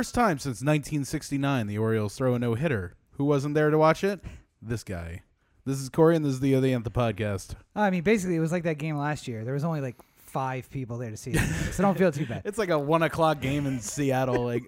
First 0.00 0.14
time 0.14 0.38
since 0.38 0.62
1969, 0.62 1.66
the 1.66 1.76
Orioles 1.76 2.16
throw 2.16 2.34
a 2.34 2.38
no 2.38 2.54
hitter. 2.54 2.94
Who 3.18 3.26
wasn't 3.26 3.54
there 3.54 3.68
to 3.68 3.76
watch 3.76 4.02
it? 4.02 4.24
This 4.62 4.82
guy. 4.82 5.20
This 5.66 5.78
is 5.78 5.90
Corey, 5.90 6.16
and 6.16 6.24
this 6.24 6.32
is 6.32 6.40
the 6.40 6.54
O 6.54 6.60
the 6.62 6.72
Anthem 6.72 6.94
podcast. 6.94 7.54
I 7.76 7.90
mean, 7.90 8.02
basically, 8.02 8.36
it 8.36 8.40
was 8.40 8.50
like 8.50 8.62
that 8.62 8.78
game 8.78 8.96
last 8.96 9.28
year. 9.28 9.44
There 9.44 9.52
was 9.52 9.62
only 9.62 9.82
like 9.82 9.96
five 10.16 10.70
people 10.70 10.96
there 10.96 11.10
to 11.10 11.18
see 11.18 11.32
it, 11.32 11.72
so 11.74 11.82
don't 11.82 11.98
feel 11.98 12.10
too 12.10 12.24
bad. 12.24 12.40
It's 12.46 12.56
like 12.56 12.70
a 12.70 12.78
one 12.78 13.02
o'clock 13.02 13.42
game 13.42 13.66
in 13.66 13.78
Seattle. 13.78 14.42
Like, 14.42 14.62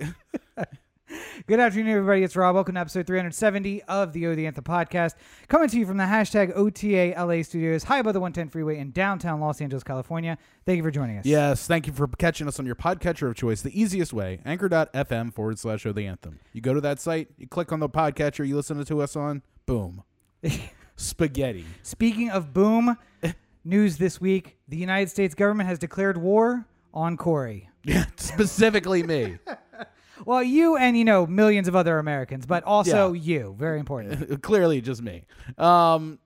Good 1.46 1.60
afternoon, 1.60 1.88
everybody. 1.88 2.22
It's 2.22 2.36
Rob. 2.36 2.54
Welcome 2.54 2.74
to 2.76 2.80
episode 2.80 3.06
370 3.06 3.82
of 3.84 4.12
the 4.12 4.26
O 4.26 4.34
the 4.34 4.46
Anthem 4.46 4.64
podcast, 4.64 5.14
coming 5.48 5.68
to 5.68 5.78
you 5.78 5.84
from 5.86 5.96
the 5.96 6.04
hashtag 6.04 6.56
OTA 6.56 7.14
LA 7.22 7.42
studios, 7.42 7.84
high 7.84 7.98
above 7.98 8.14
the 8.14 8.20
110 8.20 8.48
freeway 8.50 8.78
in 8.78 8.92
downtown 8.92 9.40
Los 9.40 9.60
Angeles, 9.60 9.82
California. 9.82 10.38
Thank 10.64 10.76
you 10.78 10.82
for 10.82 10.90
joining 10.90 11.18
us. 11.18 11.26
yes, 11.26 11.66
thank 11.66 11.86
you 11.86 11.92
for 11.92 12.06
catching 12.06 12.48
us 12.48 12.58
on 12.58 12.66
your 12.66 12.74
podcatcher 12.76 13.28
of 13.28 13.34
choice. 13.34 13.62
The 13.62 13.78
easiest 13.78 14.12
way, 14.12 14.40
anchor.fm 14.44 15.34
forward 15.34 15.58
slash 15.58 15.84
O 15.84 15.92
the 15.92 16.06
Anthem. 16.06 16.38
You 16.52 16.60
go 16.60 16.72
to 16.74 16.80
that 16.80 17.00
site, 17.00 17.28
you 17.36 17.46
click 17.48 17.72
on 17.72 17.80
the 17.80 17.88
podcatcher 17.88 18.46
you 18.46 18.56
listen 18.56 18.82
to 18.84 19.02
us 19.02 19.16
on, 19.16 19.42
boom. 19.66 20.04
Spaghetti. 20.96 21.64
Speaking 21.82 22.30
of 22.30 22.52
boom, 22.54 22.96
news 23.64 23.96
this 23.98 24.20
week: 24.20 24.56
the 24.68 24.76
United 24.76 25.10
States 25.10 25.34
government 25.34 25.68
has 25.68 25.78
declared 25.78 26.16
war 26.16 26.66
on 26.94 27.16
Corey. 27.16 27.68
Yeah, 27.84 28.06
specifically 28.16 29.02
me. 29.02 29.38
Well, 30.24 30.42
you 30.42 30.76
and 30.76 30.96
you 30.96 31.04
know 31.04 31.26
millions 31.26 31.68
of 31.68 31.76
other 31.76 31.98
Americans, 31.98 32.46
but 32.46 32.64
also 32.64 33.12
you. 33.12 33.54
Very 33.58 33.80
important. 33.80 34.42
clearly 34.42 34.80
just 34.80 35.02
me. 35.02 35.24
Um, 35.58 36.18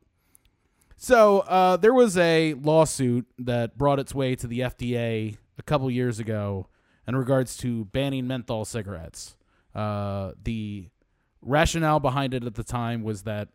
so 0.97 1.41
uh, 1.41 1.77
there 1.77 1.95
was 1.95 2.17
a 2.17 2.55
lawsuit 2.55 3.27
that 3.39 3.77
brought 3.77 3.99
its 3.99 4.15
way 4.15 4.35
to 4.37 4.47
the 4.47 4.61
FDA 4.61 5.37
a 5.59 5.63
couple 5.63 5.91
years 5.91 6.19
ago 6.19 6.69
in 7.07 7.17
regards 7.17 7.57
to 7.59 7.85
banning 7.87 8.27
menthol 8.27 8.65
cigarettes. 8.65 9.37
Uh, 9.75 10.33
the 10.43 10.89
rationale 11.43 12.01
behind 12.01 12.35
it 12.35 12.45
at 12.45 12.55
the 12.55 12.65
time 12.65 13.03
was 13.03 13.23
that 13.23 13.49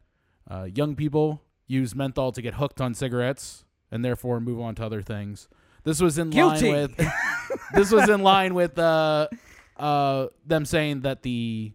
uh, 0.50 0.68
young 0.74 0.96
people 0.96 1.42
use 1.68 1.96
menthol 1.96 2.32
to 2.32 2.42
get 2.42 2.56
hooked 2.56 2.80
on 2.80 2.94
cigarettes 2.94 3.66
and 3.92 4.06
therefore 4.06 4.40
move 4.40 4.60
on 4.60 4.76
to 4.76 4.86
other 4.86 5.02
things. 5.02 5.48
This 5.84 6.00
was 6.00 6.18
in 6.18 6.30
Guilty. 6.30 6.72
line 6.72 6.82
with. 6.82 7.10
this 7.74 7.92
was 7.92 8.08
in 8.08 8.22
line 8.22 8.54
with 8.54 8.78
uh, 8.78 9.28
uh, 9.78 10.28
them 10.46 10.66
saying 10.66 11.02
that 11.02 11.24
the 11.24 11.74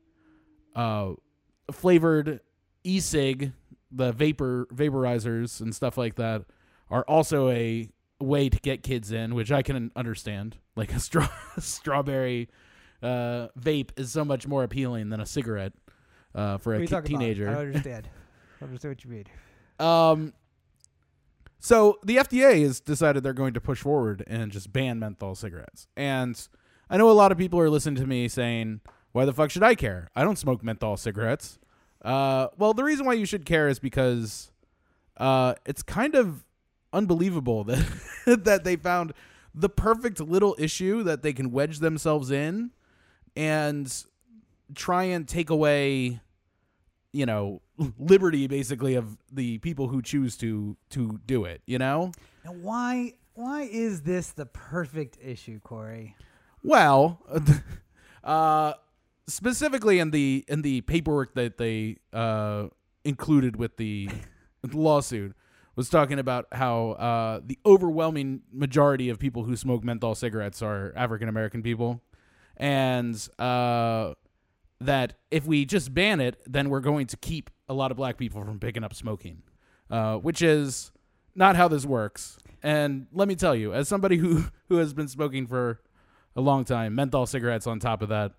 uh, 0.75 1.13
flavored 1.73 2.41
e-cig, 2.85 3.53
the 3.91 4.13
vapor 4.13 4.67
vaporizers 4.73 5.61
and 5.61 5.75
stuff 5.75 5.97
like 5.97 6.17
that, 6.17 6.45
are 6.91 7.05
also 7.09 7.49
a 7.51 7.89
way 8.21 8.49
to 8.49 8.59
get 8.61 8.83
kids 8.83 9.13
in, 9.13 9.35
which 9.35 9.51
I 9.53 9.63
can 9.63 9.91
understand. 9.97 10.57
Like 10.77 10.93
a 10.93 11.01
straw 11.01 11.29
strawberry 11.59 12.49
uh, 13.03 13.49
vape 13.59 13.91
is 13.97 14.13
so 14.13 14.25
much 14.25 14.47
more 14.47 14.63
appealing 14.63 15.11
than 15.11 15.21
a 15.21 15.27
cigarette 15.27 15.73
uh, 16.35 16.59
for 16.59 16.75
What 16.75 16.83
a 16.83 16.87
talking 16.87 17.17
about? 17.17 17.57
I 17.57 17.61
understand. 17.61 18.09
I 18.61 18.65
understand 18.65 18.91
what 18.91 19.05
you 19.05 19.11
mean. 19.11 19.25
Um, 19.79 20.33
so 21.59 21.99
the 22.05 22.17
FDA 22.17 22.63
has 22.63 22.81
decided 22.81 23.23
they're 23.23 23.33
going 23.33 23.55
to 23.55 23.61
push 23.61 23.81
forward 23.81 24.23
and 24.27 24.53
just 24.53 24.73
ban 24.73 24.99
menthol 24.99 25.35
cigarettes. 25.35 25.89
And 25.97 26.49
I 26.89 26.97
know 26.97 27.11
a 27.11 27.13
lot 27.13 27.33
of 27.33 27.39
people 27.39 27.59
are 27.61 27.71
listening 27.71 27.97
to 27.97 28.07
me 28.07 28.29
saying, 28.29 28.81
"Why 29.13 29.25
the 29.25 29.33
fuck 29.33 29.51
should 29.51 29.63
I 29.63 29.75
care? 29.75 30.09
I 30.15 30.25
don't 30.25 30.39
smoke 30.39 30.63
menthol 30.63 30.97
cigarettes." 30.97 31.59
Uh, 32.03 32.49
well, 32.57 32.73
the 32.75 32.85
reason 32.85 33.07
why 33.07 33.15
you 33.15 33.27
should 33.27 33.45
care 33.45 33.69
is 33.69 33.79
because 33.79 34.53
uh, 35.17 35.55
it's 35.65 35.83
kind 35.83 36.15
of 36.15 36.45
unbelievable 36.93 37.65
that 37.65 38.45
that 38.45 38.65
they 38.65 38.77
found 38.77 39.13
the 39.55 39.69
perfect 39.69 40.21
little 40.21 40.55
issue 40.59 41.03
that 41.03 41.23
they 41.23 41.33
can 41.33 41.51
wedge 41.51 41.79
themselves 41.79 42.31
in 42.31 42.71
and 43.35 44.05
try 44.75 45.05
and 45.05 45.27
take 45.27 45.51
away 45.51 46.21
you 47.13 47.27
know 47.27 47.63
liberty 47.99 48.47
basically 48.47 48.95
of 48.95 49.17
the 49.33 49.59
people 49.59 49.89
who 49.89 50.03
choose 50.03 50.37
to 50.37 50.77
to 50.91 51.21
do 51.27 51.45
it 51.45 51.63
you 51.67 51.79
know 51.79 52.13
Now, 52.45 52.53
why 52.53 53.15
why 53.35 53.63
is 53.63 54.03
this 54.03 54.31
the 54.31 54.47
perfect 54.47 55.19
issue, 55.23 55.61
Corey? 55.61 56.17
Well 56.67 57.23
uh 58.25 58.73
specifically 59.27 59.99
in 59.99 60.11
the 60.11 60.45
in 60.49 60.63
the 60.63 60.81
paperwork 60.83 61.35
that 61.35 61.59
they 61.59 61.97
uh 62.13 62.67
included 63.05 63.57
with 63.57 63.77
the 63.77 64.09
lawsuit 64.73 65.35
was 65.77 65.89
talking 65.89 66.19
about 66.19 66.47
how 66.53 66.91
uh 66.93 67.41
the 67.45 67.59
overwhelming 67.65 68.43
majority 68.53 69.09
of 69.09 69.19
people 69.19 69.45
who 69.45 69.57
smoke 69.57 69.85
menthol 69.85 70.15
cigarettes 70.15 70.63
are 70.63 70.93
African 70.97 71.29
American 71.29 71.63
people 71.63 72.03
and 72.57 73.29
uh 73.39 74.15
that 74.81 75.15
if 75.31 75.47
we 75.47 75.65
just 75.65 75.95
ban 75.95 76.21
it, 76.21 76.41
then 76.47 76.69
we're 76.69 76.81
going 76.81 77.07
to 77.07 77.17
keep 77.17 77.51
a 77.69 77.75
lot 77.75 77.91
of 77.91 77.97
black 77.97 78.17
people 78.17 78.45
from 78.45 78.61
picking 78.61 78.85
up 78.85 78.95
smoking, 78.95 79.43
uh, 79.91 80.17
which 80.17 80.43
is 80.43 80.93
not 81.35 81.57
how 81.57 81.69
this 81.69 81.85
works. 81.85 82.39
And 82.63 83.07
let 83.13 83.29
me 83.29 83.35
tell 83.35 83.55
you, 83.55 83.73
as 83.73 83.89
somebody 83.89 84.17
who 84.17 84.45
who 84.69 84.77
has 84.77 84.93
been 84.93 85.09
smoking 85.09 85.47
for 85.47 85.81
a 86.37 86.41
long 86.41 86.65
time, 86.65 86.95
menthol 86.95 87.27
cigarettes 87.27 87.67
on 87.67 87.79
top 87.81 88.03
of 88.03 88.11
that, 88.11 88.33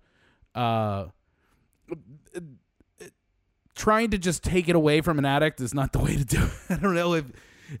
uh, 0.54 1.06
trying 3.74 4.10
to 4.10 4.18
just 4.18 4.42
take 4.42 4.68
it 4.68 4.76
away 4.76 5.00
from 5.00 5.18
an 5.18 5.24
addict 5.24 5.60
is 5.60 5.74
not 5.74 5.92
the 5.92 5.98
way 5.98 6.16
to 6.16 6.24
do 6.24 6.42
it. 6.42 6.50
I 6.70 6.76
don't 6.76 6.94
know 6.94 7.14
if 7.14 7.24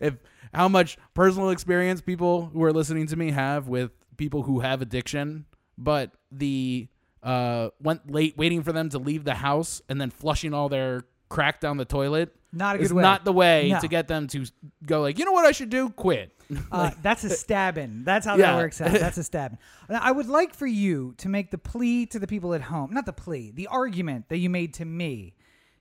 if 0.00 0.14
how 0.52 0.68
much 0.68 0.96
personal 1.14 1.50
experience 1.50 2.00
people 2.00 2.46
who 2.46 2.62
are 2.62 2.72
listening 2.72 3.06
to 3.08 3.16
me 3.16 3.30
have 3.30 3.68
with 3.68 3.90
people 4.16 4.42
who 4.42 4.60
have 4.60 4.82
addiction, 4.82 5.44
but 5.76 6.12
the 6.30 6.88
uh 7.22 7.70
went 7.82 8.10
late 8.10 8.36
waiting 8.36 8.62
for 8.62 8.72
them 8.72 8.88
to 8.90 8.98
leave 8.98 9.24
the 9.24 9.34
house 9.34 9.82
and 9.88 10.00
then 10.00 10.10
flushing 10.10 10.54
all 10.54 10.68
their 10.68 11.04
crack 11.28 11.60
down 11.60 11.76
the 11.76 11.84
toilet 11.84 12.34
Not 12.52 12.76
a 12.76 12.78
is 12.80 12.88
good 12.88 12.96
way. 12.96 13.02
not 13.02 13.24
the 13.24 13.32
way 13.32 13.68
No. 13.70 13.80
to 13.80 13.88
get 13.88 14.06
them 14.08 14.28
to 14.28 14.46
go 14.86 15.00
like, 15.02 15.18
you 15.18 15.24
know 15.24 15.32
what 15.32 15.44
I 15.44 15.52
should 15.52 15.68
do? 15.68 15.90
Quit. 15.90 16.32
Uh, 16.72 16.90
that's 17.02 17.24
a 17.24 17.30
stabbing. 17.30 18.04
That's 18.04 18.24
how 18.26 18.36
Yeah. 18.36 18.52
that 18.52 18.56
works 18.56 18.80
out. 18.80 18.92
That's 18.92 19.18
a 19.18 19.22
stabbing. 19.24 19.58
Now, 19.90 20.00
I 20.02 20.12
would 20.12 20.28
like 20.28 20.54
for 20.54 20.66
you 20.66 21.14
to 21.18 21.28
make 21.28 21.50
the 21.50 21.58
plea 21.58 22.06
to 22.06 22.18
the 22.18 22.26
people 22.26 22.54
at 22.54 22.62
home, 22.62 22.92
not 22.92 23.04
the 23.06 23.12
plea, 23.12 23.50
the 23.54 23.66
argument 23.66 24.28
that 24.30 24.38
you 24.38 24.48
made 24.50 24.72
to 24.74 24.84
me, 24.86 25.34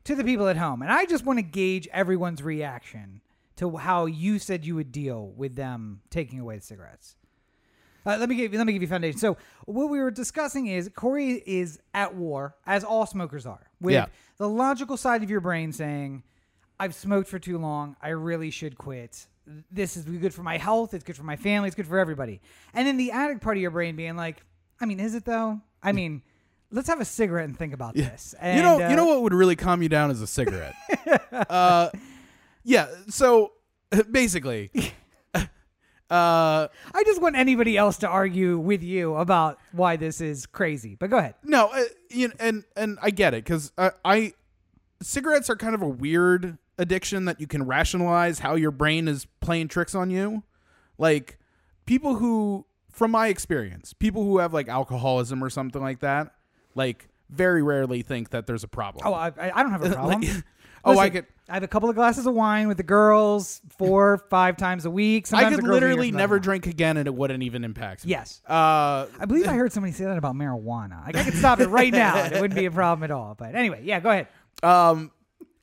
to 0.04 0.16
the 0.16 0.24
people 0.24 0.48
at 0.50 0.58
home, 0.58 0.82
and 0.82 0.92
I 0.92 1.06
just 1.06 1.26
want 1.26 1.40
to 1.40 1.44
gauge 1.44 1.88
everyone's 1.94 2.42
reaction 2.44 3.22
to 3.58 3.78
how 3.78 4.06
you 4.06 4.40
said 4.40 4.66
you 4.66 4.76
would 4.76 4.92
deal 4.92 5.30
with 5.38 5.56
them 5.56 6.02
taking 6.10 6.40
away 6.40 6.58
the 6.58 6.62
cigarettes. 6.62 7.16
Uh, 8.06 8.16
let 8.18 8.30
me 8.30 8.36
give 8.36 8.52
you, 8.54 8.58
let 8.58 8.68
me 8.68 8.74
give 8.74 8.82
you 8.82 8.88
foundation. 8.88 9.20
So 9.20 9.36
what 9.66 9.90
we 9.90 10.00
were 10.00 10.12
discussing 10.12 10.68
is 10.68 10.90
Corey 10.96 11.44
is 11.46 11.80
at 11.94 12.16
war, 12.16 12.56
as 12.66 12.84
all 12.84 13.06
smokers 13.06 13.46
are, 13.46 13.68
with 13.82 13.94
Yeah. 13.96 14.06
the 14.38 14.48
logical 14.48 14.96
side 14.98 15.24
of 15.24 15.30
your 15.30 15.42
brain 15.42 15.72
saying, 15.74 16.24
"I've 16.80 16.94
smoked 16.96 17.28
for 17.30 17.40
too 17.40 17.58
long. 17.58 17.96
I 18.02 18.10
really 18.10 18.50
should 18.52 18.78
quit. 18.78 19.28
This 19.72 19.98
is 19.98 20.06
good 20.06 20.34
for 20.34 20.44
my 20.44 20.58
health. 20.58 20.94
It's 20.94 21.04
good 21.04 21.16
for 21.16 21.24
my 21.24 21.36
family. 21.36 21.68
It's 21.68 21.76
good 21.76 21.88
for 21.88 22.00
everybody." 22.00 22.42
And 22.74 22.88
then 22.88 22.98
the 22.98 23.12
addict 23.12 23.42
part 23.42 23.58
of 23.58 23.62
your 23.62 23.72
brain 23.72 23.96
being 23.96 24.16
like, 24.16 24.42
"I 24.80 24.86
mean, 24.86 25.00
is 25.00 25.16
it 25.16 25.26
though? 25.26 25.62
I 25.82 25.92
mean." 25.92 26.24
Let's 26.70 26.90
have 26.90 27.00
a 27.00 27.06
cigarette 27.06 27.46
and 27.46 27.58
think 27.58 27.74
about 27.74 27.96
this. 27.96 28.36
And, 28.42 28.58
you 28.58 28.62
know, 28.62 28.86
uh, 28.86 28.90
you 28.90 28.98
know 28.98 29.06
what 29.06 29.22
would 29.22 29.34
really 29.34 29.56
calm 29.56 29.82
you 29.82 29.88
down 29.88 30.12
is 30.12 30.22
a 30.22 30.28
cigarette. 30.28 30.76
uh, 31.32 31.90
yeah. 32.66 32.88
So 33.08 33.54
basically, 34.12 34.70
uh, 35.36 35.48
I 36.10 37.04
just 37.06 37.22
want 37.22 37.36
anybody 37.36 37.78
else 37.78 37.98
to 38.00 38.08
argue 38.08 38.58
with 38.58 38.84
you 38.84 39.16
about 39.16 39.60
why 39.72 39.96
this 39.96 40.22
is 40.22 40.46
crazy. 40.46 40.96
But 40.96 41.10
go 41.10 41.18
ahead. 41.18 41.36
no, 41.44 41.68
uh, 41.68 41.84
you 42.10 42.28
know, 42.28 42.34
and 42.40 42.64
and 42.76 43.00
I 43.02 43.10
get 43.10 43.34
it 43.34 43.44
because 43.44 43.72
I, 43.78 43.92
I 44.04 44.34
cigarettes 45.02 45.50
are 45.50 45.56
kind 45.56 45.76
of 45.76 45.82
a 45.82 45.88
weird 45.88 46.58
addiction 46.78 47.26
that 47.26 47.40
you 47.42 47.48
can 47.48 47.64
rationalize 47.66 48.40
how 48.40 48.56
your 48.56 48.72
brain 48.72 49.08
is 49.08 49.26
playing 49.42 49.68
tricks 49.68 49.96
on 49.96 50.10
you. 50.10 50.44
Like 50.98 51.38
people 51.86 52.16
who, 52.16 52.66
from 52.92 53.12
my 53.12 53.28
experience, 53.28 53.94
people 53.94 54.24
who 54.24 54.38
have 54.40 54.54
like 54.54 54.68
alcoholism 54.68 55.44
or 55.44 55.50
something 55.50 55.82
like 55.82 56.00
that, 56.00 56.34
like 56.76 57.10
very 57.30 57.62
rarely 57.62 58.02
think 58.02 58.30
that 58.32 58.48
there's 58.48 58.64
a 58.64 58.68
problem. 58.68 59.04
Oh, 59.06 59.14
I, 59.14 59.32
I 59.38 59.64
don't 59.64 59.72
have 59.72 59.84
a 59.84 59.90
problem. 59.94 60.22
Like- 60.22 60.44
oh, 60.86 60.98
I 60.98 61.10
could. 61.10 61.26
I 61.50 61.54
have 61.54 61.64
a 61.64 61.68
couple 61.68 61.88
of 61.90 61.96
glasses 61.96 62.26
of 62.26 62.34
wine 62.34 62.68
with 62.68 62.76
the 62.76 62.84
girls 62.84 63.62
four, 63.78 64.18
five 64.30 64.58
times 64.58 64.84
a 64.86 64.90
week. 64.92 65.32
I 65.32 65.46
could 65.50 65.60
the 65.60 65.62
girls 65.62 65.78
are 65.78 65.80
here, 65.80 65.90
literally 65.92 66.12
never 66.12 66.40
drink 66.40 66.68
again, 66.68 66.98
and 66.98 67.08
it 67.08 67.14
wouldn't 67.16 67.42
even 67.42 67.64
impact 67.64 68.04
me. 68.06 68.12
Yes, 68.12 68.42
Uh, 68.46 69.06
I 69.18 69.26
believe 69.28 69.48
I 69.48 69.54
heard 69.54 69.72
somebody 69.72 69.94
say 69.94 70.04
that 70.06 70.18
about 70.18 70.36
marijuana. 70.36 71.06
Like 71.06 71.16
I 71.16 71.24
could 71.24 71.36
stop 71.36 71.62
it 71.62 71.68
right 71.70 71.94
now; 71.94 72.18
it 72.26 72.34
wouldn't 72.42 72.56
be 72.56 72.66
a 72.66 72.72
problem 72.72 73.04
at 73.04 73.12
all. 73.12 73.34
But 73.36 73.56
anyway, 73.56 73.82
yeah, 73.86 74.02
go 74.02 74.10
ahead. 74.10 74.28
um, 74.62 75.12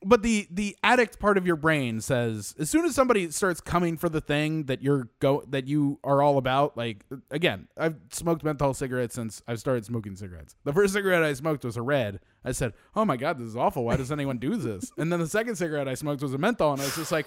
but 0.05 0.23
the 0.23 0.47
the 0.51 0.77
addict 0.83 1.19
part 1.19 1.39
of 1.39 1.47
your 1.47 1.57
brain 1.57 2.01
says 2.01 2.55
as 2.59 2.71
soon 2.71 2.85
as 2.85 2.95
somebody 2.95 3.31
starts 3.31 3.61
coming 3.61 3.97
for 3.97 4.09
the 4.09 4.21
thing 4.21 4.65
that 4.65 4.83
you're 4.83 5.09
go 5.19 5.43
that 5.49 5.67
you 5.67 5.99
are 6.05 6.23
all 6.23 6.39
about, 6.39 6.77
like 6.77 7.05
again, 7.31 7.69
I've 7.77 7.97
smoked 8.11 8.45
menthol 8.45 8.75
cigarettes 8.75 9.15
since 9.15 9.43
I 9.49 9.55
started 9.55 9.85
smoking 9.85 10.17
cigarettes. 10.17 10.57
The 10.65 10.73
first 10.73 10.93
cigarette 10.93 11.23
I 11.23 11.33
smoked 11.33 11.65
was 11.65 11.77
a 11.77 11.83
red. 11.83 12.21
I 12.45 12.53
said, 12.53 12.75
"Oh 12.95 13.05
my 13.05 13.17
god, 13.17 13.39
this 13.39 13.49
is 13.49 13.57
awful. 13.57 13.85
Why 13.85 13.97
does 13.97 14.13
anyone 14.13 14.39
do 14.39 14.57
this?" 14.57 14.93
And 14.99 15.11
then 15.13 15.21
the 15.21 15.29
second 15.29 15.57
cigarette 15.57 15.89
I 15.89 15.95
smoked 15.95 16.23
was 16.23 16.35
a 16.35 16.39
menthol, 16.39 16.73
and 16.73 16.81
I 16.81 16.85
was 16.85 16.97
just 16.97 17.13
like. 17.13 17.27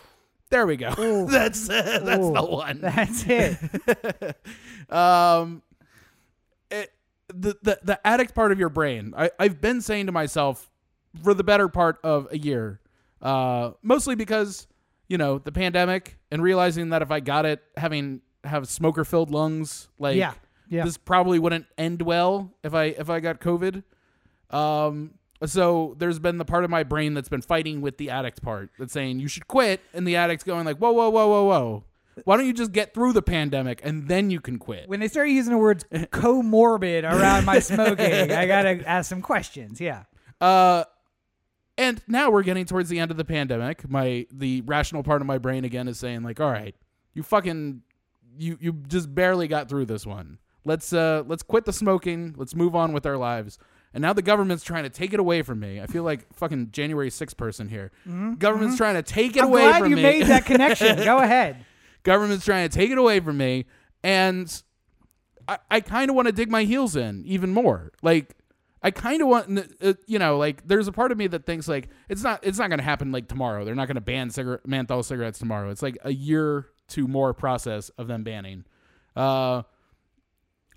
There 0.50 0.65
we 0.65 0.77
go. 0.77 1.25
that's 1.29 1.69
uh, 1.69 2.00
that's 2.06 2.25
the 2.25 2.45
one. 2.50 2.79
That's 2.79 3.25
it. 3.27 4.38
um, 4.89 5.62
it, 6.71 6.94
the, 7.27 7.57
the 7.62 7.79
the 7.83 8.07
addict 8.07 8.33
part 8.33 8.53
of 8.53 8.59
your 8.59 8.69
brain. 8.69 9.13
I 9.18 9.29
I've 9.38 9.59
been 9.59 9.81
saying 9.81 10.06
to 10.06 10.13
myself 10.13 10.69
for 11.24 11.33
the 11.33 11.44
better 11.44 11.68
part 11.68 11.98
of 12.04 12.27
a 12.31 12.38
year, 12.38 12.80
uh, 13.21 13.71
mostly 13.81 14.15
because 14.15 14.68
you 15.07 15.18
know 15.18 15.39
the 15.39 15.51
pandemic 15.51 16.18
and 16.31 16.42
realizing 16.42 16.89
that 16.89 17.01
if 17.01 17.12
I 17.12 17.19
got 17.19 17.45
it, 17.45 17.63
having 17.75 18.21
have 18.44 18.68
smoker 18.68 19.04
filled 19.06 19.31
lungs, 19.31 19.89
like 20.00 20.15
Yeah, 20.18 20.33
yeah. 20.69 20.83
this 20.83 20.98
probably 20.98 21.39
wouldn't 21.39 21.65
end 21.77 22.01
well 22.01 22.54
if 22.63 22.74
I 22.74 22.86
if 22.86 23.09
I 23.09 23.19
got 23.19 23.39
COVID. 23.39 23.83
Um, 24.50 25.15
so 25.45 25.95
there's 26.00 26.19
been 26.19 26.38
the 26.38 26.45
part 26.45 26.63
of 26.63 26.69
my 26.69 26.83
brain 26.83 27.13
that's 27.13 27.30
been 27.30 27.42
fighting 27.42 27.81
with 27.81 27.98
the 27.98 28.10
addict 28.10 28.42
part 28.42 28.69
that's 28.80 28.94
saying 28.94 29.19
you 29.19 29.27
should 29.27 29.48
quit, 29.48 29.81
and 29.94 30.07
the 30.07 30.15
addict's 30.15 30.44
going 30.44 30.65
like, 30.65 30.77
whoa, 30.77 30.92
whoa, 30.92 31.10
whoa, 31.10 31.27
whoa, 31.27 31.44
whoa. 31.44 31.83
Why 32.24 32.38
don't 32.38 32.48
you 32.48 32.53
just 32.53 32.71
get 32.71 32.95
through 32.95 33.13
the 33.13 33.21
pandemic 33.21 33.80
and 33.83 34.07
then 34.07 34.31
you 34.31 34.39
can 34.39 34.57
quit? 34.57 34.89
when 34.89 35.00
they 35.00 35.07
start 35.07 35.30
using 35.30 35.51
the 35.51 35.60
words 35.60 35.86
comorbid 35.94 37.03
around 37.03 37.45
my 37.45 37.60
smoking, 37.60 38.31
I 38.31 38.48
gotta 38.48 38.81
ask 38.88 39.07
some 39.07 39.21
questions. 39.21 39.80
Yeah. 39.80 40.03
Uh, 40.42 40.86
and 41.77 42.01
now 42.07 42.29
we're 42.31 42.44
getting 42.44 42.65
towards 42.65 42.89
the 42.89 43.00
end 43.00 43.12
of 43.12 43.18
the 43.18 43.25
pandemic. 43.25 43.89
My 43.89 44.25
the 44.31 44.62
rational 44.62 45.03
part 45.03 45.21
of 45.21 45.27
my 45.27 45.38
brain 45.38 45.63
again 45.65 45.88
is 45.88 45.97
saying 46.00 46.24
like, 46.24 46.39
all 46.39 46.51
right, 46.51 46.75
you 47.13 47.24
fucking 47.24 47.81
you 48.38 48.57
you 48.59 48.74
just 48.88 49.13
barely 49.13 49.47
got 49.47 49.69
through 49.69 49.85
this 49.85 50.06
one. 50.06 50.39
Let's 50.65 50.91
uh 50.94 51.24
let's 51.27 51.44
quit 51.44 51.65
the 51.65 51.74
smoking. 51.74 52.33
Let's 52.38 52.56
move 52.56 52.75
on 52.75 52.94
with 52.94 53.06
our 53.06 53.18
lives. 53.18 53.57
And 53.94 54.01
now 54.01 54.13
the 54.13 54.21
government's 54.21 54.63
trying 54.63 54.83
to 54.83 54.89
take 54.89 55.13
it 55.13 55.19
away 55.19 55.41
from 55.41 55.59
me. 55.59 55.81
I 55.81 55.88
feel 55.88 56.03
like 56.03 56.31
fucking 56.33 56.69
January 56.71 57.09
6th 57.09 57.38
person 57.38 57.69
here. 57.69 57.91
Government's 58.38 58.77
trying 58.77 58.95
to 58.95 59.01
take 59.01 59.35
it 59.38 59.39
Mm-hmm. 59.39 59.45
I'm 59.45 59.50
away 59.50 59.62
glad 59.63 59.79
from 59.79 59.89
you 59.91 59.95
me. 59.95 60.03
made 60.03 60.24
that 60.27 60.45
connection. 60.45 60.97
Go 61.03 61.18
ahead. 61.19 61.65
government's 62.03 62.45
trying 62.45 62.68
to 62.69 62.75
take 62.75 62.91
it 62.91 62.97
away 62.97 63.19
from 63.21 63.38
me 63.38 63.65
and 64.03 64.62
i, 65.47 65.57
I 65.71 65.79
kind 65.81 66.09
of 66.09 66.15
want 66.15 66.27
to 66.27 66.31
dig 66.31 66.50
my 66.51 66.63
heels 66.63 66.95
in 66.95 67.24
even 67.25 67.51
more 67.53 67.91
like 68.03 68.35
i 68.83 68.91
kind 68.91 69.21
of 69.21 69.27
want 69.27 69.59
uh, 69.81 69.94
you 70.06 70.19
know 70.19 70.38
like 70.38 70.68
there's 70.68 70.88
a 70.88 70.91
part 70.91 71.12
of 71.12 71.18
me 71.18 71.27
that 71.27 71.45
thinks 71.45 71.68
like 71.68 71.89
it's 72.09 72.24
not 72.24 72.39
it's 72.44 72.57
not 72.57 72.69
going 72.69 72.79
to 72.79 72.83
happen 72.83 73.12
like 73.12 73.27
tomorrow. 73.27 73.65
They're 73.65 73.75
not 73.75 73.88
going 73.88 73.95
to 73.95 74.01
ban 74.01 74.31
menthol 74.65 75.03
cigarettes 75.03 75.39
tomorrow. 75.39 75.69
It's 75.69 75.81
like 75.81 75.97
a 76.03 76.13
year 76.13 76.68
to 76.89 77.07
more 77.07 77.33
process 77.33 77.89
of 77.89 78.07
them 78.07 78.24
banning. 78.24 78.65
Uh 79.15 79.63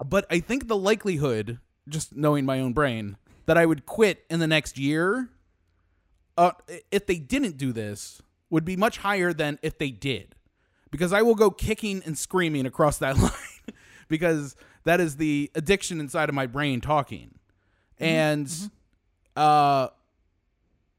but 0.03 0.25
i 0.31 0.41
think 0.41 0.67
the 0.67 0.77
likelihood 0.77 1.59
just 1.87 2.17
knowing 2.17 2.47
my 2.47 2.59
own 2.59 2.73
brain 2.73 3.19
that 3.45 3.59
i 3.59 3.67
would 3.67 3.85
quit 3.85 4.25
in 4.31 4.41
the 4.41 4.47
next 4.47 4.79
year 4.79 5.29
uh, 6.41 6.53
if 6.91 7.07
they 7.07 7.17
didn't 7.17 7.59
do 7.59 7.71
this 7.71 8.23
would 8.49 8.65
be 8.65 8.75
much 8.75 8.99
higher 8.99 9.33
than 9.33 9.59
if 9.63 9.77
they 9.77 9.91
did. 9.91 10.35
Because 10.91 11.13
I 11.13 11.21
will 11.21 11.35
go 11.35 11.51
kicking 11.51 12.03
and 12.07 12.17
screaming 12.19 12.65
across 12.65 12.97
that 12.99 13.17
line 13.19 13.77
because 14.09 14.57
that 14.85 15.01
is 15.01 15.17
the 15.17 15.51
addiction 15.55 16.01
inside 16.01 16.31
of 16.31 16.35
my 16.35 16.47
brain 16.47 16.81
talking. 16.81 17.35
And 18.01 18.71
uh 19.37 19.89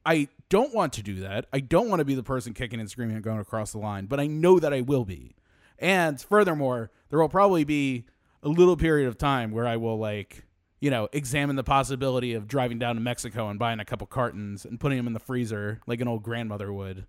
I 0.06 0.28
don't 0.50 0.74
want 0.74 0.94
to 0.94 1.04
do 1.04 1.22
that. 1.22 1.46
I 1.54 1.60
don't 1.60 1.90
want 1.90 2.00
to 2.00 2.06
be 2.06 2.16
the 2.16 2.24
person 2.24 2.54
kicking 2.54 2.80
and 2.80 2.90
screaming 2.90 3.16
and 3.16 3.24
going 3.24 3.40
across 3.40 3.72
the 3.72 3.78
line, 3.78 4.06
but 4.08 4.20
I 4.20 4.28
know 4.28 4.60
that 4.60 4.74
I 4.74 4.82
will 4.82 5.06
be. 5.06 5.36
And 5.80 6.20
furthermore, 6.20 6.92
there 7.10 7.20
will 7.20 7.30
probably 7.30 7.64
be 7.64 8.06
a 8.44 8.50
little 8.50 8.76
period 8.78 9.08
of 9.08 9.18
time 9.18 9.52
where 9.52 9.68
I 9.68 9.78
will 9.78 9.98
like, 9.98 10.44
you 10.80 10.90
know, 10.90 11.08
examine 11.14 11.56
the 11.56 11.64
possibility 11.64 12.34
of 12.34 12.48
driving 12.48 12.80
down 12.80 12.96
to 12.96 13.02
Mexico 13.02 13.50
and 13.50 13.60
buying 13.60 13.80
a 13.80 13.86
couple 13.86 14.08
cartons 14.08 14.66
and 14.66 14.80
putting 14.80 14.98
them 14.98 15.08
in 15.08 15.14
the 15.14 15.20
freezer 15.20 15.80
like 15.88 16.02
an 16.02 16.08
old 16.08 16.24
grandmother 16.24 16.74
would. 16.74 17.06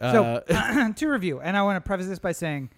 So 0.00 0.42
Uh, 0.48 0.92
to 0.96 1.08
review, 1.08 1.40
and 1.40 1.56
I 1.56 1.62
want 1.62 1.82
to 1.82 1.86
preface 1.86 2.06
this 2.06 2.18
by 2.18 2.32
saying, 2.32 2.70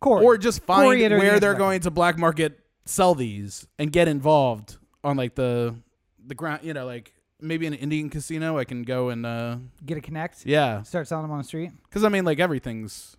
Corey, 0.00 0.24
or 0.24 0.38
just 0.38 0.62
find 0.62 0.88
where 1.00 1.40
they're 1.40 1.54
going 1.54 1.80
to 1.80 1.90
black 1.90 2.18
market 2.18 2.58
sell 2.84 3.14
these 3.14 3.66
and 3.78 3.92
get 3.92 4.08
involved 4.08 4.76
on 5.04 5.16
like 5.16 5.34
the 5.34 5.74
the 6.26 6.34
ground 6.34 6.60
you 6.62 6.72
know 6.74 6.86
like 6.86 7.12
maybe 7.40 7.66
an 7.66 7.74
indian 7.74 8.08
casino 8.08 8.56
i 8.58 8.64
can 8.64 8.82
go 8.84 9.08
and 9.08 9.26
uh 9.26 9.56
get 9.84 9.98
a 9.98 10.00
connect. 10.00 10.46
yeah 10.46 10.82
Start 10.82 11.08
selling 11.08 11.24
them 11.24 11.32
on 11.32 11.38
the 11.38 11.44
street. 11.44 11.70
because 11.84 12.04
i 12.04 12.08
mean 12.08 12.24
like 12.24 12.38
everything's 12.38 13.16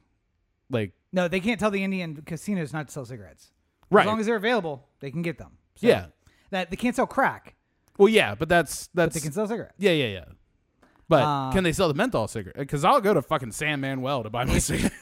like 0.69 0.93
No, 1.11 1.27
they 1.27 1.39
can't 1.41 1.59
tell 1.59 1.69
the 1.71 1.83
Indian 1.83 2.15
casinos 2.25 2.71
not 2.73 2.87
to 2.87 2.93
sell 2.93 3.05
cigarettes. 3.05 3.51
right 3.91 4.01
As 4.03 4.07
long 4.07 4.19
as 4.19 4.25
they're 4.25 4.37
available, 4.37 4.87
they 5.01 5.11
can 5.11 5.21
get 5.21 5.37
them. 5.37 5.57
So 5.75 5.87
yeah 5.87 6.05
That 6.51 6.69
they 6.69 6.77
can't 6.77 6.95
sell 6.95 7.05
crack, 7.05 7.55
well 7.97 8.07
yeah 8.09 8.33
but 8.35 8.47
that's 8.49 8.87
but 8.93 9.03
that's 9.03 9.15
they 9.15 9.21
can 9.21 9.33
sell 9.33 9.47
cigarettes. 9.47 9.75
yeah 9.77 9.91
yeah 9.91 10.07
yeah 10.07 10.25
but 11.09 11.23
Uh, 11.23 11.51
can 11.51 11.63
they 11.65 11.73
sell 11.73 11.89
the 11.89 11.93
menthol 11.93 12.27
cigarette 12.29 12.55
because 12.57 12.85
i'll 12.85 13.01
go 13.01 13.13
to 13.13 13.21
fucking 13.21 13.51
san 13.51 13.81
manuel 13.81 14.23
to 14.23 14.29
buy 14.29 14.45
my 14.45 14.57
cigarette 14.69 14.93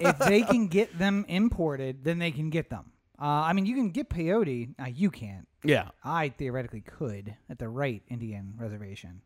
if 0.00 0.16
they 0.20 0.42
can 0.42 0.68
get 0.68 0.96
them 0.98 1.24
imported, 1.28 2.04
then 2.04 2.18
they 2.20 2.30
can 2.30 2.48
get 2.50 2.68
them. 2.70 2.92
Uh, 3.20 3.24
I 3.24 3.52
mean, 3.52 3.66
you 3.66 3.74
can 3.74 3.90
get 3.90 4.08
peyote. 4.08 4.74
Uh, 4.80 4.86
you 4.86 5.10
can't. 5.10 5.48
yeah 5.64 5.88
I 6.04 6.28
theoretically 6.28 6.80
could 6.82 7.34
at 7.50 7.58
the 7.58 7.68
right 7.68 8.02
Indian 8.08 8.54
reservation. 8.56 9.22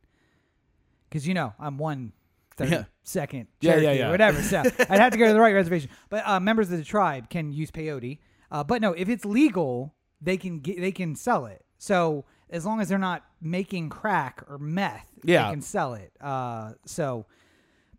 Because, 1.08 1.26
you 1.28 1.34
know, 1.34 1.52
I'm 1.60 1.76
one 1.78 2.12
thirty 2.56 2.70
Yeah. 2.72 2.84
second 3.02 3.48
Yeah, 3.60 3.76
yeah, 3.76 3.92
yeah. 3.92 4.10
whatever. 4.10 4.40
So 4.42 4.58
I'd 4.88 4.98
have 5.00 5.12
to 5.12 5.18
go 5.18 5.26
to 5.26 5.32
the 5.34 5.40
right 5.40 5.54
reservation. 5.54 5.90
But 6.08 6.26
uh, 6.26 6.40
members 6.40 6.70
of 6.72 6.78
the 6.78 6.84
tribe 6.84 7.28
can 7.28 7.52
use 7.52 7.70
peyote. 7.70 8.18
Uh, 8.50 8.64
but 8.64 8.80
no, 8.80 8.92
if 8.92 9.08
it's 9.08 9.24
legal, 9.24 9.94
they 10.20 10.36
can 10.36 10.60
get, 10.60 10.80
they 10.80 10.92
can 10.92 11.14
sell 11.14 11.46
it. 11.46 11.64
So 11.78 12.24
as 12.48 12.64
long 12.64 12.80
as 12.80 12.88
they're 12.88 12.98
not 12.98 13.24
making 13.40 13.88
crack 13.90 14.42
or 14.48 14.58
meth, 14.58 15.06
Yeah. 15.24 15.44
they 15.48 15.50
can 15.52 15.62
sell 15.62 15.94
it. 15.94 16.12
Uh, 16.20 16.72
so, 16.86 17.26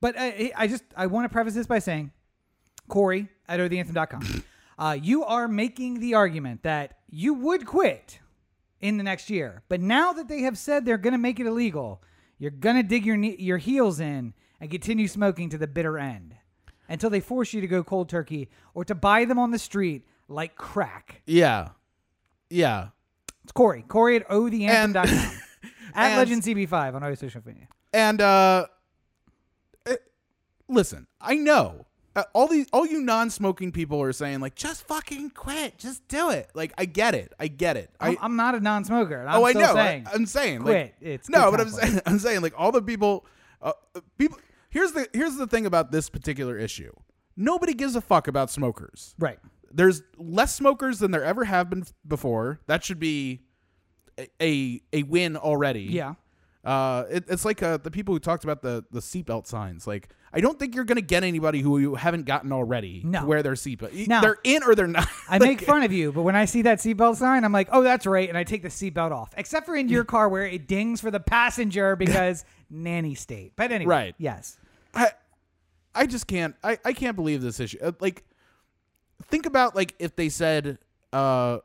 but 0.02 0.16
I, 0.18 0.52
I 0.56 0.68
just 0.68 0.84
I 0.98 1.06
want 1.08 1.26
to 1.26 1.30
preface 1.30 1.54
this 1.54 1.68
by 1.68 1.80
saying 1.80 2.12
Corey 2.88 3.30
at 3.48 3.60
otheanthem.com. 3.60 4.44
Uh, 4.78 4.98
you 5.00 5.24
are 5.24 5.48
making 5.48 6.00
the 6.00 6.14
argument 6.16 6.64
that 6.64 6.98
you 7.10 7.34
would 7.34 7.66
quit 7.66 8.20
in 8.82 8.98
the 8.98 9.04
next 9.04 9.30
year, 9.30 9.64
but 9.70 9.80
now 9.80 10.12
that 10.14 10.28
they 10.28 10.42
have 10.42 10.58
said 10.58 10.86
they're 10.86 10.98
going 10.98 11.14
to 11.14 11.18
make 11.20 11.40
it 11.40 11.46
illegal, 11.46 12.02
you're 12.40 12.52
going 12.52 12.76
to 12.76 12.84
dig 12.84 13.06
your 13.06 13.16
knee, 13.18 13.36
your 13.40 13.58
heels 13.58 14.00
in 14.00 14.34
and 14.60 14.70
continue 14.72 15.08
smoking 15.08 15.50
to 15.50 15.58
the 15.58 15.68
bitter 15.68 15.98
end 15.98 16.36
until 16.90 17.10
they 17.10 17.20
force 17.20 17.54
you 17.54 17.62
to 17.62 17.68
go 17.68 17.84
cold 17.84 18.10
turkey 18.10 18.50
or 18.74 18.84
to 18.84 18.96
buy 18.96 19.26
them 19.26 19.40
on 19.40 19.52
the 19.52 19.60
street 19.60 20.06
like 20.28 20.56
crack. 20.56 21.22
yeah 21.26 21.70
yeah 22.50 22.88
It's 23.44 23.52
Corey. 23.52 23.84
Corey 23.88 24.18
at 24.18 24.28
otheanthem.com. 24.30 25.06
at 25.96 26.12
and- 26.12 26.18
Legend 26.18 26.44
CB5 26.44 26.96
on 26.96 27.04
all 27.04 27.10
your 27.10 27.16
social 27.16 27.42
media. 27.46 27.68
And 27.94 28.20
uh 28.22 28.66
eh, 29.86 29.96
listen, 30.68 31.08
I 31.22 31.36
know 31.36 31.86
uh, 32.16 32.24
all 32.34 32.48
these 32.48 32.68
all 32.72 32.86
you 32.86 33.02
non-smoking 33.02 33.72
people 33.72 34.02
are 34.02 34.14
saying 34.14 34.40
like 34.40 34.56
just 34.56 34.88
fucking 34.88 35.32
quit, 35.32 35.78
just 35.78 36.08
do 36.08 36.30
it. 36.30 36.50
Like 36.54 36.74
I 36.78 36.86
get 36.86 37.16
it. 37.16 37.34
I 37.40 37.48
get 37.48 37.78
it. 37.78 37.90
I 38.00 38.10
I'm, 38.10 38.18
I'm 38.22 38.36
not 38.36 38.56
a 38.56 38.60
non-smoker. 38.60 39.26
I'm 39.28 39.42
Oh, 39.42 39.46
I 39.46 39.54
know. 39.54 39.74
Saying, 39.74 40.08
I, 40.12 40.16
am 40.16 40.26
saying 40.26 40.62
quit. 40.62 40.76
like 40.76 40.96
It's 41.02 41.30
No, 41.30 41.50
but 41.52 41.62
I'm 41.62 41.70
saying 41.70 42.02
I'm 42.06 42.20
saying 42.20 42.42
like 42.42 42.54
all 42.58 42.72
the 42.72 42.82
people 42.82 43.26
uh, 43.62 43.74
uh, 43.96 44.02
people 44.18 44.38
Here's 44.74 44.92
the 44.92 45.08
here's 45.14 45.36
the 45.36 45.46
thing 45.46 45.68
about 45.68 45.92
this 45.92 46.10
particular 46.10 46.58
issue. 46.58 46.92
Nobody 47.38 47.76
gives 47.76 47.96
a 47.96 48.02
fuck 48.02 48.28
about 48.28 48.50
smokers. 48.50 49.14
right. 49.20 49.38
There's 49.72 50.04
less 50.18 50.54
smokers 50.54 51.00
than 51.00 51.12
there 51.12 51.24
ever 51.24 51.46
have 51.46 51.70
been 51.70 51.84
before. 52.08 52.60
That 52.66 52.84
should 52.84 53.00
be 53.00 53.42
a 54.20 54.28
a, 54.42 54.82
a 54.92 55.04
win 55.04 55.38
already. 55.38 55.84
Yeah. 55.84 56.16
Uh, 56.64 57.04
it, 57.10 57.26
it's 57.28 57.44
like 57.44 57.62
uh, 57.62 57.76
the 57.78 57.92
people 57.92 58.14
who 58.14 58.20
talked 58.20 58.44
about 58.46 58.62
the 58.62 58.86
the 58.92 59.02
seatbelt 59.02 59.48
signs. 59.48 59.86
Like, 59.86 60.08
I 60.32 60.40
don't 60.40 60.58
think 60.58 60.76
you're 60.76 60.86
gonna 60.86 61.02
get 61.02 61.24
anybody 61.24 61.60
who 61.60 61.78
you 61.78 61.96
haven't 61.96 62.26
gotten 62.26 62.54
already 62.54 63.02
No. 63.06 63.20
to 63.22 63.26
wear 63.26 63.44
their 63.44 63.54
seatbelt. 63.54 63.94
E- 63.94 64.06
No. 64.08 64.22
They're 64.22 64.38
in 64.46 64.64
or 64.64 64.74
they're 64.74 64.88
not. 64.88 65.08
I 65.30 65.40
make 65.40 65.60
fun 65.62 65.84
of 65.84 65.92
you, 65.92 66.14
but 66.14 66.22
when 66.22 66.36
I 66.38 66.46
see 66.46 66.62
that 66.62 66.78
seatbelt 66.80 67.18
sign, 67.18 67.44
I'm 67.44 67.52
like, 67.52 67.68
oh, 67.72 67.84
that's 67.84 68.06
right, 68.06 68.30
and 68.30 68.38
I 68.38 68.46
take 68.46 68.62
the 68.62 68.70
seatbelt 68.70 69.12
off. 69.12 69.34
Except 69.36 69.66
for 69.66 69.76
in 69.76 69.90
your 69.90 70.04
car 70.14 70.30
where 70.30 70.46
it 70.46 70.68
dings 70.68 71.02
for 71.02 71.12
the 71.12 71.20
passenger 71.20 71.96
because 71.98 72.46
nanny 72.70 73.14
state. 73.16 73.54
But 73.58 73.72
anyway, 73.74 73.90
Right. 73.94 74.16
Yes. 74.18 74.58
I, 74.96 75.12
I 75.94 76.06
just 76.06 76.28
can't. 76.28 76.56
I, 76.64 76.78
I 76.86 76.94
can't 76.94 77.16
believe 77.18 77.42
this 77.42 77.60
issue. 77.60 77.78
Uh, 77.84 77.92
Like, 78.00 78.24
think 79.24 79.46
about 79.46 79.76
like 79.76 79.96
if 80.00 80.16
they 80.16 80.30
said, 80.30 80.78
uh, 81.12 81.58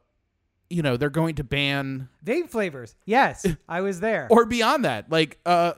you 0.70 0.82
know, 0.82 0.96
they're 0.96 1.08
going 1.10 1.34
to 1.36 1.44
ban 1.44 2.08
Vape 2.24 2.50
flavors. 2.50 2.94
Yes, 3.06 3.46
I 3.68 3.80
was 3.80 4.00
there. 4.00 4.26
or 4.30 4.44
beyond 4.44 4.84
that. 4.84 5.10
Like, 5.10 5.38
uh, 5.46 5.72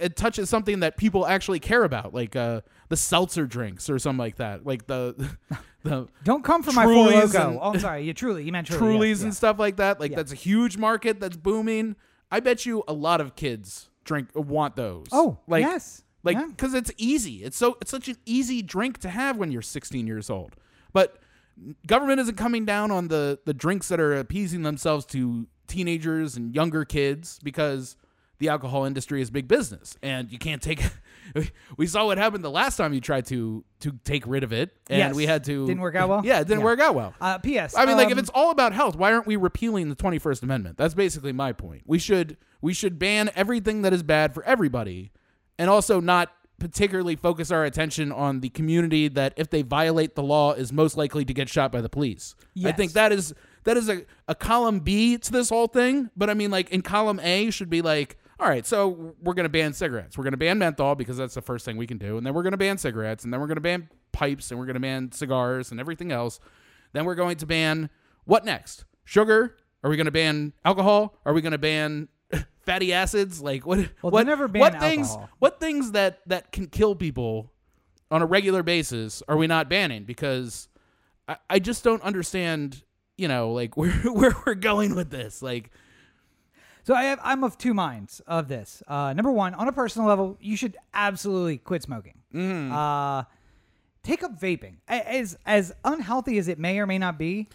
it 0.00 0.16
touches 0.16 0.48
something 0.50 0.80
that 0.80 0.96
people 0.96 1.26
actually 1.26 1.60
care 1.60 1.84
about, 1.84 2.12
like 2.14 2.34
uh, 2.34 2.62
the 2.88 2.96
seltzer 2.96 3.46
drinks 3.46 3.88
or 3.88 3.98
something 3.98 4.18
like 4.18 4.36
that. 4.36 4.66
Like 4.66 4.86
the 4.86 5.36
the 5.84 6.08
Don't 6.24 6.42
come 6.44 6.62
for 6.62 6.72
my 6.72 6.84
Trulies 6.86 7.12
logo. 7.34 7.48
and- 7.50 7.58
oh, 7.58 7.70
I'm 7.74 7.78
sorry. 7.80 8.02
You 8.04 8.12
truly. 8.14 8.42
You 8.44 8.52
meant 8.52 8.66
truly. 8.66 8.96
Trulies 8.98 9.08
yes, 9.10 9.20
and 9.20 9.28
yes. 9.28 9.36
stuff 9.36 9.58
like 9.58 9.76
that. 9.76 10.00
Like 10.00 10.10
Yeah. 10.10 10.16
that's 10.16 10.32
a 10.32 10.36
huge 10.36 10.76
market 10.76 11.20
that's 11.20 11.36
booming. 11.36 11.94
I 12.30 12.40
bet 12.40 12.66
you 12.66 12.82
a 12.88 12.92
lot 12.92 13.20
of 13.20 13.36
kids 13.36 13.90
drink 14.04 14.28
want 14.34 14.74
those. 14.76 15.06
Oh, 15.12 15.38
like 15.46 15.62
yes. 15.62 16.02
like 16.24 16.36
Yeah. 16.36 16.46
because 16.48 16.74
it's 16.74 16.90
easy. 16.96 17.44
It's 17.44 17.56
so 17.56 17.76
it's 17.80 17.90
such 17.90 18.08
an 18.08 18.16
easy 18.26 18.62
drink 18.62 18.98
to 18.98 19.08
have 19.10 19.36
when 19.36 19.52
you're 19.52 19.62
16 19.62 20.06
years 20.06 20.28
old. 20.28 20.56
But 20.92 21.18
government 21.86 22.20
isn't 22.20 22.36
coming 22.36 22.64
down 22.64 22.90
on 22.90 23.08
the 23.08 23.38
the 23.44 23.54
drinks 23.54 23.88
that 23.88 24.00
are 24.00 24.14
appeasing 24.16 24.62
themselves 24.62 25.04
to 25.06 25.46
teenagers 25.66 26.36
and 26.36 26.54
younger 26.54 26.84
kids 26.84 27.38
because 27.42 27.96
the 28.38 28.48
alcohol 28.48 28.84
industry 28.84 29.22
is 29.22 29.30
big 29.30 29.46
business, 29.46 29.96
and 30.02 30.30
you 30.30 30.38
can't 30.38 30.60
take. 30.60 30.82
we 31.76 31.86
saw 31.86 32.04
what 32.06 32.18
happened 32.18 32.42
the 32.44 32.50
last 32.50 32.76
time 32.76 32.92
you 32.92 33.00
tried 33.00 33.26
to 33.26 33.64
to 33.80 33.92
take 34.04 34.26
rid 34.26 34.42
of 34.42 34.52
it, 34.52 34.70
and 34.90 34.98
Yes. 34.98 35.14
we 35.14 35.24
had 35.26 35.44
to 35.44 35.66
Didn't 35.66 35.80
work 35.80 35.94
out 35.94 36.08
well? 36.08 36.22
Yeah, 36.24 36.40
it 36.40 36.48
didn't 36.48 36.60
Yeah. 36.60 36.64
work 36.64 36.80
out 36.80 36.94
well. 36.94 37.14
Uh, 37.20 37.38
P.S. 37.38 37.76
I 37.76 37.86
mean, 37.86 37.96
like 37.96 38.08
if 38.08 38.14
um, 38.14 38.18
it's 38.18 38.30
all 38.34 38.50
about 38.50 38.72
health, 38.72 38.96
why 38.96 39.12
aren't 39.12 39.26
we 39.26 39.36
repealing 39.36 39.88
the 39.88 39.94
Twenty 39.94 40.18
First 40.18 40.42
Amendment? 40.42 40.76
That's 40.76 40.94
basically 40.94 41.32
my 41.32 41.52
point. 41.52 41.82
We 41.86 41.98
should 41.98 42.36
we 42.60 42.74
should 42.74 42.98
ban 42.98 43.30
everything 43.36 43.82
that 43.82 43.92
is 43.92 44.02
bad 44.02 44.34
for 44.34 44.42
everybody, 44.44 45.12
and 45.58 45.70
also 45.70 46.00
not 46.00 46.32
particularly 46.64 47.14
focus 47.14 47.50
our 47.50 47.62
attention 47.66 48.10
on 48.10 48.40
the 48.40 48.48
community 48.48 49.06
that 49.06 49.34
if 49.36 49.50
they 49.50 49.60
violate 49.60 50.14
the 50.14 50.22
law 50.22 50.54
is 50.54 50.72
most 50.72 50.96
likely 50.96 51.22
to 51.22 51.34
get 51.34 51.46
shot 51.46 51.70
by 51.70 51.82
the 51.82 51.90
police. 51.90 52.34
I 52.70 52.72
think 52.72 52.92
that 52.92 53.12
is 53.12 53.34
that 53.64 53.76
is 53.76 53.90
a, 53.90 54.06
a 54.28 54.34
column 54.34 54.80
B 54.80 55.18
to 55.18 55.30
this 55.30 55.50
whole 55.50 55.66
thing. 55.66 56.08
But 56.16 56.30
I 56.30 56.34
mean, 56.34 56.50
like 56.50 56.70
in 56.70 56.80
column 56.80 57.20
A 57.20 57.50
should 57.50 57.68
be 57.68 57.82
like, 57.82 58.16
all 58.40 58.48
right, 58.48 58.64
so 58.64 59.14
we're 59.20 59.34
gonna 59.34 59.50
ban 59.50 59.74
cigarettes. 59.74 60.16
We're 60.16 60.24
gonna 60.24 60.38
ban 60.38 60.56
menthol 60.58 60.94
because 60.94 61.18
that's 61.18 61.34
the 61.34 61.42
first 61.42 61.66
thing 61.66 61.76
we 61.76 61.86
can 61.86 61.98
do, 61.98 62.16
and 62.16 62.26
then 62.26 62.32
we're 62.32 62.42
gonna 62.42 62.56
ban 62.56 62.78
cigarettes, 62.78 63.24
and 63.24 63.32
then 63.32 63.42
we're 63.42 63.46
gonna 63.46 63.60
ban 63.60 63.90
pipes, 64.12 64.50
and 64.50 64.58
we're 64.58 64.66
gonna 64.66 64.80
ban 64.80 65.12
cigars 65.12 65.70
and 65.70 65.78
everything 65.78 66.12
else. 66.12 66.40
Then 66.94 67.04
we're 67.04 67.14
going 67.14 67.36
to 67.36 67.46
ban 67.46 67.90
what 68.24 68.46
next? 68.46 68.86
Sugar? 69.04 69.56
Are 69.82 69.90
we 69.90 69.96
going 69.96 70.06
to 70.06 70.10
ban 70.10 70.54
alcohol? 70.64 71.18
Are 71.26 71.34
we 71.34 71.42
going 71.42 71.52
to 71.52 71.58
ban 71.58 72.08
fatty 72.64 72.92
acids? 72.92 73.40
Like 73.40 73.66
what? 73.66 73.78
Well, 74.02 74.10
what 74.12 74.26
never 74.26 74.48
ban 74.48 74.60
what 74.60 74.80
things? 74.80 75.08
alcohol. 75.08 75.30
What 75.38 75.60
things 75.60 75.92
that 75.92 76.20
that 76.26 76.52
can 76.52 76.66
kill 76.66 76.94
people 76.94 77.52
on 78.10 78.22
a 78.22 78.26
regular 78.26 78.62
basis 78.62 79.22
are 79.28 79.36
we 79.36 79.46
not 79.46 79.68
banning? 79.68 80.04
Because 80.04 80.68
I, 81.28 81.36
I 81.48 81.58
just 81.58 81.84
don't 81.84 82.02
understand. 82.02 82.82
You 83.16 83.28
know, 83.28 83.52
like 83.52 83.76
where 83.76 83.92
where 83.92 84.34
we're 84.44 84.54
going 84.54 84.94
with 84.94 85.10
this. 85.10 85.40
Like 85.42 85.70
So 86.84 86.94
I 86.94 87.04
have, 87.04 87.20
I'm 87.22 87.44
of 87.44 87.56
two 87.56 87.72
minds 87.74 88.20
of 88.26 88.48
this. 88.48 88.82
Uh, 88.86 89.12
number 89.14 89.32
one, 89.32 89.54
on 89.54 89.68
a 89.68 89.72
personal 89.72 90.06
level, 90.08 90.36
you 90.40 90.56
should 90.56 90.76
absolutely 90.92 91.58
quit 91.58 91.82
smoking. 91.82 92.20
Mm-hmm. 92.34 92.72
Uh, 92.72 93.22
take 94.02 94.22
up 94.22 94.38
vaping. 94.38 94.76
As 94.88 95.36
as 95.46 95.72
unhealthy 95.84 96.38
as 96.38 96.48
it 96.48 96.58
may 96.58 96.78
or 96.78 96.86
may 96.86 96.98
not 96.98 97.18
be, 97.18 97.48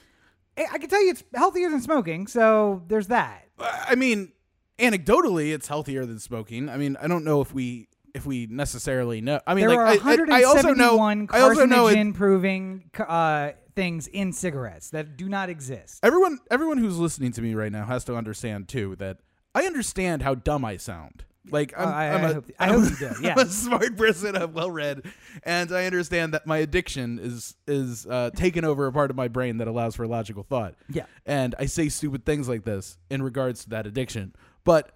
I 0.58 0.78
can 0.78 0.90
tell 0.90 1.04
you 1.04 1.12
it's 1.12 1.24
healthier 1.34 1.70
than 1.70 1.82
smoking. 1.82 2.28
So 2.28 2.84
there's 2.88 3.08
that. 3.08 3.48
I 3.60 3.96
mean, 3.96 4.32
anecdotally, 4.80 5.54
it's 5.54 5.68
healthier 5.68 6.06
than 6.06 6.20
smoking. 6.20 6.70
I 6.70 6.78
mean, 6.78 6.98
I 7.02 7.08
don't 7.08 7.24
know 7.24 7.42
if 7.42 7.54
we 7.54 7.88
if 8.16 8.26
we 8.26 8.48
necessarily 8.48 9.22
know. 9.22 9.40
I 9.46 9.54
mean, 9.54 9.68
There 9.68 9.78
like 9.78 10.04
are 10.04 10.10
I- 10.10 10.14
I, 10.14 10.40
I 10.40 10.44
also 10.44 10.74
know 10.74 10.96
171 10.98 11.28
I 11.32 11.42
also 11.42 11.66
know 11.66 11.88
it, 11.88 12.14
proving 12.16 12.90
uh, 13.08 13.52
things 13.76 14.08
in 14.08 14.34
cigarettes 14.34 14.90
that 14.90 15.16
do 15.16 15.30
not 15.30 15.50
exist. 15.50 16.00
everyone 16.04 16.40
everyone 16.50 16.78
who's 16.80 16.98
listening 16.98 17.32
to 17.34 17.42
me 17.42 17.54
right 17.54 17.72
now 17.72 17.86
has 17.86 18.04
to 18.06 18.16
understand 18.16 18.68
too 18.68 18.96
that 18.98 19.18
I 19.54 19.64
understand 19.66 20.22
how 20.24 20.36
dumb 20.36 20.66
I 20.66 20.78
sound. 20.78 21.24
Like 21.52 21.74
I'm, 21.78 21.88
Uh, 21.88 21.92
I- 21.92 22.10
I'm 22.10 22.26
I 22.26 22.30
a- 22.30 22.34
hope- 22.34 22.52
I 22.60 22.68
hope 22.68 22.84
a- 22.84 22.90
you 22.90 22.96
do, 23.22 23.28
I'm 23.30 23.38
a 23.40 23.46
smart 23.46 23.96
person. 23.98 24.36
I'm 24.36 24.54
well 24.54 24.70
read, 24.70 25.04
and 25.44 25.72
I 25.72 25.86
understand 25.86 26.34
that 26.34 26.46
my 26.46 26.58
addiction 26.58 27.18
is 27.20 27.56
is 27.68 28.06
uh, 28.08 28.30
taking 28.36 28.64
over 28.66 28.88
a 28.88 28.92
part 28.92 29.10
of 29.12 29.16
my 29.16 29.28
brain 29.30 29.58
that 29.58 29.68
allows 29.68 29.96
for 29.96 30.06
logical 30.08 30.44
thought. 30.44 30.76
Yeah. 30.90 31.06
and 31.26 31.56
I 31.60 31.66
say 31.68 31.90
stupid 31.90 32.26
things 32.26 32.50
like 32.50 32.64
this 32.66 32.98
in 33.10 33.22
regards 33.24 33.64
to 33.64 33.70
that 33.70 33.88
addiction, 33.88 34.36
but 34.70 34.92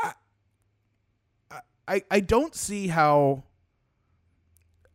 I 0.00 0.12
I, 1.88 2.02
I 2.08 2.20
don't 2.20 2.54
see 2.54 2.86
how. 2.86 3.42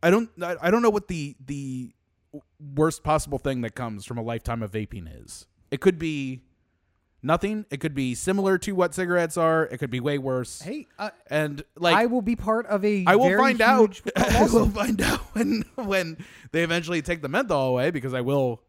I 0.02 0.08
don't 0.08 0.30
I, 0.42 0.70
don't 0.70 0.80
know 0.80 0.88
what 0.88 1.08
the 1.08 1.36
the 1.44 1.92
worst 2.74 3.02
possible 3.02 3.38
thing 3.38 3.60
that 3.62 3.74
comes 3.74 4.06
from 4.06 4.16
a 4.16 4.22
lifetime 4.22 4.62
of 4.62 4.72
vaping 4.72 5.06
is. 5.22 5.46
It 5.70 5.82
could 5.82 5.98
be 5.98 6.40
nothing. 7.22 7.66
It 7.70 7.80
could 7.80 7.94
be 7.94 8.14
similar 8.14 8.56
to 8.58 8.72
what 8.72 8.94
cigarettes 8.94 9.36
are. 9.36 9.64
It 9.64 9.76
could 9.76 9.90
be 9.90 10.00
way 10.00 10.16
worse. 10.16 10.62
Hey, 10.62 10.86
uh, 10.98 11.10
And 11.26 11.62
like 11.76 11.96
I 11.96 12.06
will 12.06 12.22
be 12.22 12.34
part 12.34 12.64
of 12.68 12.82
a. 12.82 13.04
I 13.06 13.16
will 13.16 13.36
find 13.36 13.60
out. 13.60 14.00
I 14.16 14.48
will 14.50 14.70
find 14.70 15.02
out 15.02 15.20
when 15.34 15.64
when 15.74 16.16
they 16.52 16.62
eventually 16.62 17.02
take 17.02 17.20
the 17.20 17.28
menthol 17.28 17.68
away 17.68 17.90
because 17.90 18.14
I 18.14 18.22
will 18.22 18.62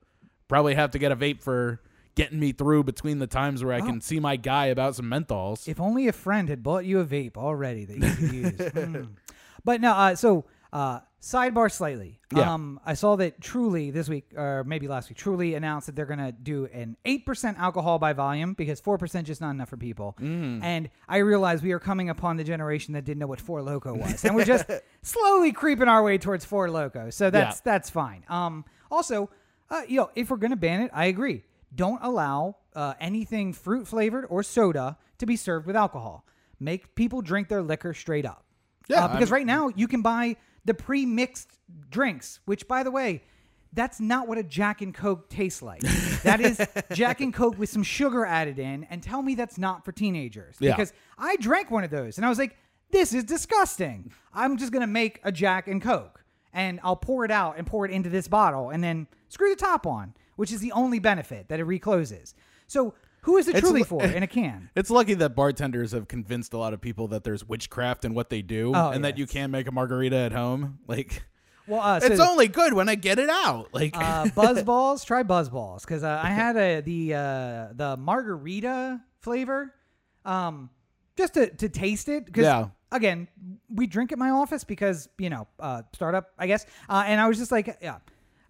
probably 0.49 0.75
have 0.75 0.91
to 0.91 0.99
get 0.99 1.13
a 1.13 1.15
vape 1.15 1.41
for 1.41 1.79
getting 2.17 2.39
me 2.39 2.51
through 2.51 2.83
between 2.83 3.19
the 3.19 3.27
times 3.27 3.63
where 3.63 3.73
I 3.73 3.79
can 3.81 4.01
see 4.01 4.19
my 4.19 4.35
guy 4.35 4.65
about 4.65 4.95
some 4.95 5.05
menthols. 5.05 5.67
If 5.67 5.79
only 5.79 6.07
a 6.07 6.11
friend 6.11 6.49
had 6.49 6.63
bought 6.63 6.83
you 6.83 6.99
a 6.99 7.05
vape 7.05 7.37
already 7.37 7.85
that 7.85 7.97
you 7.97 8.11
could 8.15 8.33
use. 8.33 8.53
Mm. 8.87 9.09
But 9.63 9.81
no, 9.81 9.91
uh, 9.91 10.15
so 10.15 10.45
uh, 10.71 10.99
sidebar 11.21 11.69
slightly. 11.71 12.19
Yeah. 12.33 12.53
Um, 12.53 12.79
I 12.85 12.93
saw 12.93 13.15
that 13.17 13.41
Truly 13.41 13.91
this 13.91 14.07
week, 14.07 14.31
or 14.35 14.63
maybe 14.65 14.87
last 14.87 15.09
week, 15.09 15.17
Truly 15.17 15.55
announced 15.55 15.87
that 15.87 15.95
they're 15.95 16.05
going 16.05 16.19
to 16.19 16.31
do 16.31 16.67
an 16.71 16.95
8% 17.05 17.57
alcohol 17.57 17.99
by 17.99 18.13
volume 18.13 18.53
because 18.53 18.79
4% 18.81 19.23
just 19.23 19.41
not 19.41 19.51
enough 19.51 19.69
for 19.69 19.77
people. 19.77 20.15
Mm. 20.21 20.63
And 20.63 20.89
I 21.09 21.17
realized 21.17 21.63
we 21.63 21.71
are 21.73 21.79
coming 21.79 22.09
upon 22.09 22.37
the 22.37 22.43
generation 22.45 22.93
that 22.93 23.03
didn't 23.03 23.19
know 23.19 23.27
what 23.27 23.41
Four 23.41 23.61
Loco 23.61 23.93
was. 23.93 24.23
and 24.25 24.35
we're 24.35 24.45
just 24.45 24.65
slowly 25.01 25.51
creeping 25.51 25.87
our 25.87 26.01
way 26.03 26.17
towards 26.17 26.45
Four 26.45 26.69
Loco. 26.71 27.09
So 27.09 27.29
that's, 27.29 27.57
Yeah. 27.57 27.61
that's 27.71 27.89
fine. 27.89 28.23
Um, 28.29 28.63
also, 28.89 29.29
uh, 29.69 29.81
you 29.87 29.97
know, 29.97 30.09
if 30.15 30.29
we're 30.31 30.37
going 30.37 30.51
to 30.51 30.55
ban 30.57 30.81
it, 30.81 30.91
I 30.93 31.05
agree. 31.05 31.43
Don't 31.75 31.99
allow 32.03 32.57
uh, 32.75 32.93
anything 32.99 33.53
fruit 33.53 33.87
flavored 33.87 34.25
or 34.29 34.43
soda 34.43 34.97
to 35.19 35.25
be 35.25 35.35
served 35.35 35.67
with 35.67 35.75
alcohol. 35.75 36.25
Make 36.59 36.95
people 36.95 37.21
drink 37.21 37.47
their 37.49 37.61
liquor 37.61 37.93
straight 37.93 38.25
up. 38.25 38.45
Yeah, 38.87 39.05
Uh, 39.05 39.07
because 39.09 39.31
I'm- 39.31 39.37
right 39.39 39.45
now 39.45 39.69
you 39.75 39.87
can 39.87 40.01
buy 40.01 40.37
the 40.65 40.73
pre-mixed 40.73 41.49
drinks, 41.89 42.39
which, 42.45 42.67
by 42.67 42.83
the 42.83 42.91
way, 42.91 43.23
that's 43.73 43.99
not 43.99 44.27
what 44.27 44.37
a 44.37 44.43
Jack 44.43 44.81
and 44.81 44.93
Coke 44.93 45.29
tastes 45.29 45.61
like. 45.61 45.81
that 46.23 46.39
is 46.39 46.59
Jack 46.93 47.19
and 47.21 47.33
Coke 47.33 47.57
with 47.59 47.69
some 47.69 47.83
sugar 47.83 48.25
added 48.25 48.59
in, 48.59 48.85
and 48.85 49.03
tell 49.03 49.21
me 49.21 49.35
that's 49.35 49.57
not 49.57 49.83
for 49.85 49.91
teenagers. 49.91 50.55
Yeah. 50.59 50.75
Because 50.75 50.93
I 51.17 51.35
drank 51.37 51.69
one 51.69 51.83
of 51.83 51.89
those, 51.89 52.17
and 52.17 52.25
I 52.25 52.29
was 52.29 52.39
like, 52.39 52.55
"This 52.91 53.13
is 53.13 53.23
disgusting." 53.25 54.11
I'm 54.33 54.57
just 54.57 54.71
gonna 54.71 54.87
make 54.87 55.19
a 55.23 55.31
Jack 55.31 55.67
and 55.67 55.81
Coke, 55.81 56.23
and 56.53 56.79
I'll 56.83 56.95
pour 56.95 57.25
it 57.25 57.31
out 57.31 57.57
and 57.57 57.67
pour 57.67 57.85
it 57.85 57.91
into 57.91 58.09
this 58.09 58.27
bottle, 58.27 58.69
and 58.69 58.83
then 58.83 59.07
screw 59.29 59.49
the 59.49 59.55
top 59.57 59.85
on, 59.85 60.13
which 60.37 60.51
is 60.53 60.61
the 60.61 60.71
only 60.71 60.99
benefit 60.99 61.49
that 61.49 61.59
it 61.59 61.65
recloses. 61.65 62.33
So, 62.67 62.93
who 63.21 63.35
is 63.35 63.49
it 63.49 63.57
truly 63.57 63.83
for 63.83 64.05
in 64.05 64.23
a 64.23 64.27
can? 64.39 64.69
It's 64.75 64.89
lucky 64.89 65.13
that 65.15 65.35
bartenders 65.35 65.91
have 65.91 66.07
convinced 66.07 66.53
a 66.53 66.57
lot 66.57 66.73
of 66.73 66.79
people 66.79 67.09
that 67.09 67.25
there's 67.25 67.43
witchcraft 67.45 68.05
in 68.05 68.13
what 68.13 68.29
they 68.29 68.41
do 68.41 68.71
Oh, 68.73 68.91
and 68.91 69.03
that 69.03 69.17
you 69.17 69.27
can 69.27 69.51
make 69.51 69.67
a 69.67 69.71
margarita 69.71 70.15
at 70.15 70.31
home. 70.31 70.79
Like 70.87 71.23
Well, 71.67 71.81
uh, 71.81 71.99
it's 72.01 72.19
only 72.21 72.47
good 72.47 72.71
when 72.73 72.87
I 72.87 72.95
get 72.95 73.19
it 73.19 73.29
out. 73.29 73.73
Like 73.73 73.97
uh, 73.97 74.29
buzz 74.33 74.63
balls. 74.71 75.03
Try 75.03 75.23
buzz 75.23 75.49
balls 75.49 75.83
because 75.83 76.03
uh, 76.03 76.21
I 76.23 76.29
had 76.29 76.55
a 76.55 76.81
the 76.81 77.13
uh, 77.15 77.67
the 77.73 77.97
margarita 77.97 79.01
flavor, 79.19 79.73
um, 80.23 80.69
just 81.17 81.33
to, 81.33 81.49
to 81.49 81.67
taste 81.67 82.07
it. 82.07 82.25
Because 82.25 82.43
Yeah. 82.45 82.67
again, 82.91 83.27
we 83.69 83.87
drink 83.87 84.11
at 84.13 84.17
my 84.17 84.29
office 84.29 84.63
because 84.63 85.09
you 85.17 85.29
know 85.29 85.47
uh, 85.59 85.81
startup, 85.93 86.31
I 86.37 86.47
guess. 86.47 86.65
Uh, 86.87 87.03
and 87.05 87.19
I 87.19 87.27
was 87.27 87.37
just 87.37 87.51
like, 87.51 87.77
yeah, 87.81 87.97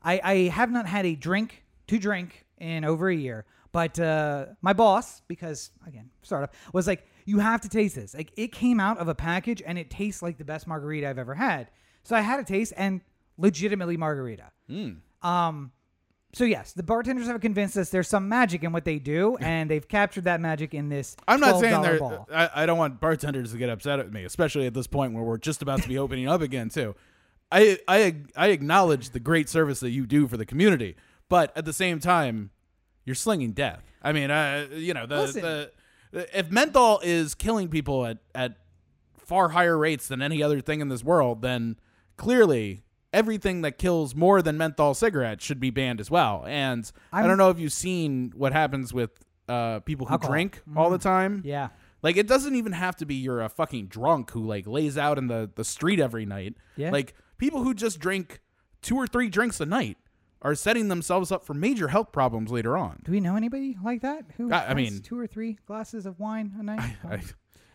I 0.04 0.22
I 0.24 0.36
have 0.50 0.70
not 0.72 0.86
had 0.86 1.06
a 1.08 1.16
drink 1.16 1.64
to 1.88 2.00
drink 2.00 2.46
in 2.58 2.84
over 2.84 3.10
a 3.10 3.16
year. 3.16 3.46
But 3.72 4.00
uh, 4.00 4.48
my 4.62 4.74
boss, 4.74 5.22
because 5.28 5.72
again, 5.86 6.10
startup, 6.22 6.54
was 6.74 6.88
like, 6.88 7.06
you 7.26 7.40
have 7.40 7.62
to 7.62 7.70
taste 7.70 7.96
this. 7.96 8.14
Like 8.14 8.32
it 8.38 8.52
came 8.52 8.80
out 8.80 8.98
of 8.98 9.08
a 9.08 9.16
package 9.16 9.62
and 9.66 9.78
it 9.78 9.90
tastes 9.90 10.22
like 10.22 10.38
the 10.38 10.46
best 10.46 10.68
margarita 10.68 11.10
I've 11.10 11.20
ever 11.20 11.36
had. 11.36 11.70
So 12.04 12.16
I 12.16 12.22
had 12.22 12.40
a 12.40 12.44
taste 12.44 12.74
and 12.78 13.02
legitimately 13.38 13.98
margarita. 13.98 14.52
Um, 15.22 15.72
so 16.34 16.44
yes, 16.44 16.74
the 16.74 16.84
bartenders 16.84 17.28
have 17.28 17.42
convinced 17.42 17.78
us 17.78 17.90
there's 17.90 18.08
some 18.08 18.30
magic 18.30 18.64
in 18.64 18.72
what 18.72 18.86
they 18.86 19.00
do, 19.00 19.38
and 19.42 19.70
they've 19.70 19.88
captured 19.88 20.26
that 20.26 20.40
magic 20.40 20.74
in 20.74 20.90
this. 20.90 21.16
I'm 21.28 21.40
not 21.40 21.60
saying 21.60 21.74
$12 21.76 21.82
they're. 21.84 22.00
ball. 22.00 22.28
I, 22.34 22.50
I 22.56 22.66
don't 22.66 22.78
want 22.78 23.00
bartenders 23.00 23.52
to 23.52 23.58
get 23.58 23.70
upset 23.70 24.00
at 24.00 24.12
me, 24.12 24.24
especially 24.24 24.68
at 24.68 24.74
this 24.74 24.88
point 24.88 25.14
where 25.14 25.24
we're 25.24 25.38
just 25.38 25.62
about 25.62 25.82
to 25.82 25.88
be 25.88 25.98
opening 26.00 26.28
up 26.28 26.42
again 26.42 26.70
too. 26.70 26.96
I 27.52 27.80
I 27.88 28.16
I 28.36 28.48
acknowledge 28.48 29.12
the 29.12 29.20
great 29.20 29.48
service 29.50 29.80
that 29.80 29.92
you 29.92 30.06
do 30.06 30.28
for 30.28 30.36
the 30.38 30.46
community, 30.46 30.96
but 31.30 31.56
at 31.58 31.66
the 31.66 31.74
same 31.74 32.00
time, 32.00 32.52
you're 33.06 33.16
slinging 33.16 33.52
death. 33.54 33.84
I 34.02 34.12
mean, 34.14 34.32
uh, 34.32 34.68
you 34.74 34.94
know, 34.94 35.06
the, 35.06 35.18
Listen. 35.22 35.42
the 35.42 35.72
if 36.40 36.50
menthol 36.52 37.00
is 37.04 37.36
killing 37.36 37.68
people 37.70 38.06
at 38.06 38.18
at 38.34 38.58
far 39.18 39.50
higher 39.50 39.78
rates 39.78 40.08
than 40.08 40.22
any 40.22 40.42
other 40.42 40.62
thing 40.62 40.80
in 40.82 40.88
this 40.90 41.04
world, 41.04 41.42
then 41.42 41.78
clearly 42.16 42.84
everything 43.14 43.62
that 43.62 43.78
kills 43.78 44.16
more 44.16 44.42
than 44.42 44.58
menthol 44.58 44.94
cigarettes 44.94 45.44
should 45.44 45.60
be 45.60 45.70
banned 45.70 46.00
as 46.00 46.10
well. 46.12 46.44
And 46.48 46.90
I 47.12 47.20
I'm- 47.20 47.28
don't 47.28 47.38
know 47.38 47.50
if 47.50 47.60
you've 47.60 47.74
seen 47.74 48.32
what 48.36 48.54
happens 48.54 48.94
with 48.94 49.12
uh, 49.50 49.80
people 49.82 50.06
who 50.08 50.14
Alcohol. 50.14 50.32
drink 50.34 50.62
all 50.76 50.90
the 50.90 50.98
time. 50.98 51.42
Yeah, 51.46 51.70
Like 52.04 52.18
it 52.18 52.28
doesn't 52.28 52.56
even 52.56 52.74
have 52.74 52.96
to 52.98 53.06
be 53.06 53.16
you're 53.16 53.42
a 53.42 53.48
fucking 53.50 53.88
drunk 53.88 54.32
who 54.32 54.46
like 54.46 54.68
lays 54.68 54.98
out 54.98 55.18
in 55.18 55.28
the 55.28 55.50
the 55.56 55.64
street 55.64 56.00
every 56.02 56.26
night. 56.26 56.56
Yeah. 56.76 56.92
Like 56.92 57.14
people 57.38 57.64
who 57.64 57.74
just 57.74 58.00
drink 58.00 58.42
two 58.82 58.96
or 58.98 59.08
three 59.08 59.30
drinks 59.30 59.60
a 59.62 59.66
night 59.66 59.98
are 60.42 60.56
setting 60.56 60.88
themselves 60.88 61.32
up 61.32 61.44
for 61.44 61.54
major 61.54 61.88
health 61.88 62.12
problems 62.12 62.52
later 62.52 62.78
on. 62.78 63.02
do 63.04 63.12
we 63.12 63.20
know 63.20 63.36
anybody 63.36 63.78
like 63.84 64.02
that 64.02 64.24
who? 64.38 64.52
I- 64.52 64.70
I 64.70 64.74
mean- 64.74 65.02
two 65.02 65.20
or 65.20 65.28
three 65.28 65.58
glasses 65.66 66.06
of 66.06 66.20
wine 66.20 66.54
a 66.60 66.64
night. 66.64 66.96
I 67.04 67.22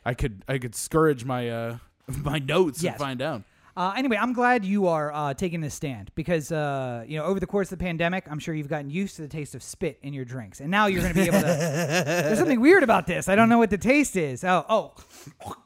I 0.04 0.14
could 0.14 0.44
I 0.48 0.58
could 0.58 0.74
scourge 0.74 1.24
my 1.24 1.48
uh 1.48 1.78
my 2.22 2.38
notes 2.38 2.82
Yes. 2.82 2.94
and 2.94 3.00
find 3.00 3.22
out. 3.22 3.42
Uh, 3.74 3.94
anyway, 3.96 4.18
I'm 4.20 4.34
glad 4.34 4.66
you 4.66 4.86
are 4.88 5.10
uh, 5.14 5.32
taking 5.32 5.62
this 5.62 5.72
stand 5.72 6.10
because 6.14 6.52
uh, 6.52 7.04
you 7.08 7.16
know 7.18 7.24
over 7.24 7.40
the 7.40 7.46
course 7.46 7.72
of 7.72 7.78
the 7.78 7.82
pandemic, 7.82 8.26
I'm 8.30 8.38
sure 8.38 8.54
you've 8.54 8.68
gotten 8.68 8.90
used 8.90 9.16
to 9.16 9.22
the 9.22 9.28
taste 9.28 9.54
of 9.54 9.62
spit 9.62 9.98
in 10.02 10.12
your 10.12 10.26
drinks, 10.26 10.60
and 10.60 10.70
now 10.70 10.88
you're 10.88 11.00
going 11.00 11.14
to 11.14 11.18
be 11.18 11.26
able 11.26 11.40
to. 11.40 11.46
There's 11.46 12.36
something 12.38 12.60
weird 12.60 12.82
about 12.82 13.06
this. 13.06 13.30
I 13.30 13.34
don't 13.34 13.48
know 13.48 13.56
what 13.56 13.70
the 13.70 13.78
taste 13.78 14.14
is. 14.14 14.44
Oh, 14.44 14.66
oh. 14.68 15.56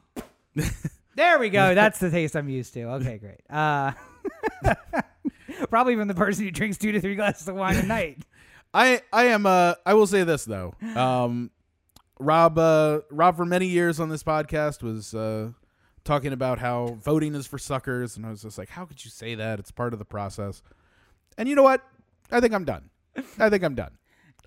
there 1.17 1.41
we 1.41 1.51
go. 1.51 1.75
That's 1.75 1.99
the 1.99 2.09
taste 2.13 2.37
I'm 2.37 2.49
used 2.49 2.75
to. 2.75 2.85
Okay, 2.91 3.19
great. 3.19 3.41
Probably 5.71 5.97
from 5.97 6.09
the 6.09 6.15
person 6.15 6.45
who 6.45 6.51
drinks 6.51 6.77
two 6.79 6.93
to 6.93 7.01
three 7.01 7.15
glasses 7.15 7.49
of 7.49 7.55
wine 7.57 7.77
a 7.77 7.83
night. 7.83 8.19
I 8.75 9.01
I 9.13 9.27
am 9.27 9.47
uh 9.47 9.75
I 9.87 9.95
will 9.95 10.07
say 10.07 10.23
this 10.25 10.45
though. 10.45 10.75
Um 10.95 11.51
Rob 12.19 12.59
uh 12.59 13.01
Rob 13.11 13.37
for 13.37 13.47
many 13.47 13.67
years 13.67 14.01
on 14.01 14.09
this 14.09 14.23
podcast 14.23 14.83
was 14.83 15.15
uh 15.15 15.51
talking 16.05 16.33
about 16.33 16.59
how 16.59 16.99
voting 17.03 17.35
is 17.35 17.47
for 17.47 17.59
suckers 17.59 18.17
and 18.17 18.27
I 18.27 18.31
was 18.31 18.43
just 18.43 18.59
like 18.59 18.69
how 18.71 18.85
could 18.85 19.03
you 19.05 19.11
say 19.11 19.35
that? 19.37 19.59
It's 19.59 19.71
part 19.71 19.93
of 19.93 19.99
the 19.99 20.05
process. 20.05 20.63
And 21.39 21.49
you 21.49 21.55
know 21.55 21.63
what? 21.63 21.83
I 22.31 22.41
think 22.41 22.53
I'm 22.53 22.65
done. 22.65 22.91
I 23.39 23.49
think 23.49 23.63
I'm 23.63 23.75
done. 23.75 23.97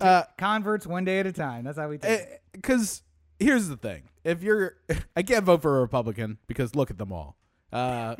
Uh 0.00 0.22
Converts 0.38 0.86
one 0.86 1.04
day 1.04 1.18
at 1.20 1.26
a 1.26 1.32
time. 1.32 1.64
That's 1.64 1.78
how 1.78 1.88
we 1.88 1.98
take 1.98 2.20
it. 2.20 2.62
cuz 2.62 3.02
here's 3.38 3.68
the 3.68 3.76
thing. 3.76 4.10
If 4.22 4.42
you're 4.42 4.76
I 5.16 5.22
can't 5.22 5.44
vote 5.44 5.62
for 5.62 5.78
a 5.78 5.80
Republican 5.80 6.38
because 6.46 6.76
look 6.76 6.90
at 6.90 6.98
them 6.98 7.12
all. 7.12 7.36
Uh 7.72 8.14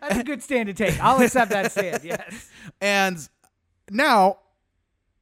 That's 0.00 0.18
a 0.18 0.24
good 0.24 0.42
stand 0.42 0.66
to 0.68 0.74
take. 0.74 0.98
I'll 1.02 1.20
accept 1.22 1.50
that 1.50 1.72
stand. 1.72 2.04
Yes. 2.04 2.48
And 2.80 3.28
now, 3.90 4.38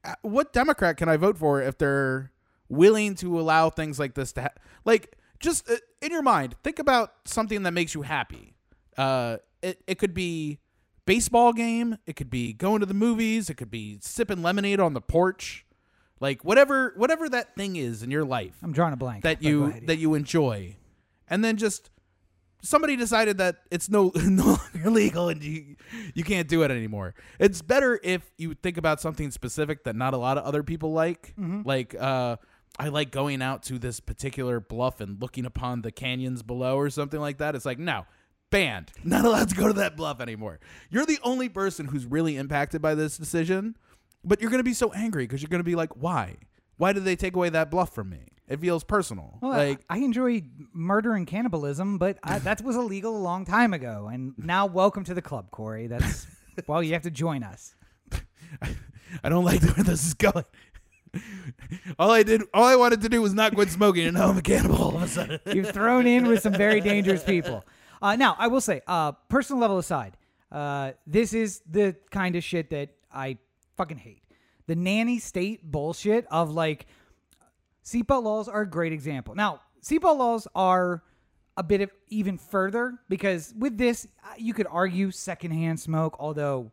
uh, 0.05 0.15
what 0.23 0.53
Democrat 0.53 0.97
can 0.97 1.09
I 1.09 1.17
vote 1.17 1.39
for 1.39 1.63
if 1.63 1.79
they're 1.79 2.33
willing 2.69 3.15
to 3.17 3.39
allow 3.41 3.71
things 3.71 3.99
like 3.99 4.15
this 4.15 4.33
to 4.33 4.43
happen? 4.43 4.63
Like, 4.85 5.17
just 5.41 5.69
uh, 5.71 5.77
in 6.03 6.11
your 6.11 6.23
mind, 6.23 6.55
think 6.63 6.79
about 6.79 7.13
something 7.25 7.63
that 7.63 7.73
makes 7.73 7.95
you 7.95 8.03
happy. 8.03 8.55
Uh, 8.97 9.39
it, 9.63 9.83
it 9.87 9.99
could 9.99 10.13
be 10.13 10.59
baseball 11.07 11.53
game. 11.53 11.99
It 12.07 12.17
could 12.17 12.31
be 12.31 12.53
going 12.53 12.81
to 12.81 12.87
the 12.87 12.95
movies. 12.95 13.49
It 13.49 13.55
could 13.55 13.71
be 13.71 13.99
sipping 14.01 14.43
lemonade 14.43 14.81
on 14.81 14.93
the 14.93 15.01
porch. 15.01 15.65
Like 16.19 16.45
whatever 16.45 16.95
whatever 16.97 17.29
that 17.29 17.55
thing 17.57 17.77
is 17.77 18.03
in 18.03 18.11
your 18.11 18.25
life 18.25 18.57
I'm 18.63 18.73
drawing 18.73 18.95
a 18.95 18.97
blank. 18.97 19.23
that 19.25 19.43
you 19.43 19.75
that 19.85 19.99
you 19.99 20.15
enjoy, 20.15 20.77
and 21.29 21.45
then 21.45 21.59
just 21.59 21.91
somebody 22.67 22.97
decided 22.97 23.39
that 23.39 23.57
it's 23.71 23.89
no 23.89 24.13
no 24.15 24.59
longer 24.75 24.91
legal 24.91 25.29
and 25.29 25.43
you 25.43 25.77
you 26.15 26.25
can't 26.25 26.49
do 26.49 26.63
it 26.63 26.71
anymore. 26.71 27.15
It's 27.39 27.63
better 27.63 27.99
if 28.03 28.23
you 28.37 28.55
think 28.55 28.77
about 28.77 29.01
something 29.01 29.31
specific 29.31 29.85
that 29.85 29.97
not 29.97 30.15
a 30.15 30.19
lot 30.19 30.39
of 30.39 30.45
other 30.45 30.63
people 30.63 30.93
like. 30.93 31.35
Mm-hmm. 31.39 31.63
Like 31.65 31.95
uh, 31.99 32.37
I 32.79 32.89
like 32.89 33.11
going 33.11 33.43
out 33.43 33.63
to 33.65 33.79
this 33.79 34.01
particular 34.01 34.61
bluff 34.61 35.01
and 35.01 35.21
looking 35.21 35.47
upon 35.47 35.83
the 35.83 35.93
canyons 35.93 36.43
below 36.43 36.77
or 36.77 36.91
something 36.91 37.21
like 37.21 37.39
that. 37.39 37.55
It's 37.55 37.67
like 37.67 37.79
no. 37.79 38.05
Banned. 38.49 38.93
Not 39.05 39.25
allowed 39.25 39.49
to 39.49 39.57
go 39.57 39.67
to 39.67 39.73
that 39.75 39.97
bluff 39.97 40.21
anymore. 40.21 40.61
You're 40.89 41.07
the 41.07 41.19
only 41.23 41.49
person 41.49 41.87
who's 41.87 42.07
really 42.07 42.37
impacted 42.37 42.81
by 42.81 42.95
this 42.95 43.17
decision, 43.17 43.77
but 44.25 44.41
you're 44.41 44.51
going 44.51 44.61
to 44.61 44.65
be 44.65 44.73
so 44.73 44.93
angry 44.93 45.25
because 45.25 45.43
you're 45.43 45.49
going 45.49 45.61
to 45.61 45.65
be 45.65 45.75
like, 45.75 45.97
why? 45.97 46.37
Why 46.77 46.93
did 46.93 47.05
they 47.05 47.17
take 47.17 47.35
away 47.35 47.49
that 47.49 47.73
bluff 47.73 47.93
from 47.93 48.11
me? 48.11 48.36
It 48.49 48.61
feels 48.61 48.85
personal. 48.85 49.39
Well, 49.41 49.51
like, 49.53 49.81
I 49.91 49.97
I 49.97 49.99
enjoy 49.99 50.43
murder 50.73 51.15
and 51.15 51.27
cannibalism, 51.27 51.99
but 51.99 52.19
I, 52.23 52.39
that 52.41 52.63
was 52.63 52.77
illegal 52.77 53.17
a 53.17 53.19
long 53.19 53.45
time 53.45 53.75
ago. 53.75 54.09
And 54.13 54.35
now, 54.39 54.67
welcome 54.67 55.05
to 55.05 55.15
the 55.15 55.23
club, 55.23 55.51
Corey. 55.51 55.87
That's 55.87 56.27
well, 56.67 56.83
you 56.83 56.93
have 56.93 57.03
to 57.03 57.11
join 57.11 57.43
us. 57.43 57.75
I 59.25 59.29
don't 59.29 59.45
like 59.45 59.63
where 59.63 59.85
this 59.85 60.07
is 60.07 60.15
going. 60.15 60.45
all 61.99 62.11
I 62.11 62.23
did, 62.23 62.43
all 62.53 62.65
I 62.65 62.77
wanted 62.77 63.01
to 63.03 63.09
do 63.09 63.21
was 63.23 63.35
not 63.35 63.55
quit 63.55 63.71
smoking, 63.71 64.07
and 64.07 64.17
now 64.17 64.29
I'm 64.29 64.39
a 64.39 64.43
cannibal 64.43 64.77
all 64.77 64.97
of 64.97 65.03
a 65.03 65.09
sudden. 65.09 65.41
You've 65.47 65.71
thrown 65.71 66.07
in 66.07 66.27
with 66.27 66.43
some 66.43 66.53
very 66.53 66.81
dangerous 66.81 67.25
people. 67.25 67.65
Uh, 68.03 68.17
now, 68.17 68.37
I 68.39 68.49
will 68.49 68.61
say, 68.61 68.83
uh, 68.87 69.13
personal 69.29 69.61
level 69.61 69.79
aside, 69.79 70.17
uh, 70.53 70.93
this 71.07 71.33
is 71.33 71.63
the 71.69 71.97
kind 72.11 72.37
of 72.37 72.45
shit 72.45 72.71
that 72.71 72.91
I 73.13 73.39
fucking 73.77 73.97
hate. 73.97 74.23
The 74.67 74.77
nanny 74.77 75.19
state 75.19 75.65
bullshit 75.65 76.27
of 76.31 76.51
like 76.51 76.87
seatbelt 77.87 78.25
laws 78.25 78.49
are 78.49 78.63
a 78.63 78.69
great 78.69 78.93
example. 78.93 79.35
Now, 79.35 79.61
seatbelt 79.83 80.19
laws 80.19 80.49
are 80.55 81.03
a 81.57 81.63
bit 81.63 81.81
of 81.81 81.91
even 82.09 82.37
further 82.37 82.99
because 83.09 83.55
with 83.57 83.79
this, 83.79 84.07
uh, 84.25 84.35
you 84.37 84.53
could 84.53 84.67
argue 84.71 85.11
secondhand 85.11 85.81
smoke, 85.81 86.17
although 86.19 86.73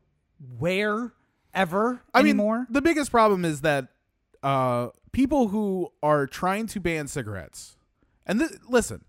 where 0.58 1.14
ever 1.54 2.02
I 2.14 2.20
anymore? 2.20 2.58
mean, 2.58 2.68
the 2.70 2.82
biggest 2.82 3.12
problem 3.12 3.46
is 3.46 3.62
that 3.62 3.88
uh, 4.42 4.90
people 5.12 5.50
who 5.50 5.92
are 6.02 6.28
trying 6.28 6.68
to 6.68 6.80
ban 6.80 7.08
cigarettes, 7.08 7.78
and 8.26 8.40
th- 8.40 8.52
listen, 8.68 9.06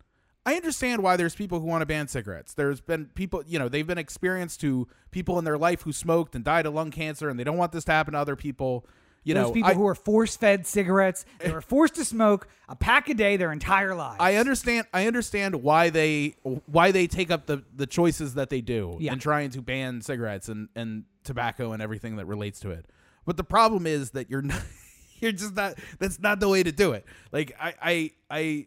I 0.47 0.55
understand 0.55 1.03
why 1.03 1.17
there's 1.17 1.35
people 1.35 1.59
who 1.59 1.67
want 1.67 1.83
to 1.83 1.87
ban 1.87 2.07
cigarettes. 2.07 2.53
There's 2.55 2.81
been 2.81 3.07
people, 3.15 3.43
you 3.47 3.59
know, 3.59 3.69
they've 3.69 3.87
been 3.87 3.99
experienced 3.99 4.61
to 4.61 4.87
people 5.11 5.39
in 5.39 5.45
their 5.45 5.59
life 5.59 5.83
who 5.83 5.93
smoked 5.93 6.35
and 6.35 6.45
died 6.45 6.67
of 6.67 6.75
lung 6.75 6.91
cancer, 6.91 7.29
and 7.31 7.41
they 7.41 7.45
don't 7.45 7.57
want 7.57 7.73
this 7.73 7.85
to 7.85 7.93
happen 7.93 8.13
to 8.13 8.19
other 8.19 8.37
people. 8.37 8.85
You 9.25 9.33
Those 9.35 9.47
know, 9.49 9.53
people 9.53 9.71
I, 9.71 9.75
who 9.75 9.87
are 9.87 9.95
force 9.95 10.37
fed 10.37 10.67
cigarettes, 10.67 11.25
they 11.39 11.51
were 11.51 11.63
forced 11.63 11.95
to 11.97 12.05
smoke 12.05 12.47
a 12.69 12.77
pack 12.77 13.09
a 13.09 13.15
day 13.15 13.37
their 13.39 13.53
entire 13.53 13.95
lives. 13.95 14.19
I 14.21 14.35
understand. 14.37 14.87
I 14.93 15.07
understand 15.07 15.63
why 15.63 15.89
they 15.91 16.35
why 16.67 16.93
they 16.93 17.07
take 17.07 17.31
up 17.31 17.47
the 17.47 17.65
the 17.75 17.87
choices 17.87 18.35
that 18.35 18.51
they 18.51 18.61
do 18.61 18.99
Yeah. 19.01 19.15
in 19.15 19.19
trying 19.19 19.49
to 19.51 19.63
ban 19.63 20.03
cigarettes 20.03 20.49
and 20.51 20.69
and 20.77 21.05
tobacco 21.25 21.73
and 21.73 21.81
everything 21.83 22.17
that 22.17 22.27
relates 22.27 22.61
to 22.61 22.71
it. 22.71 22.85
But 23.25 23.39
the 23.39 23.45
problem 23.45 23.87
is 23.87 24.11
that 24.11 24.29
you're 24.31 24.43
not. 24.43 24.63
You're 25.21 25.33
just 25.33 25.55
not. 25.55 25.79
That's 26.01 26.19
not 26.19 26.39
the 26.41 26.49
way 26.49 26.63
to 26.63 26.73
do 26.73 26.93
it. 26.93 27.07
Like 27.33 27.57
I 27.59 27.75
I 27.81 28.11
I. 28.31 28.67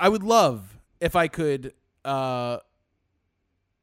I 0.00 0.08
would 0.08 0.22
love 0.24 0.78
if 1.00 1.14
I 1.14 1.28
could. 1.28 1.74
uh 2.04 2.58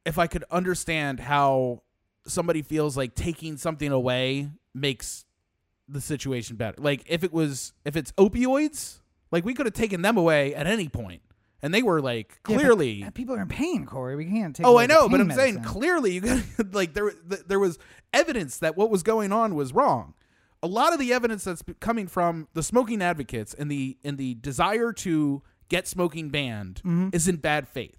If 0.05 0.17
I 0.17 0.27
could 0.27 0.43
understand 0.51 1.19
how 1.21 1.83
somebody 2.27 2.61
feels 2.61 2.95
like 2.97 3.15
taking 3.15 3.57
something 3.57 3.91
away 3.91 4.49
makes 4.73 5.25
the 5.87 6.01
situation 6.01 6.55
better. 6.55 6.81
Like 6.81 7.03
if 7.07 7.23
it 7.23 7.33
was 7.33 7.73
if 7.85 7.95
it's 7.95 8.11
opioids, 8.13 8.99
like 9.31 9.45
we 9.45 9.53
could 9.53 9.65
have 9.65 9.73
taken 9.73 10.01
them 10.01 10.17
away 10.17 10.53
at 10.53 10.67
any 10.67 10.87
point, 10.89 11.21
and 11.61 11.73
they 11.73 11.81
were 11.81 12.01
like 12.01 12.39
Yeah, 12.47 12.57
clearly. 12.57 13.05
people 13.13 13.35
are 13.35 13.41
in 13.41 13.47
pain, 13.47 13.85
Corey. 13.85 14.15
We 14.15 14.25
can't 14.25 14.55
take. 14.55 14.65
oh, 14.65 14.73
away 14.73 14.83
I 14.83 14.87
the 14.87 14.93
know, 14.93 15.09
but 15.09 15.19
I'm 15.19 15.31
saying 15.31 15.63
clearly 15.63 16.13
you 16.13 16.21
got 16.21 16.43
like 16.73 16.93
there 16.93 17.11
there 17.47 17.59
was 17.59 17.79
evidence 18.13 18.57
that 18.59 18.77
what 18.77 18.89
was 18.89 19.03
going 19.03 19.31
on 19.31 19.55
was 19.55 19.73
wrong. 19.73 20.13
A 20.61 20.67
lot 20.67 20.91
of 20.93 20.99
the 20.99 21.13
evidence 21.13 21.45
that's 21.45 21.63
coming 21.79 22.05
from 22.07 22.47
the 22.53 22.61
smoking 22.63 23.01
advocates 23.01 23.53
and 23.53 23.71
the 23.71 23.97
in 24.03 24.17
the 24.17 24.35
desire 24.35 24.91
to 24.93 25.41
get 25.69 25.87
smoking 25.87 26.29
banned 26.29 26.77
Mm-hmm. 26.85 27.09
is 27.13 27.27
in 27.27 27.37
bad 27.37 27.67
faith. 27.67 27.98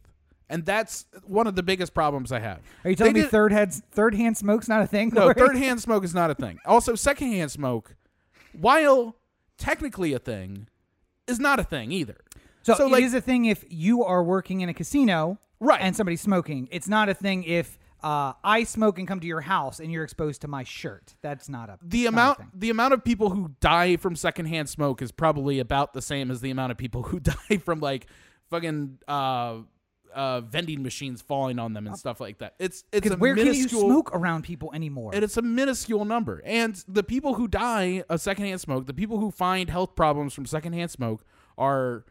And 0.51 0.67
that's 0.67 1.07
one 1.25 1.47
of 1.47 1.55
the 1.55 1.63
biggest 1.63 1.95
problems 1.95 2.33
I 2.33 2.41
have. 2.41 2.59
Are 2.85 2.91
you 2.91 2.97
telling 2.97 3.13
They 3.15 3.21
me 3.21 3.23
did- 3.25 3.31
third 3.31 3.53
heads, 3.53 3.81
third 3.93 4.15
hand 4.15 4.37
smoke's 4.37 4.69
not 4.69 4.83
a 4.83 4.87
thing? 4.87 5.11
no, 5.15 5.33
third 5.33 5.57
hand 5.57 5.81
smoke 5.81 6.05
is 6.05 6.13
not 6.15 6.31
a 6.31 6.35
thing. 6.35 6.59
Also, 6.67 6.95
second 6.97 7.33
hand 7.33 7.51
smoke, 7.53 7.95
while 8.53 9.17
technically 9.59 10.13
a 10.13 10.19
thing, 10.19 10.67
is 11.27 11.39
not 11.39 11.61
a 11.61 11.65
thing 11.65 11.93
either. 11.93 12.17
So, 12.63 12.75
So, 12.75 12.87
it 12.87 12.93
like- 12.93 13.05
is 13.05 13.15
a 13.15 13.21
thing 13.21 13.45
if 13.47 13.65
you 13.69 14.05
are 14.05 14.23
working 14.23 14.61
in 14.61 14.69
a 14.69 14.75
casino, 14.75 15.39
Right. 15.61 15.81
and 15.81 15.95
somebody's 15.95 16.21
smoking. 16.21 16.69
It's 16.71 16.89
not 16.89 17.09
a 17.09 17.15
thing 17.15 17.45
if 17.45 17.79
uh, 18.03 18.33
I 18.43 18.65
smoke 18.65 18.99
and 18.99 19.07
come 19.07 19.21
to 19.21 19.27
your 19.27 19.43
house 19.43 19.79
and 19.79 19.93
you're 19.93 20.05
exposed 20.05 20.41
to 20.41 20.49
my 20.49 20.65
shirt. 20.65 21.15
That's 21.21 21.51
not 21.51 21.69
a 21.69 21.79
The 21.83 22.07
a 22.07 22.09
amount 22.09 22.39
thing. 22.39 22.51
the 22.55 22.71
amount 22.71 22.95
of 22.95 23.05
people 23.05 23.29
who 23.29 23.51
die 23.61 23.97
from 23.97 24.17
secondhand 24.17 24.71
smoke 24.71 25.03
is 25.03 25.13
probably 25.13 25.59
about 25.59 25.93
the 25.93 26.01
same 26.01 26.31
as 26.31 26.41
the 26.41 26.51
amount 26.51 26.73
of 26.73 26.79
people 26.79 27.03
who 27.03 27.21
die 27.21 27.59
from 27.63 27.79
like 27.81 28.07
fucking 28.49 28.99
uh 29.07 29.59
uh 30.15 30.41
vending 30.41 30.83
machines 30.83 31.23
falling 31.23 31.59
on 31.59 31.73
them 31.73 31.87
and 31.87 31.97
stuff 31.97 32.21
like 32.21 32.39
that. 32.39 32.55
It's 32.59 32.85
it's 32.93 33.11
a 33.11 33.17
where 33.17 33.35
can 33.35 33.55
you 33.55 33.69
smoke 33.69 34.11
around 34.15 34.43
people 34.43 34.73
anymore? 34.75 35.13
and 35.15 35.25
it's 35.25 35.37
a 35.37 35.43
minuscule 35.43 36.05
number. 36.05 36.43
And 36.45 36.83
the 36.89 37.03
people 37.03 37.35
who 37.35 37.49
die 37.49 38.05
of 38.09 38.21
secondhand 38.21 38.61
smoke, 38.61 38.87
the 38.87 38.95
people 38.95 39.19
who 39.19 39.31
find 39.31 39.71
health 39.71 39.95
problems 39.95 40.35
from 40.35 40.47
secondhand 40.47 40.91
smoke 40.91 41.25
are 41.59 42.05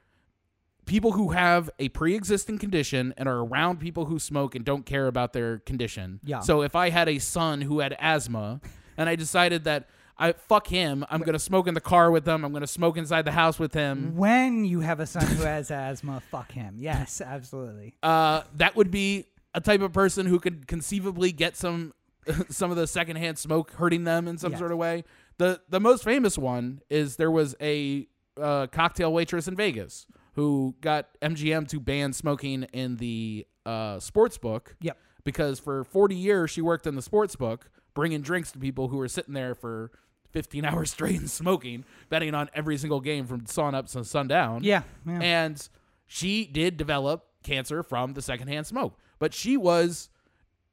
people 0.86 1.12
who 1.12 1.30
have 1.30 1.70
a 1.78 1.90
pre-existing 1.90 2.58
condition 2.58 3.14
and 3.16 3.30
are 3.30 3.40
around 3.40 3.80
people 3.80 4.06
who 4.06 4.18
smoke 4.18 4.56
and 4.56 4.66
don't 4.66 4.86
care 4.86 5.08
about 5.08 5.34
their 5.34 5.60
condition. 5.60 6.20
Yeah. 6.24 6.40
So 6.40 6.64
if 6.64 6.76
I 6.76 6.90
had 6.90 7.08
a 7.08 7.20
son 7.20 7.62
who 7.62 7.80
had 7.80 7.96
asthma 8.00 8.60
and 8.98 9.08
I 9.08 9.16
decided 9.16 9.66
that 9.66 9.88
I 10.22 10.34
fuck 10.34 10.68
him, 10.68 11.06
I'm 11.10 11.22
going 11.22 11.34
to 11.34 11.40
smoke 11.40 11.68
in 11.68 11.74
the 11.74 11.82
car 11.82 12.12
with 12.12 12.28
him, 12.28 12.44
I'm 12.44 12.52
going 12.52 12.62
to 12.62 12.68
smoke 12.68 12.98
inside 12.98 13.24
the 13.24 13.32
house 13.32 13.58
with 13.58 13.74
him. 13.74 14.16
when 14.18 14.66
you 14.66 14.82
have 14.82 15.00
a 15.00 15.06
son 15.06 15.26
who 15.26 15.44
has 15.44 15.72
asthma, 15.72 16.22
fuck 16.30 16.52
him. 16.52 16.76
Yes, 16.78 17.22
absolutely. 17.22 17.96
uh, 18.04 18.42
that 18.56 18.76
would 18.76 18.92
be 18.92 19.26
a 19.56 19.62
type 19.62 19.82
of 19.82 19.94
person 19.94 20.26
who 20.26 20.40
could 20.40 20.68
conceivably 20.68 21.32
get 21.32 21.56
some 21.56 21.94
some 22.50 22.70
of 22.70 22.78
the 22.78 22.86
secondhand 22.86 23.38
smoke 23.40 23.72
hurting 23.72 24.04
them 24.04 24.28
in 24.28 24.38
some 24.38 24.52
Yes. 24.52 24.60
sort 24.60 24.72
of 24.74 24.78
way. 24.78 25.06
The 25.38 25.62
the 25.70 25.80
most 25.80 26.04
famous 26.04 26.38
one 26.38 26.82
is 26.90 27.16
there 27.16 27.32
was 27.32 27.56
a 27.62 28.08
uh, 28.40 28.68
cocktail 28.68 29.12
waitress 29.14 29.48
in 29.48 29.56
Vegas 29.56 30.06
who 30.34 30.76
got 30.82 31.08
MGM 31.22 31.68
to 31.70 31.80
ban 31.80 32.14
smoking 32.14 32.64
in 32.74 32.98
the 32.98 33.48
uh, 33.66 34.00
sports 34.00 34.38
book. 34.38 34.76
Yep. 34.82 34.98
Because 35.24 35.60
for 35.60 35.84
40 35.84 36.16
years 36.16 36.52
she 36.52 36.62
worked 36.62 36.86
in 36.86 36.96
the 36.96 37.02
sports 37.02 37.36
book, 37.36 37.70
bringing 37.94 38.22
drinks 38.22 38.52
to 38.52 38.60
people 38.60 38.90
who 38.90 38.98
were 38.98 39.08
sitting 39.08 39.34
there 39.34 39.56
for 39.56 39.92
15 40.32 40.66
hours 40.66 40.92
straight 40.92 41.20
and 41.20 41.30
smoking, 41.30 41.86
betting 42.10 42.34
on 42.36 42.50
every 42.54 42.78
single 42.78 43.02
game 43.02 43.26
from 43.26 43.46
sun 43.46 43.76
up 43.76 43.88
to 43.90 44.04
sundown. 44.04 44.64
Yeah. 44.64 44.84
yeah. 45.06 45.20
And 45.22 45.70
she 46.08 46.46
did 46.46 46.78
develop 46.78 47.26
cancer 47.44 47.84
from 47.84 48.14
the 48.14 48.22
secondhand 48.22 48.68
smoke. 48.68 48.98
But 49.20 49.34
she 49.34 49.58
was 49.58 50.10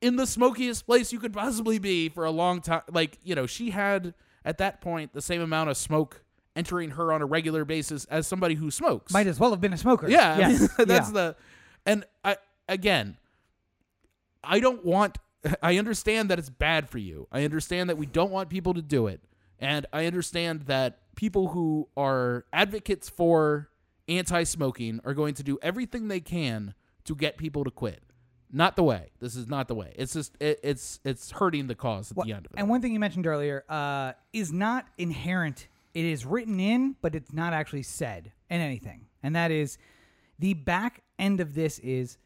in 0.01 0.17
the 0.17 0.27
smokiest 0.27 0.87
place 0.87 1.13
you 1.13 1.19
could 1.19 1.33
possibly 1.33 1.79
be 1.79 2.09
for 2.09 2.25
a 2.25 2.31
long 2.31 2.61
time. 2.61 2.83
Like, 2.93 3.19
you 3.25 3.35
know, 3.35 3.47
she 3.47 3.71
had 3.71 4.15
at 4.45 4.59
that 4.59 4.81
point 4.81 5.13
the 5.13 5.23
same 5.23 5.41
amount 5.41 5.71
of 5.71 5.77
smoke 5.77 6.23
entering 6.55 6.91
her 6.93 7.13
on 7.13 7.21
a 7.23 7.27
regular 7.27 7.65
basis 7.65 8.05
as 8.07 8.27
somebody 8.27 8.55
who 8.55 8.71
smokes. 8.71 9.13
Might 9.13 9.27
as 9.27 9.39
well 9.41 9.51
have 9.51 9.61
been 9.61 9.73
a 9.73 9.79
smoker. 9.79 10.09
Yeah, 10.09 10.33
I 10.35 10.49
mean, 10.49 10.69
that's 10.87 11.09
Yeah. 11.09 11.13
the 11.13 11.37
and 11.85 12.05
I 12.25 12.37
again 12.69 13.17
I 14.43 14.61
don't 14.61 14.85
want 14.85 15.19
I 15.63 15.77
understand 15.79 16.31
that 16.31 16.39
it's 16.39 16.51
bad 16.51 16.89
for 16.89 16.99
you. 16.99 17.27
I 17.31 17.45
understand 17.45 17.91
that 17.91 17.99
we 17.99 18.07
don't 18.07 18.31
want 18.31 18.49
people 18.49 18.75
to 18.75 18.83
do 18.83 19.07
it. 19.07 19.21
And 19.59 19.87
I 19.93 20.07
understand 20.07 20.63
that 20.63 21.15
people 21.17 21.49
who 21.49 21.89
are 21.97 22.45
advocates 22.53 23.09
for 23.09 23.71
anti-smoking 24.09 25.01
are 25.05 25.15
going 25.15 25.35
to 25.35 25.43
do 25.43 25.59
everything 25.63 26.09
they 26.09 26.21
can 26.21 26.75
to 27.05 27.15
get 27.15 27.37
people 27.37 27.65
to 27.65 27.71
quit. 27.71 28.03
Not 28.53 28.77
the 28.77 28.85
way. 28.85 29.11
This 29.19 29.35
is 29.35 29.49
not 29.49 29.67
the 29.67 29.75
way. 29.75 29.93
It's 29.97 30.13
just 30.13 30.37
it, 30.41 30.61
it's 30.63 31.01
it's 31.05 31.33
hurting 31.33 31.67
the 31.67 31.75
cause 31.75 32.13
at 32.13 32.17
Well, 32.17 32.27
the 32.27 32.33
end 32.33 32.47
of 32.47 32.53
it. 32.53 32.59
And 32.59 32.69
one 32.69 32.81
thing 32.81 32.93
you 32.93 33.01
mentioned 33.01 33.27
earlier 33.27 33.65
uh, 33.69 34.13
is 34.33 34.53
not 34.53 34.87
inherent. 34.99 35.67
It 35.95 36.05
is 36.05 36.25
written 36.25 36.61
in, 36.61 36.95
but 37.03 37.15
it's 37.15 37.33
not 37.33 37.53
actually 37.53 37.83
said 37.83 38.33
in 38.49 38.61
anything. 38.61 39.07
And 39.23 39.35
that 39.35 39.51
is 39.51 39.79
the 40.39 40.55
back 40.55 41.03
end 41.19 41.41
of 41.41 41.55
this 41.55 41.81
is 41.81 42.19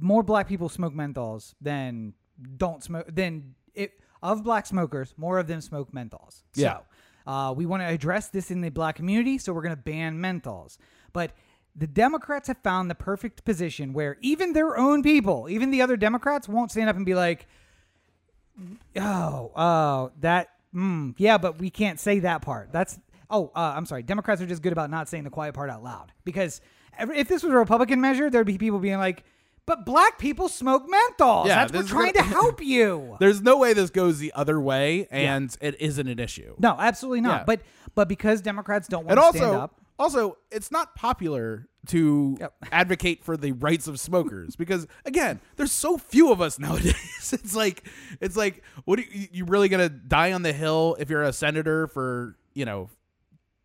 more 0.00 0.22
black 0.22 0.48
people 0.48 0.68
smoke 0.70 0.94
menthols 0.94 1.54
than 1.60 2.14
don't 2.56 2.82
smoke 2.82 3.06
than 3.14 3.54
it 3.74 4.00
of 4.22 4.44
black 4.44 4.66
smokers, 4.66 5.14
more 5.16 5.38
of 5.38 5.46
them 5.46 5.60
smoke 5.60 5.92
menthols. 5.92 6.42
Yeah. 6.54 6.78
So 7.26 7.30
uh, 7.32 7.52
we 7.52 7.66
want 7.66 7.82
to 7.82 7.86
address 7.86 8.28
this 8.28 8.50
in 8.50 8.60
the 8.60 8.70
black 8.70 8.96
community, 8.96 9.38
so 9.38 9.52
we're 9.52 9.62
going 9.62 9.76
to 9.76 9.82
ban 9.82 10.18
menthols. 10.18 10.78
But 11.12 11.32
the 11.74 11.86
Democrats 11.86 12.48
have 12.48 12.58
found 12.58 12.90
the 12.90 12.94
perfect 12.94 13.44
position 13.44 13.92
where 13.92 14.18
even 14.20 14.52
their 14.52 14.76
own 14.76 15.02
people, 15.02 15.48
even 15.48 15.70
the 15.70 15.82
other 15.82 15.96
Democrats, 15.96 16.48
won't 16.48 16.70
stand 16.70 16.90
up 16.90 16.96
and 16.96 17.06
be 17.06 17.14
like, 17.14 17.46
Oh, 18.96 19.52
oh, 19.56 20.12
that. 20.20 20.48
Mm, 20.74 21.14
yeah, 21.18 21.38
but 21.38 21.58
we 21.58 21.70
can't 21.70 22.00
say 22.00 22.20
that 22.20 22.42
part. 22.42 22.70
That's. 22.72 22.98
Oh, 23.30 23.50
uh, 23.54 23.72
I'm 23.76 23.86
sorry. 23.86 24.02
Democrats 24.02 24.42
are 24.42 24.46
just 24.46 24.62
good 24.62 24.72
about 24.72 24.90
not 24.90 25.08
saying 25.08 25.24
the 25.24 25.30
quiet 25.30 25.54
part 25.54 25.70
out 25.70 25.82
loud. 25.82 26.12
Because 26.24 26.60
if 26.98 27.28
this 27.28 27.42
was 27.42 27.52
a 27.52 27.56
Republican 27.56 28.00
measure, 28.00 28.28
there'd 28.28 28.46
be 28.46 28.58
people 28.58 28.78
being 28.78 28.98
like, 28.98 29.24
"But 29.66 29.84
black 29.86 30.18
people 30.18 30.48
smoke 30.48 30.84
menthols. 30.88 31.46
Yeah, 31.46 31.66
That's 31.66 31.72
we're 31.72 31.82
trying 31.88 32.12
gonna- 32.12 32.28
to 32.28 32.34
help 32.34 32.62
you." 32.62 33.16
There's 33.20 33.40
no 33.42 33.58
way 33.58 33.72
this 33.74 33.90
goes 33.90 34.18
the 34.18 34.32
other 34.34 34.60
way 34.60 35.06
and 35.10 35.54
it 35.60 35.80
isn't 35.80 36.06
an 36.08 36.18
issue. 36.18 36.54
no, 36.58 36.76
absolutely 36.78 37.20
not. 37.20 37.40
Yeah. 37.40 37.44
But 37.46 37.60
but 37.94 38.08
because 38.08 38.40
Democrats 38.40 38.88
don't 38.88 39.06
want 39.06 39.18
and 39.18 39.32
to 39.32 39.38
stand 39.38 39.44
also 39.52 39.60
up, 39.64 39.80
also 39.98 40.38
it's 40.50 40.70
not 40.70 40.94
popular 40.94 41.68
to 41.88 42.36
Yep. 42.40 42.54
advocate 42.72 43.24
for 43.24 43.36
the 43.36 43.52
rights 43.52 43.88
of 43.88 43.98
smokers 44.00 44.54
because 44.56 44.86
again 45.04 45.40
there's 45.56 45.72
so 45.72 45.98
few 45.98 46.30
of 46.32 46.40
us 46.40 46.58
nowadays 46.60 47.32
it's 47.32 47.54
like 47.56 47.86
it's 48.20 48.36
like 48.36 48.62
what 48.84 48.98
are 49.00 49.02
you, 49.02 49.26
you 49.32 49.44
really 49.44 49.68
gonna 49.68 49.88
die 49.88 50.32
on 50.32 50.42
the 50.42 50.52
hill 50.52 50.96
if 51.00 51.10
you're 51.10 51.22
a 51.24 51.32
senator 51.32 51.86
for 51.88 52.36
you 52.54 52.64
know 52.64 52.88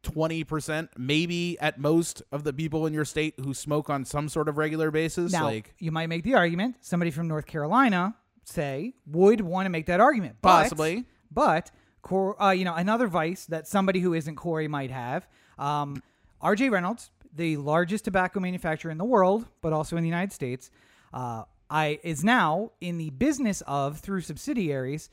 20% 0.04 0.90
maybe 0.98 1.60
at 1.60 1.80
most 1.80 2.24
of 2.32 2.44
the 2.44 2.54
people 2.54 2.86
in 2.86 2.94
your 2.94 3.06
state 3.06 3.34
who 3.40 3.54
smoke 3.54 3.90
on 3.90 4.06
some 4.06 4.30
sort 4.30 4.48
of 4.48 4.58
regular 4.58 4.92
basis 4.92 5.32
now 5.32 5.46
like 5.46 5.74
you 5.80 5.92
might 5.92 6.08
make 6.08 6.24
the 6.24 6.36
argument. 6.36 6.76
Somebody 6.82 7.12
from 7.12 7.28
North 7.28 7.46
Carolina, 7.46 8.16
say, 8.46 8.94
would 9.06 9.42
want 9.42 9.66
to 9.66 9.70
make 9.70 9.88
that 9.88 10.00
argument. 10.00 10.38
But- 10.42 10.64
Possibly. 10.64 11.06
But 11.32 11.72
Cor- 12.02 12.42
uh, 12.42 12.52
you 12.52 12.64
know, 12.64 12.74
another 12.74 13.08
vice 13.08 13.46
that 13.48 13.68
somebody 13.68 14.00
who 14.00 14.14
isn't 14.14 14.36
Corey 14.38 14.68
might 14.70 14.92
have. 14.92 15.28
Um, 15.60 16.02
R.J. 16.40 16.70
Reynolds, 16.70 17.12
the 17.36 17.58
largest 17.58 18.06
tobacco 18.06 18.40
manufacturer 18.40 18.92
in 18.92 18.98
the 18.98 19.04
world, 19.06 19.46
but 19.62 19.74
also 19.74 19.98
in 19.98 20.04
the 20.04 20.08
United 20.10 20.32
States, 20.32 20.72
uh, 21.14 21.44
I 21.70 22.00
is 22.04 22.24
now 22.24 22.72
in 22.80 22.98
the 22.98 23.10
business 23.10 23.62
of 23.68 24.00
through 24.00 24.22
subsidiaries 24.22 25.10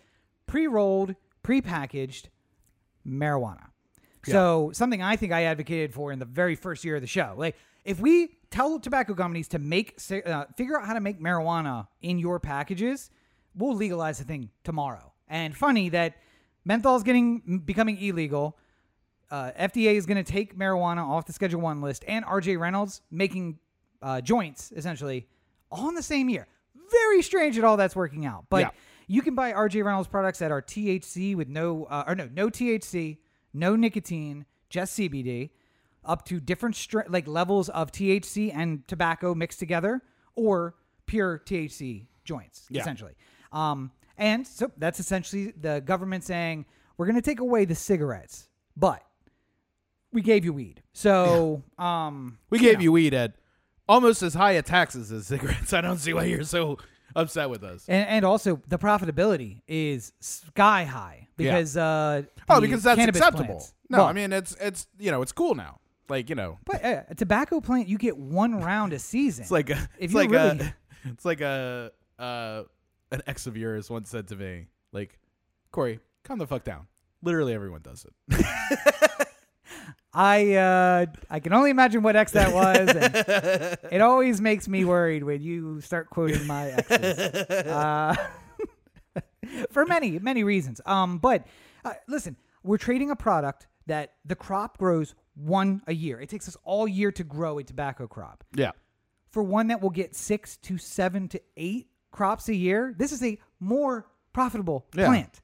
pre-rolled, 0.46 1.16
pre-packaged 1.42 2.28
marijuana. 3.06 3.66
So 4.32 4.70
something 4.72 5.02
I 5.02 5.16
think 5.16 5.32
I 5.32 5.44
advocated 5.44 5.92
for 5.94 6.12
in 6.12 6.18
the 6.18 6.24
very 6.24 6.54
first 6.56 6.84
year 6.84 6.96
of 6.96 7.00
the 7.00 7.06
show. 7.06 7.34
Like 7.36 7.56
if 7.84 8.00
we 8.00 8.36
tell 8.50 8.78
tobacco 8.80 9.14
companies 9.14 9.48
to 9.48 9.58
make 9.58 9.98
uh, 10.26 10.44
figure 10.56 10.80
out 10.80 10.86
how 10.86 10.94
to 10.94 11.00
make 11.00 11.20
marijuana 11.20 11.86
in 12.00 12.18
your 12.18 12.40
packages, 12.40 13.10
we'll 13.54 13.74
legalize 13.74 14.18
the 14.18 14.24
thing 14.24 14.50
tomorrow. 14.62 15.12
And 15.28 15.56
funny 15.56 15.88
that 15.90 16.14
menthol 16.64 16.96
is 16.96 17.02
getting 17.02 17.62
becoming 17.64 17.98
illegal. 17.98 18.56
Uh, 19.30 19.50
FDA 19.58 19.94
is 19.94 20.06
going 20.06 20.22
to 20.22 20.32
take 20.32 20.56
marijuana 20.56 21.06
off 21.06 21.26
the 21.26 21.32
Schedule 21.32 21.60
One 21.60 21.80
list, 21.80 22.04
and 22.06 22.24
RJ 22.24 22.58
Reynolds 22.58 23.00
making 23.10 23.58
uh, 24.02 24.20
joints 24.20 24.72
essentially 24.76 25.26
all 25.70 25.88
in 25.88 25.94
the 25.94 26.02
same 26.02 26.28
year. 26.28 26.46
Very 26.90 27.22
strange 27.22 27.56
that 27.56 27.64
all 27.64 27.76
that's 27.76 27.96
working 27.96 28.26
out, 28.26 28.44
but 28.50 28.60
Yeah. 28.60 28.70
you 29.08 29.22
can 29.22 29.34
buy 29.34 29.52
RJ 29.52 29.82
Reynolds 29.82 30.08
products 30.08 30.38
that 30.38 30.52
are 30.52 30.60
THC 30.62 31.34
with 31.34 31.48
no, 31.48 31.84
uh, 31.86 32.04
or 32.06 32.14
no, 32.14 32.28
no 32.32 32.48
THC, 32.48 33.16
no 33.54 33.76
nicotine, 33.76 34.44
just 34.68 34.98
CBD, 34.98 35.50
up 36.04 36.24
to 36.26 36.40
different 36.40 36.76
like 37.08 37.26
levels 37.26 37.68
of 37.70 37.90
THC 37.92 38.52
and 38.54 38.86
tobacco 38.86 39.34
mixed 39.34 39.58
together, 39.58 40.02
or 40.34 40.74
pure 41.06 41.38
THC 41.38 42.06
joints, 42.24 42.66
Yeah. 42.68 42.82
essentially. 42.82 43.14
Um, 43.52 43.92
and 44.18 44.46
so 44.46 44.70
that's 44.76 45.00
essentially 45.00 45.52
the 45.52 45.80
government 45.80 46.24
saying 46.24 46.66
we're 46.96 47.06
going 47.06 47.16
to 47.16 47.22
take 47.22 47.40
away 47.40 47.64
the 47.64 47.74
cigarettes, 47.74 48.48
but 48.76 49.02
we 50.12 50.20
gave 50.22 50.44
you 50.44 50.52
weed. 50.52 50.82
So, 50.92 51.62
um, 51.78 52.38
we 52.50 52.58
gave 52.58 52.80
you 52.82 52.92
weed 52.92 53.14
at 53.14 53.32
almost 53.88 54.22
as 54.22 54.34
high 54.34 54.52
a 54.52 54.62
taxes 54.62 55.12
as 55.12 55.26
cigarettes 55.26 55.72
i 55.74 55.80
don't 55.82 55.98
see 55.98 56.14
why 56.14 56.24
you're 56.24 56.42
so 56.42 56.78
upset 57.16 57.48
with 57.50 57.62
us 57.62 57.84
and, 57.88 58.08
and 58.08 58.24
also 58.24 58.60
the 58.68 58.78
profitability 58.78 59.62
is 59.68 60.12
sky 60.20 60.84
high 60.84 61.28
because 61.36 61.76
uh, 61.76 62.22
oh 62.48 62.60
because 62.60 62.82
that's 62.82 62.98
cannabis 62.98 63.20
acceptable 63.20 63.44
plants- 63.46 63.74
no 63.88 63.98
Well, 63.98 64.06
i 64.06 64.12
mean 64.12 64.32
it's 64.32 64.56
it's 64.60 64.86
you 64.98 65.10
know 65.10 65.22
it's 65.22 65.32
cool 65.32 65.54
now 65.54 65.80
like 66.08 66.28
you 66.28 66.34
know 66.34 66.58
but 66.64 66.84
uh, 66.84 67.02
a 67.08 67.14
tobacco 67.14 67.60
plant 67.60 67.88
you 67.88 67.98
get 67.98 68.16
one 68.18 68.60
round 68.60 68.92
a 68.92 68.98
season. 68.98 69.42
It's 69.42 69.50
like 69.50 69.70
a, 69.70 69.74
If 69.74 69.88
it's 69.98 70.12
you're 70.12 70.22
like 70.22 70.30
really- 70.30 70.60
a, 70.66 70.76
it's 71.10 71.24
like 71.24 71.40
a, 71.40 71.92
uh, 72.18 72.62
an 73.10 73.22
ex 73.26 73.46
of 73.46 73.56
yours 73.56 73.88
once 73.88 74.10
said 74.10 74.28
to 74.28 74.36
me, 74.36 74.66
like, 74.92 75.18
Corey, 75.70 76.00
calm 76.24 76.38
the 76.38 76.46
fuck 76.46 76.62
down. 76.64 76.86
Literally 77.22 77.54
everyone 77.54 77.80
does 77.82 78.04
it. 78.04 78.46
I 80.14 80.54
uh, 80.54 81.06
I 81.28 81.40
can 81.40 81.52
only 81.52 81.70
imagine 81.70 82.02
what 82.02 82.14
ex 82.16 82.32
that 82.32 82.52
was. 82.54 82.88
And 82.88 83.78
it 83.92 84.00
always 84.00 84.40
makes 84.40 84.68
me 84.68 84.84
worried 84.84 85.24
when 85.24 85.42
you 85.42 85.80
start 85.80 86.10
quoting 86.10 86.46
my 86.46 86.70
exes. 86.70 87.44
Uh, 87.66 88.14
for 89.70 89.84
many 89.86 90.18
many 90.18 90.44
reasons. 90.44 90.80
Um, 90.86 91.18
but 91.18 91.46
uh, 91.84 91.94
listen, 92.08 92.36
we're 92.62 92.78
trading 92.78 93.10
a 93.10 93.16
product 93.16 93.66
that 93.86 94.14
the 94.24 94.34
crop 94.36 94.78
grows 94.78 95.14
one 95.34 95.82
a 95.86 95.92
year. 95.94 96.20
It 96.20 96.28
takes 96.28 96.48
us 96.48 96.56
all 96.64 96.86
year 96.88 97.10
to 97.12 97.24
grow 97.24 97.58
a 97.58 97.64
tobacco 97.64 98.06
crop. 98.06 98.44
Yeah. 98.54 98.70
For 99.30 99.42
one 99.42 99.66
that 99.66 99.82
will 99.82 99.90
get 99.90 100.14
six 100.14 100.56
to 100.58 100.78
seven 100.78 101.28
to 101.28 101.40
eight 101.56 101.88
crops 102.12 102.48
a 102.48 102.54
year, 102.54 102.94
this 102.96 103.10
is 103.12 103.22
a 103.22 103.38
more 103.58 104.06
profitable 104.32 104.86
Yeah. 104.94 105.06
plant, 105.06 105.40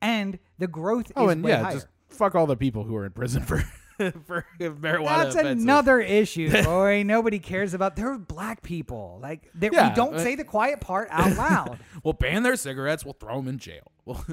and 0.00 0.38
the 0.58 0.68
growth 0.68 1.10
Oh, 1.16 1.26
is 1.26 1.32
and 1.32 1.44
way 1.44 1.50
yeah, 1.50 1.62
higher. 1.62 1.72
just 1.74 1.88
fuck 2.08 2.34
all 2.36 2.46
the 2.46 2.56
people 2.56 2.84
who 2.84 2.94
are 2.96 3.04
in 3.04 3.12
prison 3.12 3.42
for 3.42 3.62
for 4.26 4.44
marijuana. 4.58 5.24
That's 5.24 5.34
offenses. 5.36 5.62
another 5.64 6.00
issue, 6.00 6.62
boy. 6.64 7.02
Nobody 7.04 7.38
cares 7.38 7.74
about. 7.74 7.96
They're 7.96 8.18
black 8.18 8.62
people. 8.62 9.18
Like 9.22 9.48
they, 9.54 9.70
Yeah, 9.72 9.90
we 9.90 9.94
don't 9.94 10.14
uh, 10.14 10.18
say 10.18 10.34
the 10.34 10.44
quiet 10.44 10.80
part 10.80 11.08
out 11.12 11.36
loud. 11.36 11.78
We'll 12.02 12.14
ban 12.14 12.42
their 12.42 12.56
cigarettes. 12.56 13.04
We'll 13.04 13.14
throw 13.14 13.36
them 13.36 13.48
in 13.48 13.58
jail. 13.58 13.92
We'll, 14.04 14.24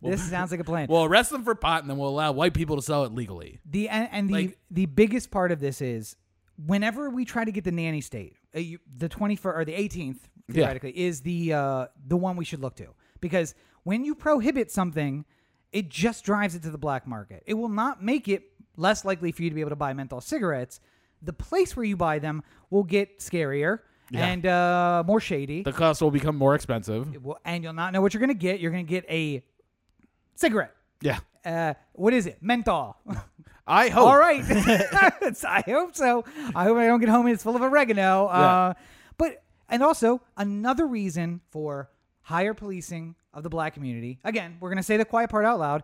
we'll, 0.00 0.12
this 0.12 0.22
sounds 0.28 0.50
like 0.50 0.60
a 0.60 0.64
plan. 0.64 0.86
we'll 0.88 1.04
arrest 1.04 1.30
them 1.30 1.42
for 1.44 1.54
pot, 1.54 1.82
and 1.82 1.90
then 1.90 1.98
we'll 1.98 2.08
allow 2.08 2.32
white 2.32 2.54
people 2.54 2.76
to 2.76 2.82
sell 2.82 3.04
it 3.04 3.12
legally. 3.12 3.58
the 3.68 3.88
and, 3.88 4.08
and 4.12 4.28
the 4.30 4.34
like- 4.34 4.58
the 4.70 4.86
biggest 4.86 5.30
part 5.30 5.52
of 5.52 5.60
this 5.60 5.80
is 5.80 6.16
whenever 6.64 7.10
we 7.10 7.24
try 7.24 7.44
to 7.44 7.52
get 7.52 7.64
the 7.64 7.72
nanny 7.72 8.00
state, 8.00 8.34
uh, 8.54 8.60
you, 8.60 8.78
the 8.96 9.08
twenty 9.08 9.36
first 9.36 9.56
or 9.56 9.64
the 9.64 9.74
eighteenth 9.74 10.28
theoretically 10.50 10.96
is 10.96 11.22
the 11.22 11.52
uh, 11.52 11.86
the 12.06 12.16
one 12.16 12.36
we 12.36 12.44
should 12.44 12.60
look 12.60 12.76
to 12.76 12.86
because 13.20 13.54
when 13.82 14.04
you 14.04 14.14
prohibit 14.14 14.70
something, 14.70 15.24
it 15.72 15.88
just 15.88 16.24
drives 16.24 16.54
it 16.54 16.62
to 16.62 16.70
the 16.70 16.78
black 16.78 17.06
market. 17.06 17.42
It 17.46 17.54
will 17.54 17.68
not 17.68 18.02
make 18.02 18.28
it 18.28 18.44
less 18.76 19.04
likely 19.04 19.32
for 19.32 19.42
you 19.42 19.50
to 19.50 19.54
be 19.54 19.60
able 19.60 19.70
to 19.70 19.76
buy 19.76 19.92
menthol 19.92 20.20
cigarettes. 20.20 20.80
The 21.22 21.32
place 21.32 21.76
where 21.76 21.84
you 21.84 21.96
buy 21.96 22.18
them 22.18 22.42
will 22.70 22.84
get 22.84 23.18
scarier 23.20 23.80
Yeah. 24.10 24.26
and 24.26 24.46
uh, 24.46 25.02
more 25.06 25.20
shady. 25.20 25.62
The 25.62 25.72
cost 25.72 26.02
will 26.02 26.10
become 26.10 26.36
more 26.36 26.54
expensive. 26.54 27.12
It 27.14 27.22
will- 27.22 27.38
and 27.44 27.64
you'll 27.64 27.72
not 27.72 27.92
know 27.92 28.00
what 28.00 28.12
you're 28.14 28.20
going 28.20 28.28
to 28.28 28.34
get. 28.34 28.60
You're 28.60 28.70
going 28.72 28.86
to 28.86 28.90
get 28.90 29.04
a 29.10 29.42
cigarette. 30.34 30.74
Yeah. 31.00 31.18
Uh, 31.44 31.74
what 31.92 32.12
is 32.12 32.26
it? 32.26 32.38
Menthol. 32.42 32.96
I 33.66 33.88
hope. 33.88 34.06
All 34.08 34.18
right. 34.18 34.40
It's- 34.48 35.44
I 35.48 35.62
hope 35.66 35.96
so. 35.96 36.24
I 36.54 36.64
hope 36.64 36.76
I 36.76 36.86
don't 36.86 37.00
get 37.00 37.08
home 37.08 37.26
and 37.26 37.34
it's 37.34 37.42
full 37.42 37.56
of 37.56 37.62
oregano. 37.62 38.26
Uh, 38.26 38.74
but, 39.18 39.42
and 39.68 39.82
also 39.82 40.20
another 40.36 40.86
reason 40.86 41.40
for 41.50 41.90
higher 42.22 42.54
policing 42.54 43.14
of 43.32 43.42
the 43.42 43.48
black 43.48 43.74
community. 43.74 44.18
Again, 44.24 44.56
we're 44.60 44.68
going 44.70 44.76
to 44.78 44.82
say 44.82 44.96
the 44.96 45.04
quiet 45.04 45.30
part 45.30 45.44
out 45.44 45.58
loud. 45.58 45.82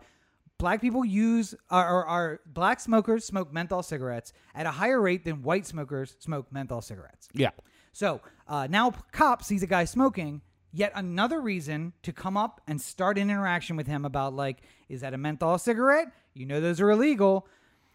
Black 0.62 0.80
people 0.80 1.04
use, 1.04 1.56
or, 1.72 1.88
or, 1.88 2.08
or 2.08 2.40
black 2.46 2.78
smokers 2.78 3.24
smoke 3.24 3.52
menthol 3.52 3.82
cigarettes 3.82 4.32
at 4.54 4.64
a 4.64 4.70
higher 4.70 5.00
rate 5.00 5.24
than 5.24 5.42
white 5.42 5.66
smokers 5.66 6.14
smoke 6.20 6.52
menthol 6.52 6.80
cigarettes. 6.80 7.28
Yeah. 7.34 7.50
So 7.92 8.20
uh, 8.46 8.68
now 8.70 8.92
cop 9.10 9.42
sees 9.42 9.64
a 9.64 9.66
guy 9.66 9.86
smoking. 9.86 10.40
Yet 10.72 10.92
another 10.94 11.40
reason 11.40 11.94
to 12.04 12.12
come 12.12 12.36
up 12.36 12.60
and 12.68 12.80
start 12.80 13.18
an 13.18 13.28
interaction 13.28 13.74
with 13.74 13.88
him 13.88 14.04
about 14.04 14.34
like, 14.34 14.58
is 14.88 15.00
that 15.00 15.14
a 15.14 15.18
menthol 15.18 15.58
cigarette? 15.58 16.12
You 16.32 16.46
know 16.46 16.60
those 16.60 16.80
are 16.80 16.92
illegal. 16.92 17.48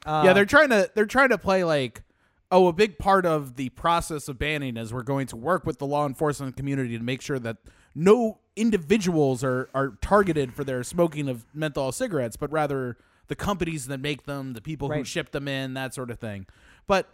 Uh, 0.06 0.24
yeah, 0.26 0.34
they're 0.34 0.46
trying 0.46 0.70
to 0.70 0.92
they're 0.94 1.06
trying 1.06 1.30
to 1.30 1.38
play 1.38 1.64
like 1.64 2.04
oh, 2.52 2.68
a 2.68 2.74
big 2.74 2.98
part 2.98 3.26
of 3.26 3.56
the 3.56 3.70
process 3.70 4.28
of 4.28 4.40
banning 4.40 4.78
is 4.78 4.94
we're 4.94 5.04
going 5.04 5.28
to 5.28 5.36
work 5.36 5.66
with 5.66 5.80
the 5.80 5.86
law 5.86 6.06
enforcement 6.06 6.56
community 6.56 6.98
to 6.98 7.04
make 7.04 7.22
sure 7.22 7.40
that 7.40 7.58
no 7.96 8.40
individuals 8.56 9.44
are 9.44 9.70
are 9.74 9.98
targeted 10.02 10.54
for 10.54 10.64
their 10.64 10.84
smoking 10.84 11.30
of 11.30 11.46
menthol 11.54 11.92
cigarettes, 11.92 12.36
but 12.36 12.52
rather 12.52 12.98
the 13.28 13.36
companies 13.36 13.88
that 13.88 14.00
make 14.00 14.26
them, 14.26 14.54
the 14.54 14.62
people 14.62 14.92
who 14.92 15.04
ship 15.04 15.32
them 15.32 15.48
in, 15.48 15.74
that 15.74 15.94
sort 15.94 16.10
of 16.10 16.20
thing. 16.20 16.46
But 16.88 17.10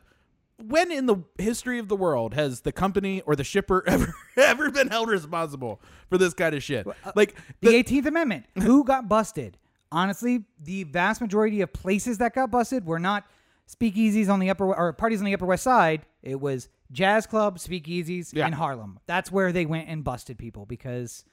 when 0.58 0.92
in 0.92 1.08
the 1.08 1.18
history 1.38 1.80
of 1.80 1.88
the 1.88 1.96
world 1.96 2.34
has 2.34 2.62
the 2.62 2.72
company 2.72 3.22
or 3.22 3.36
the 3.36 3.44
shipper 3.44 3.84
ever 3.88 4.14
ever 4.38 4.72
been 4.72 4.88
held 4.88 5.10
responsible 5.10 5.82
for 6.10 6.18
this 6.18 6.34
kind 6.34 6.56
of 6.56 6.64
shit? 6.64 6.88
Uh, 6.88 7.12
like 7.16 7.36
the 7.62 7.70
18th 7.70 8.06
Amendment. 8.06 8.46
Who 8.62 8.84
got 8.84 9.10
busted? 9.10 9.58
Honestly, 9.92 10.46
the 10.60 10.86
vast 10.86 11.22
majority 11.22 11.62
of 11.62 11.72
places 11.72 12.18
that 12.18 12.34
got 12.34 12.50
busted 12.50 12.86
were 12.86 13.00
not 13.00 13.26
speakeasies 13.68 14.30
on 14.30 14.40
the 14.40 14.50
upper 14.50 14.74
or 14.74 14.94
parties 14.94 15.20
on 15.20 15.26
the 15.26 15.34
Upper 15.34 15.46
West 15.46 15.64
Side. 15.64 16.06
It 16.22 16.40
was 16.40 16.70
jazz 16.94 17.26
clubs, 17.28 17.68
speakeasies 17.68 18.34
Yeah. 18.34 18.48
in 18.48 18.54
Harlem. 18.54 19.00
That's 19.08 19.32
where 19.32 19.52
they 19.52 19.66
went 19.66 19.90
and 19.90 20.04
busted 20.04 20.38
people 20.38 20.66
because 20.66 21.26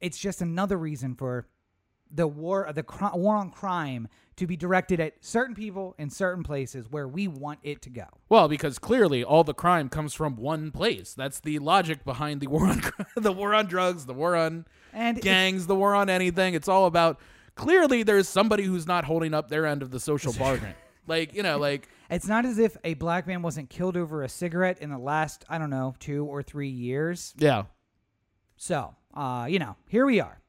it's 0.00 0.18
just 0.18 0.42
another 0.42 0.76
reason 0.76 1.14
for 1.14 1.46
the 2.10 2.26
war 2.26 2.70
the 2.74 2.82
cri- 2.82 3.10
war 3.14 3.36
on 3.36 3.50
crime 3.50 4.08
to 4.36 4.46
be 4.46 4.56
directed 4.56 4.98
at 5.00 5.14
certain 5.20 5.54
people 5.54 5.94
in 5.98 6.08
certain 6.08 6.42
places 6.42 6.88
where 6.90 7.06
we 7.08 7.26
want 7.28 7.58
it 7.62 7.82
to 7.82 7.90
go. 7.90 8.06
Well, 8.28 8.48
because 8.48 8.78
clearly 8.78 9.22
all 9.24 9.44
the 9.44 9.52
crime 9.52 9.88
comes 9.88 10.14
from 10.14 10.36
one 10.36 10.70
place. 10.70 11.12
That's 11.12 11.40
the 11.40 11.58
logic 11.58 12.04
behind 12.04 12.40
the 12.40 12.46
war 12.46 12.66
on 12.68 12.82
the 13.16 13.32
war 13.32 13.52
on 13.54 13.66
drugs, 13.66 14.06
the 14.06 14.14
war 14.14 14.36
on 14.36 14.64
And 14.92 15.20
gangs, 15.20 15.66
the 15.66 15.74
war 15.74 15.94
on 15.94 16.08
anything. 16.08 16.54
It's 16.54 16.68
all 16.68 16.86
about 16.86 17.20
clearly 17.56 18.04
there's 18.04 18.28
somebody 18.28 18.62
who's 18.62 18.86
not 18.86 19.04
holding 19.04 19.34
up 19.34 19.48
their 19.48 19.66
end 19.66 19.82
of 19.82 19.90
the 19.90 20.00
social 20.00 20.32
bargain. 20.32 20.74
like, 21.08 21.34
you 21.34 21.42
know, 21.42 21.58
like 21.58 21.88
It's 22.10 22.26
not 22.26 22.44
as 22.44 22.58
if 22.58 22.76
a 22.84 22.94
black 22.94 23.26
man 23.26 23.42
wasn't 23.42 23.70
killed 23.70 23.96
over 23.96 24.22
a 24.22 24.28
cigarette 24.28 24.78
in 24.80 24.90
the 24.90 24.98
last, 24.98 25.44
I 25.48 25.58
don't 25.58 25.70
know, 25.70 25.94
2 26.00 26.24
or 26.24 26.42
3 26.42 26.68
years. 26.68 27.34
yeah. 27.36 27.64
So, 28.56 28.94
uh, 29.14 29.46
you 29.48 29.58
know, 29.58 29.76
here 29.88 30.04
we 30.04 30.20
are. 30.20 30.40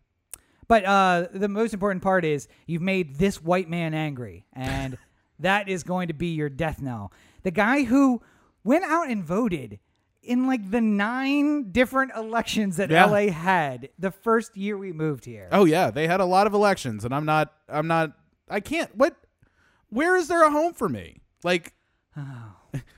But 0.68 0.86
uh, 0.86 1.28
the 1.34 1.48
most 1.48 1.74
important 1.74 2.04
part 2.04 2.26
is 2.26 2.48
you've 2.68 2.82
made 2.82 3.16
this 3.16 3.42
white 3.42 3.70
man 3.70 3.94
angry, 3.94 4.46
and 4.54 4.98
that 5.40 5.68
is 5.70 5.84
going 5.84 6.08
to 6.10 6.14
be 6.14 6.28
your 6.28 6.50
death 6.50 6.82
knell. 6.82 7.12
The 7.44 7.52
guy 7.52 7.84
who 7.84 8.22
went 8.64 8.84
out 8.86 9.10
and 9.10 9.24
voted 9.24 9.80
in 10.22 10.46
like 10.48 10.70
the 10.70 10.82
nine 10.82 11.72
different 11.72 12.12
elections 12.16 12.78
that 12.78 12.90
Yeah. 12.92 13.06
LA 13.06 13.32
had 13.32 13.90
the 13.98 14.12
first 14.12 14.56
year 14.58 14.78
we 14.78 14.92
moved 14.92 15.26
here. 15.26 15.48
Oh 15.52 15.66
yeah, 15.66 15.92
they 15.92 16.08
had 16.08 16.20
a 16.20 16.26
lot 16.26 16.46
of 16.46 16.54
elections 16.54 17.06
and 17.06 17.16
I'm 17.16 17.26
not 17.26 17.54
I'm 17.70 17.88
not 17.88 18.12
I 18.50 18.60
can't 18.60 18.94
what 18.96 19.16
where 19.90 20.16
is 20.16 20.28
there 20.28 20.44
a 20.44 20.52
home 20.52 20.74
for 20.74 20.90
me? 20.90 21.22
Like 21.44 21.74
oh. 22.18 22.56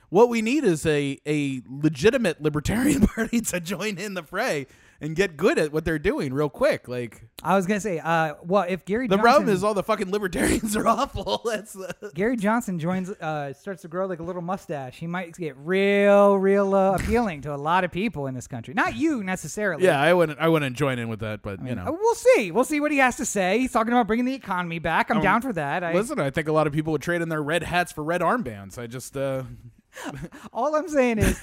what 0.09 0.29
we 0.29 0.41
need 0.41 0.63
is 0.63 0.85
a 0.85 1.19
a 1.25 1.61
legitimate 1.67 2.41
libertarian 2.41 3.07
party 3.07 3.41
to 3.41 3.59
join 3.59 3.97
in 3.97 4.13
the 4.13 4.23
fray 4.23 4.67
and 5.01 5.15
get 5.15 5.35
good 5.35 5.57
at 5.57 5.73
what 5.73 5.83
they're 5.83 5.97
doing 5.99 6.31
real 6.33 6.47
quick. 6.49 6.87
Like 6.87 7.23
I 7.43 7.55
was 7.55 7.65
gonna 7.65 7.79
say, 7.81 7.99
uh, 7.99 8.35
well, 8.43 8.65
if 8.69 8.85
Gary 8.85 9.07
the 9.07 9.15
Johnson, 9.17 9.23
problem 9.31 9.49
is 9.49 9.63
all 9.63 9.73
the 9.73 9.81
fucking 9.83 10.11
libertarians 10.11 10.75
are 10.77 10.87
awful. 10.87 11.41
That's 11.43 11.75
uh, 11.75 11.91
Gary 12.13 12.37
Johnson 12.37 12.77
joins, 12.79 13.09
uh, 13.09 13.51
starts 13.53 13.81
to 13.81 13.87
grow 13.87 14.05
like 14.05 14.19
a 14.19 14.23
little 14.23 14.41
mustache, 14.43 14.97
he 14.99 15.07
might 15.07 15.35
get 15.35 15.57
real, 15.57 16.35
real 16.37 16.75
uh, 16.75 16.95
appealing 16.99 17.41
to 17.41 17.53
a 17.53 17.57
lot 17.57 17.83
of 17.83 17.91
people 17.91 18.27
in 18.27 18.35
this 18.35 18.47
country. 18.47 18.73
Not 18.75 18.95
you 18.95 19.23
necessarily. 19.23 19.83
yeah. 19.83 19.99
I 19.99 20.13
wouldn't 20.13 20.39
I 20.39 20.47
wouldn't 20.47 20.75
join 20.77 20.99
in 20.99 21.09
with 21.09 21.19
that, 21.21 21.41
but 21.41 21.61
you 21.65 21.71
Uh, 21.71 21.75
know. 21.75 21.97
We'll 21.99 22.15
see. 22.15 22.51
We'll 22.51 22.63
see 22.63 22.79
what 22.79 22.91
he 22.91 22.99
has 22.99 23.17
to 23.17 23.25
say. 23.25 23.57
He's 23.59 23.71
talking 23.71 23.91
about 23.93 24.05
bringing 24.07 24.25
the 24.25 24.35
economy 24.35 24.77
back. 24.79 25.09
I'm 25.09 25.21
down 25.21 25.41
for 25.41 25.51
that. 25.53 25.83
I, 25.83 25.93
Listen, 25.93 26.19
I 26.19 26.29
think 26.29 26.47
a 26.47 26.51
lot 26.53 26.67
of 26.67 26.73
people 26.73 26.91
would 26.93 27.01
trade 27.01 27.21
in 27.23 27.29
their 27.29 27.41
red 27.41 27.63
hats 27.63 27.91
for 27.91 28.03
red 28.03 28.21
armbands. 28.21 28.77
I 28.77 28.85
just 28.87 29.17
uh 29.17 29.43
all 30.53 30.75
I'm 30.75 30.87
saying 30.87 31.17
is, 31.17 31.39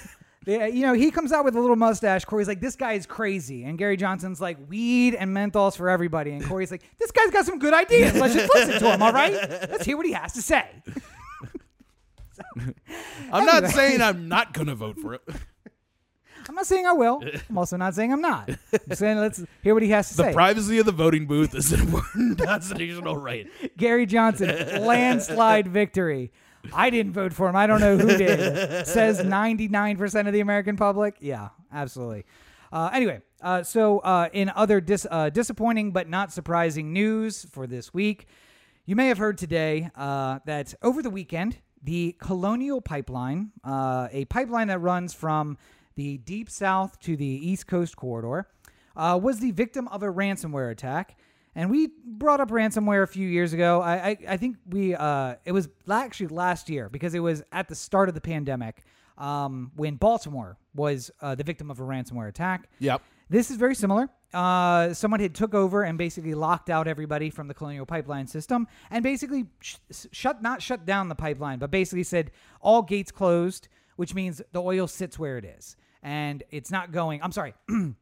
the- 0.57 0.71
you 0.71 0.81
know, 0.81 0.93
he 0.93 1.11
comes 1.11 1.31
out 1.31 1.45
with 1.45 1.55
a 1.55 1.59
little 1.59 1.75
mustache. 1.75 2.25
Corey's 2.25 2.47
like, 2.47 2.59
this 2.61 2.75
guy 2.75 2.93
is 2.93 3.05
crazy. 3.05 3.63
And 3.63 3.77
Gary 3.77 3.97
Johnson's 3.97 4.41
like, 4.41 4.57
weed 4.67 5.15
and 5.15 5.35
menthols 5.35 5.75
for 5.77 5.89
everybody. 5.89 6.31
And 6.31 6.43
Corey's 6.45 6.71
like, 6.71 6.83
this 6.99 7.11
guy's 7.11 7.29
got 7.31 7.45
some 7.45 7.59
good 7.59 7.73
ideas. 7.73 8.15
Let's 8.15 8.33
just 8.33 8.53
listen 8.53 8.79
to 8.79 8.91
him, 8.93 9.01
all 9.01 9.13
right? 9.13 9.33
Let's 9.33 9.85
hear 9.85 9.97
what 9.97 10.05
he 10.05 10.13
has 10.13 10.33
to 10.33 10.41
say. 10.41 10.67
I'm 13.31 13.45
not 13.45 13.67
saying 13.67 14.01
I'm 14.01 14.27
not 14.29 14.53
gonna 14.53 14.75
vote 14.75 14.97
for 14.99 15.13
it. 15.13 15.21
I'm 16.47 16.55
not 16.55 16.65
saying 16.65 16.87
I 16.87 16.93
will. 16.93 17.21
I'm 17.49 17.57
also 17.57 17.77
not 17.77 17.93
saying 17.93 18.11
I'm 18.11 18.21
not. 18.21 18.49
I'm 18.89 18.95
saying 18.95 19.17
let's 19.17 19.43
hear 19.61 19.73
what 19.73 19.83
he 19.83 19.89
has 19.89 20.09
to 20.09 20.17
The 20.17 20.23
say. 20.23 20.29
The 20.29 20.33
privacy 20.35 20.79
of 20.79 20.85
the 20.85 20.91
voting 20.91 21.27
booth 21.27 21.53
is 21.53 21.71
an 21.73 21.81
important 21.87 22.39
constitutional 22.41 23.17
right. 23.17 23.47
Gary 23.77 24.05
Johnson, 24.05 24.47
landslide 24.83 25.67
victory. 25.67 26.31
I 26.73 26.89
didn't 26.89 27.13
vote 27.13 27.33
for 27.33 27.47
him. 27.47 27.55
I 27.55 27.67
don't 27.67 27.79
know 27.79 27.97
who 27.97 28.17
did. 28.17 28.39
Says 28.87 29.19
99% 29.19 30.27
of 30.27 30.33
the 30.33 30.39
American 30.39 30.75
public. 30.75 31.15
Yeah, 31.19 31.49
absolutely. 31.71 32.25
Uh, 32.71 32.89
anyway, 32.93 33.21
uh, 33.41 33.63
so 33.63 33.99
uh, 33.99 34.29
in 34.33 34.51
other 34.55 34.79
dis- 34.79 35.07
uh, 35.09 35.29
disappointing 35.29 35.91
but 35.91 36.07
not 36.07 36.31
surprising 36.31 36.93
news 36.93 37.45
for 37.51 37.65
this 37.65 37.93
week, 37.93 38.27
you 38.85 38.95
may 38.95 39.07
have 39.07 39.17
heard 39.17 39.37
today 39.37 39.89
uh, 39.95 40.39
that 40.45 40.73
over 40.81 41.01
the 41.01 41.09
weekend, 41.09 41.57
the 41.81 42.15
Colonial 42.19 42.81
Pipeline, 42.81 43.51
uh, 43.63 44.07
a 44.11 44.25
pipeline 44.25 44.67
that 44.67 44.79
runs 44.79 45.13
from 45.13 45.57
the 45.95 46.17
deep 46.17 46.49
south 46.49 46.99
to 47.01 47.15
the 47.15 47.25
East 47.25 47.67
Coast 47.67 47.95
corridor, 47.95 48.47
uh, 48.95 49.19
was 49.21 49.39
the 49.39 49.51
victim 49.51 49.87
of 49.89 50.03
a 50.03 50.07
ransomware 50.07 50.71
attack. 50.71 51.17
And 51.55 51.69
we 51.69 51.89
brought 52.05 52.39
up 52.39 52.49
ransomware 52.49 53.03
a 53.03 53.07
few 53.07 53.27
years 53.27 53.53
ago. 53.53 53.81
I, 53.81 54.09
I, 54.09 54.17
I 54.29 54.37
think 54.37 54.57
we 54.69 54.95
uh, 54.95 55.35
it 55.45 55.51
was 55.51 55.67
actually 55.89 56.27
last 56.27 56.69
year 56.69 56.89
because 56.89 57.13
it 57.13 57.19
was 57.19 57.43
at 57.51 57.67
the 57.67 57.75
start 57.75 58.09
of 58.09 58.15
the 58.15 58.21
pandemic 58.21 58.83
um, 59.17 59.71
when 59.75 59.95
Baltimore 59.95 60.57
was 60.73 61.11
uh, 61.21 61.35
the 61.35 61.43
victim 61.43 61.69
of 61.69 61.79
a 61.79 61.83
ransomware 61.83 62.29
attack. 62.29 62.69
Yep. 62.79 63.01
This 63.29 63.51
is 63.51 63.57
very 63.57 63.75
similar. 63.75 64.09
Uh, 64.33 64.93
someone 64.93 65.19
had 65.19 65.35
took 65.35 65.53
over 65.53 65.83
and 65.83 65.97
basically 65.97 66.33
locked 66.33 66.69
out 66.69 66.87
everybody 66.87 67.29
from 67.29 67.47
the 67.47 67.53
Colonial 67.53 67.85
Pipeline 67.85 68.27
system, 68.27 68.67
and 68.91 69.03
basically 69.03 69.45
sh- 69.59 69.75
shut 70.11 70.41
not 70.41 70.61
shut 70.61 70.85
down 70.85 71.09
the 71.09 71.15
pipeline, 71.15 71.59
but 71.59 71.71
basically 71.71 72.03
said 72.03 72.31
all 72.61 72.81
gates 72.81 73.11
closed, 73.11 73.67
which 73.95 74.13
means 74.13 74.41
the 74.51 74.61
oil 74.61 74.87
sits 74.87 75.17
where 75.17 75.37
it 75.37 75.45
is, 75.45 75.75
and 76.03 76.43
it's 76.51 76.71
not 76.71 76.91
going. 76.91 77.21
I'm 77.23 77.31
sorry, 77.31 77.53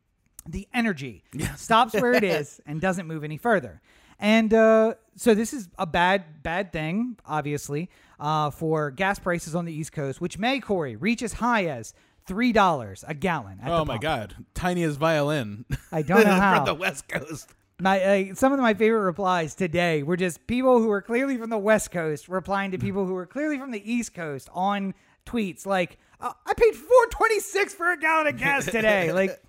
the 0.48 0.68
energy 0.74 1.24
stops 1.56 1.94
where 1.94 2.14
it 2.14 2.24
is 2.40 2.62
and 2.66 2.82
doesn't 2.82 3.08
move 3.08 3.24
any 3.24 3.38
further. 3.38 3.82
And 4.20 4.54
uh, 4.54 4.96
so 5.16 5.36
this 5.36 5.54
is 5.54 5.70
a 5.78 5.86
bad, 5.86 6.42
bad 6.42 6.74
thing, 6.74 7.18
obviously, 7.26 7.90
uh, 8.20 8.50
for 8.50 8.90
gas 8.90 9.20
prices 9.20 9.54
on 9.54 9.66
the 9.66 9.74
East 9.74 9.92
Coast, 9.92 10.20
which 10.20 10.40
may, 10.40 10.60
Corey, 10.60 10.96
reach 10.96 11.22
as 11.22 11.34
high 11.34 11.66
as 11.66 11.94
three 12.26 12.52
dollars 12.52 13.06
a 13.08 13.14
gallon. 13.14 13.60
Oh 13.66 13.86
my 13.86 13.98
god, 13.98 14.36
tiniest 14.54 14.98
violin. 15.00 15.66
I 15.92 16.02
don't 16.02 16.26
know 16.26 16.34
how. 16.40 16.58
from 16.58 16.66
the 16.66 16.74
West 16.76 17.08
Coast. 17.08 17.54
My 17.80 18.02
uh, 18.32 18.36
some 18.36 18.54
of 18.54 18.60
my 18.60 18.74
favorite 18.74 19.02
replies 19.04 19.54
today 19.54 20.02
were 20.02 20.18
just 20.18 20.48
people 20.48 20.80
who 20.80 20.88
were 20.88 21.02
clearly 21.02 21.38
from 21.38 21.52
the 21.52 21.60
West 21.60 21.92
Coast 21.92 22.28
replying 22.28 22.72
to 22.72 22.80
people 22.80 23.06
who 23.06 23.14
were 23.14 23.28
clearly 23.28 23.60
from 23.60 23.70
the 23.70 23.92
East 23.92 24.16
Coast 24.16 24.50
on 24.52 24.96
tweets 25.28 25.66
like, 25.68 26.00
uh, 26.20 26.34
"I 26.44 26.54
paid 26.56 26.76
four 26.76 27.06
twenty 27.12 27.40
six 27.40 27.76
for 27.76 27.92
a 27.92 27.98
gallon 28.00 28.28
of 28.28 28.38
gas 28.38 28.66
today." 28.66 29.12
like, 29.14 29.40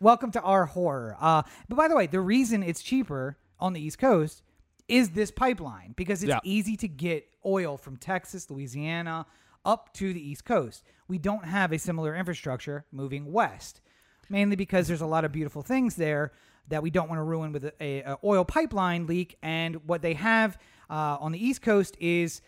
welcome 0.00 0.30
to 0.32 0.40
our 0.42 0.66
horror. 0.66 1.16
Uh, 1.20 1.42
but 1.68 1.76
by 1.76 1.88
the 1.88 1.96
way, 1.96 2.06
the 2.06 2.20
reason 2.20 2.62
it's 2.62 2.82
cheaper 2.82 3.36
on 3.60 3.72
the 3.72 3.80
East 3.80 3.98
Coast 3.98 4.42
is 4.88 5.10
this 5.10 5.30
pipeline 5.30 5.94
because 5.96 6.22
it's 6.22 6.30
Yeah. 6.30 6.38
easy 6.44 6.76
to 6.76 6.88
get 6.88 7.26
oil 7.44 7.76
from 7.76 7.96
Texas, 7.96 8.50
Louisiana, 8.50 9.26
up 9.64 9.92
to 9.94 10.12
the 10.12 10.20
East 10.30 10.44
Coast. 10.44 10.84
We 11.08 11.18
don't 11.18 11.44
have 11.44 11.72
a 11.72 11.78
similar 11.78 12.14
infrastructure 12.14 12.84
moving 12.92 13.32
west, 13.32 13.80
mainly 14.28 14.54
because 14.56 14.86
there's 14.88 15.00
a 15.00 15.06
lot 15.06 15.24
of 15.24 15.32
beautiful 15.32 15.62
things 15.62 15.96
there 15.96 16.32
that 16.68 16.82
we 16.82 16.90
don't 16.90 17.08
want 17.08 17.18
to 17.18 17.22
ruin 17.24 17.52
with 17.52 17.64
a, 17.64 17.72
a, 17.82 18.00
a 18.02 18.18
oil 18.24 18.44
pipeline 18.44 19.06
leak. 19.06 19.36
And 19.42 19.76
what 19.88 20.02
they 20.02 20.14
have 20.14 20.58
uh, 20.90 21.16
on 21.20 21.32
the 21.32 21.44
East 21.44 21.62
Coast 21.62 21.96
is 22.00 22.42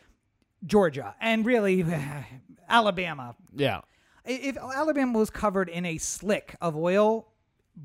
Georgia 0.64 1.14
and 1.20 1.44
really 1.46 1.84
Alabama. 2.68 3.34
Yeah. 3.54 3.80
If 4.28 4.56
Alabama 4.56 5.18
was 5.18 5.30
covered 5.30 5.68
in 5.68 5.84
a 5.86 5.98
slick 5.98 6.54
of 6.60 6.76
oil, 6.76 7.26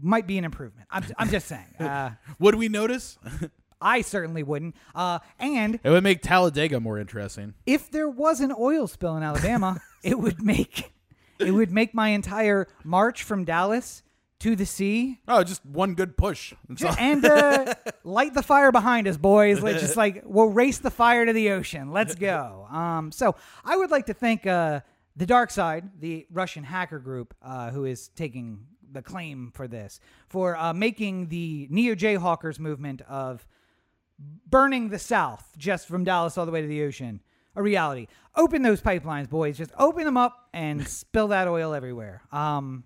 might 0.01 0.27
be 0.27 0.38
an 0.38 0.43
improvement. 0.45 0.88
I'm, 0.91 1.03
I'm 1.17 1.29
just 1.29 1.47
saying. 1.47 1.65
Uh, 1.79 2.12
Would 2.39 2.56
we 2.56 2.67
notice? 2.69 3.17
I 3.82 4.01
certainly 4.01 4.43
wouldn't. 4.43 4.75
Uh, 4.95 5.19
and 5.39 5.79
It 5.84 5.89
would 5.89 6.03
make 6.03 6.21
Talladega 6.21 6.79
more 6.79 6.97
interesting. 6.97 7.53
if 7.65 7.91
there 7.91 8.10
was 8.10 8.39
an 8.39 8.53
oil 8.58 8.88
spill 8.88 9.17
in 9.17 9.23
Alabama, 9.23 9.82
it 10.03 10.17
would 10.19 10.41
make 10.41 10.91
it 11.39 11.51
would 11.51 11.71
make 11.71 11.93
my 11.93 12.10
entire 12.10 12.67
march 12.86 13.23
from 13.23 13.43
Dallas 13.43 14.03
to 14.39 14.56
the 14.56 14.65
sea 14.65 15.19
Oh, 15.27 15.43
just 15.43 15.65
one 15.65 15.95
good 15.95 16.15
push. 16.17 16.53
That's 16.69 16.84
all. 16.84 16.95
and 16.99 17.25
uh, 17.25 17.73
light 18.03 18.34
the 18.34 18.43
fire 18.43 18.71
behind 18.71 19.08
us, 19.08 19.17
boys. 19.17 19.62
Let's 19.62 19.82
just 19.82 19.97
like 19.97 20.21
we'll 20.25 20.47
race 20.49 20.77
the 20.79 20.91
fire 20.91 21.25
to 21.25 21.34
the 21.34 21.51
ocean. 21.51 21.91
Let's 21.91 22.15
go. 22.15 22.67
Um, 22.71 23.12
so 23.12 23.36
I 23.65 23.75
would 23.77 23.91
like 23.91 24.06
to 24.08 24.13
thank 24.13 24.45
uh, 24.47 24.82
the 25.15 25.26
dark 25.26 25.52
side, 25.52 25.89
the 25.99 26.26
Russian 26.32 26.63
hacker 26.63 26.99
group, 26.99 27.34
uh, 27.41 27.71
who 27.71 27.86
is 27.86 28.10
taking 28.10 28.65
the 28.91 29.02
claim 29.02 29.52
for 29.54 29.67
this, 29.67 29.99
for 30.28 30.56
uh, 30.58 30.73
making 30.73 31.28
the 31.28 31.67
Neo 31.69 31.95
Jayhawkers 31.95 32.60
movement 32.60 33.02
of 33.02 33.47
burning 34.49 34.89
the 34.89 34.99
South 34.99 35.54
just 35.58 35.88
from 35.88 36.04
Dallas 36.04 36.38
all 36.38 36.45
the 36.45 36.52
way 36.52 36.62
to 36.62 36.67
the 36.67 36.84
ocean 36.84 37.21
a 37.56 37.62
reality. 37.62 38.08
Open 38.36 38.62
those 38.62 38.82
pipelines, 38.82 39.30
boys. 39.30 39.58
Just 39.58 39.71
open 39.78 40.06
them 40.06 40.17
up 40.17 40.49
and 40.54 40.88
spill 40.88 41.30
that 41.30 41.47
oil 41.47 41.73
everywhere. 41.73 42.23
Um, 42.32 42.84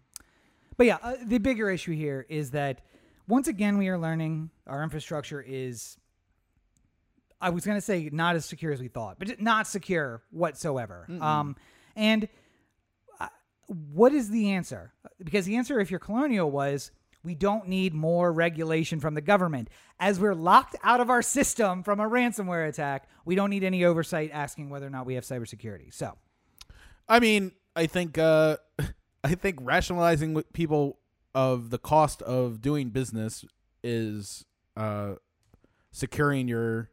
but 0.75 0.85
yeah, 0.87 0.97
uh, 1.01 1.15
the 1.23 1.37
bigger 1.37 1.69
issue 1.69 1.93
here 1.93 2.25
is 2.29 2.51
that 2.51 2.81
once 3.27 3.47
again 3.47 3.77
we 3.77 3.87
are 3.87 3.97
learning 3.97 4.49
our 4.65 4.83
infrastructure 4.83 5.41
is. 5.41 5.97
I 7.39 7.51
was 7.51 7.65
going 7.67 7.77
to 7.77 7.81
say 7.81 8.09
not 8.11 8.35
as 8.35 8.45
secure 8.45 8.73
as 8.73 8.81
we 8.81 8.87
thought, 8.87 9.19
but 9.19 9.39
not 9.39 9.67
secure 9.67 10.23
whatsoever. 10.31 11.05
Um, 11.21 11.55
and 11.97 12.29
uh, 13.19 13.27
what 13.65 14.13
is 14.13 14.29
the 14.29 14.51
answer? 14.51 14.93
Because 15.21 15.45
the 15.45 15.57
answer, 15.57 15.79
if 15.79 15.91
you're 15.91 15.99
colonial, 15.99 16.49
was 16.49 16.91
we 17.23 17.35
don't 17.35 17.67
need 17.67 17.93
more 17.93 18.31
regulation 18.31 18.99
from 18.99 19.15
the 19.15 19.21
government. 19.21 19.69
As 19.99 20.19
we're 20.19 20.35
locked 20.35 20.75
out 20.83 21.01
of 21.01 21.09
our 21.09 21.23
system 21.23 21.83
from 21.83 21.99
a 21.99 22.07
ransomware 22.07 22.69
attack, 22.69 23.09
we 23.25 23.35
don't 23.35 23.49
need 23.49 23.63
any 23.63 23.83
oversight 23.83 24.29
asking 24.31 24.69
whether 24.69 24.85
or 24.85 24.91
not 24.91 25.05
we 25.05 25.15
have 25.15 25.25
cybersecurity. 25.25 25.93
So, 25.93 26.13
I 27.09 27.19
mean, 27.19 27.51
I 27.75 27.87
think 27.87 28.17
uh, 28.17 28.57
I 29.23 29.35
think 29.35 29.57
rationalizing 29.61 30.33
with 30.35 30.53
people 30.53 30.99
of 31.33 31.71
the 31.71 31.79
cost 31.79 32.21
of 32.21 32.61
doing 32.61 32.89
business 32.89 33.43
is 33.83 34.45
uh, 34.75 35.15
securing 35.91 36.47
your 36.47 36.91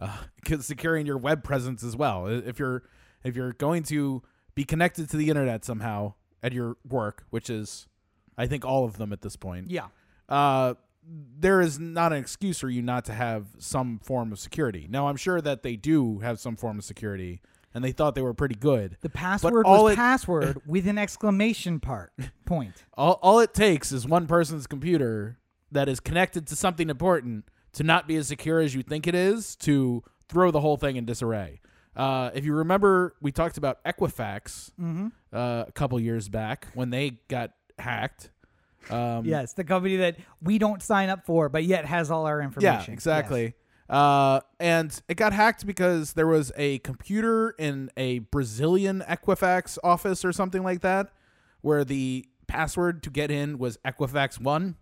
uh, 0.00 0.16
securing 0.60 1.06
your 1.06 1.18
web 1.18 1.44
presence 1.44 1.84
as 1.84 1.94
well. 1.94 2.26
If 2.26 2.58
you're 2.58 2.82
if 3.24 3.36
you're 3.36 3.52
going 3.52 3.82
to 3.84 4.22
be 4.54 4.64
connected 4.64 5.08
to 5.10 5.16
the 5.16 5.28
internet 5.28 5.64
somehow 5.64 6.14
at 6.42 6.52
your 6.52 6.76
work, 6.88 7.24
which 7.30 7.48
is 7.50 7.86
I 8.36 8.46
think 8.46 8.64
all 8.64 8.84
of 8.84 8.96
them 8.98 9.12
at 9.12 9.22
this 9.22 9.36
point. 9.36 9.70
yeah. 9.70 9.86
uh, 10.28 10.74
there 11.04 11.60
is 11.60 11.80
not 11.80 12.12
an 12.12 12.18
excuse 12.18 12.60
for 12.60 12.68
you 12.68 12.80
not 12.80 13.04
to 13.06 13.12
have 13.12 13.46
some 13.58 13.98
form 13.98 14.30
of 14.30 14.38
security. 14.38 14.86
Now, 14.88 15.08
I'm 15.08 15.16
sure 15.16 15.40
that 15.40 15.64
they 15.64 15.74
do 15.74 16.20
have 16.20 16.38
some 16.38 16.54
form 16.54 16.78
of 16.78 16.84
security, 16.84 17.40
and 17.74 17.82
they 17.82 17.90
thought 17.90 18.14
they 18.14 18.22
were 18.22 18.34
pretty 18.34 18.54
good. 18.54 18.96
The 19.00 19.08
password 19.08 19.66
was 19.66 19.92
it- 19.92 19.96
password 19.96 20.62
with 20.66 20.86
an 20.86 20.98
exclamation 20.98 21.80
part 21.80 22.12
point. 22.46 22.84
All, 22.94 23.18
all 23.20 23.40
it 23.40 23.52
takes 23.52 23.90
is 23.90 24.06
one 24.06 24.26
person's 24.28 24.68
computer 24.68 25.38
that 25.72 25.88
is 25.88 25.98
connected 25.98 26.46
to 26.46 26.56
something 26.56 26.88
important 26.88 27.46
to 27.72 27.82
not 27.82 28.06
be 28.06 28.14
as 28.16 28.28
secure 28.28 28.60
as 28.60 28.74
you 28.74 28.82
think 28.84 29.06
it 29.08 29.14
is 29.14 29.56
to 29.56 30.04
throw 30.28 30.50
the 30.52 30.60
whole 30.60 30.76
thing 30.76 30.94
in 30.96 31.04
disarray. 31.04 31.60
Uh, 31.96 32.30
if 32.34 32.44
you 32.44 32.54
remember, 32.54 33.14
we 33.20 33.32
talked 33.32 33.58
about 33.58 33.82
Equifax 33.84 34.70
Mm-hmm. 34.80 35.08
uh, 35.32 35.64
a 35.68 35.72
couple 35.72 35.98
years 36.00 36.28
back 36.28 36.68
when 36.74 36.90
they 36.90 37.18
got 37.28 37.52
hacked. 37.78 38.30
Um, 38.90 39.24
Yes, 39.24 39.52
the 39.52 39.64
company 39.64 39.96
that 39.96 40.16
we 40.42 40.58
don't 40.58 40.82
sign 40.82 41.08
up 41.08 41.24
for, 41.26 41.48
but 41.48 41.64
yet 41.64 41.84
has 41.84 42.10
all 42.10 42.26
our 42.26 42.40
information. 42.40 42.84
Yeah, 42.88 42.92
exactly. 42.92 43.54
Uh, 43.88 44.40
and 44.58 45.02
it 45.08 45.16
got 45.16 45.32
hacked 45.34 45.66
because 45.66 46.14
there 46.14 46.26
was 46.26 46.50
a 46.56 46.78
computer 46.78 47.50
in 47.58 47.90
a 47.96 48.20
Brazilian 48.20 49.04
Equifax 49.06 49.76
office 49.84 50.24
or 50.24 50.32
something 50.32 50.62
like 50.62 50.80
that, 50.80 51.12
where 51.60 51.84
the 51.84 52.24
password 52.46 53.02
to 53.02 53.10
get 53.10 53.30
in 53.30 53.58
was 53.58 53.76
Equifax 53.84 54.40
One, 54.40 54.76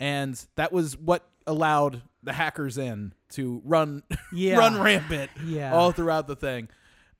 and 0.00 0.46
that 0.56 0.72
was 0.72 0.96
what 0.96 1.28
allowed 1.46 2.02
the 2.22 2.32
hackers 2.32 2.78
in 2.78 3.12
to 3.30 3.62
run 3.64 4.02
Yeah. 4.32 4.56
run 4.58 4.80
rampant 4.80 5.30
Yeah. 5.44 5.72
all 5.74 5.92
throughout 5.92 6.26
the 6.26 6.36
thing. 6.36 6.68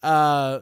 Uh, 0.03 0.61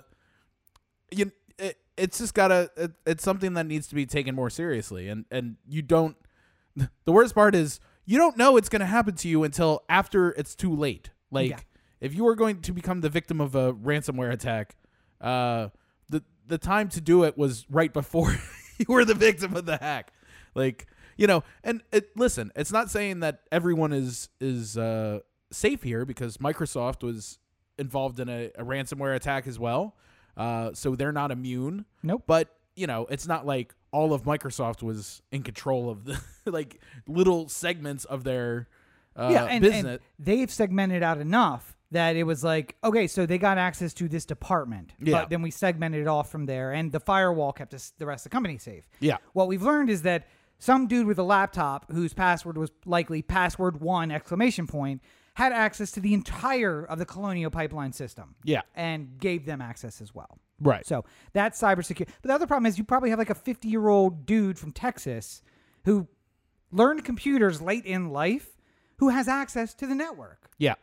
you 1.11 1.33
it, 1.59 1.77
it's 1.96 2.18
just 2.18 2.35
gotta 2.35 2.70
it, 2.77 2.92
it's 3.07 3.22
something 3.25 3.55
that 3.55 3.66
needs 3.66 3.88
to 3.88 3.94
be 3.94 4.07
taken 4.07 4.35
more 4.35 4.51
seriously, 4.51 5.09
and 5.09 5.25
and 5.31 5.57
you 5.68 5.83
don't. 5.83 6.16
The 7.07 7.12
worst 7.12 7.35
part 7.35 7.55
is 7.55 7.81
you 8.05 8.18
don't 8.18 8.37
know 8.37 8.57
it's 8.57 8.68
gonna 8.68 8.85
happen 8.87 9.14
to 9.16 9.29
you 9.29 9.44
until 9.44 9.83
after 9.88 10.31
it's 10.33 10.55
too 10.55 10.75
late. 10.75 11.11
Like 11.31 11.51
Yeah. 11.51 11.59
if 12.01 12.14
you 12.14 12.27
are 12.29 12.35
going 12.35 12.61
to 12.62 12.72
become 12.72 13.01
the 13.01 13.09
victim 13.09 13.40
of 13.40 13.55
a 13.55 13.72
ransomware 13.72 14.33
attack, 14.33 14.77
uh, 15.20 15.68
the 16.11 16.22
the 16.46 16.59
time 16.59 16.88
to 16.90 17.01
do 17.01 17.25
it 17.25 17.37
was 17.38 17.64
right 17.70 17.92
before 17.92 18.35
you 18.79 18.87
were 18.88 19.05
the 19.05 19.14
victim 19.14 19.57
of 19.57 19.64
the 19.64 19.79
hack. 19.79 20.12
Like 20.55 20.87
you 21.16 21.26
know, 21.26 21.42
and 21.64 21.83
it, 21.92 22.11
listen, 22.16 22.52
it's 22.57 22.72
not 22.72 22.90
saying 22.90 23.20
that 23.20 23.40
everyone 23.50 23.92
is 23.92 24.29
is 24.40 24.76
uh, 24.76 25.20
safe 25.50 25.83
here 25.83 26.05
because 26.05 26.38
Microsoft 26.38 27.02
was 27.02 27.38
involved 27.79 28.20
in 28.20 28.29
a, 28.29 28.50
a 28.57 28.64
ransomware 28.64 29.14
attack 29.14 29.46
as 29.46 29.59
well, 29.59 29.96
uh, 30.37 30.70
so 30.72 30.94
they're 30.94 31.12
not 31.12 31.31
immune. 31.31 31.85
Nope. 32.02 32.24
But 32.26 32.55
you 32.74 32.87
know, 32.87 33.07
it's 33.11 33.26
not 33.26 33.46
like 33.46 33.74
all 33.92 34.12
of 34.12 34.24
Microsoft 34.24 34.83
was 34.83 35.22
in 35.33 35.42
control 35.42 35.88
of 35.88 36.05
the 36.05 36.20
like 36.50 36.81
little 37.07 37.48
segments 37.48 38.05
of 38.05 38.24
their 38.24 38.68
uh, 39.16 39.31
yeah, 39.33 39.44
and, 39.46 39.62
business. 39.62 39.85
and 39.85 40.00
they've 40.18 40.50
segmented 40.50 41.02
out 41.02 41.18
enough 41.18 41.76
that 41.92 42.16
it 42.16 42.24
was 42.24 42.42
like, 42.44 42.76
okay, 42.85 43.07
so 43.07 43.24
they 43.24 43.38
got 43.38 43.59
access 43.59 43.94
to 43.94 44.09
this 44.09 44.26
department, 44.26 44.92
Yeah. 44.98 45.20
but 45.20 45.31
then 45.31 45.40
we 45.40 45.50
segmented 45.50 46.02
it 46.02 46.09
off 46.09 46.31
from 46.31 46.44
there, 46.46 46.72
and 46.72 46.90
the 46.92 47.00
firewall 47.00 47.52
kept 47.52 47.72
us, 47.74 47.92
the 47.96 48.05
rest 48.05 48.26
of 48.26 48.31
the 48.31 48.35
company 48.35 48.59
safe. 48.59 48.88
Yeah. 49.00 49.18
What 49.33 49.48
we've 49.48 49.62
learned 49.62 49.88
is 49.88 50.02
that 50.02 50.26
some 50.58 50.86
dude 50.86 51.06
with 51.06 51.18
a 51.18 51.22
laptop 51.22 51.90
whose 51.92 52.14
password 52.14 52.56
was 52.56 52.70
likely 52.84 53.22
password 53.22 53.80
one 53.80 54.10
exclamation 54.10 54.66
point 54.66 55.02
had 55.34 55.52
access 55.52 55.90
to 55.92 56.00
the 56.00 56.14
entire 56.14 56.82
of 56.82 56.98
the 56.98 57.04
Colonial 57.04 57.50
pipeline 57.50 57.92
system. 57.92 58.34
Yeah. 58.42 58.62
And 58.74 59.18
gave 59.18 59.44
them 59.44 59.60
access 59.60 60.00
as 60.00 60.14
well. 60.14 60.38
Right. 60.58 60.86
So 60.86 61.04
that's 61.34 61.60
cybersecurity. 61.60 62.08
But 62.22 62.28
the 62.28 62.34
other 62.34 62.46
problem 62.46 62.64
is 62.66 62.78
you 62.78 62.84
probably 62.84 63.10
have 63.10 63.18
like 63.18 63.28
a 63.28 63.34
50 63.34 63.68
year 63.68 63.88
old 63.88 64.24
dude 64.24 64.58
from 64.58 64.72
Texas 64.72 65.42
who 65.84 66.08
learned 66.72 67.04
computers 67.04 67.60
late 67.60 67.84
in 67.84 68.08
life 68.08 68.56
who 68.98 69.10
has 69.10 69.28
access 69.28 69.74
to 69.74 69.86
the 69.86 69.94
network. 69.94 70.48
yeah. 70.58 70.74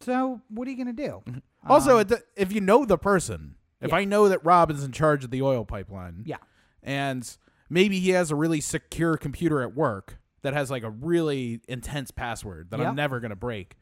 So 0.00 0.40
what 0.48 0.68
are 0.68 0.70
you 0.70 0.76
going 0.76 0.94
to 0.96 1.02
do? 1.04 1.22
Mm-hmm. 1.26 1.38
Also, 1.70 1.96
um, 1.98 2.06
it, 2.08 2.12
if 2.36 2.52
you 2.52 2.60
know 2.60 2.84
the 2.84 2.96
person, 2.96 3.56
if 3.80 3.90
Yeah. 3.90 3.96
I 3.96 4.04
know 4.04 4.28
that 4.28 4.44
Rob 4.44 4.70
is 4.70 4.84
in 4.84 4.92
charge 4.92 5.24
of 5.24 5.30
the 5.32 5.42
oil 5.42 5.64
pipeline, 5.64 6.22
Yeah. 6.24 6.36
and 6.82 7.28
maybe 7.70 7.98
he 8.00 8.10
has 8.10 8.30
a 8.30 8.36
really 8.36 8.60
secure 8.60 9.16
computer 9.16 9.62
at 9.62 9.74
work 9.74 10.18
that 10.42 10.54
has 10.54 10.70
like 10.70 10.82
a 10.82 10.90
really 10.90 11.60
intense 11.68 12.10
password 12.10 12.70
that 12.70 12.80
Yeah. 12.80 12.88
I'm 12.90 12.94
never 12.96 13.20
gonna 13.20 13.36
break, 13.36 13.76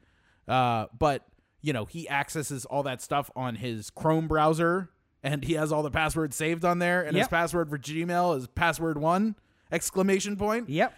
uh, 0.48 0.86
but 0.98 1.26
you 1.62 1.72
know 1.72 1.84
he 1.84 2.08
accesses 2.08 2.64
all 2.64 2.82
that 2.84 3.00
stuff 3.02 3.30
on 3.36 3.56
his 3.56 3.90
Chrome 3.90 4.28
browser, 4.28 4.90
and 5.22 5.44
he 5.44 5.54
has 5.54 5.72
all 5.72 5.82
the 5.82 5.90
passwords 5.90 6.36
saved 6.36 6.64
on 6.64 6.78
there, 6.78 7.02
and 7.02 7.16
his 7.16 7.28
password 7.28 7.68
for 7.70 7.78
Gmail 7.78 8.36
is 8.38 8.46
password 8.48 8.98
one 8.98 9.36
exclamation 9.72 10.36
point. 10.36 10.68
Yep. 10.68 10.94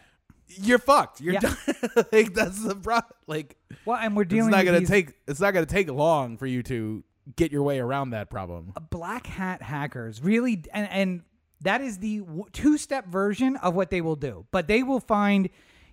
You're 0.63 0.79
fucked. 0.79 1.21
You're 1.21 1.35
Yeah. 1.35 1.41
done. 1.41 1.57
like 2.13 2.33
that's 2.35 2.63
the 2.65 2.75
pro. 2.75 3.01
Like 3.27 3.57
Well, 3.85 3.99
and 3.99 4.17
we're 4.17 4.25
dealing. 4.25 4.49
it's 4.49 4.57
not 4.57 4.65
gonna 4.65 4.81
these 4.81 4.89
take. 4.89 5.13
It's 5.27 5.41
not 5.41 5.53
gonna 5.53 5.67
take 5.67 5.91
long 5.91 6.37
for 6.39 6.47
you 6.47 6.63
to 6.65 7.05
get 7.37 7.53
your 7.53 7.63
way 7.63 7.79
around 7.81 8.11
that 8.11 8.31
problem. 8.31 8.73
black 8.91 9.27
hat 9.27 9.61
hackers 9.61 10.23
really 10.23 10.63
and 10.73 10.89
and 10.91 11.23
that 11.63 11.81
is 11.81 11.99
the 11.99 12.23
two 12.53 12.79
step 12.79 13.07
version 13.07 13.57
of 13.57 13.75
what 13.75 13.91
they 13.91 14.01
will 14.01 14.17
do. 14.17 14.47
But 14.51 14.69
they 14.69 14.83
will 14.83 15.01
find 15.01 15.49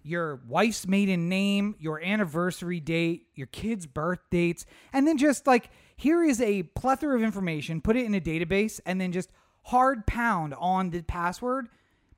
your 0.06 0.40
wife's 0.48 0.88
maiden 0.88 1.28
name 1.28 1.76
your 1.80 2.00
anniversary 2.00 2.80
date 2.80 3.28
your 3.34 3.48
kids 3.48 3.88
birth 3.88 4.20
dates 4.30 4.64
and 4.94 5.08
then 5.08 5.18
just 5.18 5.48
like 5.48 5.72
here 5.98 6.24
is 6.24 6.40
a 6.42 6.62
plethora 6.62 7.16
of 7.16 7.24
information 7.24 7.82
put 7.82 7.96
it 7.96 8.06
in 8.06 8.14
a 8.14 8.22
database 8.22 8.80
and 8.86 9.02
then 9.02 9.12
just 9.12 9.32
hard 9.64 10.06
pound 10.06 10.54
on 10.60 10.92
the 10.92 11.02
password 11.02 11.68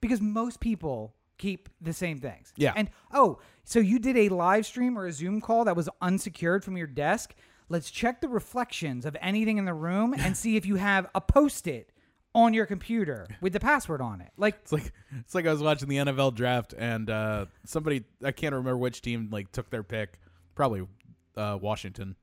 because 0.02 0.20
most 0.20 0.60
people 0.60 1.14
keep 1.38 1.70
the 1.80 1.94
same 1.94 2.20
things. 2.20 2.52
Yeah. 2.58 2.74
and 2.76 2.90
oh 3.14 3.40
so 3.64 3.80
you 3.80 4.00
did 4.00 4.18
a 4.18 4.30
live 4.30 4.66
stream 4.66 4.98
or 4.98 5.08
a 5.08 5.12
zoom 5.12 5.40
call 5.40 5.64
that 5.66 5.76
was 5.76 5.88
unsecured 6.02 6.66
from 6.66 6.76
your 6.78 6.88
desk? 6.88 7.36
Let's 7.70 7.92
check 7.92 8.22
the 8.22 8.30
reflections 8.30 9.06
of 9.06 9.16
anything 9.22 9.58
in 9.58 9.66
the 9.66 9.74
room 9.74 10.14
and 10.18 10.36
see 10.36 10.56
if 10.58 10.66
you 10.66 10.76
have 10.76 11.10
a 11.16 11.22
post-it 11.22 11.92
on 12.38 12.54
your 12.54 12.66
computer 12.68 13.28
with 13.42 13.52
the 13.52 13.60
password 13.60 14.00
on 14.00 14.22
it. 14.22 14.30
Like 14.38 14.60
It's 14.62 14.72
like 14.72 14.94
it's 15.20 15.34
like 15.34 15.48
I 15.48 15.52
was 15.52 15.62
watching 15.64 15.90
the 15.90 15.98
NFL 15.98 16.36
draft 16.36 16.74
and 16.78 17.10
uh, 17.10 17.46
somebody 17.66 18.04
I 18.24 18.32
can't 18.32 18.54
remember 18.54 18.78
which 18.78 19.02
team 19.02 19.30
like 19.32 19.52
took 19.52 19.70
their 19.72 19.84
pick, 19.84 20.20
probably 20.54 20.88
uh, 21.36 21.58
Washington. 21.60 22.16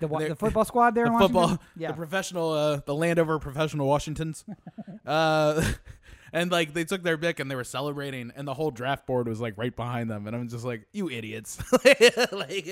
the, 0.00 0.08
wa- 0.08 0.20
the 0.20 0.34
football 0.36 0.64
squad 0.64 0.94
there 0.94 1.04
The 1.10 1.18
football, 1.18 1.58
yeah 1.76 1.88
the 1.88 1.94
professional, 1.94 2.50
uh, 2.52 2.80
the 2.84 2.94
Landover 2.94 3.38
professional 3.38 3.86
Washingtons, 3.86 4.44
uh, 5.06 5.62
and 6.32 6.50
like 6.50 6.72
they 6.72 6.84
took 6.84 7.02
their 7.02 7.18
pick 7.18 7.38
and 7.38 7.50
they 7.50 7.54
were 7.54 7.64
celebrating, 7.64 8.32
and 8.34 8.48
the 8.48 8.54
whole 8.54 8.70
draft 8.70 9.06
board 9.06 9.28
was 9.28 9.40
like 9.40 9.56
right 9.58 9.74
behind 9.76 10.10
them, 10.10 10.26
and 10.26 10.34
I'm 10.34 10.48
just 10.48 10.64
like, 10.64 10.86
you 10.92 11.10
idiots, 11.10 11.58
like 12.32 12.66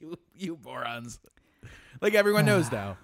you 0.00 0.18
you 0.36 0.58
morons, 0.62 1.20
like 2.02 2.14
everyone 2.14 2.44
knows 2.52 2.70
now. 2.70 2.96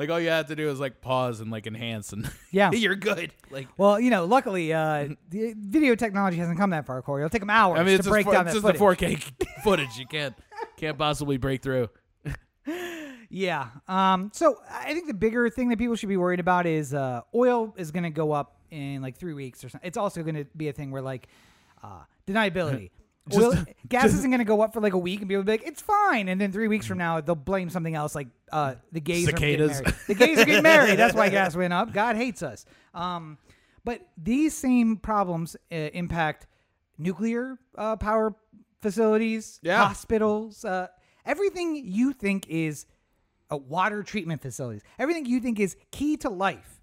Like 0.00 0.08
all 0.08 0.18
you 0.18 0.30
have 0.30 0.46
to 0.46 0.56
do 0.56 0.70
is 0.70 0.80
like 0.80 1.02
pause 1.02 1.40
and 1.40 1.50
like 1.50 1.66
enhance, 1.66 2.14
and 2.14 2.26
Yeah. 2.50 2.70
you're 2.72 2.96
good. 2.96 3.34
Like 3.50 3.68
well 3.76 4.00
you 4.00 4.08
know 4.08 4.24
luckily 4.24 4.72
uh 4.72 5.08
the 5.28 5.54
video 5.58 5.94
technology 5.94 6.38
hasn't 6.38 6.56
come 6.58 6.70
that 6.70 6.86
far 6.86 7.02
corey 7.02 7.20
it'll 7.22 7.28
take 7.28 7.42
them 7.42 7.50
hours 7.50 7.78
I 7.78 7.82
mean, 7.84 7.96
it's 7.96 7.98
to 7.98 8.02
just, 8.04 8.10
break 8.10 8.24
four- 8.24 8.32
down 8.32 8.48
it's 8.48 8.58
that 8.62 8.78
footage. 8.78 9.26
the 9.36 9.44
4K 9.46 9.62
footage. 9.62 9.98
You 9.98 10.06
can't 10.06 10.34
can't 10.78 10.96
possibly 10.96 11.36
break 11.36 11.60
through. 11.62 11.90
Yeah. 13.28 13.68
Um. 13.88 14.30
So 14.34 14.56
I 14.70 14.92
think 14.94 15.06
the 15.06 15.14
bigger 15.14 15.48
thing 15.50 15.68
that 15.68 15.78
people 15.78 15.94
should 15.96 16.08
be 16.08 16.16
worried 16.16 16.40
about 16.40 16.66
is 16.66 16.92
uh, 16.94 17.20
oil 17.34 17.74
is 17.76 17.90
going 17.92 18.02
to 18.04 18.10
go 18.10 18.32
up 18.32 18.56
in 18.70 19.02
like 19.02 19.16
three 19.18 19.34
weeks 19.34 19.62
or 19.62 19.68
something. 19.68 19.86
It's 19.86 19.96
also 19.98 20.22
going 20.22 20.34
to 20.34 20.46
be 20.56 20.68
a 20.68 20.72
thing 20.72 20.90
where 20.90 21.02
like 21.02 21.28
uh, 21.84 22.04
deniability. 22.26 22.90
Just- 23.28 23.66
gas 23.88 24.02
just- 24.04 24.14
isn't 24.16 24.30
going 24.30 24.38
to 24.38 24.44
go 24.44 24.60
up 24.62 24.72
for 24.72 24.80
like 24.80 24.92
a 24.94 24.98
week, 24.98 25.20
and 25.20 25.28
people 25.28 25.40
will 25.40 25.46
be 25.46 25.52
like, 25.52 25.66
"It's 25.66 25.82
fine," 25.82 26.28
and 26.28 26.40
then 26.40 26.52
three 26.52 26.68
weeks 26.68 26.86
from 26.86 26.98
now 26.98 27.20
they'll 27.20 27.34
blame 27.34 27.70
something 27.70 27.94
else, 27.94 28.14
like 28.14 28.28
uh, 28.52 28.74
the 28.92 29.00
gays 29.00 29.28
are 29.28 29.32
getting 29.32 29.58
Cicadas. 29.68 29.82
married. 29.82 29.94
The 30.06 30.14
gays 30.14 30.38
are 30.38 30.44
getting 30.44 30.62
married. 30.62 30.98
That's 30.98 31.14
why 31.14 31.28
gas 31.38 31.54
went 31.54 31.72
up. 31.72 31.92
God 31.92 32.16
hates 32.16 32.42
us. 32.42 32.64
Um, 32.94 33.38
but 33.84 34.00
these 34.16 34.56
same 34.56 34.96
problems 34.96 35.56
uh, 35.70 35.74
impact 35.74 36.46
nuclear 36.98 37.58
uh, 37.78 37.96
power 37.96 38.34
facilities, 38.82 39.58
Yeah. 39.62 39.84
hospitals, 39.86 40.64
uh, 40.64 40.88
everything 41.26 41.76
you 41.84 42.12
think 42.12 42.46
is 42.48 42.86
water 43.50 44.02
treatment 44.02 44.40
facilities, 44.42 44.82
everything 44.98 45.26
you 45.26 45.40
think 45.40 45.58
is 45.60 45.76
key 45.90 46.16
to 46.18 46.28
life 46.30 46.80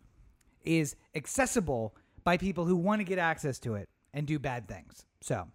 is 0.63 0.95
accessible 1.15 1.95
by 2.23 2.37
people 2.37 2.65
who 2.65 2.75
want 2.75 2.99
to 2.99 3.03
get 3.05 3.17
access 3.19 3.57
to 3.59 3.75
it 3.75 3.87
and 4.13 4.27
do 4.27 4.37
bad 4.37 4.67
things. 4.67 5.05
So, 5.21 5.47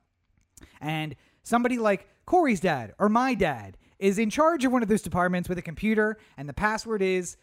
and 0.80 1.14
somebody 1.42 1.78
like 1.78 2.08
Corey's 2.26 2.60
dad 2.60 2.94
or 2.98 3.08
my 3.08 3.34
dad 3.34 3.76
is 3.98 4.18
in 4.18 4.30
charge 4.30 4.64
of 4.64 4.72
one 4.72 4.82
of 4.82 4.88
those 4.88 5.02
departments 5.02 5.48
with 5.48 5.58
a 5.58 5.62
computer, 5.62 6.18
and 6.36 6.48
the 6.48 6.52
password 6.52 7.02
is 7.02 7.36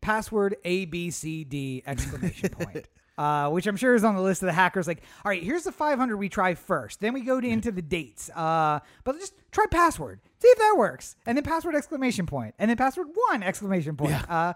password 0.00 0.56
ABCD 0.64 1.82
exclamation 1.86 2.48
point. 2.58 2.88
Uh, 3.16 3.48
which 3.48 3.68
I'm 3.68 3.76
sure 3.76 3.94
is 3.94 4.02
on 4.02 4.16
the 4.16 4.20
list 4.20 4.42
of 4.42 4.46
the 4.46 4.52
hackers. 4.52 4.88
Like, 4.88 5.00
all 5.24 5.30
right, 5.30 5.40
here's 5.40 5.62
the 5.62 5.70
500 5.70 6.16
we 6.16 6.28
try 6.28 6.54
first. 6.54 6.98
Then 6.98 7.14
we 7.14 7.20
go 7.20 7.40
to, 7.40 7.46
into 7.46 7.70
the 7.70 7.80
dates. 7.80 8.28
Uh, 8.30 8.80
but 9.04 9.16
just 9.20 9.34
try 9.52 9.66
password, 9.70 10.18
see 10.40 10.48
if 10.48 10.58
that 10.58 10.74
works, 10.76 11.14
and 11.24 11.38
then 11.38 11.44
password 11.44 11.76
exclamation 11.76 12.26
point, 12.26 12.56
and 12.58 12.68
then 12.68 12.76
password 12.76 13.06
one 13.14 13.44
exclamation 13.44 13.96
point. 13.96 14.28
Uh, 14.28 14.54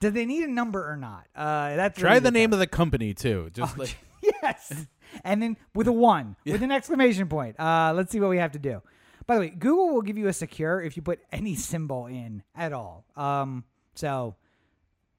do 0.00 0.10
they 0.10 0.24
need 0.26 0.42
a 0.42 0.50
number 0.50 0.90
or 0.90 0.96
not? 0.96 1.28
Uh, 1.36 1.76
that's 1.76 2.00
Try 2.00 2.18
the 2.18 2.32
name 2.32 2.52
of 2.52 2.58
the 2.58 2.66
company 2.66 3.14
too. 3.14 3.50
Just 3.52 3.78
like 3.78 3.96
yes. 4.42 4.86
And 5.24 5.42
then 5.42 5.56
with 5.74 5.86
a 5.88 5.92
one, 5.92 6.36
with 6.44 6.62
an 6.62 6.70
exclamation 6.72 7.28
point. 7.28 7.58
Uh, 7.58 7.92
let's 7.94 8.10
see 8.12 8.20
what 8.20 8.30
we 8.30 8.38
have 8.38 8.52
to 8.52 8.58
do. 8.58 8.82
By 9.26 9.34
the 9.36 9.40
way, 9.42 9.50
Google 9.50 9.90
will 9.94 10.02
give 10.02 10.18
you 10.18 10.28
a 10.28 10.32
secure 10.32 10.80
if 10.82 10.96
you 10.96 11.02
put 11.02 11.20
any 11.30 11.54
symbol 11.54 12.06
in 12.06 12.42
at 12.56 12.72
all. 12.72 13.04
Um, 13.16 13.64
so 13.94 14.34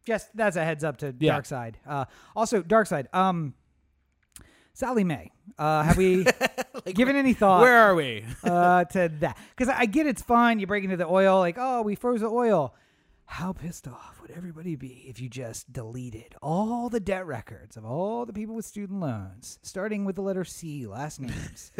just 0.05 0.35
that's 0.35 0.55
a 0.57 0.63
heads 0.65 0.83
up 0.83 0.97
to 0.97 1.15
Yeah. 1.19 1.33
Dark 1.33 1.45
Side. 1.45 1.77
Uh, 1.87 2.05
also, 2.35 2.61
Dark 2.61 2.87
Side. 2.87 3.07
Um, 3.13 3.53
Sallie 4.73 5.03
Mae. 5.03 5.31
Uh, 5.57 5.83
have 5.83 5.97
we 5.97 6.25
given 6.93 7.15
any 7.15 7.33
thought? 7.33 7.61
where 7.61 7.77
are 7.77 7.95
we? 7.95 8.25
uh, 8.43 8.83
to 8.85 9.09
that 9.19 9.37
because 9.55 9.69
I 9.73 9.85
get 9.85 10.07
it's 10.07 10.21
fun. 10.21 10.59
You 10.59 10.67
break 10.67 10.83
into 10.83 10.97
the 10.97 11.07
oil, 11.07 11.39
like, 11.39 11.57
oh, 11.59 11.81
we 11.81 11.95
froze 11.95 12.21
the 12.21 12.27
oil. 12.29 12.73
How 13.25 13.53
pissed 13.53 13.87
off 13.87 14.20
would 14.31 14.37
everybody 14.37 14.75
be 14.77 15.05
if 15.09 15.19
you 15.19 15.27
just 15.27 15.73
deleted 15.73 16.35
all 16.41 16.87
the 16.87 17.01
debt 17.01 17.25
records 17.25 17.75
of 17.75 17.83
all 17.83 18.25
the 18.25 18.31
people 18.31 18.55
with 18.55 18.63
student 18.63 19.01
loans, 19.01 19.59
starting 19.61 20.05
with 20.05 20.15
the 20.15 20.21
letter 20.21 20.45
C, 20.45 20.87
last 20.87 21.19
names? 21.19 21.73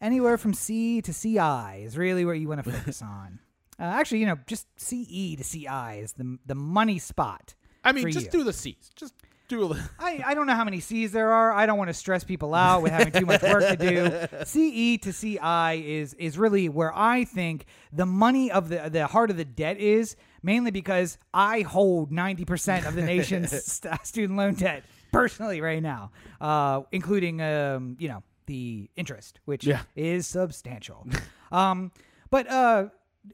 Anywhere 0.00 0.38
from 0.38 0.54
C 0.54 1.02
to 1.02 1.12
CI 1.12 1.82
is 1.82 1.98
really 1.98 2.24
where 2.24 2.36
you 2.36 2.48
want 2.48 2.62
to 2.62 2.70
focus 2.70 3.02
on. 3.02 3.40
Uh, 3.80 3.84
actually, 3.84 4.18
you 4.18 4.26
know, 4.26 4.38
just 4.46 4.68
CE 4.76 5.34
to 5.36 5.44
CI 5.44 5.98
is 5.98 6.12
the 6.12 6.38
the 6.46 6.54
money 6.54 7.00
spot. 7.00 7.54
I 7.82 7.90
mean, 7.90 8.12
just 8.12 8.26
you. 8.26 8.30
do 8.30 8.44
the 8.44 8.52
C's. 8.52 8.90
Just 8.94 9.14
do. 9.48 9.72
A, 9.72 9.90
I, 9.98 10.22
I 10.26 10.34
don't 10.34 10.46
know 10.46 10.54
how 10.54 10.64
many 10.64 10.78
C's 10.78 11.10
there 11.10 11.32
are. 11.32 11.52
I 11.52 11.66
don't 11.66 11.78
want 11.78 11.88
to 11.88 11.94
stress 11.94 12.22
people 12.22 12.54
out 12.54 12.82
with 12.82 12.92
having 12.92 13.12
too 13.12 13.26
much 13.26 13.42
work 13.42 13.66
to 13.66 13.76
do. 13.76 14.44
CE 14.44 15.00
to 15.02 15.12
CI 15.12 15.94
is 15.98 16.14
is 16.14 16.38
really 16.38 16.68
where 16.68 16.96
I 16.96 17.24
think 17.24 17.66
the 17.92 18.06
money 18.06 18.52
of 18.52 18.68
the 18.68 18.88
the 18.88 19.08
heart 19.08 19.30
of 19.30 19.36
the 19.36 19.44
debt 19.44 19.78
is, 19.78 20.14
mainly 20.42 20.70
because 20.70 21.18
I 21.32 21.60
hold 21.62 22.10
ninety 22.12 22.44
percent 22.44 22.86
of 22.86 22.94
the 22.94 23.02
nation's 23.02 23.50
st- 23.64 24.06
student 24.06 24.36
loan 24.38 24.54
debt 24.54 24.84
personally 25.12 25.60
right 25.60 25.82
now, 25.82 26.10
uh, 26.40 26.82
including 26.92 27.40
um, 27.42 27.96
you 27.98 28.08
know 28.08 28.22
the 28.46 28.90
interest, 28.96 29.40
which 29.44 29.64
Yeah. 29.64 29.82
is 29.94 30.26
substantial. 30.26 31.06
um, 31.52 31.92
but 32.30 32.48
uh, 32.50 32.88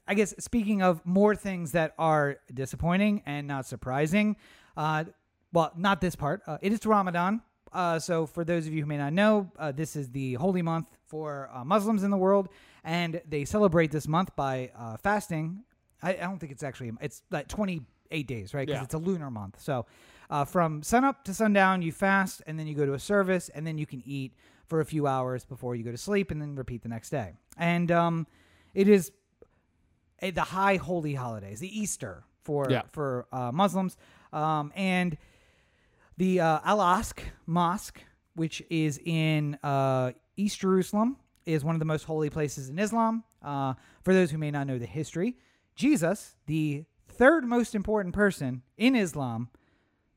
I 0.06 0.14
guess 0.14 0.34
speaking 0.38 0.82
of 0.82 1.04
more 1.06 1.34
things 1.34 1.72
that 1.72 1.94
are 1.98 2.36
disappointing 2.52 3.22
and 3.24 3.46
not 3.46 3.64
surprising, 3.66 4.36
uh, 4.76 5.04
well, 5.52 5.72
not 5.76 6.00
this 6.00 6.14
part. 6.14 6.42
Uh, 6.46 6.59
it 6.61 6.72
is 6.72 6.84
Ramadan. 6.84 7.40
Uh, 7.72 7.98
so, 7.98 8.26
for 8.26 8.44
those 8.44 8.66
of 8.66 8.72
you 8.72 8.80
who 8.82 8.86
may 8.86 8.96
not 8.96 9.12
know, 9.12 9.50
uh, 9.59 9.70
this 9.72 9.94
is 9.96 10.11
the 10.11 10.34
holy 10.34 10.62
month 10.62 10.86
for 11.06 11.50
uh, 11.54 11.62
Muslims 11.64 12.02
in 12.02 12.11
the 12.11 12.16
world, 12.16 12.48
and 12.82 13.20
they 13.28 13.44
celebrate 13.44 13.90
this 13.90 14.09
month 14.09 14.34
by 14.36 14.70
uh, 14.76 14.96
fasting. 14.96 15.64
I, 16.03 16.11
I 16.11 16.20
don't 16.20 16.38
think 16.38 16.53
it's 16.53 16.62
actually 16.62 16.92
it's 17.01 17.22
like 17.30 17.49
28 17.49 18.26
days, 18.26 18.55
right? 18.55 18.66
Because 18.66 18.80
Yeah. 18.80 18.84
it's 18.84 18.94
a 18.94 18.99
lunar 18.99 19.30
month. 19.30 19.61
So, 19.61 19.86
uh, 20.30 20.44
from 20.44 20.82
sunup 20.82 21.24
to 21.24 21.34
sundown, 21.34 21.82
you 21.82 21.90
fast, 21.92 22.42
and 22.46 22.59
then 22.59 22.66
you 22.66 22.74
go 22.74 22.84
to 22.86 22.94
a 22.94 22.99
service, 22.99 23.49
and 23.51 23.66
then 23.66 23.78
you 23.78 23.86
can 23.86 24.03
eat 24.05 24.34
for 24.66 24.80
a 24.80 24.84
few 24.84 25.07
hours 25.07 25.44
before 25.44 25.74
you 25.74 25.82
go 25.84 25.90
to 25.90 25.96
sleep, 25.99 26.30
and 26.30 26.40
then 26.42 26.55
repeat 26.55 26.82
the 26.82 26.88
next 26.88 27.11
day. 27.11 27.32
And 27.57 27.90
um, 27.90 28.26
it 28.74 28.88
is 28.88 29.11
eh, 30.20 30.30
the 30.30 30.42
high 30.42 30.76
holy 30.76 31.14
holidays, 31.14 31.61
the 31.61 31.80
Easter 31.80 32.24
for 32.44 32.70
Yeah. 32.70 32.82
for 32.90 33.26
uh, 33.32 33.51
Muslims, 33.53 33.96
um, 34.32 34.72
and 34.76 35.16
the 36.16 36.40
uh, 36.40 36.61
Al 36.64 36.78
Aqsa 36.78 37.20
Mosque, 37.46 38.01
which 38.34 38.62
is 38.70 38.99
in 39.05 39.57
uh, 39.62 40.12
East 40.36 40.61
Jerusalem, 40.61 41.16
is 41.46 41.64
one 41.64 41.74
of 41.74 41.78
the 41.78 41.84
most 41.84 42.05
holy 42.05 42.28
places 42.30 42.68
in 42.68 42.78
Islam. 42.78 43.24
Uh, 43.42 43.74
for 44.03 44.12
those 44.12 44.30
who 44.30 44.38
may 44.38 44.51
not 44.51 44.66
know 44.66 44.78
the 44.78 44.86
history, 44.86 45.36
Jesus, 45.79 46.35
the 46.47 46.85
third 47.07 47.45
most 47.45 47.72
important 47.72 48.12
person 48.12 48.62
in 48.76 48.97
Islam, 48.97 49.49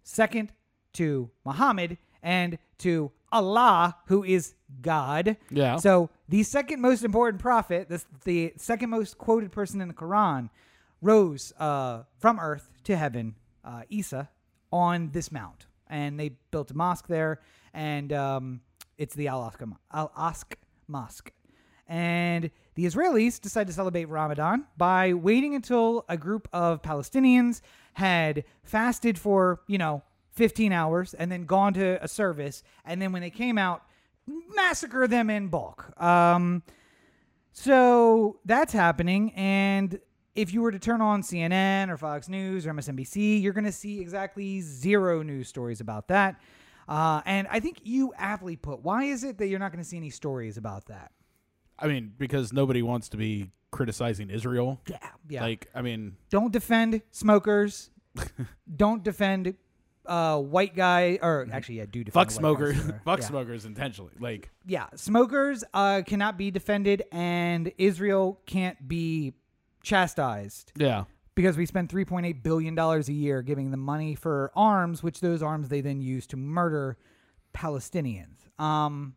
second 0.04 0.52
to 0.94 1.30
Muhammad 1.46 2.00
and 2.24 2.58
to 2.80 3.12
Allah, 3.32 3.96
who 4.08 4.24
is 4.24 4.56
God. 4.82 5.38
Yeah. 5.52 5.76
So 5.78 6.10
the 6.28 6.42
second 6.42 6.82
most 6.82 7.04
important 7.04 7.40
prophet, 7.40 7.90
this, 7.90 8.08
the 8.26 8.54
second 8.58 8.90
most 8.90 9.20
quoted 9.20 9.52
person 9.52 9.80
in 9.82 9.88
the 9.88 9.94
Quran, 9.94 10.50
rose 11.00 11.54
uh, 11.60 12.04
from 12.18 12.40
earth 12.40 12.72
to 12.86 12.98
heaven, 12.98 13.36
uh, 13.64 13.84
Isa, 13.88 14.30
on 14.74 15.12
this 15.12 15.32
mount, 15.32 15.68
and 15.88 16.20
they 16.20 16.32
built 16.50 16.72
a 16.72 16.76
mosque 16.76 17.08
there, 17.08 17.40
and 17.72 18.12
um, 18.12 18.62
it's 18.98 19.14
the 19.14 19.28
Al 19.28 19.42
Aqsa 19.42 20.56
Mosque. 20.88 21.32
And 21.92 22.52
the 22.76 22.86
Israelis 22.86 23.42
decided 23.42 23.68
to 23.68 23.74
celebrate 23.74 24.06
Ramadan 24.06 24.66
by 24.78 25.14
waiting 25.14 25.56
until 25.56 26.06
a 26.08 26.16
group 26.16 26.48
of 26.54 26.82
Palestinians 26.82 27.60
had 27.96 28.46
fasted 28.64 29.20
for, 29.20 29.60
you 29.68 29.78
know, 29.78 30.02
15 30.32 30.72
hours 30.72 31.14
and 31.14 31.30
then 31.30 31.44
gone 31.44 31.74
to 31.74 32.02
a 32.02 32.08
service. 32.08 32.64
And 32.86 33.02
then 33.02 33.12
when 33.12 33.22
they 33.22 33.30
came 33.30 33.58
out, 33.58 33.84
massacre 34.56 35.06
them 35.06 35.30
in 35.30 35.50
bulk. 35.50 35.92
Um, 36.02 36.64
so 37.52 38.40
that's 38.46 38.72
happening. 38.72 39.34
And 39.34 40.00
if 40.34 40.54
you 40.54 40.62
were 40.62 40.72
to 40.72 40.80
turn 40.80 41.02
on 41.02 41.24
CNN 41.24 41.90
or 41.90 41.98
Fox 41.98 42.30
News 42.30 42.66
or 42.66 42.72
MSNBC, 42.72 43.42
you're 43.44 43.52
going 43.52 43.66
to 43.66 43.72
see 43.74 44.00
exactly 44.00 44.62
zero 44.62 45.24
news 45.24 45.50
stories 45.50 45.82
about 45.82 46.08
that. 46.08 46.40
Uh, 46.88 47.22
and 47.26 47.50
I 47.52 47.60
think 47.60 47.82
you 47.84 48.14
aptly 48.18 48.56
put, 48.56 48.80
why 48.80 49.04
is 49.04 49.26
it 49.26 49.40
that 49.40 49.48
you're 49.48 49.60
not 49.60 49.74
going 49.74 49.84
to 49.84 49.90
see 49.90 49.98
any 49.98 50.10
stories 50.10 50.56
about 50.56 50.86
that? 50.86 51.12
I 51.82 51.88
mean, 51.88 52.14
because 52.18 52.54
nobody 52.54 52.82
wants 52.82 53.10
to 53.10 53.18
be 53.18 53.52
criticizing 53.72 54.30
Israel. 54.30 54.80
Yeah. 54.88 54.98
Yeah. 55.30 55.42
Like, 55.42 55.68
I 55.74 55.82
mean, 55.82 56.18
don't 56.30 56.52
defend 56.52 57.02
smokers. 57.12 57.90
don't 58.76 59.04
defend 59.04 59.56
uh, 60.06 60.38
white 60.40 60.76
guy, 60.76 61.20
or 61.22 61.48
actually, 61.52 61.76
yeah, 61.76 61.86
do 61.90 62.04
defend 62.04 62.14
fuck 62.14 62.32
smokers, 62.32 62.78
fuck 63.06 63.20
yeah. 63.20 63.26
smokers 63.26 63.66
intentionally. 63.66 64.12
Like, 64.20 64.50
Yeah, 64.66 64.88
smokers 64.96 65.64
uh, 65.74 66.02
cannot 66.06 66.38
be 66.38 66.52
defended, 66.52 67.04
and 67.12 67.72
Israel 67.78 68.40
can't 68.46 68.88
be 68.88 69.34
chastised 69.84 70.74
yeah, 70.76 71.06
because 71.36 71.58
we 71.58 71.66
spend 71.66 71.90
3.8 71.90 72.44
billion 72.44 72.76
dollars 72.76 73.10
a 73.10 73.14
year 73.14 73.42
giving 73.42 73.72
them 73.72 73.80
money 73.80 74.16
for 74.16 74.52
arms, 74.56 75.04
which 75.04 75.22
those 75.22 75.42
arms 75.42 75.70
they 75.70 75.82
then 75.82 76.02
use 76.02 76.28
to 76.28 76.38
murder 76.38 76.98
Palestinians. 77.54 78.38
Um, 78.60 79.16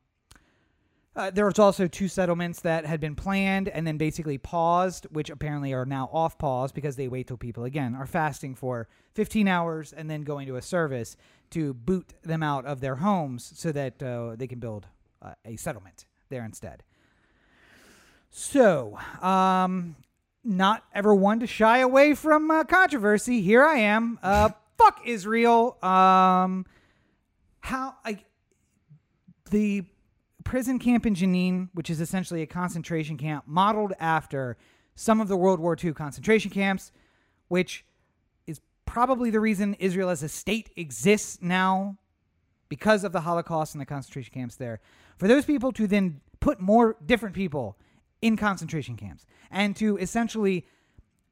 uh, 1.17 1.31
there 1.31 1.47
was 1.47 1.59
also 1.59 1.87
two 1.87 2.09
settlements 2.09 2.61
that 2.61 2.87
had 2.87 3.01
been 3.01 3.15
planned 3.15 3.69
and 3.69 3.87
then 3.87 3.97
basically 3.97 4.37
paused, 4.37 5.07
which 5.11 5.31
apparently 5.31 5.73
are 5.73 5.87
now 5.87 6.11
off 6.13 6.39
pause 6.39 6.73
because 6.73 6.97
they 6.97 7.07
wait 7.07 7.29
till 7.29 7.37
people 7.37 7.65
again 7.65 7.95
are 7.95 8.07
fasting 8.07 8.55
for 8.55 8.89
15 9.15 9.47
hours 9.47 9.93
and 9.93 10.11
then 10.11 10.23
going 10.23 10.47
to 10.47 10.57
a 10.57 10.63
service 10.63 11.17
to 11.51 11.73
boot 11.73 12.15
them 12.23 12.43
out 12.43 12.67
of 12.67 12.81
their 12.81 12.97
homes 12.97 13.53
so 13.55 13.71
that 13.71 14.03
uh, 14.03 14.35
they 14.37 14.49
can 14.49 14.59
build 14.59 14.87
uh, 15.23 15.35
a 15.45 15.57
settlement 15.57 16.05
there 16.31 16.45
instead. 16.45 16.83
So, 18.31 18.99
um, 19.23 19.95
not 20.43 20.85
ever 20.93 21.15
one 21.15 21.39
to 21.39 21.47
shy 21.47 21.79
away 21.79 22.15
from 22.15 22.51
uh, 22.51 22.65
controversy. 22.65 23.41
Here 23.41 23.65
I 23.65 23.77
am. 23.77 24.19
Uh, 24.21 24.51
fuck 24.79 25.01
Israel. 25.05 25.79
Um, 25.83 26.67
how 27.61 27.95
I 28.05 28.19
the 29.51 29.85
prison 30.45 30.79
camp 30.79 31.07
in 31.07 31.15
Jenin, 31.15 31.69
which 31.73 31.91
is 31.91 32.01
essentially 32.01 32.43
a 32.43 32.47
concentration 32.47 33.17
camp 33.17 33.45
modeled 33.47 33.93
after 33.99 34.57
some 34.95 35.21
of 35.21 35.29
the 35.29 35.37
World 35.37 35.59
War 35.59 35.77
II 35.83 35.93
concentration 35.93 36.51
camps, 36.51 36.93
which 37.49 37.85
is 38.47 38.61
probably 38.87 39.31
the 39.31 39.41
reason 39.41 39.75
Israel 39.75 40.11
as 40.11 40.23
a 40.23 40.29
state 40.29 40.71
exists 40.77 41.39
now 41.41 41.97
because 42.69 43.05
of 43.05 43.13
the 43.13 43.23
Holocaust 43.23 43.75
and 43.75 43.81
the 43.81 43.87
concentration 43.87 44.33
camps 44.33 44.57
there. 44.57 44.81
For 45.19 45.29
those 45.29 45.45
people 45.45 45.73
to 45.73 45.87
then 45.87 46.21
put 46.41 46.61
more 46.61 46.97
different 47.05 47.35
people 47.35 47.77
in 48.23 48.37
concentration 48.37 48.97
camps 48.97 49.27
and 49.51 49.75
to 49.77 49.97
essentially 49.99 50.67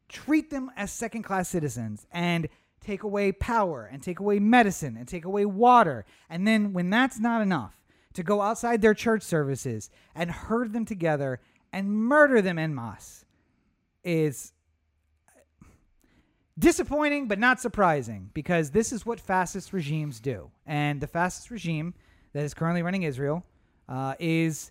treat 0.09 0.51
them 0.51 0.71
as 0.77 0.93
second 0.93 1.23
class 1.23 1.49
citizens 1.49 2.07
and 2.13 2.49
take 2.81 3.03
away 3.03 3.33
power 3.33 3.89
and 3.91 4.03
take 4.03 4.21
away 4.21 4.39
medicine 4.39 4.97
and 4.97 5.07
take 5.09 5.25
away 5.25 5.45
water. 5.45 6.05
And 6.29 6.47
then, 6.47 6.73
when 6.73 6.91
that's 6.91 7.19
not 7.19 7.41
enough, 7.41 7.82
to 8.15 8.23
go 8.23 8.41
outside 8.41 8.83
their 8.83 8.95
church 8.95 9.23
services 9.23 9.91
and 10.15 10.31
herd 10.31 10.73
them 10.73 10.85
together 10.85 11.41
and 11.73 11.91
murder 11.91 12.43
them 12.43 12.59
en 12.59 12.75
masse 12.75 13.25
is 14.05 14.53
disappointing 16.59 17.29
but 17.29 17.39
not 17.39 17.61
surprising 17.61 18.31
because 18.35 18.71
this 18.71 18.93
is 18.93 19.07
what 19.07 19.21
fascist 19.21 19.73
regimes 19.73 20.21
do. 20.21 20.51
And 20.67 21.01
the 21.01 21.07
fascist 21.07 21.51
regime 21.51 21.95
that 22.33 22.45
is 22.45 22.55
currently 22.55 22.83
running 22.83 23.03
Israel 23.03 23.45
uh, 23.89 24.15
is 24.19 24.71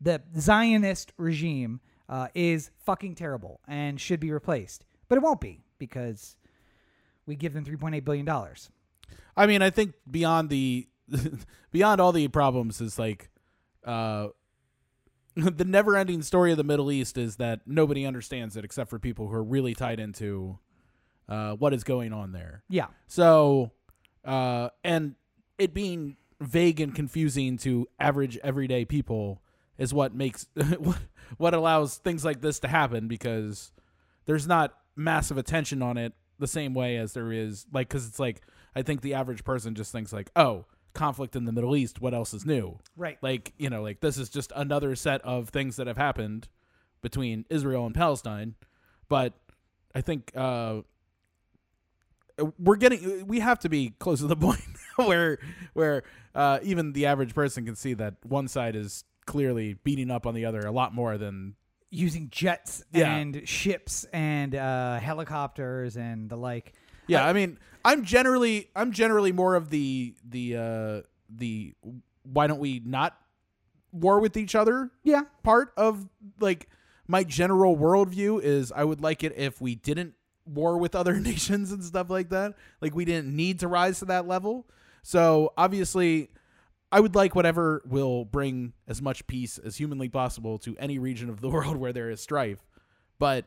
the 0.00 0.22
Zionist 0.38 1.12
regime 1.16 1.80
uh, 2.08 2.28
is 2.34 2.70
fucking 2.84 3.14
terrible 3.14 3.60
and 3.66 4.00
should 4.00 4.20
be 4.20 4.30
replaced. 4.30 4.84
But 5.08 5.16
it 5.16 5.22
won't 5.22 5.40
be 5.40 5.62
because 5.78 6.36
we 7.26 7.36
give 7.36 7.54
them 7.54 7.64
$3.8 7.64 8.04
billion. 8.04 8.28
I 9.36 9.46
mean, 9.46 9.62
I 9.62 9.70
think 9.70 9.94
beyond 10.10 10.48
the 10.48 10.86
beyond 11.70 12.00
all 12.00 12.12
the 12.12 12.28
problems 12.28 12.80
is 12.80 12.98
like 12.98 13.30
uh 13.84 14.28
the 15.36 15.64
never-ending 15.64 16.22
story 16.22 16.50
of 16.50 16.56
the 16.56 16.64
Middle 16.64 16.90
East 16.90 17.18
is 17.18 17.36
that 17.36 17.60
nobody 17.66 18.06
understands 18.06 18.56
it 18.56 18.64
except 18.64 18.88
for 18.88 18.98
people 18.98 19.28
who 19.28 19.34
are 19.34 19.44
really 19.44 19.74
tied 19.74 20.00
into 20.00 20.58
uh, 21.28 21.52
what 21.52 21.74
is 21.74 21.84
going 21.84 22.14
on 22.14 22.32
there. 22.32 22.62
Yeah. 22.70 22.86
So, 23.06 23.72
uh, 24.24 24.70
and 24.82 25.14
it 25.58 25.74
being 25.74 26.16
vague 26.40 26.80
and 26.80 26.94
confusing 26.94 27.58
to 27.58 27.86
average 28.00 28.38
everyday 28.38 28.86
people 28.86 29.42
is 29.78 29.92
what 29.92 30.14
makes 30.14 30.46
what 30.78 30.98
what 31.38 31.54
allows 31.54 31.96
things 31.98 32.24
like 32.24 32.40
this 32.40 32.60
to 32.60 32.68
happen 32.68 33.08
because 33.08 33.72
there's 34.26 34.46
not 34.46 34.74
massive 34.94 35.38
attention 35.38 35.82
on 35.82 35.96
it 35.96 36.12
the 36.38 36.46
same 36.46 36.74
way 36.74 36.96
as 36.96 37.14
there 37.14 37.32
is 37.32 37.66
like 37.72 37.88
because 37.88 38.06
it's 38.06 38.18
like 38.18 38.42
I 38.74 38.82
think 38.82 39.00
the 39.00 39.14
average 39.14 39.44
person 39.44 39.74
just 39.74 39.92
thinks 39.92 40.12
like 40.12 40.30
oh 40.36 40.66
conflict 40.96 41.36
in 41.36 41.44
the 41.44 41.52
Middle 41.52 41.76
East 41.76 42.00
what 42.00 42.12
else 42.14 42.34
is 42.34 42.44
new 42.44 42.78
Right. 42.96 43.18
like 43.22 43.52
you 43.58 43.70
know 43.70 43.82
like 43.82 44.00
this 44.00 44.16
is 44.18 44.28
just 44.28 44.50
another 44.56 44.96
set 44.96 45.20
of 45.22 45.50
things 45.50 45.76
that 45.76 45.86
have 45.86 45.96
happened 45.98 46.48
between 47.02 47.44
Israel 47.50 47.86
and 47.86 47.94
Palestine 47.94 48.54
but 49.08 49.34
I 49.94 50.00
think 50.00 50.32
uh 50.34 50.80
we're 52.58 52.76
getting 52.76 53.26
we 53.26 53.40
have 53.40 53.58
to 53.60 53.68
be 53.68 53.90
close 53.98 54.20
to 54.20 54.26
the 54.26 54.36
point 54.48 54.60
where 54.96 55.38
where 55.72 56.02
uh 56.34 56.58
even 56.62 56.92
the 56.92 57.06
average 57.06 57.34
person 57.34 57.64
can 57.64 57.74
see 57.76 57.94
that 57.94 58.14
one 58.24 58.48
side 58.48 58.76
is 58.76 59.04
clearly 59.26 59.74
beating 59.84 60.10
up 60.10 60.26
on 60.26 60.34
the 60.34 60.44
other 60.44 60.60
a 60.60 60.70
lot 60.72 60.94
more 60.94 61.18
than 61.18 61.54
Using 61.88 62.28
jets 62.30 62.82
Yeah. 62.92 63.14
and 63.16 63.48
ships 63.48 64.04
and 64.12 64.54
uh, 64.54 64.98
helicopters 64.98 65.96
and 65.96 66.28
the 66.28 66.36
like. 66.36 66.74
yeah 67.06 67.24
I 67.26 67.32
mean 67.32 67.58
I'm 67.86 68.04
generally 68.04 68.68
I'm 68.76 68.92
generally 68.92 69.32
more 69.32 69.54
of 69.54 69.70
the 69.70 70.14
the 70.28 70.56
uh 70.56 71.00
the 71.30 71.72
why 72.24 72.46
don't 72.46 72.58
we 72.60 72.82
not 72.84 73.16
war 73.92 74.20
with 74.20 74.36
each 74.36 74.54
other 74.54 74.90
Yeah. 75.04 75.22
part 75.42 75.72
of 75.76 76.08
like 76.40 76.68
my 77.06 77.22
general 77.24 77.76
worldview 77.76 78.42
is 78.42 78.72
I 78.72 78.82
would 78.84 79.00
like 79.00 79.22
it 79.22 79.32
if 79.36 79.60
we 79.60 79.76
didn't 79.76 80.14
war 80.44 80.76
with 80.78 80.94
other 80.96 81.20
nations 81.30 81.70
and 81.72 81.82
stuff 81.84 82.10
like 82.10 82.30
that. 82.30 82.54
Like 82.80 82.94
we 82.94 83.04
didn't 83.04 83.34
need 83.34 83.60
to 83.60 83.68
rise 83.68 84.00
to 84.00 84.04
that 84.06 84.26
level. 84.26 84.66
So 85.02 85.52
obviously, 85.56 86.30
I 86.90 86.98
would 86.98 87.14
like 87.14 87.36
whatever 87.36 87.82
will 87.86 88.24
bring 88.24 88.72
as 88.88 89.00
much 89.00 89.26
peace 89.28 89.58
as 89.58 89.76
humanly 89.76 90.08
possible 90.08 90.58
to 90.58 90.76
any 90.78 90.98
region 90.98 91.30
of 91.30 91.40
the 91.40 91.48
world 91.56 91.76
where 91.76 91.92
there 91.92 92.10
is 92.10 92.20
strife. 92.20 92.66
But 93.20 93.44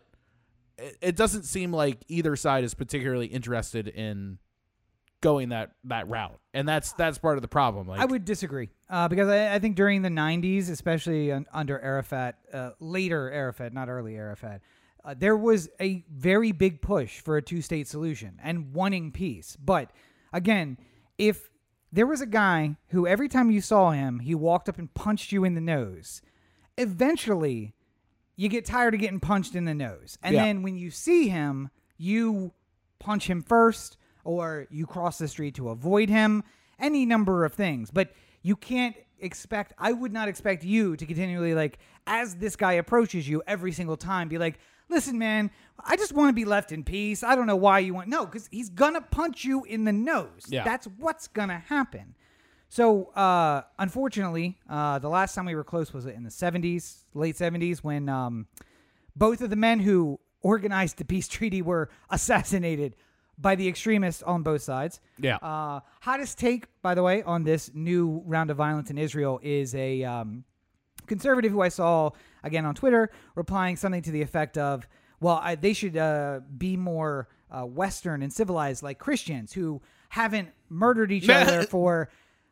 it, 0.80 0.98
it 1.02 1.16
doesn't 1.16 1.44
seem 1.44 1.72
like 1.72 1.98
either 2.08 2.36
side 2.36 2.64
is 2.64 2.74
particularly 2.74 3.28
interested 3.28 3.88
in 3.88 4.40
going 5.22 5.50
that 5.50 5.72
that 5.86 6.08
route, 6.08 6.40
and 6.54 6.68
that's 6.68 6.94
that's 6.94 7.18
part 7.18 7.38
of 7.38 7.42
the 7.42 7.48
problem. 7.48 7.88
Like 7.88 8.00
I 8.00 8.06
would 8.06 8.26
disagree 8.26 8.70
uh, 8.90 9.08
because 9.08 9.28
I, 9.28 9.56
I 9.56 9.60
think 9.60 9.76
during 9.76 10.02
the 10.02 10.10
90s, 10.10 10.70
especially 10.70 11.32
un, 11.32 11.46
under 11.54 11.80
Arafat, 11.80 12.38
uh, 12.54 12.72
later 12.80 13.32
Arafat, 13.32 13.74
not 13.74 13.90
early 13.90 14.16
Arafat, 14.16 14.62
uh, 15.04 15.16
there 15.18 15.38
was 15.38 15.70
a 15.80 16.04
very 16.12 16.52
big 16.52 16.82
push 16.82 17.20
for 17.20 17.38
a 17.38 17.42
two 17.42 17.62
state 17.62 17.88
solution 17.88 18.40
and 18.44 18.74
wanting 18.74 19.12
peace. 19.12 19.58
But 19.60 19.92
again, 20.34 20.78
if 21.18 21.50
there 21.92 22.08
was 22.08 22.22
a 22.22 22.28
guy 22.28 22.78
who 22.90 23.08
every 23.08 23.28
time 23.28 23.52
you 23.52 23.62
saw 23.62 23.92
him, 23.92 24.20
he 24.20 24.36
walked 24.36 24.70
up 24.70 24.78
and 24.78 24.94
punched 24.94 25.32
you 25.32 25.44
in 25.44 25.56
the 25.56 25.62
nose, 25.62 26.22
eventually 26.78 27.74
you 28.40 28.48
get 28.48 28.64
tired 28.64 28.94
of 28.94 29.02
getting 29.02 29.20
punched 29.20 29.54
in 29.54 29.66
the 29.66 29.74
nose. 29.74 30.18
And 30.24 30.34
Yeah. 30.34 30.46
then 30.46 30.62
when 30.64 30.78
you 30.78 30.92
see 30.92 31.28
him, 31.28 31.70
you 31.98 32.54
punch 32.98 33.30
him 33.30 33.44
first 33.44 33.98
or 34.24 34.66
you 34.72 34.86
cross 34.86 35.18
the 35.18 35.28
street 35.28 35.56
to 35.56 35.68
avoid 35.68 36.08
him, 36.08 36.46
any 36.80 37.06
number 37.06 37.44
of 37.44 37.54
things. 37.54 37.92
But 37.92 38.14
you 38.42 38.56
can't 38.56 38.96
expect, 39.20 39.74
I 39.78 39.92
would 39.92 40.14
not 40.14 40.30
expect 40.30 40.64
you 40.64 40.96
to 40.96 41.06
continually, 41.06 41.54
like, 41.54 41.80
as 42.08 42.36
this 42.36 42.56
guy 42.56 42.74
approaches 42.74 43.28
you 43.28 43.44
every 43.46 43.74
single 43.74 43.98
time, 43.98 44.30
be 44.30 44.38
like, 44.38 44.58
listen, 44.88 45.20
man, 45.20 45.52
I 45.84 45.98
just 45.98 46.14
want 46.14 46.30
to 46.30 46.34
be 46.34 46.46
left 46.46 46.72
in 46.72 46.86
peace. 46.86 47.24
I 47.24 47.36
don't 47.36 47.46
know 47.46 47.58
why 47.58 47.80
you 47.80 47.94
want, 47.94 48.08
no, 48.08 48.26
because 48.26 48.48
he's 48.52 48.70
going 48.70 48.94
to 48.94 49.02
punch 49.02 49.44
you 49.44 49.66
in 49.66 49.84
the 49.84 49.92
nose. 49.92 50.46
Yeah. 50.48 50.64
That's 50.64 50.88
what's 50.98 51.28
going 51.28 51.50
to 51.50 51.58
happen. 51.58 52.16
So, 52.70 53.06
uh, 53.16 53.64
unfortunately, 53.80 54.58
uh, 54.70 55.00
the 55.00 55.10
last 55.10 55.34
time 55.34 55.46
we 55.46 55.56
were 55.56 55.64
close 55.64 55.92
was 55.92 56.06
in 56.06 56.24
the 56.24 56.30
70s, 56.30 57.00
late 57.16 57.36
70s, 57.36 57.80
when 57.80 58.08
um, 58.08 58.48
both 59.16 59.42
of 59.42 59.50
the 59.50 59.56
men 59.56 59.80
who 59.80 60.20
organized 60.42 60.98
the 60.98 61.06
peace 61.06 61.28
treaty 61.38 61.64
were 61.64 61.90
assassinated 62.12 62.96
by 63.40 63.56
the 63.56 63.68
extremists 63.68 64.22
on 64.22 64.44
both 64.44 64.62
sides. 64.62 65.00
Yeah. 65.18 65.38
Uh, 65.38 65.80
hottest 66.02 66.38
take, 66.38 66.68
by 66.82 66.94
the 66.94 67.02
way, 67.02 67.24
on 67.24 67.44
this 67.44 67.72
new 67.74 68.22
round 68.26 68.52
of 68.52 68.58
violence 68.58 68.92
in 68.92 68.98
Israel 68.98 69.40
is 69.42 69.74
a 69.74 70.04
um, 70.04 70.44
conservative 71.08 71.52
who 71.52 71.62
I 71.62 71.70
saw 71.70 72.12
again 72.44 72.66
on 72.66 72.76
Twitter 72.76 73.10
replying 73.36 73.78
something 73.78 74.02
to 74.04 74.12
the 74.12 74.22
effect 74.22 74.58
of, 74.58 74.88
"Well, 75.22 75.40
I, 75.42 75.56
they 75.56 75.72
should 75.72 75.96
uh, 75.96 76.42
be 76.58 76.76
more 76.76 77.30
uh, 77.50 77.64
Western 77.64 78.22
and 78.22 78.32
civilized, 78.32 78.84
like 78.84 79.00
Christians 79.00 79.54
who 79.54 79.82
haven't 80.10 80.50
murdered 80.70 81.12
each 81.12 81.30
other 81.30 81.64
for 81.64 82.10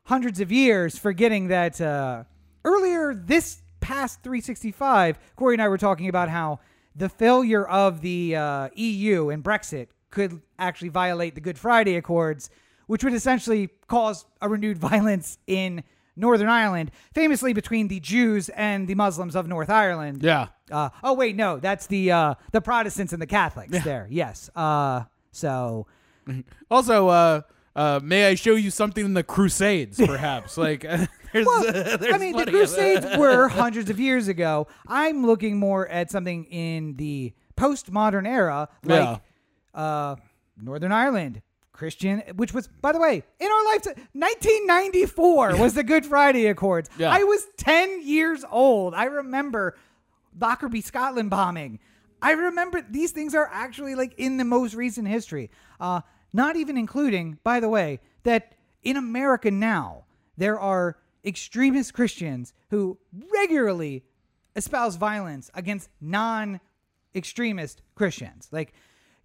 hundreds 0.07 0.39
of 0.39 0.51
years, 0.51 0.97
forgetting 0.97 1.49
that 1.49 1.79
uh, 1.81 2.23
earlier 2.63 3.13
this 3.13 3.61
past 3.81 4.23
365, 4.23 5.19
Corey 5.35 5.55
and 5.55 5.61
I 5.61 5.67
were 5.67 5.77
talking 5.77 6.07
about 6.07 6.29
how 6.29 6.59
the 6.95 7.09
failure 7.09 7.67
of 7.67 8.01
the 8.01 8.35
uh, 8.35 8.69
EU 8.73 9.29
and 9.29 9.43
Brexit 9.43 9.87
could 10.09 10.41
actually 10.57 10.89
violate 10.89 11.35
the 11.35 11.41
Good 11.41 11.59
Friday 11.59 11.95
Accords, 11.95 12.49
which 12.87 13.03
would 13.03 13.13
essentially 13.13 13.69
cause 13.87 14.25
a 14.41 14.47
renewed 14.47 14.77
violence 14.89 15.37
in 15.45 15.83
Northern 16.15 16.47
Ireland, 16.47 16.89
famously 17.13 17.51
between 17.53 17.89
the 17.89 17.99
Jews 17.99 18.49
and 18.49 18.87
the 18.87 18.95
Muslims 18.95 19.35
of 19.35 19.47
North 19.47 19.69
Ireland. 19.69 20.23
yeah. 20.23 20.47
Uh, 20.71 20.89
oh 21.03 21.13
wait, 21.13 21.35
no, 21.35 21.59
that's 21.59 21.87
the 21.87 22.11
uh, 22.11 22.33
the 22.51 22.59
Protestants 22.59 23.13
and 23.13 23.21
the 23.21 23.27
Catholics 23.27 23.83
there. 23.83 24.07
Yes. 24.09 24.49
Uh, 24.55 25.03
so 25.31 25.85
Also, 26.71 27.43
uh, 27.77 27.81
uh, 27.81 27.99
may 28.03 28.25
I 28.27 28.35
show 28.35 28.55
you 28.55 28.71
something 28.71 29.05
in 29.05 29.13
the 29.13 29.23
Crusades, 29.23 29.97
perhaps? 30.03 30.57
like, 30.67 30.81
there's, 31.33 31.45
Well, 31.45 31.71
there's 31.71 32.13
I 32.13 32.17
mean, 32.17 32.35
the 32.35 32.45
Crusades 32.45 33.05
were 33.17 33.47
hundreds 33.47 33.89
of 33.89 33.99
years 33.99 34.27
ago. 34.27 34.67
I'm 34.87 35.25
looking 35.25 35.57
more 35.57 35.87
at 35.87 36.09
something 36.11 36.45
in 36.45 36.95
the 36.95 37.33
postmodern 37.55 38.27
era, 38.27 38.69
like 38.83 39.21
uh, 39.73 40.15
Northern 40.61 40.91
Ireland, 40.91 41.41
Christian, 41.71 42.23
which 42.35 42.53
was, 42.53 42.67
by 42.67 42.91
the 42.91 42.99
way, 42.99 43.23
in 43.39 43.51
our 43.51 43.65
lifetime, 43.65 43.95
1994 44.13 45.57
was 45.57 45.73
the 45.73 45.83
Good 45.83 46.05
Friday 46.05 46.47
Accords. 46.47 46.89
Yeah. 46.97 47.11
I 47.11 47.23
was 47.23 47.45
10 47.57 48.01
years 48.03 48.43
old. 48.51 48.95
I 48.95 49.05
remember 49.05 49.77
Lockerbie, 50.39 50.81
Scotland 50.81 51.29
bombing. 51.29 51.79
I 52.21 52.31
remember 52.31 52.83
these 52.89 53.11
things 53.11 53.35
are 53.35 53.47
actually 53.51 53.93
like 53.93 54.15
in 54.17 54.37
the 54.37 54.45
most 54.45 54.73
recent 54.73 55.07
history. 55.07 55.51
Uh, 55.79 56.01
not 56.33 56.55
even 56.55 56.77
including, 56.77 57.39
by 57.43 57.59
the 57.59 57.69
way, 57.69 57.99
that 58.23 58.53
in 58.83 58.97
America 58.97 59.49
now, 59.51 60.05
there 60.37 60.59
are 60.59 60.97
extremist 61.25 61.93
Christians 61.93 62.53
who 62.69 62.97
regularly 63.33 64.03
espouse 64.55 64.95
violence 64.95 65.49
against 65.53 65.89
non 65.99 66.59
extremist 67.15 67.81
Christians. 67.95 68.47
Like, 68.51 68.73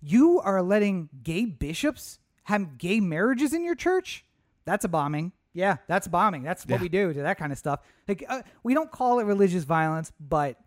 you 0.01 0.41
are 0.41 0.63
letting 0.63 1.09
gay 1.23 1.45
bishops 1.45 2.19
have 2.45 2.79
gay 2.79 2.99
marriages 3.01 3.53
in 3.53 3.65
your 3.65 3.75
church? 3.75 4.25
That's 4.65 4.85
a 4.85 4.89
bombing. 4.89 5.33
Yeah, 5.55 5.77
that's 5.87 6.07
a 6.07 6.11
bombing. 6.11 6.43
That's 6.43 6.65
what 6.65 6.77
Yeah. 6.79 6.83
we 6.83 6.89
do 6.89 7.13
to 7.13 7.23
that 7.23 7.39
kind 7.39 7.53
of 7.53 7.59
stuff. 7.59 7.81
Like, 8.09 8.25
uh, 8.29 8.43
we 8.63 8.75
don't 8.75 8.91
call 8.91 9.21
it 9.21 9.25
religious 9.25 9.65
violence, 9.65 10.13
but 10.19 10.59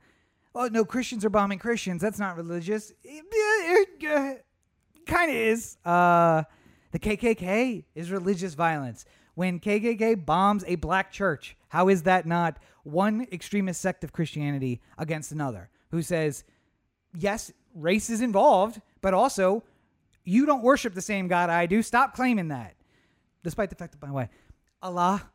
oh 0.53 0.67
no, 0.67 0.85
Christians 0.85 1.25
are 1.25 1.29
bombing 1.29 1.59
Christians. 1.59 2.01
That's 2.01 2.19
not 2.19 2.37
religious. 2.37 2.91
Eh, 3.03 3.19
eh, 3.19 3.85
eh, 4.03 4.35
kind 5.05 5.29
of 5.29 5.37
is. 5.37 5.77
Uh, 5.85 6.43
the 6.91 6.99
KKK 6.99 7.83
is 7.93 8.11
religious 8.11 8.53
violence. 8.53 9.05
When 9.33 9.59
KKK 9.59 10.25
bombs 10.25 10.63
a 10.65 10.75
black 10.75 11.11
church, 11.11 11.57
how 11.67 11.89
is 11.89 12.03
that 12.03 12.25
not 12.25 12.57
one 12.83 13.27
extremist 13.31 13.81
sect 13.81 14.03
of 14.03 14.13
Christianity 14.13 14.81
against 14.97 15.31
another 15.31 15.69
who 15.91 16.01
says, 16.01 16.43
yes, 17.17 17.51
race 17.73 18.09
is 18.09 18.21
involved, 18.21 18.81
but 19.01 19.13
also 19.13 19.63
you 20.23 20.45
don't 20.45 20.63
worship 20.63 20.93
the 20.93 21.01
same 21.01 21.27
God 21.27 21.49
I 21.49 21.65
do. 21.65 21.81
Stop 21.81 22.15
claiming 22.15 22.47
that. 22.49 22.75
Despite 23.43 23.69
the 23.69 23.75
fact 23.75 23.91
that, 23.91 23.99
by 23.99 24.07
the 24.07 24.13
way, 24.13 24.29
Allah 24.81 25.29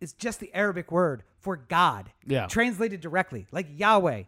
is 0.00 0.12
just 0.14 0.40
the 0.40 0.52
Arabic 0.54 0.90
word 0.90 1.24
for 1.40 1.56
God. 1.56 2.10
Yeah. 2.26 2.46
Translated 2.46 3.00
directly, 3.00 3.46
like 3.52 3.66
Yahweh. 3.76 4.24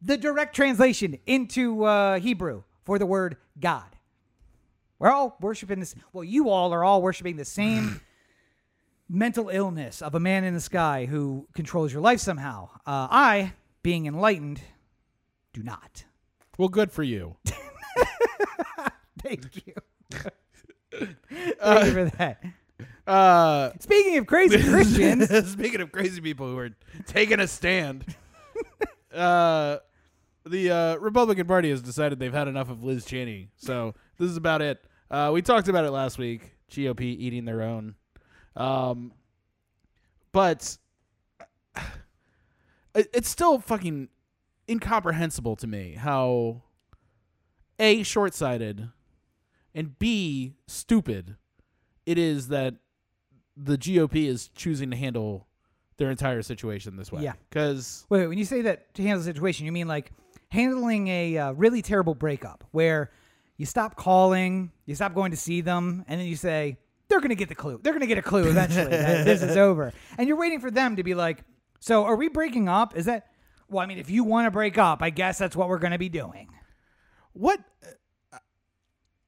The 0.00 0.16
direct 0.16 0.54
translation 0.54 1.18
into 1.26 1.84
uh, 1.84 2.20
Hebrew 2.20 2.62
for 2.84 2.98
the 2.98 3.06
word 3.06 3.36
God. 3.58 3.97
We're 4.98 5.10
all 5.10 5.36
worshiping 5.40 5.80
this. 5.80 5.94
Well, 6.12 6.24
you 6.24 6.48
all 6.50 6.72
are 6.72 6.82
all 6.82 7.00
worshiping 7.02 7.36
the 7.36 7.44
same 7.44 8.00
mental 9.08 9.48
illness 9.48 10.02
of 10.02 10.14
a 10.14 10.20
man 10.20 10.44
in 10.44 10.54
the 10.54 10.60
sky 10.60 11.06
who 11.06 11.46
controls 11.54 11.92
your 11.92 12.02
life 12.02 12.20
somehow. 12.20 12.68
Uh, 12.86 13.08
I, 13.10 13.52
being 13.82 14.06
enlightened, 14.06 14.60
do 15.52 15.62
not. 15.62 16.04
Well, 16.58 16.68
good 16.68 16.90
for 16.90 17.02
you. 17.02 17.36
Thank 19.22 19.66
you. 19.66 19.74
Thank 20.92 21.86
you 21.86 21.92
for 21.92 22.10
that. 22.16 22.42
Uh, 23.08 23.70
Speaking 23.80 24.18
of 24.18 24.26
crazy 24.26 24.62
Christians, 24.62 25.30
speaking 25.50 25.80
of 25.80 25.90
crazy 25.90 26.20
people 26.20 26.46
who 26.46 26.58
are 26.58 26.68
taking 27.06 27.40
a 27.40 27.48
stand, 27.48 28.04
uh, 29.14 29.78
the 30.44 30.70
uh, 30.70 30.96
Republican 30.96 31.46
Party 31.46 31.70
has 31.70 31.80
decided 31.80 32.18
they've 32.18 32.34
had 32.34 32.48
enough 32.48 32.68
of 32.68 32.84
Liz 32.84 33.06
Cheney. 33.06 33.48
So 33.56 33.94
this 34.18 34.28
is 34.30 34.36
about 34.36 34.60
it. 34.60 34.84
Uh, 35.10 35.30
we 35.32 35.42
talked 35.42 35.68
about 35.68 35.84
it 35.84 35.90
last 35.90 36.18
week. 36.18 36.52
GOP 36.70 37.00
eating 37.00 37.44
their 37.44 37.62
own. 37.62 37.94
Um, 38.56 39.12
but 40.32 40.76
it, 42.94 43.08
it's 43.12 43.28
still 43.28 43.58
fucking 43.58 44.08
incomprehensible 44.68 45.56
to 45.56 45.66
me 45.66 45.94
how 45.94 46.62
a 47.78 48.02
short-sighted 48.02 48.90
and 49.74 49.98
b 49.98 50.54
stupid 50.66 51.36
it 52.04 52.18
is 52.18 52.48
that 52.48 52.74
the 53.56 53.76
GOP 53.78 54.26
is 54.26 54.48
choosing 54.48 54.90
to 54.90 54.96
handle 54.96 55.46
their 55.96 56.10
entire 56.10 56.42
situation 56.42 56.96
this 56.96 57.10
way. 57.10 57.22
Yeah. 57.22 57.32
because 57.50 58.06
wait, 58.08 58.26
when 58.26 58.38
you 58.38 58.44
say 58.44 58.62
that 58.62 58.94
to 58.94 59.02
handle 59.02 59.18
the 59.18 59.24
situation, 59.24 59.66
you 59.66 59.72
mean 59.72 59.88
like 59.88 60.12
handling 60.50 61.08
a 61.08 61.36
uh, 61.36 61.52
really 61.52 61.82
terrible 61.82 62.14
breakup 62.14 62.64
where 62.70 63.10
you 63.58 63.66
stop 63.66 63.94
calling, 63.96 64.72
you 64.86 64.94
stop 64.94 65.12
going 65.14 65.32
to 65.32 65.36
see 65.36 65.60
them, 65.60 66.04
and 66.08 66.18
then 66.18 66.26
you 66.26 66.36
say, 66.36 66.78
they're 67.08 67.20
going 67.20 67.28
to 67.30 67.34
get 67.34 67.48
the 67.50 67.54
clue. 67.54 67.78
They're 67.82 67.92
going 67.92 68.00
to 68.00 68.06
get 68.06 68.16
a 68.18 68.22
clue 68.22 68.48
eventually 68.48 68.88
that 68.90 69.24
this 69.26 69.42
is 69.42 69.56
over. 69.56 69.92
And 70.16 70.26
you're 70.28 70.36
waiting 70.38 70.60
for 70.60 70.70
them 70.70 70.96
to 70.96 71.02
be 71.02 71.14
like, 71.14 71.44
so 71.80 72.04
are 72.04 72.16
we 72.16 72.28
breaking 72.28 72.68
up? 72.68 72.96
Is 72.96 73.04
that, 73.06 73.26
well, 73.68 73.82
I 73.82 73.86
mean, 73.86 73.98
if 73.98 74.08
you 74.10 74.24
want 74.24 74.46
to 74.46 74.50
break 74.50 74.78
up, 74.78 75.02
I 75.02 75.10
guess 75.10 75.36
that's 75.38 75.54
what 75.56 75.68
we're 75.68 75.78
going 75.78 75.92
to 75.92 75.98
be 75.98 76.08
doing. 76.08 76.48
what? 77.32 77.60
uh, 78.32 78.38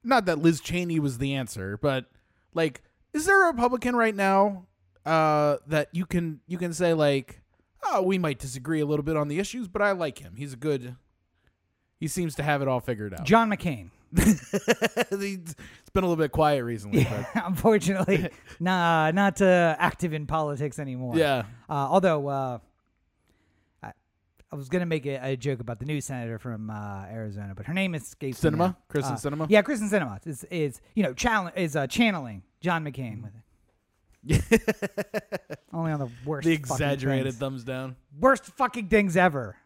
Not 0.04 0.26
that 0.26 0.38
Liz 0.38 0.60
Cheney 0.60 0.98
was 1.00 1.18
the 1.18 1.34
answer, 1.34 1.76
but 1.76 2.06
like, 2.54 2.82
is 3.12 3.26
there 3.26 3.44
a 3.44 3.52
Republican 3.52 3.96
right 3.96 4.14
now 4.14 4.66
uh, 5.04 5.56
that 5.66 5.88
you 5.92 6.06
can 6.06 6.40
you 6.46 6.58
can 6.58 6.72
say 6.72 6.94
like, 6.94 7.40
oh, 7.84 8.02
we 8.02 8.18
might 8.18 8.38
disagree 8.38 8.80
a 8.80 8.86
little 8.86 9.02
bit 9.02 9.16
on 9.16 9.28
the 9.28 9.38
issues, 9.38 9.66
but 9.68 9.82
I 9.82 9.92
like 9.92 10.18
him. 10.18 10.34
He's 10.36 10.52
a 10.52 10.56
good. 10.56 10.96
He 11.98 12.06
seems 12.08 12.34
to 12.36 12.42
have 12.42 12.62
it 12.62 12.68
all 12.68 12.80
figured 12.80 13.14
out. 13.14 13.24
John 13.24 13.50
McCain. 13.50 13.90
It's 15.12 15.54
been 15.92 16.04
a 16.04 16.06
little 16.08 16.16
bit 16.22 16.32
quiet 16.32 16.62
recently, 16.64 17.04
but 17.04 17.26
Unfortunately, 17.46 18.28
nah, 18.60 19.10
not 19.10 19.40
uh, 19.42 19.76
active 19.78 20.12
in 20.12 20.26
politics 20.26 20.78
anymore. 20.78 21.16
yeah. 21.16 21.44
Uh, 21.68 21.72
although 21.90 22.28
uh, 22.28 22.58
I, 23.82 23.92
I 24.52 24.56
was 24.56 24.68
gonna 24.68 24.86
make 24.86 25.06
a, 25.06 25.16
a 25.32 25.36
joke 25.36 25.60
about 25.60 25.78
the 25.80 25.84
new 25.86 26.00
senator 26.00 26.38
from 26.38 26.70
uh, 26.70 27.04
Arizona, 27.10 27.54
but 27.56 27.66
her 27.66 27.74
name 27.74 27.94
escapes 27.94 28.42
me 28.42 28.50
Sinema? 28.50 28.56
now. 28.58 28.76
Kyrsten 28.92 29.12
Uh, 29.12 29.16
Sinema? 29.16 29.46
Yeah, 29.48 29.62
Kyrsten 29.62 29.90
Sinema 29.90 30.24
is 30.26 30.44
is 30.44 30.80
you 30.94 31.02
know 31.02 31.12
challenge 31.14 31.56
is 31.56 31.74
uh, 31.76 31.86
channeling 31.86 32.42
John 32.60 32.84
McCain 32.84 33.22
with 33.22 33.32
it. 33.34 33.42
Only 35.72 35.92
on 35.92 35.98
the 36.00 36.08
worst, 36.26 36.46
the 36.46 36.52
exaggerated 36.52 37.34
thumbs 37.34 37.64
down. 37.64 37.96
worst 38.18 38.44
fucking 38.44 38.88
things 38.88 39.16
ever. 39.16 39.56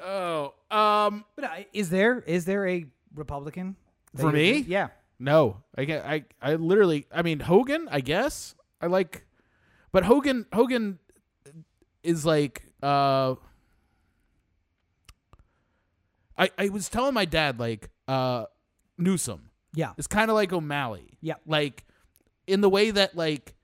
Oh, 0.00 0.54
um, 0.70 1.24
But 1.34 1.44
uh, 1.44 1.48
is 1.72 1.90
there 1.90 2.20
is 2.20 2.44
there 2.44 2.66
a 2.68 2.86
Republican 3.14 3.76
that 4.14 4.22
For 4.22 4.28
you 4.28 4.32
me? 4.32 4.64
Yeah, 4.66 4.88
No, 5.18 5.62
I 5.76 5.84
get, 5.84 6.04
I 6.04 6.24
I 6.40 6.54
literally 6.54 7.06
I 7.12 7.22
mean 7.22 7.40
Hogan, 7.40 7.88
I 7.90 8.00
guess. 8.00 8.54
I 8.80 8.86
like 8.86 9.26
but 9.92 10.04
Hogan 10.04 10.46
Hogan 10.52 10.98
is 12.02 12.24
like 12.24 12.62
uh 12.82 13.34
I 16.36 16.50
I 16.56 16.68
was 16.68 16.88
telling 16.88 17.14
my 17.14 17.24
dad 17.24 17.58
like 17.58 17.90
uh 18.06 18.44
Newsom 18.96 19.48
yeah, 19.74 19.92
is 19.96 20.06
kind 20.06 20.30
of 20.30 20.34
like 20.34 20.52
O'Malley. 20.52 21.18
Yeah. 21.20 21.34
Like 21.46 21.84
in 22.46 22.60
the 22.60 22.68
way 22.68 22.90
that 22.90 23.16
like 23.16 23.54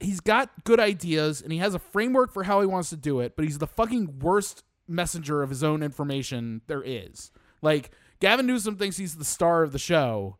he's 0.00 0.20
got 0.20 0.64
good 0.64 0.80
ideas 0.80 1.42
and 1.42 1.52
he 1.52 1.58
has 1.58 1.74
a 1.74 1.78
framework 1.78 2.32
for 2.32 2.44
how 2.44 2.60
he 2.60 2.66
wants 2.66 2.90
to 2.90 2.96
do 2.96 3.20
it, 3.20 3.36
but 3.36 3.44
he's 3.44 3.58
the 3.58 3.66
fucking 3.66 4.20
worst 4.20 4.64
messenger 4.86 5.42
of 5.42 5.50
his 5.50 5.62
own 5.64 5.82
information 5.82 6.62
there 6.66 6.82
is. 6.82 7.30
Like 7.62 7.90
Gavin 8.20 8.46
Newsom 8.46 8.76
thinks 8.76 8.96
he's 8.96 9.16
the 9.16 9.24
star 9.24 9.62
of 9.62 9.72
the 9.72 9.78
show. 9.78 10.38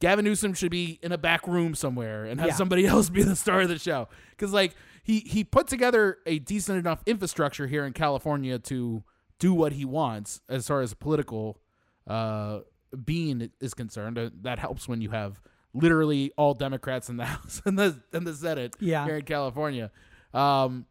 Gavin 0.00 0.24
Newsom 0.24 0.54
should 0.54 0.70
be 0.70 0.98
in 1.02 1.12
a 1.12 1.18
back 1.18 1.46
room 1.46 1.74
somewhere 1.74 2.24
and 2.24 2.38
have 2.40 2.50
Yeah. 2.50 2.54
somebody 2.56 2.86
else 2.86 3.08
be 3.08 3.22
the 3.22 3.36
star 3.36 3.62
of 3.62 3.68
the 3.68 3.78
show. 3.78 4.08
Cuz 4.38 4.52
like 4.52 4.74
he 5.02 5.20
he 5.20 5.44
put 5.44 5.66
together 5.66 6.18
a 6.26 6.38
decent 6.38 6.78
enough 6.78 7.02
infrastructure 7.06 7.66
here 7.66 7.84
in 7.86 7.92
California 7.92 8.58
to 8.58 9.02
do 9.38 9.52
what 9.54 9.72
he 9.72 9.84
wants 9.84 10.40
as 10.48 10.66
far 10.68 10.80
as 10.80 10.94
political 10.94 11.60
uh 12.06 12.60
being 13.04 13.50
is 13.60 13.74
concerned. 13.74 14.18
Uh, 14.18 14.30
that 14.42 14.58
helps 14.58 14.86
when 14.86 15.00
you 15.00 15.10
have 15.10 15.40
literally 15.72 16.30
all 16.36 16.54
Democrats 16.54 17.08
in 17.08 17.16
the 17.16 17.24
House 17.34 17.62
and 17.64 17.78
the 17.78 18.00
and 18.12 18.26
the 18.26 18.34
Senate 18.34 18.76
Yeah. 18.80 19.04
here 19.06 19.16
in 19.16 19.24
California. 19.24 19.90
Um, 20.32 20.86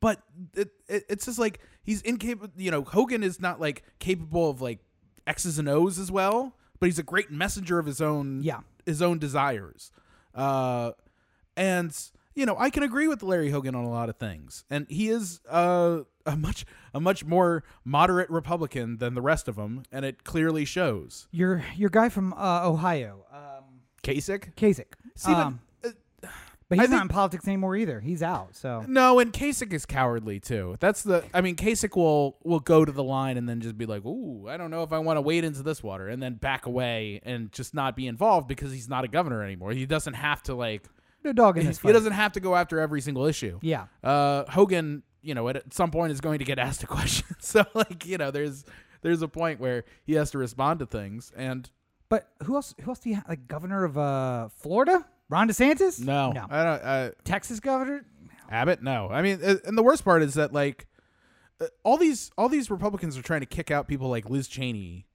but 0.00 0.22
it, 0.54 0.70
it, 0.88 1.04
it's 1.08 1.26
just 1.26 1.38
like 1.38 1.60
he's 1.82 2.02
incapable. 2.02 2.52
You 2.56 2.70
know, 2.70 2.82
Hogan 2.82 3.22
is 3.22 3.40
not 3.40 3.60
like 3.60 3.84
capable 3.98 4.50
of 4.50 4.60
like 4.60 4.80
X's 5.26 5.58
and 5.58 5.68
O's 5.68 5.98
as 5.98 6.10
well, 6.12 6.54
but 6.80 6.86
he's 6.86 6.98
a 6.98 7.02
great 7.02 7.30
messenger 7.30 7.78
of 7.78 7.86
his 7.86 8.00
own 8.00 8.42
Yeah. 8.42 8.60
his 8.86 9.00
own 9.02 9.18
desires. 9.18 9.90
Uh, 10.34 10.92
and 11.56 11.96
you 12.34 12.44
know, 12.44 12.56
I 12.58 12.68
can 12.68 12.82
agree 12.82 13.06
with 13.06 13.22
Larry 13.22 13.50
Hogan 13.50 13.76
on 13.76 13.84
a 13.84 13.88
lot 13.90 14.08
of 14.08 14.16
things, 14.16 14.64
and 14.68 14.86
he 14.90 15.08
is 15.08 15.40
uh, 15.48 16.00
a 16.26 16.36
much 16.36 16.66
a 16.92 16.98
much 17.00 17.24
more 17.24 17.62
moderate 17.84 18.28
Republican 18.28 18.98
than 18.98 19.14
the 19.14 19.22
rest 19.22 19.46
of 19.46 19.54
them, 19.54 19.84
and 19.92 20.04
it 20.04 20.24
clearly 20.24 20.64
shows. 20.64 21.28
your 21.30 21.62
your 21.76 21.90
guy 21.90 22.08
from 22.08 22.32
uh, 22.34 22.68
Ohio, 22.68 23.24
um, 23.32 23.64
Kasich, 24.02 24.52
Kasich. 24.56 24.86
see, 25.14 25.32
Um, 25.32 25.60
but 26.68 26.78
he's 26.78 26.90
not 26.90 27.02
in 27.02 27.08
politics 27.08 27.46
anymore 27.46 27.76
either. 27.76 28.00
He's 28.00 28.22
out. 28.22 28.56
So 28.56 28.84
No, 28.88 29.18
and 29.18 29.32
Kasich 29.32 29.72
is 29.72 29.84
cowardly 29.86 30.40
too. 30.40 30.76
That's 30.80 31.02
the. 31.02 31.24
I 31.34 31.40
mean, 31.40 31.56
Kasich 31.56 31.94
will 31.96 32.38
will 32.44 32.60
go 32.60 32.84
to 32.84 32.92
the 32.92 33.04
line 33.04 33.36
and 33.36 33.48
then 33.48 33.60
just 33.60 33.76
be 33.76 33.86
like, 33.86 34.04
"Ooh, 34.04 34.48
I 34.48 34.56
don't 34.56 34.70
know 34.70 34.82
if 34.82 34.92
I 34.92 34.98
want 34.98 35.16
to 35.18 35.20
wade 35.20 35.44
into 35.44 35.62
this 35.62 35.82
water," 35.82 36.08
and 36.08 36.22
then 36.22 36.34
back 36.34 36.66
away 36.66 37.20
and 37.24 37.52
just 37.52 37.74
not 37.74 37.94
be 37.96 38.06
involved 38.06 38.48
because 38.48 38.72
he's 38.72 38.88
not 38.88 39.04
a 39.04 39.08
governor 39.08 39.42
anymore. 39.42 39.72
He 39.72 39.86
doesn't 39.86 40.14
have 40.14 40.42
to 40.44 40.54
like. 40.54 40.84
no 41.22 41.32
dog 41.32 41.58
in 41.58 41.66
this 41.66 41.78
He 41.78 41.88
fight. 41.88 41.92
doesn't 41.92 42.12
have 42.12 42.32
to 42.32 42.40
go 42.40 42.54
after 42.54 42.80
every 42.80 43.00
single 43.00 43.24
issue. 43.26 43.58
Yeah. 43.62 43.86
Uh, 44.02 44.44
Hogan, 44.50 45.02
you 45.22 45.34
know, 45.34 45.48
at 45.48 45.72
some 45.72 45.90
point 45.90 46.12
is 46.12 46.20
going 46.20 46.38
to 46.38 46.44
get 46.44 46.58
asked 46.68 46.82
a 46.82 46.86
question. 46.86 47.26
so 47.40 47.64
like, 47.74 48.06
you 48.06 48.18
know, 48.18 48.30
there's 48.30 48.64
there's 49.02 49.20
a 49.22 49.28
point 49.28 49.60
where 49.60 49.84
he 50.04 50.14
has 50.14 50.30
to 50.30 50.38
respond 50.38 50.78
to 50.80 50.86
things, 50.86 51.30
and 51.36 51.70
But 52.08 52.28
who 52.44 52.56
else? 52.56 52.74
Who 52.82 52.90
else 52.90 53.00
do 53.00 53.10
you 53.10 53.16
have? 53.16 53.28
Like 53.28 53.46
governor 53.48 53.84
of 53.84 53.96
uh, 53.98 54.48
Florida, 54.48 55.04
Ron 55.28 55.48
DeSantis? 55.48 56.00
no, 56.00 56.32
no. 56.32 56.46
I 56.50 56.64
don't. 56.64 56.84
I, 56.84 57.10
Texas 57.24 57.60
governor? 57.60 58.04
Abbott, 58.50 58.82
no. 58.82 59.08
I 59.10 59.22
mean, 59.22 59.40
uh, 59.42 59.56
and 59.64 59.76
the 59.76 59.82
worst 59.82 60.04
part 60.04 60.22
is 60.22 60.34
that 60.34 60.52
like 60.52 60.86
uh, 61.60 61.66
all 61.82 61.96
these 61.96 62.30
all 62.36 62.48
these 62.48 62.70
Republicans 62.70 63.16
are 63.16 63.22
trying 63.22 63.40
to 63.40 63.46
kick 63.46 63.70
out 63.70 63.88
people 63.88 64.08
like 64.08 64.28
Liz 64.28 64.48
Cheney. 64.48 65.06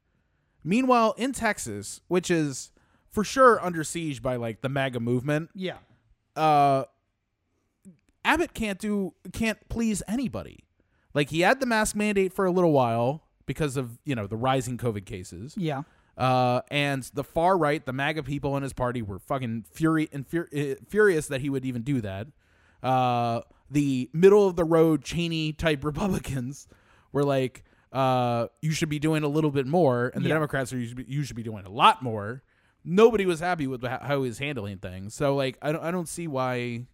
Meanwhile, 0.64 1.14
in 1.18 1.32
Texas, 1.32 2.02
which 2.08 2.30
is 2.32 2.72
for 3.12 3.24
sure 3.24 3.64
under 3.64 3.84
siege 3.84 4.22
by 4.22 4.36
like 4.36 4.62
the 4.62 4.70
MAGA 4.70 5.00
movement, 5.00 5.50
Yeah. 5.56 5.78
uh, 6.36 6.84
Abbott 8.26 8.54
can't 8.54 8.78
do 8.80 9.14
can't 9.32 9.58
please 9.70 10.04
anybody. 10.08 10.66
Like 11.14 11.30
he 11.30 11.42
had 11.42 11.60
the 11.60 11.66
mask 11.66 11.96
mandate 11.96 12.34
for 12.34 12.46
a 12.46 12.52
little 12.52 12.72
while 12.72 13.24
because 13.46 13.78
of 13.78 13.98
you 14.06 14.16
know 14.16 14.28
the 14.28 14.36
rising 14.36 14.78
COVID 14.78 15.06
cases. 15.06 15.56
Yeah. 15.58 15.84
Uh, 16.20 16.62
and 16.70 17.04
the 17.14 17.24
far 17.24 17.58
right, 17.58 17.84
the 17.86 17.94
MAGA 17.94 18.24
people 18.24 18.56
in 18.58 18.64
his 18.64 18.74
party 18.74 19.02
were 19.02 19.18
fucking 19.20 19.64
fury 19.72 20.10
and 20.12 20.28
fur- 20.28 20.50
uh, 20.56 20.76
furious 20.90 21.28
that 21.28 21.40
he 21.42 21.50
would 21.50 21.64
even 21.66 21.82
do 21.82 22.02
that. 22.02 22.28
Uh, 22.84 23.42
the 23.72 24.10
middle 24.14 24.46
of 24.48 24.56
the 24.58 24.66
road 24.66 25.04
Cheney 25.04 25.54
type 25.54 25.84
Republicans 25.86 26.68
were 27.14 27.24
like, 27.24 27.64
uh, 27.94 28.48
you 28.62 28.72
should 28.72 28.90
be 28.90 29.00
doing 29.00 29.24
a 29.24 29.28
little 29.28 29.50
bit 29.52 29.66
more, 29.66 30.12
and 30.14 30.24
the 30.24 30.30
Yeah. 30.30 30.36
Democrats 30.36 30.74
are 30.74 30.78
you 30.78 30.88
should, 30.88 30.98
be, 30.98 31.06
you 31.08 31.24
should 31.24 31.36
be 31.38 31.44
doing 31.44 31.66
a 31.66 31.70
lot 31.70 32.04
more. 32.04 32.44
Nobody 32.84 33.26
was 33.26 33.40
happy 33.40 33.68
with 33.68 33.84
how 33.84 34.00
how 34.02 34.22
he 34.22 34.28
was 34.30 34.40
handling 34.40 34.78
things. 34.78 35.14
So 35.14 35.36
like 35.36 35.58
I 35.62 35.72
don't 35.72 35.84
I 35.84 35.92
don't 35.92 36.08
see 36.08 36.28
why 36.28 36.86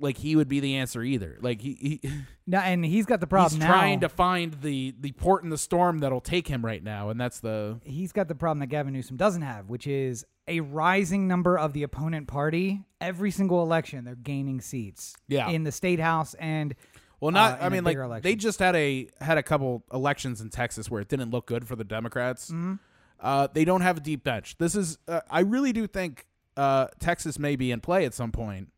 like 0.00 0.16
he 0.18 0.36
would 0.36 0.48
be 0.48 0.60
the 0.60 0.76
answer 0.76 1.02
either. 1.02 1.38
Like 1.40 1.60
he, 1.60 2.00
he 2.02 2.10
No, 2.46 2.58
and 2.58 2.84
he's 2.84 3.06
got 3.06 3.20
the 3.20 3.26
problem 3.26 3.60
he's 3.60 3.68
now. 3.68 3.72
trying 3.72 4.00
to 4.00 4.08
find 4.08 4.54
the 4.54 4.94
the 4.98 5.12
port 5.12 5.44
in 5.44 5.50
the 5.50 5.58
storm 5.58 5.98
that'll 5.98 6.20
take 6.20 6.48
him 6.48 6.64
right 6.64 6.82
now, 6.82 7.10
and 7.10 7.20
that's 7.20 7.40
the 7.40 7.78
he's 7.84 8.12
got 8.12 8.28
the 8.28 8.34
problem 8.34 8.58
that 8.60 8.66
Gavin 8.66 8.92
Newsom 8.92 9.16
doesn't 9.16 9.42
have, 9.42 9.68
which 9.68 9.86
is 9.86 10.24
a 10.48 10.60
rising 10.60 11.28
number 11.28 11.56
of 11.58 11.72
the 11.72 11.82
opponent 11.84 12.26
party. 12.26 12.80
Every 13.00 13.30
single 13.30 13.62
election, 13.62 14.04
they're 14.04 14.16
gaining 14.16 14.60
seats. 14.60 15.14
Yeah. 15.28 15.48
in 15.50 15.62
the 15.64 15.72
state 15.72 16.00
house 16.00 16.34
and 16.34 16.74
well 17.20 17.30
not 17.30 17.60
uh, 17.60 17.64
I 17.66 17.68
mean 17.68 17.84
like 17.84 17.92
bigger 17.96 18.20
they 18.20 18.34
just 18.34 18.58
had 18.58 18.74
a 18.74 19.08
had 19.20 19.38
a 19.38 19.42
couple 19.42 19.84
elections 19.92 20.40
in 20.40 20.48
Texas 20.50 20.90
where 20.90 21.00
it 21.00 21.08
didn't 21.08 21.30
look 21.30 21.46
good 21.46 21.68
for 21.68 21.76
the 21.76 21.84
Democrats. 21.84 22.46
Mm-hmm. 22.50 22.74
Uh, 23.20 23.48
they 23.52 23.64
don't 23.64 23.82
have 23.82 23.98
a 23.98 24.00
deep 24.00 24.24
bench. 24.24 24.56
This 24.58 24.74
is 24.74 24.98
uh, 25.06 25.20
I 25.30 25.40
really 25.40 25.72
do 25.72 25.86
think 25.86 26.26
uh, 26.56 26.88
Texas 26.98 27.38
may 27.38 27.54
be 27.54 27.70
in 27.70 27.80
play 27.80 28.04
at 28.04 28.14
some 28.14 28.32
point. 28.32 28.68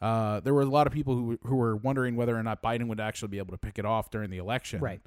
Uh, 0.00 0.40
there 0.40 0.52
were 0.54 0.62
a 0.62 0.66
lot 0.66 0.86
of 0.86 0.92
people 0.92 1.14
who 1.14 1.38
who 1.44 1.56
were 1.56 1.76
wondering 1.76 2.16
whether 2.16 2.36
or 2.36 2.42
not 2.42 2.62
Biden 2.62 2.88
would 2.88 3.00
actually 3.00 3.28
be 3.28 3.38
able 3.38 3.52
to 3.52 3.58
pick 3.58 3.78
it 3.78 3.84
off 3.86 4.10
during 4.10 4.30
the 4.30 4.38
election. 4.38 4.80
Right. 4.80 5.00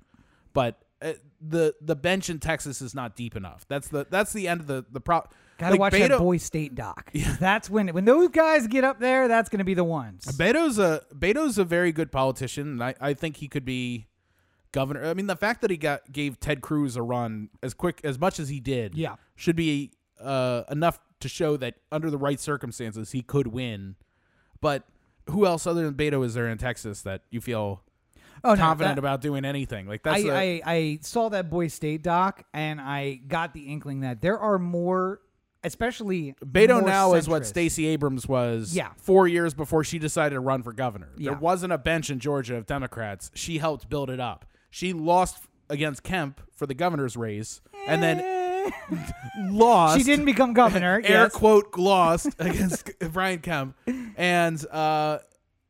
But 0.53 0.81
uh, 1.01 1.13
the 1.39 1.75
the 1.79 1.95
bench 1.95 2.29
in 2.29 2.39
Texas 2.39 2.81
is 2.81 2.95
not 2.95 3.15
deep 3.15 3.35
enough. 3.35 3.65
That's 3.67 3.87
the 3.87 4.07
that's 4.09 4.33
the 4.33 4.47
end 4.47 4.61
of 4.61 4.67
the 4.67 4.83
the 4.91 4.99
pro. 4.99 5.21
gotta 5.59 5.71
like 5.73 5.79
watch 5.79 5.93
Beto, 5.93 6.09
that 6.09 6.17
Boy 6.19 6.37
State 6.37 6.73
doc. 6.75 7.09
Yeah. 7.13 7.35
That's 7.39 7.69
when 7.69 7.89
when 7.89 8.05
those 8.05 8.29
guys 8.29 8.65
get 8.67 8.83
up 8.83 8.99
there, 8.99 9.27
that's 9.27 9.47
going 9.49 9.59
to 9.59 9.63
be 9.65 9.75
the 9.75 9.83
ones. 9.83 10.25
Beto's 10.25 10.79
a 10.79 11.03
Beto's 11.17 11.57
a 11.59 11.63
very 11.63 11.91
good 11.91 12.11
politician, 12.11 12.67
and 12.69 12.83
I, 12.83 12.95
I 12.99 13.13
think 13.13 13.37
he 13.37 13.47
could 13.47 13.65
be 13.65 14.07
governor. 14.71 15.05
I 15.05 15.13
mean, 15.13 15.27
the 15.27 15.35
fact 15.35 15.61
that 15.61 15.69
he 15.71 15.77
got 15.77 16.11
gave 16.11 16.39
Ted 16.39 16.61
Cruz 16.61 16.95
a 16.95 17.01
run 17.03 17.49
as 17.63 17.73
quick 17.73 18.01
as 18.03 18.17
much 18.19 18.39
as 18.39 18.49
he 18.49 18.59
did, 18.59 18.95
Yeah. 18.95 19.15
should 19.35 19.55
be 19.55 19.91
uh, 20.19 20.63
enough 20.69 20.99
to 21.21 21.29
show 21.29 21.57
that 21.57 21.75
under 21.91 22.09
the 22.09 22.17
right 22.17 22.39
circumstances 22.39 23.11
he 23.11 23.21
could 23.21 23.47
win. 23.47 23.95
But 24.61 24.83
who 25.29 25.45
else 25.45 25.65
other 25.67 25.83
than 25.89 25.93
Beto 25.93 26.25
is 26.25 26.33
there 26.33 26.47
in 26.49 26.57
Texas 26.57 27.01
that 27.03 27.21
you 27.29 27.39
feel 27.41 27.83
oh, 28.43 28.53
no, 28.53 28.55
confident 28.55 28.95
that- 28.95 28.99
about 28.99 29.21
doing 29.21 29.45
anything? 29.45 29.87
Like 29.87 30.03
that's 30.03 30.23
I, 30.25 30.29
I, 30.29 30.61
I 30.65 30.99
saw 31.01 31.29
that 31.29 31.49
Boy 31.49 31.67
State 31.67 32.03
doc, 32.03 32.43
and 32.53 32.79
I 32.81 33.15
got 33.27 33.53
the 33.53 33.71
inkling 33.71 34.01
that 34.01 34.21
there 34.21 34.39
are 34.39 34.57
more, 34.59 35.21
especially 35.63 36.35
Beto 36.43 36.85
now 36.85 37.13
is 37.13 37.27
what. 37.27 37.45
Stacey 37.45 37.85
Abrams 37.87 38.27
was 38.27 38.75
Yeah. 38.75 38.89
four 38.97 39.27
years 39.27 39.53
before 39.53 39.83
she 39.83 39.99
decided 39.99 40.35
to 40.35 40.39
run 40.39 40.63
for 40.63 40.73
governor. 40.73 41.09
Yeah. 41.17 41.31
There 41.31 41.39
wasn't 41.39 41.73
a 41.73 41.77
bench 41.77 42.09
in 42.09 42.19
Georgia 42.19 42.55
of 42.55 42.65
Democrats. 42.65 43.29
She 43.35 43.57
helped 43.59 43.89
build 43.89 44.09
it 44.09 44.19
up. 44.19 44.45
She 44.71 44.93
lost 44.93 45.43
against 45.69 46.03
Kemp 46.03 46.41
for 46.55 46.65
the 46.65 46.73
governor's 46.73 47.15
race 47.15 47.61
and 47.87 48.01
then 48.01 48.19
Eh. 48.19 48.38
Lost. 49.49 49.97
She 49.97 50.03
didn't 50.03 50.25
become 50.25 50.53
governor. 50.53 51.01
air 51.03 51.23
yes. 51.23 51.31
quote 51.33 51.77
lost 51.77 52.27
against 52.39 52.91
Brian 53.11 53.39
Kemp. 53.39 53.75
And, 54.17 54.63
uh, 54.67 55.19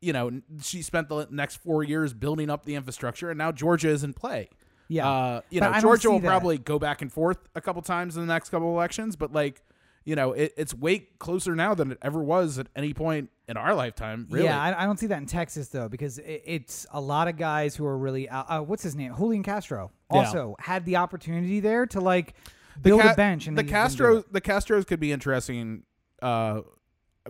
you 0.02 0.14
know, 0.14 0.42
she 0.62 0.82
spent 0.82 1.10
the 1.10 1.28
next 1.30 1.58
four 1.58 1.84
years 1.84 2.14
building 2.14 2.50
up 2.50 2.66
the 2.66 2.76
infrastructure, 2.76 3.30
and 3.30 3.38
now 3.38 3.52
Georgia 3.52 3.90
is 3.90 4.04
in 4.04 4.14
play. 4.14 4.50
Yeah. 4.88 5.08
Uh, 5.10 5.42
you 5.50 5.60
But 5.60 5.72
know, 5.74 5.80
Georgia 5.82 6.10
will 6.10 6.20
that. 6.20 6.28
probably 6.28 6.58
go 6.58 6.80
back 6.80 7.02
and 7.02 7.12
forth 7.12 7.38
a 7.56 7.62
couple 7.62 7.82
times 7.82 8.16
in 8.18 8.26
the 8.26 8.34
next 8.34 8.50
couple 8.50 8.70
elections, 8.70 9.16
but 9.16 9.32
like, 9.32 9.62
you 10.06 10.16
know, 10.16 10.32
it, 10.32 10.54
it's 10.58 10.74
way 10.74 11.00
closer 11.20 11.54
now 11.54 11.76
than 11.76 11.92
it 11.92 12.00
ever 12.02 12.24
was 12.24 12.58
at 12.58 12.68
any 12.76 12.94
point 12.96 13.30
in 13.48 13.58
our 13.58 13.76
lifetime. 13.76 14.26
Really? 14.32 14.46
Yeah, 14.46 14.60
I, 14.60 14.84
I 14.84 14.86
don't 14.86 14.98
see 14.98 15.06
that 15.08 15.20
in 15.20 15.28
Texas 15.28 15.68
though, 15.68 15.90
because 15.90 16.18
it, 16.18 16.42
it's 16.46 16.88
a 16.92 17.00
lot 17.00 17.28
of 17.28 17.38
guys 17.38 17.76
who 17.76 17.86
are 17.86 17.98
really. 17.98 18.28
Uh, 18.28 18.44
uh, 18.48 18.60
what's 18.62 18.82
his 18.82 18.96
name? 18.96 19.14
Julian 19.16 19.44
Castro 19.44 19.92
Yeah. 20.12 20.18
also 20.20 20.56
had 20.60 20.86
the 20.86 20.96
opportunity 20.96 21.60
there 21.60 21.86
to 21.88 22.00
like 22.00 22.34
build 22.82 23.02
Ca- 23.02 23.14
a 23.14 23.16
bench, 23.16 23.48
and 23.48 23.58
the 23.58 23.64
they 23.64 23.70
just 23.70 23.98
didn't 23.98 24.12
do 24.14 24.20
Castros, 24.22 24.32
the 24.32 24.42
Castros 24.42 24.88
could 24.88 25.00
be 25.00 25.12
interesting, 25.12 25.84
uh, 26.22 26.62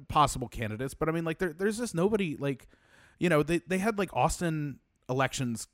possible 0.08 0.48
candidates, 0.48 0.94
but 0.94 1.10
I 1.10 1.12
mean, 1.12 1.26
like, 1.26 1.40
there, 1.40 1.54
there's 1.54 1.78
just 1.78 1.94
nobody 1.96 2.36
like, 2.38 2.68
you 3.20 3.30
know, 3.30 3.44
they 3.44 3.60
they 3.68 3.78
had 3.80 3.98
like 3.98 4.10
Austin 4.16 4.80
elections 5.10 5.68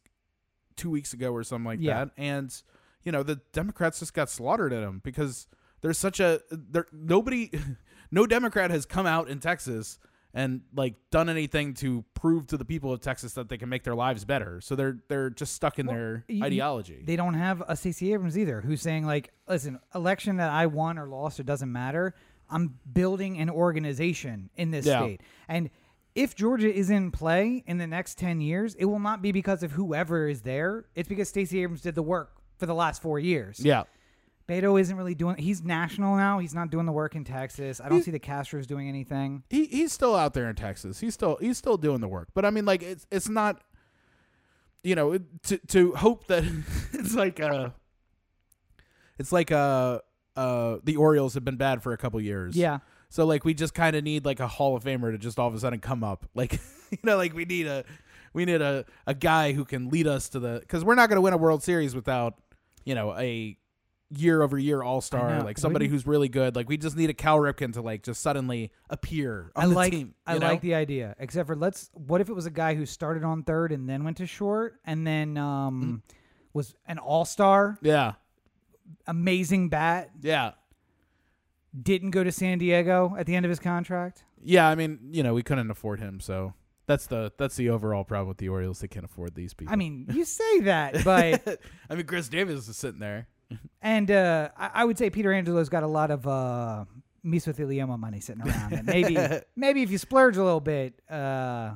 two 0.76 0.90
weeks 0.90 1.14
ago 1.14 1.32
or 1.32 1.44
something 1.44 1.66
like 1.66 1.80
Yeah. 1.82 2.06
that, 2.06 2.12
and 2.18 2.62
you 3.04 3.12
know, 3.12 3.22
the 3.24 3.40
Democrats 3.54 4.00
just 4.00 4.14
got 4.14 4.30
slaughtered 4.30 4.74
at 4.74 4.82
them 4.82 5.00
because 5.04 5.48
there's 5.82 5.98
such 5.98 6.20
a 6.20 6.42
there 6.50 6.88
nobody, 6.92 7.52
no 8.12 8.26
Democrat 8.26 8.72
has 8.72 8.86
come 8.86 9.06
out 9.06 9.30
in 9.30 9.40
Texas 9.40 10.00
and 10.36 10.62
like 10.76 10.94
done 11.10 11.30
anything 11.30 11.74
to 11.76 12.04
prove 12.14 12.46
to 12.48 12.58
the 12.58 12.66
people 12.66 12.92
of 12.94 13.00
Texas 13.00 13.34
that 13.34 13.50
they 13.50 13.58
can 13.58 13.70
make 13.70 13.84
their 13.84 13.96
lives 13.96 14.24
better. 14.26 14.62
So 14.62 14.76
they're 14.76 15.00
they're 15.08 15.30
just 15.32 15.54
stuck 15.56 15.80
in 15.80 15.86
their 15.88 16.24
y- 16.30 16.40
y- 16.42 16.46
ideology. 16.48 17.02
They 17.04 17.16
don't 17.16 17.34
have 17.36 17.64
a 17.68 17.76
Stacey 17.76 18.14
Abrams 18.14 18.38
either, 18.38 18.62
who's 18.62 18.82
saying 18.82 19.06
like, 19.08 19.32
listen, 19.48 19.80
election 19.96 20.36
that 20.38 20.52
I 20.52 20.68
won 20.68 21.00
or 21.00 21.08
lost, 21.08 21.40
it 21.40 21.46
doesn't 21.48 21.72
matter. 21.72 22.14
I'm 22.50 22.78
building 22.94 23.40
an 23.40 23.50
organization 23.50 24.50
in 24.56 24.70
this 24.72 24.86
Yeah. 24.86 25.00
state, 25.02 25.22
and 25.48 25.70
if 26.16 26.36
Georgia 26.36 26.72
is 26.74 26.90
in 26.90 27.12
play 27.12 27.64
in 27.68 27.78
the 27.78 27.88
next 27.88 28.18
ten 28.18 28.40
years, 28.42 28.76
it 28.76 28.86
will 28.86 29.00
not 29.00 29.22
be 29.22 29.32
because 29.32 29.64
of 29.64 29.72
whoever 29.72 30.28
is 30.30 30.42
there. 30.42 30.86
It's 30.96 31.10
because 31.10 31.28
Stacey 31.30 31.62
Abrams 31.64 31.82
did 31.82 31.96
the 31.96 32.04
work 32.04 32.32
for 32.58 32.66
the 32.68 32.76
last 32.76 33.02
four 33.02 33.20
years. 33.20 33.60
yeah. 33.60 33.84
Beto 34.48 34.80
isn't 34.80 34.96
really 34.96 35.16
doing. 35.16 35.38
He's 35.38 35.64
national 35.64 36.16
now. 36.18 36.40
He's 36.40 36.54
not 36.54 36.70
doing 36.70 36.86
the 36.86 36.92
work 36.92 37.16
in 37.16 37.24
Texas. 37.24 37.82
I 37.82 37.90
don't 37.90 38.04
see 38.04 38.12
the 38.12 38.20
Castros 38.20 38.68
doing 38.68 38.88
anything. 38.88 39.44
he 39.50 39.66
he's 39.66 39.92
still 39.92 40.16
out 40.16 40.34
there 40.34 40.50
in 40.50 40.56
Texas. 40.56 41.00
He's 41.00 41.14
still 41.16 41.38
he's 41.42 41.58
still 41.58 41.78
doing 41.78 42.00
the 42.02 42.08
work. 42.08 42.30
But 42.34 42.46
I 42.46 42.52
mean, 42.52 42.66
like 42.66 42.84
it's 42.84 43.08
it's 43.12 43.28
not, 43.28 43.64
you 44.84 44.94
know, 44.96 45.18
to 45.44 45.58
to 45.58 45.94
hope 45.94 46.28
that 46.28 46.44
it's 46.94 47.16
like 47.16 47.40
uh 47.40 47.70
it's 49.18 49.32
like 49.32 49.52
uh 49.52 50.00
uh 50.36 50.78
the 50.84 50.98
Orioles 50.98 51.34
have 51.34 51.44
been 51.46 51.58
bad 51.58 51.82
for 51.82 51.94
a 51.94 51.98
couple 51.98 52.22
years. 52.22 52.56
Yeah, 52.56 52.80
So 53.10 53.26
like 53.26 53.46
we 53.46 53.54
just 53.54 53.74
kind 53.74 53.96
of 53.96 54.04
need 54.04 54.26
like 54.26 54.40
a 54.40 54.48
Hall 54.48 54.76
of 54.76 54.84
Famer 54.84 55.12
to 55.12 55.18
just 55.18 55.40
all 55.40 55.48
of 55.48 55.56
a 55.56 55.60
sudden 55.60 55.80
come 55.80 56.04
up. 56.04 56.28
Like 56.36 56.60
you 56.92 57.00
know, 57.04 57.18
like 57.18 57.34
we 57.34 57.46
need 57.46 57.66
a 57.66 57.84
we 58.34 58.46
need 58.46 58.62
a 58.62 58.86
a 59.08 59.16
guy 59.16 59.54
who 59.54 59.66
can 59.66 59.90
lead 59.90 60.06
us 60.06 60.30
to 60.30 60.40
the 60.40 60.60
because 60.60 60.84
we're 60.86 60.96
not 60.96 61.10
going 61.10 61.18
to 61.18 61.22
win 61.22 61.34
a 61.34 61.38
World 61.38 61.64
Series 61.64 61.96
without 61.96 62.36
you 62.84 62.94
know 62.94 63.18
a 63.18 63.58
year 64.12 64.42
over 64.44 64.58
year 64.58 64.84
All 64.84 65.02
Star 65.02 65.42
like 65.44 65.58
somebody 65.58 65.88
who's 65.88 66.06
really 66.06 66.30
good. 66.30 66.56
Like 66.56 66.70
we 66.70 66.78
just 66.78 66.96
need 66.96 67.10
a 67.10 67.14
Cal 67.14 67.38
Ripken 67.38 67.74
to 67.74 67.82
like 67.82 68.04
just 68.04 68.22
suddenly 68.22 68.72
appear 68.90 69.52
on 69.56 69.64
I 69.64 69.68
the 69.68 69.74
like. 69.74 69.92
team. 69.92 70.14
I 70.28 70.34
you 70.36 70.40
know? 70.40 70.48
like 70.48 70.62
the 70.62 70.76
idea. 70.76 71.16
Except 71.20 71.48
for 71.48 71.56
let's. 71.56 71.90
What 71.94 72.22
if 72.22 72.30
it 72.30 72.34
was 72.34 72.46
a 72.46 72.52
guy 72.52 72.76
who 72.76 72.86
started 72.86 73.24
on 73.24 73.44
third 73.44 73.72
and 73.72 73.90
then 73.90 74.04
went 74.04 74.18
to 74.18 74.26
short 74.28 74.76
and 74.86 75.06
then 75.08 75.38
um 75.38 76.04
Mm. 76.08 76.16
was 76.54 76.76
an 76.88 77.00
all 77.00 77.26
star, 77.26 77.78
yeah 77.82 78.14
amazing 79.08 79.70
bat, 79.70 80.12
yeah 80.22 80.52
didn't 81.80 82.12
go 82.12 82.24
to 82.24 82.32
San 82.32 82.58
Diego 82.58 83.16
at 83.18 83.26
the 83.26 83.36
end 83.36 83.46
of 83.46 83.50
his 83.50 83.60
contract. 83.60 84.24
yeah. 84.44 84.68
I 84.68 84.76
mean 84.76 85.00
you 85.12 85.24
know 85.24 85.34
we 85.34 85.44
couldn't 85.44 85.70
afford 85.72 86.00
him, 86.00 86.20
so 86.20 86.54
that's 86.88 87.08
the 87.08 87.32
that's 87.38 87.56
the 87.56 87.70
overall 87.70 88.04
problem 88.04 88.28
with 88.30 88.38
the 88.38 88.50
Orioles. 88.50 88.80
They 88.80 88.88
can't 88.88 89.06
afford 89.06 89.34
these 89.36 89.54
people. 89.54 89.74
I 89.74 89.76
mean, 89.76 90.06
you 90.14 90.24
say 90.24 90.60
that, 90.62 91.04
but 91.04 91.60
I 91.90 91.96
mean 91.96 92.06
Chris 92.06 92.30
Davis 92.30 92.68
is 92.68 92.78
sitting 92.78 93.00
there. 93.00 93.28
And 93.82 94.10
uh, 94.10 94.50
I, 94.58 94.72
I 94.74 94.86
would 94.86 94.98
say 94.98 95.10
Peter 95.10 95.32
Angelos 95.32 95.70
got 95.70 95.84
a 95.84 95.88
lot 95.88 96.12
of 96.12 96.26
uh, 96.28 96.86
mesothelioma 97.26 98.00
money 98.00 98.20
sitting 98.20 98.42
around. 98.42 98.74
and 98.74 98.86
maybe 98.86 99.18
maybe 99.56 99.82
if 99.82 99.92
you 99.92 99.98
splurge 99.98 100.38
a 100.38 100.44
little 100.44 100.60
bit, 100.60 101.00
uh, 101.10 101.74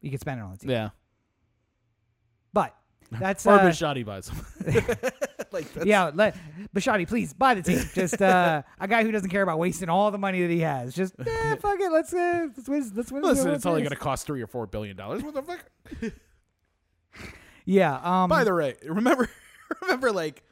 you 0.00 0.10
could 0.10 0.20
spend 0.20 0.40
it 0.40 0.44
on 0.44 0.52
the 0.52 0.58
team. 0.58 0.70
Yeah. 0.70 0.90
But 2.52 2.74
that's 3.10 3.46
Or 3.46 3.54
uh, 3.54 3.60
Bisciotti 3.60 4.04
buys 4.04 4.26
them. 4.26 4.46
like 5.52 5.72
that's, 5.72 5.86
yeah. 5.86 6.10
Let 6.14 6.36
Bisciotti, 6.74 7.06
please 7.06 7.32
buy 7.32 7.54
the 7.54 7.62
team. 7.62 7.82
Just 7.94 8.20
uh, 8.20 8.62
a 8.80 8.88
guy 8.88 9.02
who 9.02 9.10
doesn't 9.10 9.30
care 9.30 9.42
about 9.42 9.58
wasting 9.58 9.88
all 9.88 10.10
the 10.10 10.18
money 10.18 10.40
that 10.42 10.50
he 10.50 10.60
has. 10.60 10.94
Just 10.94 11.14
eh, 11.18 11.56
fuck 11.56 11.78
it. 11.78 11.92
Let's 11.92 12.12
uh, 12.12 12.48
let's 12.56 12.68
win. 12.68 12.92
Let's 12.94 13.12
win. 13.12 13.22
Listen, 13.22 13.50
it's 13.50 13.66
only 13.66 13.82
going 13.82 13.90
to 13.90 13.96
cost 13.96 14.26
three 14.26 14.42
or 14.42 14.46
four 14.46 14.66
billion 14.66 14.96
dollars. 14.96 15.22
What 15.22 15.34
the 15.34 15.42
fuck? 15.42 16.12
Yeah. 17.64 17.98
Um. 18.02 18.28
By 18.28 18.44
the 18.44 18.54
way, 18.54 18.76
remember, 18.84 19.28
remember, 19.82 20.12
like 20.12 20.42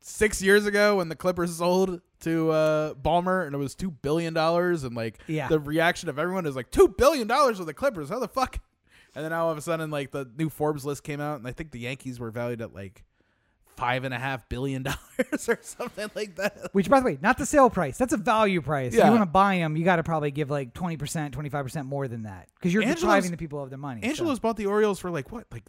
six 0.00 0.40
years 0.42 0.66
ago 0.66 0.96
when 0.96 1.08
the 1.08 1.16
Clippers 1.16 1.56
sold 1.56 2.00
to 2.20 2.50
uh, 2.50 2.94
Ballmer 2.94 3.46
and 3.46 3.54
it 3.54 3.58
was 3.58 3.74
two 3.74 3.90
billion 3.90 4.34
dollars, 4.34 4.84
and 4.84 4.94
like 4.96 5.18
Yeah. 5.26 5.48
the 5.48 5.58
reaction 5.60 6.08
of 6.08 6.18
everyone 6.18 6.46
is 6.46 6.56
like 6.56 6.70
two 6.70 6.88
billion 6.88 7.26
dollars 7.28 7.58
with 7.58 7.66
the 7.68 7.74
Clippers. 7.74 8.08
How 8.08 8.18
the 8.18 8.28
fuck? 8.28 8.58
And 9.14 9.24
then 9.24 9.32
all 9.32 9.50
of 9.50 9.58
a 9.58 9.60
sudden, 9.60 9.90
like 9.90 10.10
the 10.10 10.30
new 10.36 10.48
Forbes 10.48 10.84
list 10.84 11.02
came 11.02 11.20
out, 11.20 11.38
and 11.38 11.46
I 11.48 11.52
think 11.52 11.70
the 11.70 11.80
Yankees 11.80 12.20
were 12.20 12.30
valued 12.30 12.60
at 12.60 12.74
like 12.74 13.04
five 13.76 14.02
and 14.02 14.12
a 14.12 14.18
half 14.18 14.48
billion 14.48 14.82
dollars 14.84 15.48
or 15.48 15.58
something 15.62 16.10
like 16.16 16.34
that. 16.36 16.68
which, 16.72 16.90
by 16.90 16.98
the 17.00 17.06
way, 17.06 17.18
not 17.22 17.38
the 17.38 17.46
sale 17.46 17.70
price. 17.70 17.96
That's 17.96 18.12
a 18.12 18.16
value 18.16 18.60
price. 18.60 18.92
If 18.94 19.04
you 19.04 19.10
want 19.10 19.22
to 19.22 19.26
buy 19.26 19.58
them, 19.58 19.76
you 19.76 19.84
got 19.84 19.96
to 19.96 20.02
probably 20.02 20.30
give 20.32 20.50
like 20.50 20.74
twenty 20.74 20.96
percent, 20.96 21.32
twenty 21.34 21.48
five 21.48 21.64
percent 21.64 21.86
more 21.86 22.08
than 22.08 22.24
that 22.24 22.48
because 22.54 22.72
you're 22.74 22.82
Angelos- 22.82 23.00
depriving 23.00 23.30
the 23.30 23.36
people 23.36 23.62
of 23.62 23.70
their 23.70 23.78
money. 23.78 24.00
so- 24.02 24.08
Angelos 24.08 24.38
bought 24.40 24.56
the 24.56 24.66
Orioles 24.66 24.98
for 24.98 25.10
like 25.10 25.30
what, 25.32 25.46
like 25.52 25.64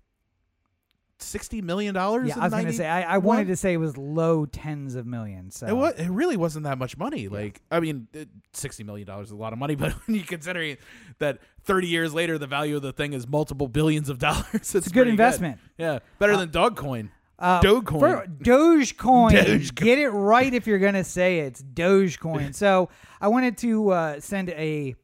sixty 1.22 1.61
million 1.61 1.93
dollars. 1.93 2.30
Yeah, 2.30 2.39
I 2.39 2.43
was 2.45 2.53
going 2.53 2.65
to 2.67 2.74
say 2.74 2.88
I, 2.88 3.15
I 3.15 3.17
wanted 3.17 3.47
to 3.47 3.55
say 3.55 3.74
it 3.74 3.78
was 3.78 3.97
low 3.97 4.45
tens 4.45 4.95
of 4.95 5.05
millions. 5.05 5.57
So 5.57 5.67
It, 5.67 5.74
wa- 5.76 5.91
it 5.97 6.09
really 6.09 6.38
wasn't 6.38 6.63
that 6.65 6.78
much 6.78 6.97
money. 6.97 7.28
Like, 7.28 7.61
I 7.72 7.80
mean, 7.80 8.07
it, 8.13 8.30
sixty 8.53 8.84
million 8.84 9.07
dollars 9.07 9.28
is 9.28 9.32
a 9.32 9.36
lot 9.38 9.53
of 9.53 9.59
money, 9.59 9.76
but 9.84 9.91
when 10.07 10.15
you 10.15 10.24
consider 10.24 10.76
that 11.20 11.39
thirty 11.63 11.88
years 11.88 12.13
later 12.13 12.38
the 12.38 12.47
value 12.47 12.76
of 12.76 12.82
the 12.82 12.93
thing 12.93 13.13
is 13.13 13.28
multiple 13.28 13.67
billions 13.67 14.09
of 14.09 14.17
dollars, 14.28 14.45
it's, 14.53 14.76
it's 14.76 14.88
a 14.88 14.91
good 14.91 15.07
investment. 15.07 15.59
Yeah, 15.78 15.99
better 16.20 16.36
than 16.38 16.49
Dogecoin. 16.49 17.09
Uh, 17.38 17.61
Dogecoin. 17.61 17.99
for- 17.99 18.26
Dogecoin. 18.43 19.32
Dogecoin. 19.32 19.76
Get 19.76 19.97
it 19.99 20.09
right 20.09 20.53
if 20.53 20.67
you're 20.67 20.80
gonna 20.80 21.03
say 21.05 21.39
it. 21.39 21.45
it's 21.47 21.61
Dogecoin. 21.63 22.53
so 22.63 22.89
I 23.22 23.30
wanted 23.30 23.57
to 23.59 23.89
uh, 23.91 24.20
send 24.20 24.49
a 24.49 24.95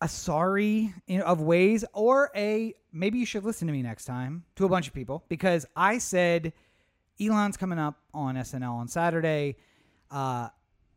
a 0.00 0.08
sorry 0.08 0.92
in, 1.06 1.22
of 1.22 1.40
ways, 1.40 1.84
or 1.92 2.30
a 2.36 2.74
maybe 2.92 3.18
you 3.18 3.26
should 3.26 3.44
listen 3.44 3.66
to 3.66 3.72
me 3.72 3.82
next 3.82 4.04
time 4.04 4.44
to 4.56 4.64
a 4.64 4.68
bunch 4.68 4.86
of 4.88 4.94
people 4.94 5.24
because 5.28 5.66
I 5.74 5.98
said 5.98 6.52
Elon's 7.20 7.56
coming 7.56 7.78
up 7.78 7.98
on 8.12 8.34
SNL 8.36 8.72
on 8.72 8.88
Saturday. 8.88 9.56
Uh, 10.10 10.48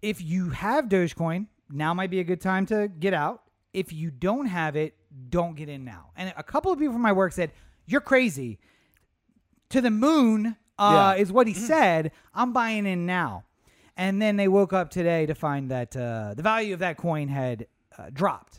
if 0.01 0.21
you 0.21 0.49
have 0.49 0.85
Dogecoin, 0.85 1.47
now 1.69 1.93
might 1.93 2.09
be 2.09 2.19
a 2.19 2.23
good 2.23 2.41
time 2.41 2.65
to 2.67 2.87
get 2.87 3.13
out. 3.13 3.43
If 3.73 3.93
you 3.93 4.11
don't 4.11 4.47
have 4.47 4.75
it, 4.75 4.95
don't 5.29 5.55
get 5.55 5.69
in 5.69 5.85
now. 5.85 6.11
And 6.15 6.33
a 6.35 6.43
couple 6.43 6.71
of 6.71 6.79
people 6.79 6.93
from 6.93 7.01
my 7.01 7.11
work 7.13 7.33
said, 7.33 7.51
You're 7.85 8.01
crazy. 8.01 8.59
To 9.69 9.81
the 9.81 9.91
moon 9.91 10.55
uh, 10.77 11.13
Yeah. 11.15 11.21
is 11.21 11.31
what 11.31 11.47
he 11.47 11.53
said. 11.53 12.11
I'm 12.33 12.53
buying 12.53 12.85
in 12.85 13.05
now. 13.05 13.43
And 13.95 14.21
then 14.21 14.37
they 14.37 14.47
woke 14.47 14.73
up 14.73 14.89
today 14.89 15.25
to 15.25 15.35
find 15.35 15.69
that 15.71 15.95
uh, 15.95 16.33
the 16.35 16.41
value 16.41 16.73
of 16.73 16.79
that 16.79 16.97
coin 16.97 17.27
had 17.27 17.67
uh, 17.97 18.09
dropped. 18.11 18.58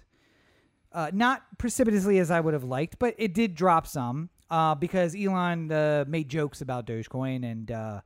Uh, 0.93 1.11
not 1.13 1.43
precipitously 1.59 2.19
as 2.19 2.31
I 2.31 2.41
would 2.41 2.55
have 2.55 2.65
liked, 2.65 2.99
but 2.99 3.15
it 3.17 3.33
did 3.33 3.55
drop 3.55 3.87
some 3.87 4.29
uh, 4.51 4.75
because 4.75 5.15
Elon 5.15 5.71
uh, 5.71 6.05
made 6.09 6.29
jokes 6.29 6.61
about 6.61 6.87
Dogecoin 6.87 7.45
and 7.49 7.71
uh, 7.71 8.01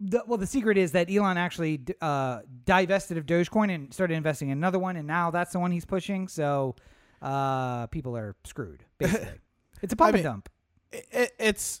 the, 0.00 0.22
well, 0.26 0.38
the 0.38 0.46
secret 0.46 0.76
is 0.78 0.92
that 0.92 1.10
Elon 1.10 1.36
actually 1.36 1.80
uh, 2.00 2.40
divested 2.64 3.18
of 3.18 3.26
Dogecoin 3.26 3.74
and 3.74 3.92
started 3.92 4.14
investing 4.14 4.48
in 4.48 4.58
another 4.58 4.78
one, 4.78 4.96
and 4.96 5.06
now 5.06 5.30
that's 5.30 5.52
the 5.52 5.58
one 5.58 5.70
he's 5.72 5.84
pushing. 5.86 6.28
So 6.28 6.76
uh, 7.22 7.86
people 7.88 8.16
are 8.16 8.36
screwed. 8.44 8.84
Basically, 8.98 9.28
it's 9.82 9.92
a 9.92 9.96
pump 9.96 10.14
mean- 10.14 10.26
and 10.26 10.34
dump. 10.34 10.48
it, 10.92 11.32
it's 11.38 11.80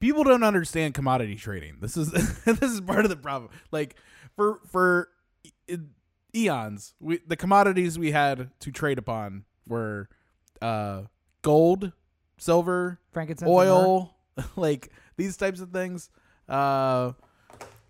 people 0.00 0.24
don't 0.24 0.44
understand 0.44 0.94
commodity 0.94 1.36
trading. 1.36 1.78
This 1.80 1.96
is 1.96 2.10
this 2.44 2.62
is 2.62 2.80
part 2.80 3.04
of 3.04 3.10
the 3.10 3.16
problem. 3.16 3.50
Like 3.70 3.96
for 4.36 4.60
for 4.68 5.08
eons, 6.36 6.94
we, 7.00 7.18
the 7.26 7.36
commodities 7.36 7.98
we 7.98 8.12
had 8.12 8.50
to 8.60 8.70
trade 8.70 8.98
upon 8.98 9.44
were 9.66 10.08
uh, 10.60 11.02
gold, 11.42 11.92
silver, 12.38 13.00
Frankincense, 13.12 13.48
oil, 13.48 14.16
like 14.56 14.90
these 15.16 15.36
types 15.36 15.60
of 15.60 15.70
things. 15.70 16.10
Uh, 16.48 17.12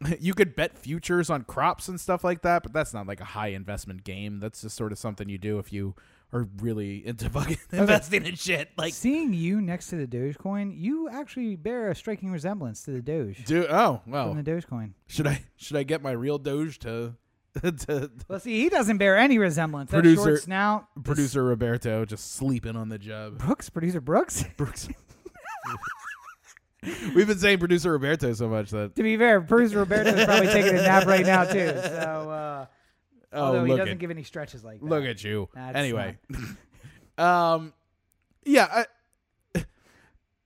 you 0.21 0.35
could 0.35 0.55
bet 0.55 0.77
futures 0.77 1.31
on 1.31 1.45
crops 1.45 1.89
and 1.89 2.01
stuff 2.01 2.23
like 2.23 2.43
that, 2.43 2.63
but 2.63 2.73
that's 2.73 2.93
not 2.93 3.07
like 3.07 3.21
a 3.21 3.25
high 3.25 3.49
investment 3.49 4.05
game. 4.05 4.41
That's 4.41 4.63
just 4.63 4.77
sort 4.77 4.93
of 4.93 4.99
something 4.99 5.29
you 5.29 5.39
do 5.39 5.59
if 5.59 5.73
you 5.73 5.95
are 6.33 6.49
really 6.61 7.07
into 7.07 7.31
fucking 7.31 7.59
investing 7.73 8.27
in 8.27 8.35
shit. 8.35 8.71
Like, 8.77 8.95
Seeing 8.95 9.33
you 9.33 9.61
next 9.61 9.89
to 9.89 9.97
the 9.97 10.07
Dogecoin, 10.07 10.73
you 10.77 11.09
actually 11.09 11.57
bear 11.57 11.91
a 11.91 11.95
striking 11.95 12.31
resemblance 12.31 12.83
to 12.83 12.91
the 12.91 13.03
Doge 13.03 13.45
do 13.45 13.67
oh 13.69 14.03
well. 14.07 14.29
from 14.29 14.43
the 14.43 14.51
Dogecoin. 14.51 14.93
Should 15.07 15.27
I 15.27 15.45
should 15.57 15.77
I 15.77 15.83
get 15.83 16.03
my 16.03 16.13
real 16.13 16.39
Doge 16.39 16.79
to 16.81 17.15
to 17.87 18.11
Well, 18.29 18.41
see, 18.41 18.63
he 18.63 18.69
doesn't 18.69 18.99
bear 18.99 19.17
any 19.17 19.39
resemblance. 19.39 19.91
That 19.91 19.99
Producer- 20.03 20.23
short 20.23 20.43
snout, 20.43 20.87
this- 20.97 21.05
producer 21.05 21.43
Roberto 21.45 22.05
just 22.05 22.35
sleeping 22.35 22.77
on 22.77 22.89
the 22.89 22.99
job? 22.99 23.39
Brooks, 23.39 23.69
producer 23.71 24.01
Brooks. 24.01 24.45
Brooks. 24.57 24.89
We've 27.17 27.27
been 27.27 27.39
saying 27.39 27.59
producer 27.59 27.91
Roberto 27.91 28.33
so 28.35 28.49
much 28.49 28.71
that 28.71 28.95
to 28.95 29.03
be 29.03 29.17
fair, 29.17 29.41
producer 29.41 29.79
Roberto 29.79 30.11
is 30.11 30.25
probably 30.25 30.47
taking 30.47 30.71
a 30.79 30.83
nap 30.83 31.07
right 31.07 31.27
now 31.27 31.45
too. 31.45 31.73
So, 31.83 32.31
uh, 32.31 32.67
oh 33.33 33.43
although 33.43 33.65
he 33.65 33.71
doesn't 33.77 33.89
at 33.89 33.99
give 33.99 34.11
any 34.13 34.23
stretches 34.23 34.63
like 34.63 34.79
that. 34.81 34.87
look 34.87 35.05
at 35.05 35.25
you. 35.25 35.49
That's 35.53 35.77
anyway, 35.77 36.17
um, 37.19 37.73
yeah. 38.45 38.85
I, 39.57 39.65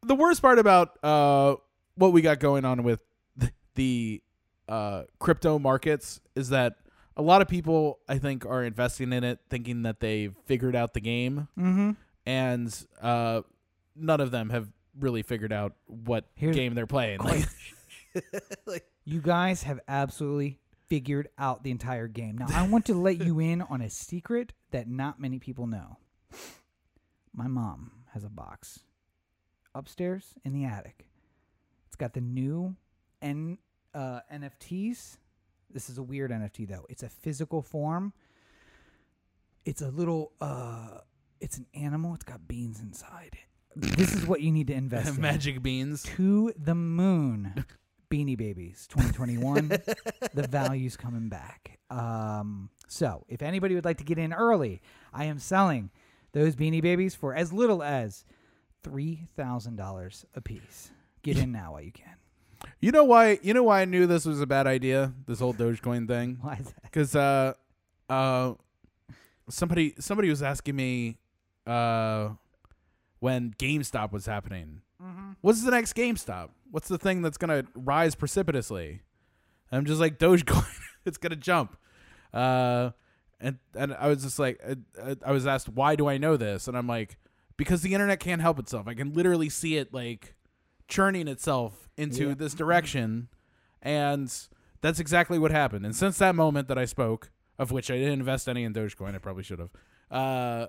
the 0.03 0.15
worst 0.15 0.41
part 0.41 0.59
about 0.59 0.97
uh 1.05 1.57
what 1.97 2.13
we 2.15 2.23
got 2.23 2.41
going 2.41 2.65
on 2.65 2.85
with 2.85 3.03
the, 3.37 3.51
the 3.75 4.23
uh 4.67 5.03
crypto 5.19 5.59
markets 5.59 6.23
is 6.35 6.49
that 6.51 6.77
a 7.17 7.23
lot 7.23 7.43
of 7.43 7.49
people 7.49 7.99
I 8.09 8.19
think 8.19 8.47
are 8.47 8.63
investing 8.65 9.13
in 9.13 9.25
it 9.25 9.41
thinking 9.49 9.83
that 9.83 10.01
they've 10.01 10.35
figured 10.47 10.75
out 10.77 10.95
the 10.95 11.01
game 11.01 11.49
Mm-hmm. 11.59 11.91
and 12.27 12.87
uh, 13.03 13.43
none 13.97 14.21
of 14.21 14.31
them 14.31 14.51
have 14.51 14.69
really 14.99 15.23
figured 15.23 15.53
out 15.53 15.75
what 15.87 16.25
Here's- 16.35 16.55
game 16.57 16.75
they're 16.75 16.87
playing. 16.87 17.19
Like, 17.21 17.47
like, 18.67 18.87
You 19.05 19.21
guys 19.21 19.63
have 19.65 19.81
absolutely 19.89 20.59
figured 20.89 21.29
out 21.39 21.63
the 21.63 21.71
entire 21.71 22.07
game. 22.09 22.37
Now, 22.39 22.47
I 22.53 22.67
want 22.69 22.87
to 22.87 22.95
let 22.95 23.21
you 23.25 23.39
in 23.41 23.63
on 23.63 23.81
a 23.81 23.91
secret 23.91 24.53
that 24.73 24.89
not 24.89 25.21
many 25.21 25.39
people 25.39 25.67
know. 25.67 25.99
My 27.35 27.47
mom 27.47 27.93
has 28.13 28.25
a 28.25 28.29
box 28.29 28.81
upstairs 29.75 30.35
in 30.45 30.53
the 30.53 30.65
attic. 30.65 31.07
It's 31.87 31.97
got 31.97 32.13
the 32.13 32.21
new 32.21 32.75
N 33.23 33.59
uh, 33.95 34.21
NFTs. 34.33 35.17
This 35.73 35.89
is 35.89 35.99
a 35.99 36.03
weird 36.03 36.31
NFT 36.31 36.69
though. 36.69 36.87
It's 36.89 37.03
a 37.03 37.09
physical 37.09 37.63
form. 37.63 38.13
It's 39.65 39.83
a 39.83 39.89
little 39.89 40.33
uh 40.41 40.99
it's 41.41 41.57
an 41.57 41.67
animal. 41.75 42.15
It's 42.15 42.25
got 42.25 42.47
beans 42.47 42.81
inside. 42.81 43.39
This 43.77 44.15
is 44.15 44.27
what 44.27 44.41
you 44.41 44.51
need 44.51 44.67
to 44.67 44.75
invest 44.85 45.17
in 45.17 45.21
magic 45.21 45.63
beans. 45.63 46.03
to 46.03 46.53
the 46.57 46.75
moon. 46.75 47.65
Beanie 48.11 48.37
Babies 48.37 48.89
2021. 48.89 49.69
the 50.35 50.49
value's 50.49 50.97
coming 50.97 51.29
back. 51.29 51.79
Um, 51.91 52.71
so, 52.89 53.25
if 53.29 53.41
anybody 53.41 53.77
would 53.77 53.85
like 53.85 53.99
to 53.99 54.05
get 54.05 54.19
in 54.19 54.33
early, 54.33 54.83
I 55.13 55.27
am 55.27 55.39
selling 55.39 55.91
those 56.33 56.57
Beanie 56.57 56.83
Babies 56.83 57.15
for 57.15 57.35
as 57.35 57.53
little 57.53 57.83
as 57.83 58.25
$3,000 58.85 60.25
a 60.35 60.41
piece. 60.41 60.91
Get 61.23 61.39
in 61.39 61.53
now 61.53 61.73
while 61.73 61.83
you 61.83 61.93
can. 61.93 62.20
You 62.81 62.93
know 62.93 63.05
why? 63.05 63.39
You 63.43 63.55
know 63.55 63.63
why 63.63 63.83
I 63.83 63.85
knew 63.85 64.07
this 64.07 64.25
was 64.25 64.41
a 64.41 64.47
bad 64.47 64.67
idea. 64.67 65.13
This 65.27 65.41
whole 65.41 65.55
Dogecoin 65.55 66.07
thing. 66.09 66.39
Why 66.43 66.55
is 66.55 66.67
that? 66.67 66.83
Because 66.83 67.15
uh, 67.15 67.53
uh, 68.09 68.55
somebody 69.49 69.95
somebody 69.99 70.31
was 70.31 70.43
asking 70.43 70.77
me 70.77 71.19
uh, 71.67 72.31
when 73.19 73.55
GameStop 73.59 74.13
was 74.13 74.27
happening. 74.27 74.83
What's 75.41 75.63
the 75.63 75.71
next 75.71 75.95
GameStop? 75.95 76.51
What's 76.71 76.89
the 76.89 76.99
thing 76.99 77.23
that's 77.23 77.39
gonna 77.39 77.65
rise 77.75 78.15
precipitously? 78.15 79.01
I'm 79.73 79.87
just 79.87 80.01
like 80.01 80.19
Dogecoin. 80.19 80.67
it's 81.05 81.19
gonna 81.19 81.37
jump. 81.37 81.77
Uh, 82.33 82.91
and 83.41 83.59
and 83.75 83.95
I 83.95 84.09
was 84.09 84.23
just 84.23 84.39
like, 84.39 84.61
uh, 84.67 85.15
I 85.25 85.33
was 85.33 85.47
asked 85.47 85.69
why 85.69 85.97
do 85.97 86.09
I 86.09 86.19
know 86.19 86.37
this, 86.37 86.69
and 86.69 86.77
I'm 86.77 86.87
like, 86.87 87.17
because 87.57 87.83
the 87.83 87.95
internet 87.95 88.21
can't 88.21 88.43
help 88.43 88.59
itself. 88.59 88.87
I 88.87 88.95
can 88.95 89.13
literally 89.13 89.49
see 89.49 89.77
it 89.77 89.93
like 89.95 90.35
churning 90.91 91.27
itself 91.29 91.89
into 91.97 92.29
Yeah. 92.29 92.35
this 92.35 92.53
direction, 92.53 93.29
and 93.81 94.31
that's 94.83 95.01
exactly 95.01 95.39
what 95.39 95.51
happened. 95.51 95.87
And 95.87 95.97
since 95.97 96.19
that 96.19 96.35
moment 96.35 96.69
that 96.69 96.77
I 96.79 96.85
spoke, 96.85 97.31
of 97.59 97.71
which 97.71 97.91
I 97.91 97.95
didn't 97.97 98.15
invest 98.21 98.49
any 98.49 98.65
in 98.65 98.73
Dogecoin, 98.75 99.15
I 99.15 99.19
probably 99.19 99.43
should 99.43 99.59
have. 99.59 99.71
Uh, 100.11 100.67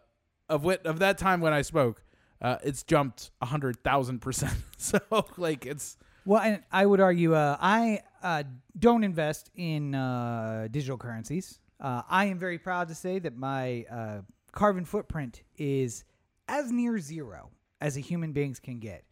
of 0.48 0.64
what 0.64 0.86
of 0.86 1.00
that 1.00 1.18
time 1.18 1.42
when 1.42 1.54
I 1.54 1.62
spoke, 1.62 2.04
uh, 2.42 2.58
it's 2.64 2.84
jumped 2.84 3.32
a 3.42 3.46
hundred 3.48 3.84
thousand 3.84 4.20
percent. 4.20 4.54
So 4.78 5.00
like 5.38 5.66
it's 5.66 5.98
Well, 6.26 6.42
and 6.42 6.64
I 6.72 6.86
would 6.86 7.00
argue 7.00 7.34
uh, 7.34 7.56
I 7.60 8.02
uh, 8.24 8.44
don't 8.78 9.04
invest 9.04 9.50
in 9.56 9.96
uh, 9.96 10.68
digital 10.70 10.98
currencies. 10.98 11.60
Uh, 11.80 12.02
I 12.10 12.26
am 12.26 12.38
very 12.38 12.60
proud 12.60 12.90
to 12.90 12.96
say 12.96 13.18
that 13.20 13.36
my 13.36 13.86
uh, 13.92 14.22
carbon 14.52 14.86
footprint 14.86 15.42
is 15.58 16.04
as 16.48 16.72
near 16.72 17.00
zero 17.00 17.50
as 17.80 17.96
a 17.98 18.02
human 18.02 18.34
beings 18.34 18.60
can 18.60 18.80
get, 18.80 19.04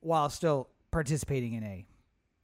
while 0.00 0.28
still 0.30 0.68
participating 0.90 1.54
in 1.54 1.64
a 1.64 1.84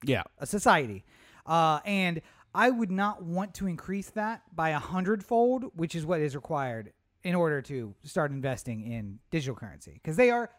yeah. 0.04 0.22
a 0.38 0.46
society. 0.46 1.04
Uh, 1.46 1.80
and 1.84 2.20
I 2.54 2.70
would 2.70 2.90
not 2.90 3.22
want 3.22 3.54
to 3.54 3.66
increase 3.66 4.10
that 4.10 4.42
by 4.54 4.70
a 4.70 4.78
hundredfold, 4.78 5.72
which 5.74 5.94
is 5.94 6.06
what 6.06 6.20
is 6.20 6.34
required 6.34 6.92
in 7.22 7.34
order 7.34 7.60
to 7.62 7.94
start 8.04 8.30
investing 8.30 8.80
in 8.80 9.18
digital 9.30 9.54
currency 9.54 9.92
because 9.94 10.16
they 10.16 10.30
are 10.30 10.50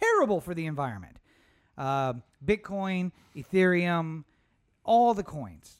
terrible 0.00 0.40
for 0.40 0.54
the 0.54 0.66
environment. 0.66 1.18
Um 1.76 2.22
Bitcoin, 2.44 3.12
Ethereum, 3.36 4.24
all 4.84 5.14
the 5.14 5.22
coins, 5.22 5.76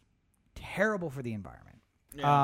terrible 0.54 1.11
for 1.11 1.22
the 1.22 1.32
environment. 1.32 1.78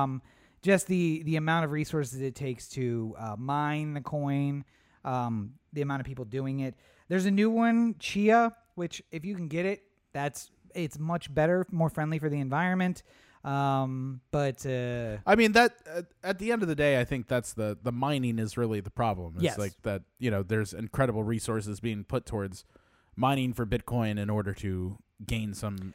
Um, 0.02 0.22
just 0.62 0.86
the 0.86 1.22
the 1.24 1.36
amount 1.36 1.64
of 1.64 1.72
resources 1.72 2.20
it 2.20 2.34
takes 2.34 2.68
to 2.70 3.14
uh, 3.18 3.36
mine 3.36 3.94
the 3.94 4.00
coin, 4.00 4.64
um, 5.04 5.54
the 5.72 5.82
amount 5.82 6.00
of 6.00 6.06
people 6.06 6.24
doing 6.24 6.60
it. 6.60 6.74
There's 7.14 7.26
a 7.26 7.30
new 7.30 7.48
one, 7.48 7.94
Chia, 8.00 8.56
which 8.74 9.00
if 9.12 9.24
you 9.24 9.36
can 9.36 9.46
get 9.46 9.64
it, 9.66 9.84
that's 10.12 10.50
it's 10.74 10.98
much 10.98 11.32
better, 11.32 11.64
more 11.70 11.88
friendly 11.88 12.18
for 12.18 12.28
the 12.28 12.40
environment. 12.40 13.04
Um, 13.44 14.20
but 14.32 14.66
uh, 14.66 15.18
I 15.24 15.36
mean 15.36 15.52
that 15.52 15.76
at, 15.86 16.06
at 16.24 16.38
the 16.40 16.50
end 16.50 16.62
of 16.62 16.68
the 16.68 16.74
day, 16.74 16.98
I 17.00 17.04
think 17.04 17.28
that's 17.28 17.52
the 17.52 17.78
the 17.80 17.92
mining 17.92 18.40
is 18.40 18.56
really 18.56 18.80
the 18.80 18.90
problem. 18.90 19.34
It's 19.36 19.44
Yes. 19.44 19.58
like 19.58 19.80
that 19.82 20.02
you 20.18 20.28
know 20.28 20.42
there's 20.42 20.72
incredible 20.74 21.22
resources 21.22 21.78
being 21.78 22.02
put 22.02 22.26
towards 22.26 22.64
mining 23.14 23.52
for 23.52 23.64
Bitcoin 23.64 24.18
in 24.18 24.28
order 24.28 24.52
to 24.54 24.98
gain 25.24 25.54
some. 25.54 25.94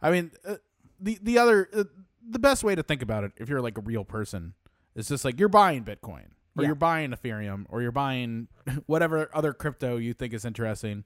I 0.00 0.12
mean 0.12 0.30
uh, 0.46 0.58
the 1.00 1.18
the 1.20 1.36
other 1.36 1.68
uh, 1.74 1.82
the 2.24 2.38
best 2.38 2.62
way 2.62 2.76
to 2.76 2.84
think 2.84 3.02
about 3.02 3.24
it 3.24 3.32
if 3.38 3.48
you're 3.48 3.60
like 3.60 3.76
a 3.76 3.82
real 3.82 4.04
person 4.04 4.54
is 4.94 5.08
just 5.08 5.24
like 5.24 5.40
you're 5.40 5.48
buying 5.48 5.82
Bitcoin 5.82 6.26
or 6.56 6.62
Yeah. 6.62 6.68
you're 6.68 6.74
buying 6.74 7.10
Ethereum 7.12 7.64
or 7.68 7.82
you're 7.82 7.92
buying 7.92 8.48
whatever 8.86 9.30
other 9.34 9.52
crypto 9.52 9.96
you 9.96 10.12
think 10.14 10.32
is 10.34 10.44
interesting, 10.44 11.04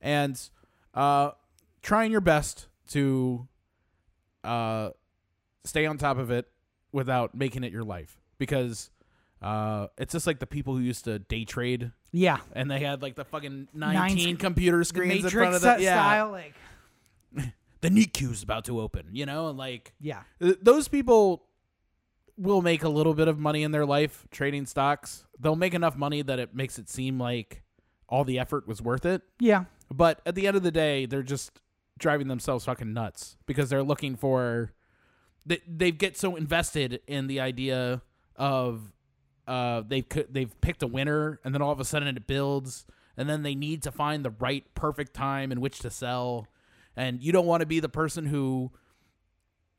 and 0.00 0.40
uh, 0.94 1.30
trying 1.82 2.10
your 2.12 2.20
best 2.20 2.68
to 2.88 3.46
uh, 4.44 4.90
stay 5.64 5.86
on 5.86 5.98
top 5.98 6.18
of 6.18 6.30
it 6.30 6.46
without 6.92 7.34
making 7.34 7.64
it 7.64 7.72
your 7.72 7.84
life. 7.84 8.18
Because 8.38 8.90
uh, 9.42 9.88
it's 9.98 10.12
just 10.12 10.26
like 10.26 10.38
the 10.38 10.46
people 10.46 10.74
who 10.74 10.80
used 10.80 11.04
to 11.04 11.18
day 11.18 11.44
trade. 11.44 11.92
Yeah, 12.12 12.38
and 12.54 12.70
they 12.70 12.80
had 12.80 13.02
like 13.02 13.14
the 13.16 13.24
fucking 13.24 13.68
Nine 13.74 13.94
19 13.94 14.36
sc- 14.36 14.40
computer 14.40 14.84
screens 14.84 15.24
in 15.24 15.30
front 15.30 15.54
of 15.54 15.62
them. 15.62 15.80
Yeah, 15.80 15.94
style, 15.94 16.30
like 16.30 16.54
the 17.80 17.90
NICU's 17.90 18.42
about 18.42 18.64
to 18.66 18.80
open, 18.80 19.08
you 19.12 19.26
know, 19.26 19.48
and 19.48 19.58
like 19.58 19.92
yeah, 20.00 20.22
th- 20.40 20.58
those 20.62 20.88
people 20.88 21.42
will 22.38 22.62
make 22.62 22.82
a 22.82 22.88
little 22.88 23.14
bit 23.14 23.28
of 23.28 23.38
money 23.38 23.62
in 23.62 23.70
their 23.70 23.86
life 23.86 24.26
trading 24.30 24.66
stocks. 24.66 25.24
They'll 25.38 25.56
make 25.56 25.74
enough 25.74 25.96
money 25.96 26.22
that 26.22 26.38
it 26.38 26.54
makes 26.54 26.78
it 26.78 26.88
seem 26.88 27.18
like 27.18 27.62
all 28.08 28.24
the 28.24 28.38
effort 28.38 28.68
was 28.68 28.80
worth 28.82 29.04
it. 29.06 29.22
yeah, 29.40 29.64
But 29.90 30.20
at 30.26 30.34
the 30.34 30.46
end 30.46 30.56
of 30.56 30.62
the 30.62 30.70
day, 30.70 31.06
they're 31.06 31.22
just 31.22 31.60
driving 31.98 32.28
themselves 32.28 32.66
fucking 32.66 32.92
nuts 32.92 33.36
because 33.46 33.70
they're 33.70 33.82
looking 33.82 34.16
for 34.16 34.72
they 35.46 35.60
they 35.66 35.90
get 35.90 36.14
so 36.16 36.36
invested 36.36 37.00
in 37.06 37.26
the 37.26 37.40
idea 37.40 38.02
of 38.36 38.92
uh 39.48 39.80
they've 39.88 40.04
they've 40.28 40.60
picked 40.60 40.82
a 40.82 40.86
winner 40.86 41.40
and 41.42 41.54
then 41.54 41.62
all 41.62 41.72
of 41.72 41.80
a 41.80 41.86
sudden 41.86 42.06
it 42.14 42.26
builds 42.26 42.84
and 43.16 43.30
then 43.30 43.42
they 43.42 43.54
need 43.54 43.82
to 43.82 43.90
find 43.90 44.26
the 44.26 44.30
right 44.30 44.64
perfect 44.74 45.14
time 45.14 45.50
in 45.50 45.58
which 45.58 45.78
to 45.78 45.88
sell 45.88 46.46
and 46.94 47.22
you 47.22 47.32
don't 47.32 47.46
want 47.46 47.60
to 47.62 47.66
be 47.66 47.80
the 47.80 47.88
person 47.88 48.26
who 48.26 48.70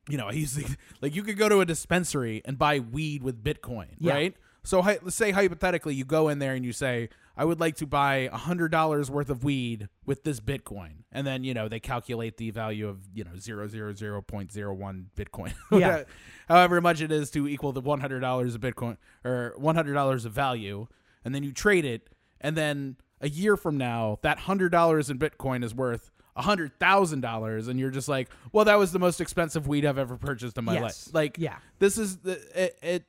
you 0.09 0.17
know 0.17 0.29
he's 0.29 0.57
like, 0.57 0.77
like 1.01 1.15
you 1.15 1.23
could 1.23 1.37
go 1.37 1.49
to 1.49 1.59
a 1.59 1.65
dispensary 1.65 2.41
and 2.45 2.57
buy 2.57 2.79
weed 2.79 3.23
with 3.23 3.43
bitcoin 3.43 3.87
Yeah. 3.99 4.13
right 4.13 4.35
so 4.63 4.81
hy- 4.81 4.99
let's 5.01 5.15
say 5.15 5.31
hypothetically 5.31 5.95
you 5.95 6.03
go 6.05 6.27
in 6.29 6.39
there 6.39 6.53
and 6.53 6.63
you 6.65 6.71
say 6.73 7.09
i 7.35 7.43
would 7.45 7.59
like 7.59 7.75
to 7.77 7.85
buy 7.87 8.29
a 8.31 8.37
hundred 8.37 8.71
dollars 8.71 9.09
worth 9.11 9.29
of 9.29 9.43
weed 9.43 9.87
with 10.05 10.23
this 10.23 10.39
bitcoin 10.39 11.03
and 11.11 11.25
then 11.27 11.43
you 11.43 11.53
know 11.53 11.67
they 11.67 11.79
calculate 11.79 12.37
the 12.37 12.51
value 12.51 12.87
of 12.87 12.99
you 13.13 13.23
know 13.23 13.35
zero 13.37 13.67
zero 13.67 13.93
zero 13.93 14.21
point 14.21 14.51
zero 14.51 14.73
one 14.73 15.07
bitcoin 15.15 15.53
Yeah. 15.71 16.03
however 16.47 16.79
much 16.81 17.01
it 17.01 17.11
is 17.11 17.29
to 17.31 17.47
equal 17.47 17.71
the 17.73 17.81
$100 17.81 18.55
of 18.55 18.61
bitcoin 18.61 18.97
or 19.25 19.53
$100 19.59 20.25
of 20.25 20.31
value 20.31 20.87
and 21.25 21.33
then 21.35 21.43
you 21.43 21.51
trade 21.51 21.85
it 21.85 22.09
and 22.39 22.55
then 22.55 22.97
a 23.19 23.27
year 23.29 23.57
from 23.57 23.77
now 23.77 24.19
that 24.21 24.37
$100 24.39 25.09
in 25.09 25.19
bitcoin 25.19 25.63
is 25.63 25.73
worth 25.75 26.11
$100,000 26.37 27.67
and 27.67 27.79
you're 27.79 27.89
just 27.89 28.07
like, 28.07 28.29
"Well, 28.51 28.65
that 28.65 28.77
was 28.77 28.91
the 28.91 28.99
most 28.99 29.19
expensive 29.21 29.67
weed 29.67 29.85
I've 29.85 29.97
ever 29.97 30.17
purchased 30.17 30.57
in 30.57 30.65
my 30.65 30.73
Yes. 30.73 30.81
life." 31.07 31.13
Like 31.13 31.37
Yeah. 31.37 31.57
this 31.79 31.97
is 31.97 32.17
the 32.17 32.39
it, 32.61 32.77
it 32.81 33.03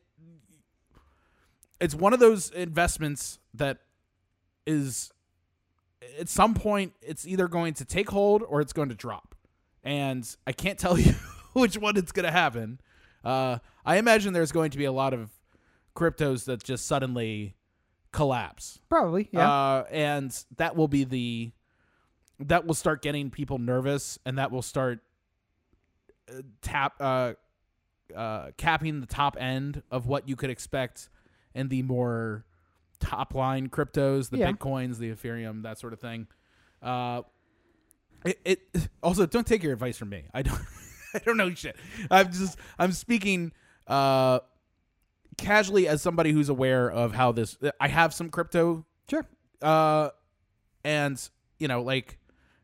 it's 1.80 1.94
one 1.94 2.12
of 2.12 2.20
those 2.20 2.50
investments 2.50 3.38
that 3.54 3.78
is 4.66 5.12
at 6.18 6.28
some 6.28 6.54
point 6.54 6.92
it's 7.02 7.26
either 7.26 7.48
going 7.48 7.74
to 7.74 7.84
take 7.84 8.10
hold 8.10 8.42
or 8.42 8.60
it's 8.60 8.72
going 8.72 8.88
to 8.88 8.94
drop 8.94 9.34
and 9.82 10.36
i 10.46 10.52
can't 10.52 10.78
tell 10.78 10.98
you 11.06 11.12
which 11.52 11.76
one 11.78 11.96
it's 11.96 12.12
going 12.12 12.24
to 12.24 12.30
happen 12.32 12.80
uh, 13.24 13.58
i 13.84 13.96
imagine 13.96 14.32
there's 14.32 14.52
going 14.52 14.70
to 14.70 14.78
be 14.78 14.84
a 14.84 14.92
lot 14.92 15.12
of 15.14 15.30
cryptos 15.96 16.44
that 16.44 16.62
just 16.62 16.86
suddenly 16.86 17.54
collapse 18.12 18.78
probably 18.88 19.28
yeah. 19.32 19.50
uh, 19.50 19.84
and 19.90 20.44
that 20.56 20.76
will 20.76 20.88
be 20.88 21.04
the 21.04 21.52
that 22.40 22.66
will 22.66 22.74
start 22.74 23.02
getting 23.02 23.30
people 23.30 23.58
nervous 23.58 24.18
and 24.24 24.38
that 24.38 24.50
will 24.52 24.62
start 24.62 25.00
uh, 26.30 26.42
tap 26.62 26.94
uh, 27.00 27.32
uh, 28.14 28.50
capping 28.56 29.00
the 29.00 29.06
top 29.06 29.36
end 29.40 29.82
of 29.90 30.06
what 30.06 30.28
you 30.28 30.36
could 30.36 30.50
expect 30.50 31.08
in 31.54 31.68
the 31.68 31.82
more 31.82 32.44
top 33.00 33.34
line 33.34 33.68
cryptos, 33.68 34.30
the 34.30 34.38
Yeah. 34.38 34.52
bitcoins, 34.52 34.98
the 34.98 35.10
Ethereum, 35.10 35.62
that 35.62 35.78
sort 35.78 35.92
of 35.92 36.00
thing. 36.00 36.26
Uh, 36.82 37.22
it, 38.24 38.38
it 38.44 38.88
also 39.02 39.26
don't 39.26 39.46
take 39.46 39.62
your 39.62 39.72
advice 39.72 39.96
from 39.96 40.08
me. 40.10 40.24
I 40.34 40.42
don't 40.42 40.60
I 41.14 41.18
don't 41.20 41.36
know 41.36 41.52
shit. 41.54 41.76
I'm 42.10 42.30
just 42.32 42.58
I'm 42.78 42.92
speaking 42.92 43.52
uh 43.86 44.40
casually 45.36 45.86
as 45.88 46.02
somebody 46.02 46.32
who's 46.32 46.48
aware 46.48 46.90
of 46.90 47.14
how 47.14 47.32
this 47.32 47.56
I 47.80 47.88
have 47.88 48.12
some 48.12 48.28
crypto 48.28 48.84
sure. 49.08 49.24
uh 49.62 50.10
and 50.84 51.28
you 51.58 51.68
know 51.68 51.82
like 51.82 52.17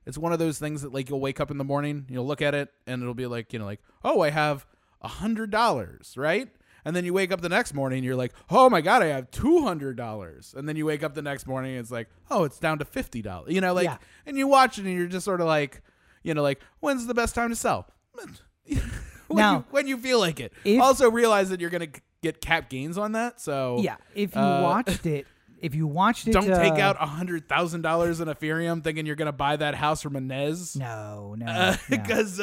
it's 0.06 0.18
one 0.18 0.32
of 0.32 0.38
those 0.38 0.58
things 0.58 0.82
that 0.82 0.92
like 0.92 1.08
you'll 1.08 1.20
wake 1.20 1.40
up 1.40 1.50
in 1.50 1.58
the 1.58 1.64
morning 1.64 2.06
you'll 2.08 2.26
look 2.26 2.42
at 2.42 2.54
it 2.54 2.68
and 2.86 3.02
it'll 3.02 3.14
be 3.14 3.26
like 3.26 3.52
you 3.52 3.58
know 3.58 3.64
like 3.64 3.80
oh 4.04 4.20
i 4.20 4.30
have 4.30 4.66
a 5.02 5.08
hundred 5.08 5.50
dollars 5.50 6.14
right 6.16 6.48
and 6.84 6.94
then 6.94 7.04
you 7.04 7.12
wake 7.14 7.32
up 7.32 7.40
the 7.40 7.48
next 7.48 7.72
morning 7.74 7.98
and 7.98 8.04
you're 8.04 8.16
like 8.16 8.32
oh 8.50 8.68
my 8.70 8.80
god 8.80 9.02
i 9.02 9.06
have 9.06 9.30
two 9.30 9.62
hundred 9.62 9.96
dollars 9.96 10.54
and 10.56 10.68
then 10.68 10.76
you 10.76 10.84
wake 10.86 11.02
up 11.02 11.14
the 11.14 11.22
next 11.22 11.46
morning 11.46 11.72
and 11.72 11.80
it's 11.80 11.90
like 11.90 12.08
oh 12.30 12.44
it's 12.44 12.58
down 12.58 12.78
to 12.78 12.84
fifty 12.84 13.22
dollars 13.22 13.52
you 13.52 13.60
know 13.60 13.72
like 13.74 13.84
Yeah. 13.84 13.96
and 14.26 14.36
you 14.36 14.46
watch 14.46 14.78
it 14.78 14.84
and 14.84 14.94
you're 14.94 15.06
just 15.06 15.24
sort 15.24 15.40
of 15.40 15.46
like 15.46 15.82
you 16.22 16.34
know 16.34 16.42
like 16.42 16.60
when's 16.80 17.06
the 17.06 17.14
best 17.14 17.34
time 17.34 17.50
to 17.50 17.56
sell 17.56 17.86
when, 18.14 19.38
Now- 19.38 19.56
you, 19.58 19.64
when 19.70 19.86
you 19.86 19.96
feel 19.98 20.18
like 20.18 20.40
it 20.40 20.52
If- 20.64 20.80
also 20.80 21.10
realize 21.10 21.50
that 21.50 21.60
you're 21.60 21.70
gonna 21.70 21.88
get 22.22 22.40
cap 22.40 22.70
gains 22.70 22.96
on 22.96 23.12
that 23.12 23.40
so 23.40 23.78
Yeah. 23.82 23.96
If 24.14 24.34
you 24.34 24.40
uh, 24.40 24.62
watched 24.62 25.04
it, 25.06 25.26
if 25.64 25.74
you 25.74 25.86
watched 25.86 26.28
it, 26.28 26.32
don't 26.32 26.50
uh, 26.50 26.60
take 26.60 26.78
out 26.80 26.96
a 27.00 27.06
hundred 27.06 27.48
thousand 27.48 27.82
dollars 27.82 28.20
in 28.20 28.28
Ethereum 28.28 28.82
thinking 28.84 29.06
you're 29.06 29.16
gonna 29.16 29.32
buy 29.32 29.56
that 29.56 29.74
house 29.74 30.02
from 30.02 30.14
Inez. 30.16 30.76
No, 30.76 31.34
no, 31.38 31.46
Uh, 31.46 31.70
no. 31.72 31.76
because 31.90 32.40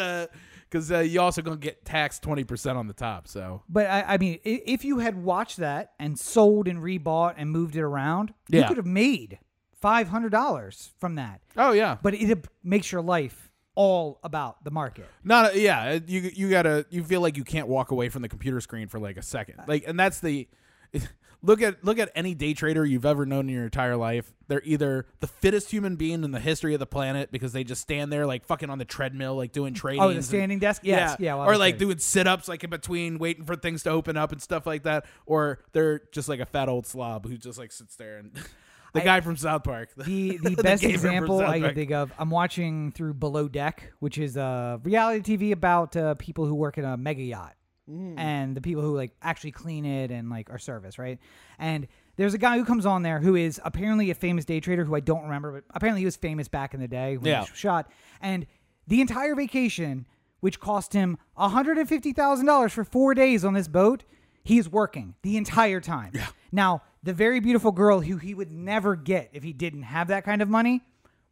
because 0.69 0.91
uh, 0.91 0.99
you 0.99 1.21
also 1.21 1.41
gonna 1.41 1.57
get 1.57 1.85
taxed 1.85 2.21
twenty 2.23 2.43
percent 2.43 2.77
on 2.77 2.87
the 2.87 2.93
top. 2.93 3.27
So 3.27 3.61
But 3.69 3.87
I, 3.87 4.01
I 4.13 4.17
mean, 4.17 4.39
if 4.43 4.83
you 4.85 4.99
had 4.99 5.15
watched 5.21 5.57
that 5.57 5.91
and 5.99 6.17
sold 6.17 6.67
and 6.67 6.79
rebought 6.79 7.35
and 7.37 7.49
moved 7.51 7.75
it 7.75 7.81
around, 7.81 8.33
you 8.49 8.63
could 8.65 8.77
have 8.77 8.85
made 8.85 9.39
five 9.79 10.07
hundred 10.09 10.29
dollars 10.31 10.91
from 10.99 11.15
that. 11.15 11.41
oh 11.57 11.71
yeah, 11.71 11.97
But 12.01 12.13
it 12.13 12.47
makes 12.63 12.91
your 12.91 13.01
life 13.01 13.49
all 13.73 14.19
about 14.23 14.63
the 14.65 14.71
market. 14.71 15.07
not 15.23 15.53
a, 15.53 15.59
yeah. 15.59 15.99
You 16.05 16.29
you 16.33 16.49
gotta 16.49 16.85
you 16.89 17.03
feel 17.03 17.21
like 17.21 17.37
you 17.37 17.43
can't 17.43 17.67
walk 17.67 17.91
away 17.91 18.09
from 18.09 18.21
the 18.21 18.29
computer 18.29 18.59
screen 18.61 18.87
for 18.87 18.99
like 18.99 19.17
a 19.17 19.21
second. 19.21 19.55
Like 19.67 19.83
and 19.87 19.99
that's 19.99 20.19
the. 20.19 20.47
Look 21.43 21.61
at 21.61 21.83
look 21.83 21.97
at 21.97 22.11
any 22.13 22.35
day 22.35 22.53
trader 22.53 22.85
you've 22.85 23.05
ever 23.05 23.25
known 23.25 23.49
in 23.49 23.55
your 23.55 23.63
entire 23.63 23.95
life. 23.97 24.31
They're 24.47 24.61
either 24.63 25.07
the 25.21 25.27
fittest 25.27 25.71
human 25.71 25.95
being 25.95 26.23
in 26.23 26.31
the 26.31 26.39
history 26.39 26.73
of 26.75 26.79
the 26.79 26.85
planet 26.85 27.31
because 27.31 27.51
they 27.51 27.63
just 27.63 27.81
stand 27.81 28.13
there 28.13 28.27
like 28.27 28.45
fucking 28.45 28.69
on 28.69 28.77
the 28.77 28.85
treadmill, 28.85 29.35
like 29.35 29.51
doing 29.51 29.73
trading. 29.73 30.03
Oh, 30.03 30.13
the 30.13 30.21
standing 30.21 30.59
desk. 30.59 30.81
Yes, 30.85 31.15
yeah, 31.19 31.33
well, 31.35 31.49
or 31.49 31.57
like 31.57 31.79
doing 31.79 31.97
sit 31.97 32.27
ups 32.27 32.47
like 32.47 32.63
in 32.63 32.69
between, 32.69 33.17
waiting 33.17 33.43
for 33.45 33.55
things 33.55 33.81
to 33.83 33.89
open 33.89 34.17
up 34.17 34.31
and 34.31 34.39
stuff 34.41 34.67
like 34.67 34.83
that. 34.83 35.05
Or 35.25 35.59
they're 35.71 36.01
just 36.11 36.29
like 36.29 36.39
a 36.41 36.45
fat 36.45 36.69
old 36.69 36.85
slob 36.85 37.25
who 37.27 37.37
just 37.37 37.57
like 37.57 37.71
sits 37.71 37.95
there 37.95 38.17
and 38.19 38.33
the 38.93 39.01
I- 39.01 39.05
guy 39.05 39.21
from 39.21 39.35
South 39.35 39.63
Park. 39.63 39.89
The 39.97 40.37
the 40.43 40.55
The 40.55 40.61
best 40.63 40.83
example 40.83 41.39
I 41.39 41.59
can 41.59 41.73
think 41.73 41.91
of, 41.91 42.11
I'm 42.19 42.29
watching 42.29 42.91
through 42.91 43.15
Below 43.15 43.47
Deck, 43.47 43.93
which 43.99 44.19
is 44.19 44.37
a 44.37 44.79
reality 44.83 45.37
TV 45.37 45.53
about 45.53 45.95
uh, 45.97 46.13
people 46.15 46.45
who 46.45 46.53
work 46.53 46.77
in 46.77 46.85
a 46.85 46.97
mega 46.97 47.23
yacht 47.23 47.55
Mm. 47.91 48.17
and 48.17 48.55
the 48.55 48.61
people 48.61 48.81
who 48.83 48.95
like 48.95 49.11
actually 49.21 49.51
clean 49.51 49.85
it 49.85 50.11
and 50.11 50.29
like 50.29 50.49
are 50.49 50.57
service, 50.59 50.97
right? 50.97 51.19
And 51.59 51.87
there's 52.15 52.33
a 52.33 52.37
guy 52.37 52.57
who 52.57 52.63
comes 52.65 52.85
on 52.85 53.01
there 53.03 53.19
who 53.19 53.35
is 53.35 53.59
apparently 53.65 54.09
a 54.11 54.15
famous 54.15 54.45
day 54.45 54.59
trader 54.59 54.85
who 54.85 54.95
I 54.95 54.99
don't 55.01 55.23
remember, 55.23 55.51
but 55.51 55.63
apparently 55.75 56.01
he 56.01 56.05
was 56.05 56.15
famous 56.15 56.47
back 56.47 56.73
in 56.73 56.79
the 56.79 56.87
day 56.87 57.17
when 57.17 57.25
Yeah. 57.31 57.41
he 57.45 57.49
shot. 57.53 57.91
And 58.21 58.45
the 58.87 59.01
entire 59.01 59.35
vacation, 59.35 60.05
which 60.39 60.59
cost 60.59 60.93
him 60.93 61.17
$150,000 61.37 62.71
for 62.71 62.83
four 62.83 63.13
days 63.13 63.43
on 63.45 63.53
this 63.53 63.67
boat, 63.67 64.03
he's 64.43 64.69
working 64.69 65.15
the 65.21 65.37
entire 65.37 65.79
time. 65.81 66.11
Yeah. 66.13 66.27
Now, 66.51 66.81
the 67.03 67.13
very 67.13 67.39
beautiful 67.39 67.71
girl 67.71 68.01
who 68.01 68.17
he 68.17 68.33
would 68.33 68.51
never 68.51 68.95
get 68.95 69.29
if 69.33 69.43
he 69.43 69.53
didn't 69.53 69.83
have 69.83 70.07
that 70.09 70.23
kind 70.23 70.41
of 70.41 70.49
money 70.49 70.81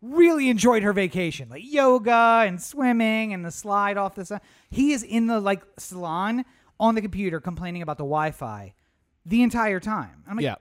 really 0.02 0.50
enjoyed 0.50 0.82
her 0.84 0.94
vacation 0.94 1.50
like 1.50 1.62
yoga 1.66 2.44
and 2.48 2.62
swimming 2.62 3.34
and 3.34 3.44
the 3.46 3.52
slide 3.52 3.98
off 3.98 4.16
the 4.16 4.24
side 4.26 4.40
he 4.70 4.94
is 4.94 5.04
in 5.04 5.28
the 5.28 5.40
like 5.40 5.62
salon 5.78 6.46
on 6.80 6.96
the 6.96 7.02
computer 7.02 7.40
complaining 7.42 7.82
about 7.82 7.98
the 7.98 8.04
wi-fi 8.04 8.74
the 9.26 9.42
entire 9.44 9.80
time 9.80 10.24
i'm 10.28 10.38
like 10.38 10.44
Yeah. 10.46 10.56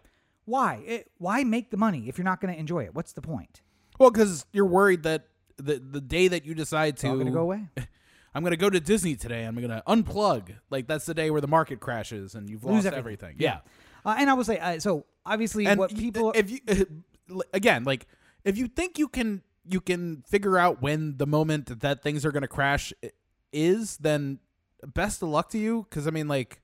why 0.45 0.83
it, 0.87 1.11
why 1.19 1.45
make 1.45 1.71
the 1.71 1.77
money 1.77 2.09
if 2.09 2.19
you're 2.19 2.25
not 2.25 2.41
going 2.41 2.53
to 2.53 2.59
enjoy 2.59 2.85
it 2.85 2.95
what's 2.95 3.13
the 3.13 3.23
point 3.23 3.63
well, 3.99 4.11
because 4.11 4.47
you're 4.53 4.65
worried 4.67 5.03
that 5.05 5.27
the 5.57 5.79
the 5.81 6.01
day 6.01 6.29
that 6.29 6.45
you 6.45 6.55
decide 6.55 6.97
to 6.99 7.07
going 7.09 7.27
to 7.27 7.33
go 7.33 7.41
away 7.41 7.69
I'm 8.35 8.45
gonna 8.45 8.57
go 8.57 8.71
to 8.71 8.79
Disney 8.79 9.17
today. 9.17 9.43
I'm 9.45 9.57
gonna 9.61 9.83
unplug. 9.89 10.51
Like 10.71 10.87
that's 10.87 11.07
the 11.07 11.15
day 11.15 11.31
where 11.31 11.41
the 11.41 11.49
market 11.49 11.81
crashes 11.81 12.35
and 12.37 12.49
you've 12.49 12.63
Lose 12.63 12.85
lost 12.85 12.95
everything. 12.95 13.31
everything. 13.31 13.37
Yeah. 13.41 13.61
uh, 14.05 14.15
and 14.19 14.31
i 14.31 14.35
will 14.35 14.45
say 14.45 14.59
uh, 14.59 14.79
so 14.79 15.07
obviously 15.27 15.67
and 15.67 15.79
what 15.81 15.97
people 15.97 16.33
if 16.37 16.49
you 16.51 16.61
again 17.55 17.83
like 17.85 18.07
if 18.45 18.57
you 18.57 18.67
think 18.69 18.99
you 18.99 19.09
can 19.09 19.43
you 19.69 19.81
can 19.81 20.23
figure 20.27 20.57
out 20.59 20.81
when 20.81 21.17
the 21.19 21.27
moment 21.27 21.81
that 21.81 22.03
things 22.03 22.25
are 22.25 22.33
going 22.33 22.43
to 22.43 22.49
crash 22.49 22.93
is 23.53 23.99
then 23.99 24.39
best 24.87 25.23
of 25.23 25.29
luck 25.29 25.51
to 25.51 25.59
you 25.59 25.87
because 25.89 26.07
I 26.07 26.11
mean, 26.11 26.29
like, 26.29 26.61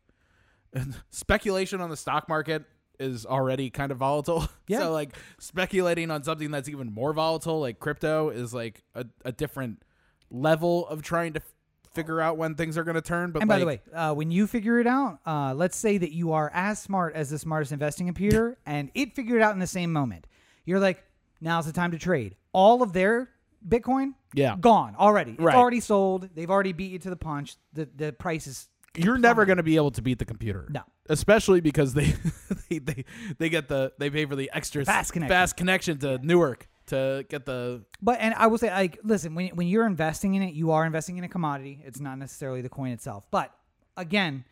speculation 1.10 1.80
on 1.80 1.90
the 1.90 1.96
stock 1.96 2.28
market 2.28 2.64
is 2.98 3.26
already 3.26 3.70
kind 3.70 3.92
of 3.92 3.98
volatile. 3.98 4.48
Yeah. 4.66 4.78
so 4.78 4.92
like 4.92 5.14
speculating 5.38 6.10
on 6.10 6.24
something 6.24 6.50
that's 6.50 6.70
even 6.70 6.90
more 6.90 7.12
volatile, 7.12 7.60
like 7.60 7.78
crypto, 7.78 8.30
is 8.30 8.54
like 8.54 8.82
a, 8.94 9.04
a 9.26 9.30
different 9.32 9.82
level 10.30 10.88
of 10.88 11.02
trying 11.02 11.34
to 11.34 11.40
f- 11.40 11.52
figure 11.92 12.18
out 12.18 12.38
when 12.38 12.54
things 12.54 12.78
are 12.78 12.84
going 12.84 12.94
to 12.94 13.02
turn. 13.02 13.30
But 13.30 13.42
And 13.42 13.48
by 13.48 13.58
the 13.58 13.66
way, 13.66 13.82
uh, 13.92 14.14
when 14.14 14.30
you 14.30 14.46
figure 14.46 14.80
it 14.80 14.86
out, 14.86 15.18
uh, 15.26 15.52
let's 15.54 15.76
say 15.76 15.98
that 15.98 16.12
you 16.12 16.32
are 16.32 16.50
as 16.54 16.80
smart 16.80 17.14
as 17.14 17.28
the 17.28 17.38
smartest 17.38 17.72
investing 17.72 18.06
computer, 18.06 18.56
and 18.66 18.90
it 18.94 19.14
figured 19.14 19.42
out 19.42 19.52
in 19.52 19.58
the 19.58 19.66
same 19.66 19.92
moment. 19.92 20.26
You're 20.64 20.80
like, 20.80 21.04
now's 21.45 21.66
the 21.66 21.72
time 21.72 21.92
to 21.92 21.99
trade. 21.99 22.34
All 22.53 22.82
of 22.82 22.92
their 22.92 23.30
Bitcoin, 23.66 24.14
Yeah. 24.34 24.57
gone 24.61 24.95
already. 24.99 25.32
It's 25.32 25.40
Right. 25.40 25.55
already 25.57 25.80
sold. 25.80 26.28
They've 26.34 26.51
already 26.51 26.72
beat 26.72 26.90
you 26.92 26.99
to 26.99 27.11
the 27.11 27.16
punch. 27.16 27.57
The 27.72 27.88
the 27.95 28.12
price 28.12 28.47
is 28.47 28.68
you're 28.97 29.18
never 29.18 29.45
going 29.45 29.57
to 29.57 29.62
be 29.62 29.76
able 29.76 29.90
to 29.92 30.03
beat 30.03 30.18
the 30.18 30.24
computer. 30.24 30.66
No. 30.70 30.82
especially 31.09 31.61
because 31.61 31.95
they 31.95 32.14
they, 32.70 32.78
they 32.78 33.05
they 33.38 33.49
get 33.49 33.68
the 33.68 33.92
they 33.99 34.11
pay 34.11 34.24
for 34.26 34.36
the 34.36 34.51
extra 34.55 34.84
Fast 34.84 35.12
connection. 35.12 35.28
fast 35.34 35.57
connection 35.57 35.99
to 35.99 36.18
Newark 36.18 36.66
to 36.86 37.24
get 37.28 37.47
the 37.47 37.84
But 38.03 38.20
and 38.20 38.34
I 38.34 38.47
will 38.49 38.59
say, 38.59 38.70
like, 38.70 38.99
listen, 39.03 39.34
when 39.34 39.49
when 39.49 39.66
you're 39.68 39.86
investing 39.86 40.34
in 40.34 40.42
it, 40.42 40.55
you 40.55 40.70
are 40.72 40.84
investing 40.86 41.16
in 41.18 41.24
a 41.24 41.28
commodity. 41.28 41.82
It's 41.84 42.01
not 42.01 42.18
necessarily 42.18 42.61
the 42.62 42.68
coin 42.68 42.90
itself. 42.92 43.26
But 43.30 43.51
again, 43.97 44.45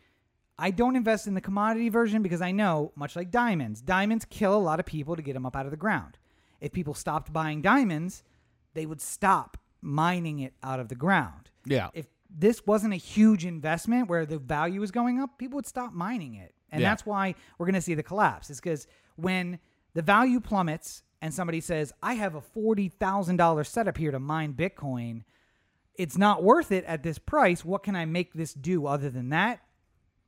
I 0.57 0.71
don't 0.71 0.95
invest 0.95 1.27
in 1.27 1.33
the 1.35 1.41
commodity 1.41 1.89
version 1.89 2.21
because 2.23 2.41
I 2.41 2.51
know, 2.51 2.91
much 2.95 3.15
like 3.15 3.29
diamonds, 3.31 3.81
diamonds 3.81 4.25
kill 4.25 4.55
a 4.55 4.61
lot 4.69 4.79
of 4.79 4.85
people 4.85 5.15
to 5.15 5.21
get 5.21 5.33
them 5.33 5.45
up 5.45 5.55
out 5.55 5.65
of 5.65 5.71
the 5.71 5.77
ground. 5.77 6.17
If 6.63 6.71
people 6.71 6.93
stopped 6.93 7.31
buying 7.33 7.61
diamonds, 7.61 8.23
they 8.73 8.85
would 8.85 9.01
stop 9.01 9.57
mining 9.81 10.39
it 10.39 10.53
out 10.63 10.79
of 10.79 10.87
the 10.87 10.95
ground. 10.95 11.51
yeah 11.65 11.89
If 11.93 12.07
this 12.35 12.65
wasn't 12.65 12.93
a 12.93 12.97
huge 13.15 13.45
investment 13.45 14.09
where 14.09 14.25
the 14.25 14.39
value 14.39 14.81
is 14.81 14.89
going 14.91 15.19
up, 15.19 15.37
people 15.37 15.57
would 15.57 15.67
stop 15.67 15.93
mining 15.93 16.33
it. 16.35 16.55
And 16.71 16.81
Yeah. 16.81 16.89
that's 16.89 17.05
why 17.05 17.35
we're 17.57 17.67
going 17.67 17.75
to 17.75 17.81
see 17.89 17.93
the 17.93 18.01
collapse. 18.11 18.49
Is 18.49 18.59
because 18.59 18.87
when 19.17 19.59
the 19.93 20.01
value 20.01 20.39
plummets 20.39 21.03
and 21.21 21.33
somebody 21.33 21.61
says, 21.61 21.93
I 22.01 22.15
have 22.15 22.33
a 22.33 22.41
$40,000 22.41 23.67
setup 23.67 23.97
here 23.97 24.11
to 24.11 24.19
mine 24.19 24.53
Bitcoin, 24.53 25.23
it's 25.95 26.17
not 26.17 26.43
worth 26.43 26.71
it 26.71 26.83
at 26.85 27.03
this 27.03 27.19
price. 27.19 27.63
What 27.63 27.83
can 27.83 27.95
I 27.95 28.05
make 28.05 28.33
this 28.33 28.53
do 28.53 28.87
other 28.87 29.09
than 29.11 29.29
that? 29.29 29.59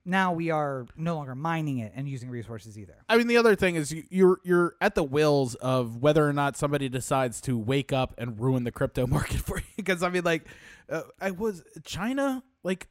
Now 0.08 0.34
we 0.34 0.51
are 0.51 0.86
no 0.95 1.16
longer 1.16 1.34
mining 1.34 1.80
it 1.80 1.91
and 1.95 2.08
using 2.08 2.30
resources 2.30 2.78
either. 2.78 2.95
I 3.10 3.18
mean, 3.18 3.26
the 3.28 3.38
other 3.38 3.56
thing 3.56 3.76
is 3.76 3.91
you- 3.91 4.03
you're 4.12 4.39
you're 4.43 4.76
at 4.80 4.93
the 4.93 5.03
wills 5.03 5.56
of 5.56 5.97
whether 5.97 6.28
or 6.28 6.32
not 6.34 6.56
somebody 6.56 6.89
decides 6.89 7.41
to 7.41 7.58
wake 7.58 7.91
up 7.91 8.14
and 8.20 8.39
ruin 8.39 8.64
the 8.66 8.72
crypto 8.72 9.08
market 9.18 9.38
for 9.41 9.58
you. 9.58 9.64
Because 9.78 10.03
I 10.03 10.10
mean, 10.10 10.24
like, 10.24 10.47
uh, 10.89 11.01
I 11.20 11.32
was 11.32 11.64
China 11.84 12.43
like 12.64 12.88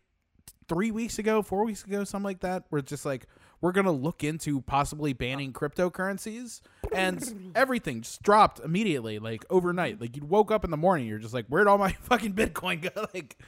three 0.68 0.90
weeks 0.90 1.18
ago, 1.20 1.40
four 1.42 1.64
weeks 1.64 1.84
ago, 1.84 2.02
something 2.04 2.24
like 2.24 2.40
that. 2.40 2.64
Where 2.70 2.80
it's 2.80 2.90
just 2.90 3.04
like 3.06 3.26
we're 3.64 3.72
gonna 3.72 3.90
look 3.90 4.22
into 4.22 4.60
possibly 4.60 5.14
banning 5.14 5.50
cryptocurrencies, 5.54 6.60
and 6.92 7.52
everything 7.54 8.02
just 8.02 8.22
dropped 8.22 8.60
immediately, 8.60 9.18
like 9.18 9.42
overnight. 9.48 10.02
Like 10.02 10.16
you 10.16 10.24
woke 10.26 10.50
up 10.50 10.64
in 10.64 10.70
the 10.70 10.76
morning, 10.76 11.06
you're 11.06 11.18
just 11.18 11.32
like, 11.32 11.46
where'd 11.46 11.66
all 11.66 11.78
my 11.78 11.92
fucking 12.02 12.34
Bitcoin 12.34 12.82
go? 12.82 13.06
like, 13.14 13.38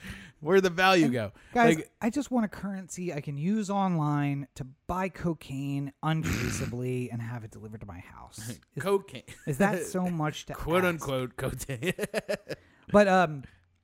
where'd 0.41 0.63
the 0.63 0.71
value 0.71 1.09
go? 1.09 1.33
Guys, 1.53 1.77
like, 1.77 1.91
I 2.01 2.09
just 2.09 2.31
want 2.31 2.47
a 2.47 2.49
currency 2.49 3.13
I 3.13 3.21
can 3.21 3.37
use 3.37 3.69
online 3.69 4.49
to 4.55 4.67
buy 4.87 5.11
cocaine 5.11 5.93
untraceably 6.03 7.11
and 7.11 7.21
have 7.21 7.45
it 7.45 7.51
delivered 7.51 7.83
to 7.83 7.87
my 7.87 7.99
house. 7.99 8.39
Is, 8.39 8.61
cocaine, 8.79 9.23
is 9.47 9.59
that 9.59 9.85
so 9.85 10.09
much 10.09 10.47
to 10.47 10.55
quote 10.55 10.79
ask? 10.79 10.87
unquote 10.87 11.37
cocaine. 11.37 11.93
But 12.91 13.07
um, 13.07 13.43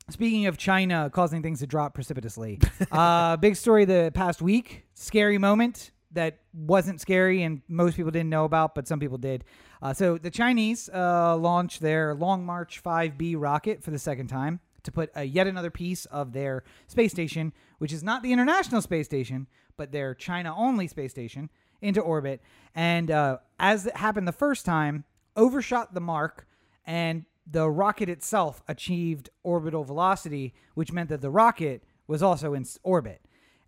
speaking 0.09 0.47
of 0.47 0.57
China 0.57 1.11
causing 1.13 1.43
things 1.43 1.59
to 1.59 1.67
drop 1.67 1.93
precipitously, 1.93 2.59
uh, 2.91 3.37
big 3.37 3.55
story 3.55 3.85
the 3.85 4.11
past 4.15 4.41
week, 4.41 4.87
scary 4.95 5.37
moment 5.37 5.92
that 6.13 6.39
wasn't 6.53 7.01
scary 7.01 7.43
and 7.43 7.63
most 7.69 7.97
people 7.97 8.11
didn't 8.11 8.31
know 8.31 8.45
about, 8.45 8.75
but 8.75 8.87
some 8.87 9.01
people 9.01 9.19
did. 9.19 9.45
Uh, 9.81 9.93
so 9.93 10.19
the 10.19 10.31
Chinese 10.31 10.89
uh, 10.93 11.37
launched 11.37 11.81
their 11.81 12.15
Long 12.15 12.45
March 12.45 12.83
5B 12.83 13.35
rocket 13.39 13.83
for 13.83 13.91
the 13.91 13.99
second 13.99 14.29
time 14.29 14.61
to 14.83 14.93
put 14.93 15.11
uh, 15.17 15.21
yet 15.21 15.47
another 15.47 15.71
piece 15.71 16.07
of 16.07 16.33
their 16.33 16.65
space 16.87 17.13
station, 17.13 17.53
which 17.79 17.93
is 17.93 18.03
not 18.03 18.23
the 18.23 18.33
International 18.33 18.83
Space 18.83 19.07
Station, 19.07 19.47
but 19.77 19.93
their 19.93 20.15
China-only 20.15 20.87
space 20.87 21.11
station, 21.11 21.51
into 21.81 22.01
orbit. 22.01 22.41
And 22.75 23.11
uh, 23.11 23.39
as 23.59 23.87
it 23.87 23.97
happened 23.97 24.27
the 24.29 24.33
first 24.33 24.65
time, 24.65 25.05
overshot 25.37 25.95
the 25.95 26.01
mark 26.01 26.47
and 26.87 27.25
the 27.47 27.69
rocket 27.69 28.09
itself 28.09 28.63
achieved 28.69 29.31
orbital 29.43 29.85
velocity, 29.85 30.55
which 30.75 30.93
meant 30.93 31.09
that 31.09 31.21
the 31.21 31.31
rocket 31.31 31.83
was 32.07 32.23
also 32.23 32.55
in 32.55 32.65
orbit. 32.83 33.21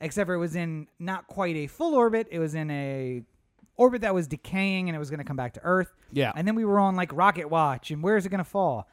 Except 0.04 0.28
for 0.28 0.34
it 0.34 0.38
was 0.38 0.54
in 0.54 0.86
not 0.98 1.26
quite 1.26 1.56
a 1.56 1.66
full 1.66 1.94
orbit. 1.94 2.28
It 2.30 2.38
was 2.38 2.54
in 2.54 2.70
a 2.70 3.22
orbit 3.76 4.02
that 4.02 4.14
was 4.14 4.26
decaying 4.26 4.88
and 4.88 4.94
it 4.94 4.98
was 4.98 5.10
going 5.10 5.18
to 5.18 5.24
come 5.24 5.36
back 5.36 5.54
to 5.54 5.60
Earth. 5.62 5.92
Yeah. 6.12 6.32
And 6.36 6.46
then 6.46 6.54
we 6.54 6.64
were 6.64 6.78
on 6.78 6.94
like 6.94 7.10
rocket 7.12 7.48
watch 7.50 7.90
and 7.90 8.02
where 8.02 8.16
is 8.16 8.26
it 8.26 8.28
going 8.28 8.44
to 8.44 8.48
fall? 8.48 8.86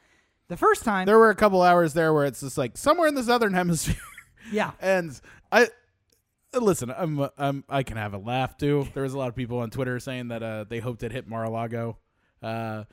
The 0.48 0.56
first 0.56 0.84
time, 0.84 1.06
there 1.06 1.18
were 1.18 1.30
a 1.30 1.34
couple 1.34 1.62
hours 1.62 1.94
there 1.94 2.12
where 2.12 2.24
it's 2.24 2.40
just 2.40 2.58
like 2.58 2.76
somewhere 2.76 3.08
in 3.08 3.14
the 3.14 3.22
southern 3.22 3.54
hemisphere. 3.54 3.96
yeah. 4.52 4.72
and 4.80 5.18
I 5.50 5.68
listen. 6.58 6.92
I'm, 6.96 7.28
I'm 7.38 7.64
I 7.68 7.82
can 7.82 7.96
have 7.96 8.14
a 8.14 8.18
laugh 8.18 8.56
too. 8.56 8.86
There 8.94 9.02
was 9.02 9.14
a 9.14 9.18
lot 9.18 9.28
of 9.28 9.36
people 9.36 9.58
on 9.58 9.70
Twitter 9.70 10.00
saying 10.00 10.28
that 10.28 10.42
uh, 10.42 10.64
they 10.68 10.80
hoped 10.80 11.02
it 11.02 11.12
hit 11.12 11.28
Mar-a-Lago. 11.28 11.98
Uh, 12.42 12.84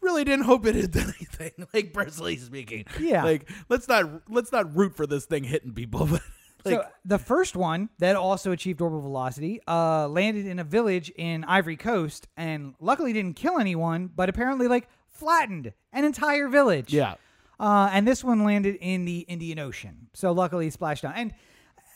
really 0.00 0.24
didn't 0.24 0.44
hope 0.46 0.66
it 0.66 0.74
hit 0.74 0.96
anything. 0.96 1.52
Like 1.74 1.92
personally 1.92 2.36
speaking, 2.36 2.86
Yeah. 2.98 3.24
Like 3.24 3.50
let's 3.68 3.86
not 3.88 4.22
let's 4.28 4.50
not 4.50 4.74
root 4.76 4.96
for 4.96 5.06
this 5.06 5.24
thing 5.24 5.44
hitting 5.44 5.72
people. 5.74 6.06
But 6.06 6.22
like 6.64 6.74
so 6.74 6.84
the 7.04 7.18
first 7.18 7.56
one 7.56 7.88
that 7.98 8.16
also 8.16 8.52
achieved 8.52 8.80
orbital 8.80 9.02
velocity 9.02 9.60
uh, 9.68 10.08
landed 10.08 10.46
in 10.46 10.58
a 10.58 10.64
village 10.64 11.10
in 11.16 11.44
Ivory 11.44 11.76
Coast 11.76 12.26
and 12.36 12.74
luckily 12.80 13.12
didn't 13.12 13.34
kill 13.36 13.58
anyone, 13.58 14.10
but 14.14 14.28
apparently 14.28 14.68
like 14.68 14.88
flattened 15.08 15.72
an 15.92 16.04
entire 16.04 16.48
village. 16.48 16.92
yeah, 16.92 17.14
Uh, 17.58 17.88
and 17.92 18.06
this 18.06 18.22
one 18.22 18.44
landed 18.44 18.76
in 18.80 19.04
the 19.04 19.20
Indian 19.20 19.58
Ocean. 19.58 20.08
So 20.14 20.32
luckily 20.32 20.66
it 20.68 20.72
splashed 20.72 21.02
down. 21.02 21.14
And 21.16 21.34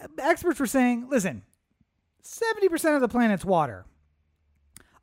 uh, 0.03 0.07
experts 0.19 0.59
were 0.61 0.67
saying, 0.67 1.09
listen, 1.11 1.43
70% 2.25 2.95
of 2.95 3.01
the 3.01 3.09
planet's 3.09 3.45
water. 3.45 3.85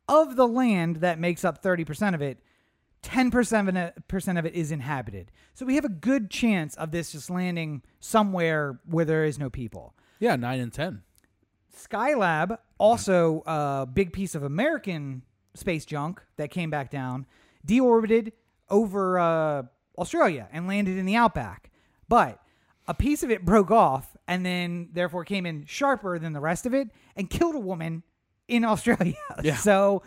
Of 0.08 0.34
the 0.34 0.48
land 0.48 0.96
that 0.96 1.20
makes 1.20 1.44
up 1.44 1.62
30% 1.62 2.14
of 2.14 2.22
it, 2.22 2.40
10% 3.02 3.86
of 3.86 4.08
percent 4.08 4.38
of 4.38 4.44
it 4.44 4.54
is 4.54 4.70
inhabited. 4.70 5.30
So 5.54 5.64
we 5.64 5.74
have 5.76 5.84
a 5.84 5.90
good 5.90 6.30
chance 6.30 6.74
of 6.76 6.90
this 6.90 7.12
just 7.12 7.30
landing 7.30 7.82
somewhere 7.98 8.80
where 8.84 9.04
there 9.04 9.24
is 9.24 9.38
no 9.38 9.50
people. 9.50 9.94
yeah, 10.18 10.36
nine 10.36 10.60
and 10.60 10.72
ten. 10.72 11.02
Skylab, 11.74 12.58
also 12.78 13.42
a 13.46 13.86
big 13.86 14.12
piece 14.12 14.34
of 14.34 14.42
American 14.42 15.22
space 15.54 15.84
junk 15.84 16.20
that 16.36 16.50
came 16.50 16.68
back 16.70 16.90
down, 16.90 17.26
deorbited 17.66 18.32
over 18.68 19.18
uh, 19.18 19.62
Australia 19.98 20.48
and 20.52 20.66
landed 20.66 20.98
in 20.98 21.06
the 21.06 21.16
outback. 21.16 21.70
But 22.08 22.40
a 22.86 22.94
piece 22.94 23.22
of 23.22 23.30
it 23.30 23.44
broke 23.44 23.70
off 23.70 24.16
and 24.26 24.44
then 24.44 24.88
therefore 24.92 25.24
came 25.24 25.46
in 25.46 25.64
sharper 25.64 26.18
than 26.18 26.32
the 26.32 26.40
rest 26.40 26.66
of 26.66 26.74
it 26.74 26.88
and 27.16 27.30
killed 27.30 27.54
a 27.54 27.60
woman 27.60 28.02
in 28.48 28.64
Australia. 28.64 29.14
Yeah. 29.42 29.56
So 29.56 30.02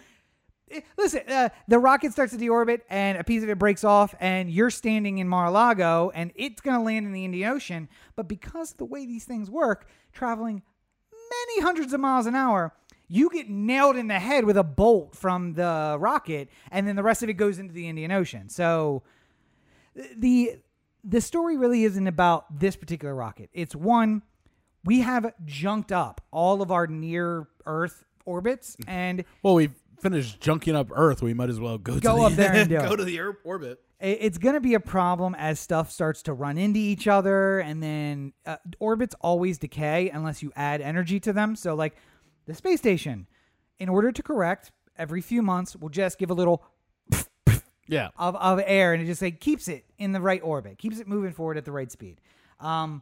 listen, 0.97 1.21
uh, 1.27 1.49
the 1.67 1.79
rocket 1.79 2.11
starts 2.11 2.33
to 2.33 2.39
deorbit 2.39 2.81
and 2.89 3.17
a 3.17 3.23
piece 3.23 3.43
of 3.43 3.49
it 3.49 3.59
breaks 3.59 3.83
off, 3.83 4.15
and 4.19 4.49
you're 4.49 4.69
standing 4.69 5.17
in 5.17 5.27
Mar-a-Lago, 5.27 6.11
and 6.13 6.31
it's 6.35 6.61
going 6.61 6.77
to 6.77 6.83
land 6.83 7.05
in 7.05 7.11
the 7.11 7.25
Indian 7.25 7.49
Ocean. 7.49 7.89
But 8.15 8.27
because 8.27 8.71
of 8.71 8.77
the 8.77 8.85
way 8.85 9.05
these 9.05 9.25
things 9.25 9.49
work, 9.49 9.87
traveling 10.11 10.63
many 11.11 11.61
hundreds 11.61 11.93
of 11.93 11.99
miles 11.99 12.25
an 12.25 12.35
hour, 12.35 12.73
you 13.07 13.29
get 13.29 13.49
nailed 13.49 13.95
in 13.95 14.07
the 14.07 14.19
head 14.19 14.45
with 14.45 14.57
a 14.57 14.63
bolt 14.63 15.15
from 15.15 15.53
the 15.53 15.97
rocket, 15.99 16.49
and 16.71 16.87
then 16.87 16.95
the 16.95 17.03
rest 17.03 17.21
of 17.21 17.29
it 17.29 17.33
goes 17.33 17.59
into 17.59 17.73
the 17.73 17.87
Indian 17.87 18.11
Ocean. 18.11 18.49
So 18.49 19.03
the 20.17 20.57
the 21.03 21.19
story 21.19 21.57
really 21.57 21.83
isn't 21.83 22.07
about 22.07 22.59
this 22.59 22.75
particular 22.75 23.13
rocket. 23.13 23.49
It's 23.53 23.75
one 23.75 24.21
we 24.85 25.01
have 25.01 25.33
junked 25.45 25.91
up 25.91 26.21
all 26.31 26.61
of 26.61 26.71
our 26.71 26.87
near 26.87 27.47
Earth 27.65 28.05
orbits, 28.25 28.77
and 28.87 29.25
Well, 29.43 29.55
we've 29.55 29.75
finished 30.03 30.39
junking 30.39 30.75
up 30.75 30.89
Earth. 30.93 31.21
We 31.23 31.33
might 31.33 31.49
as 31.49 31.59
well 31.59 31.77
go 31.79 31.99
Go 31.99 32.15
to 32.15 32.19
the, 32.19 32.25
up 32.27 32.33
there 32.33 32.53
and 32.53 32.69
do 32.69 32.77
go 32.77 32.93
it. 32.93 32.97
to 32.97 33.03
the 33.03 33.19
Earth 33.19 33.37
orbit. 33.43 33.79
it's 33.99 34.37
going 34.37 34.53
to 34.55 34.61
be 34.61 34.73
a 34.75 34.79
problem 34.79 35.33
as 35.35 35.59
stuff 35.59 35.89
starts 35.89 36.21
to 36.23 36.33
run 36.33 36.57
into 36.57 36.79
each 36.79 37.07
other, 37.07 37.59
and 37.59 37.81
then 37.81 38.33
uh, 38.45 38.57
orbits 38.79 39.15
always 39.21 39.57
decay 39.57 40.09
unless 40.09 40.43
you 40.43 40.51
add 40.55 40.81
energy 40.81 41.19
to 41.21 41.33
them. 41.33 41.55
So, 41.55 41.73
like 41.73 41.95
the 42.45 42.53
space 42.53 42.79
station, 42.79 43.27
in 43.79 43.89
order 43.89 44.11
to 44.11 44.21
correct, 44.21 44.71
every 44.97 45.21
few 45.21 45.41
months 45.41 45.75
will 45.75 45.89
just 45.89 46.19
give 46.19 46.29
a 46.29 46.33
little 46.35 46.63
Yeah, 47.85 48.09
of, 48.17 48.35
of 48.37 48.61
air 48.65 48.93
and 48.93 49.03
it 49.03 49.05
just 49.07 49.21
like 49.21 49.41
keeps 49.41 49.67
it 49.67 49.83
in 49.97 50.13
the 50.13 50.21
right 50.21 50.41
orbit, 50.41 50.77
keeps 50.77 50.99
it 50.99 51.07
moving 51.07 51.33
forward 51.33 51.57
at 51.57 51.65
the 51.65 51.71
right 51.71 51.91
speed. 51.91 52.21
Um, 52.61 53.01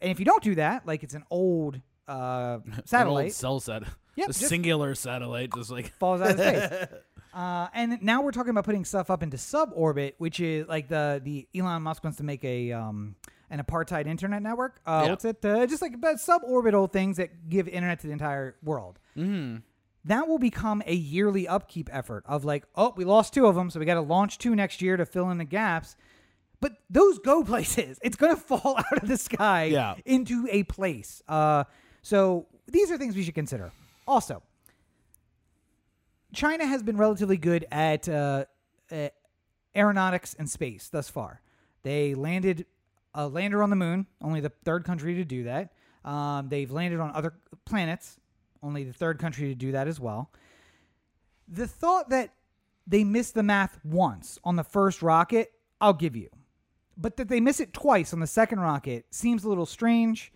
and 0.00 0.10
if 0.10 0.18
you 0.18 0.24
don't 0.24 0.42
do 0.42 0.56
that, 0.56 0.86
like 0.86 1.04
it's 1.04 1.14
an 1.14 1.22
old 1.30 1.80
uh, 2.08 2.58
An 2.66 2.72
old 2.76 2.88
satellite 2.88 3.32
cell 3.32 3.60
set. 3.60 3.84
Yep, 4.18 4.28
a 4.30 4.32
just- 4.32 4.48
singular 4.48 4.94
satellite, 4.94 5.50
just 5.54 5.70
like 5.70 5.92
falls 5.98 6.20
out 6.20 6.32
of 6.32 6.38
space. 6.38 6.88
Uh, 7.34 7.68
and 7.74 8.02
now 8.02 8.22
we're 8.22 8.32
talking 8.32 8.50
about 8.50 8.64
putting 8.64 8.84
stuff 8.86 9.10
up 9.10 9.22
into 9.22 9.36
suborbit, 9.36 10.14
which 10.18 10.40
is 10.40 10.66
like 10.66 10.88
the 10.88 11.20
the 11.22 11.46
Elon 11.54 11.82
Musk 11.82 12.02
wants 12.02 12.16
to 12.16 12.24
make 12.24 12.42
a 12.42 12.72
um, 12.72 13.14
an 13.50 13.62
apartheid 13.62 14.06
internet 14.06 14.42
network. 14.42 14.80
Uh, 14.84 15.02
Yeah. 15.04 15.10
What's 15.10 15.24
it? 15.26 15.44
Uh, 15.44 15.64
just 15.66 15.80
like 15.82 15.94
about 15.94 16.16
suborbital 16.16 16.90
things 16.90 17.18
that 17.18 17.48
give 17.48 17.68
internet 17.68 18.00
to 18.00 18.06
the 18.08 18.12
entire 18.14 18.56
world. 18.64 18.98
Mm. 19.16 19.62
That 20.06 20.26
will 20.26 20.38
become 20.38 20.82
a 20.86 20.94
yearly 20.94 21.46
upkeep 21.46 21.90
effort 21.92 22.24
of 22.26 22.44
like, 22.44 22.64
oh, 22.74 22.94
we 22.96 23.04
lost 23.04 23.34
two 23.34 23.46
of 23.46 23.54
them, 23.54 23.70
so 23.70 23.78
we 23.78 23.84
got 23.86 23.94
to 23.94 24.00
launch 24.00 24.38
two 24.38 24.56
next 24.56 24.80
year 24.82 24.96
to 24.96 25.04
fill 25.06 25.30
in 25.30 25.38
the 25.38 25.44
gaps. 25.44 25.96
But 26.60 26.72
those 26.90 27.18
go 27.20 27.44
places. 27.52 28.00
It's 28.02 28.16
going 28.16 28.34
to 28.36 28.40
fall 28.40 28.78
out 28.78 29.02
of 29.02 29.06
the 29.08 29.18
sky 29.18 29.64
Yeah. 29.64 29.94
into 30.06 30.48
a 30.50 30.62
place. 30.64 31.22
Uh, 31.28 31.64
so 32.02 32.46
these 32.66 32.90
are 32.90 32.96
things 32.98 33.14
we 33.14 33.22
should 33.22 33.34
consider. 33.36 33.70
Also, 34.08 34.42
China 36.32 36.66
has 36.66 36.82
been 36.82 36.96
relatively 36.96 37.36
good 37.36 37.66
at 37.70 38.08
uh, 38.08 38.46
aeronautics 39.76 40.34
and 40.38 40.48
space 40.48 40.88
thus 40.88 41.10
far. 41.10 41.42
They 41.82 42.14
landed 42.14 42.64
a 43.14 43.28
lander 43.28 43.62
on 43.62 43.68
the 43.68 43.76
moon, 43.76 44.06
only 44.22 44.40
the 44.40 44.48
third 44.64 44.84
country 44.84 45.14
to 45.16 45.24
do 45.24 45.44
that. 45.44 45.72
Um, 46.06 46.48
they've 46.48 46.70
landed 46.70 47.00
on 47.00 47.10
other 47.14 47.34
planets, 47.66 48.18
only 48.62 48.82
the 48.82 48.94
third 48.94 49.18
country 49.18 49.48
to 49.48 49.54
do 49.54 49.72
that 49.72 49.86
as 49.86 50.00
well. 50.00 50.30
The 51.46 51.66
thought 51.66 52.08
that 52.08 52.32
they 52.86 53.04
missed 53.04 53.34
the 53.34 53.42
math 53.42 53.78
once 53.84 54.38
on 54.42 54.56
the 54.56 54.64
first 54.64 55.02
rocket, 55.02 55.52
I'll 55.82 55.92
give 55.92 56.16
you. 56.16 56.30
But 56.96 57.18
that 57.18 57.28
they 57.28 57.40
miss 57.40 57.60
it 57.60 57.74
twice 57.74 58.14
on 58.14 58.20
the 58.20 58.26
second 58.26 58.60
rocket 58.60 59.04
seems 59.10 59.44
a 59.44 59.50
little 59.50 59.66
strange. 59.66 60.32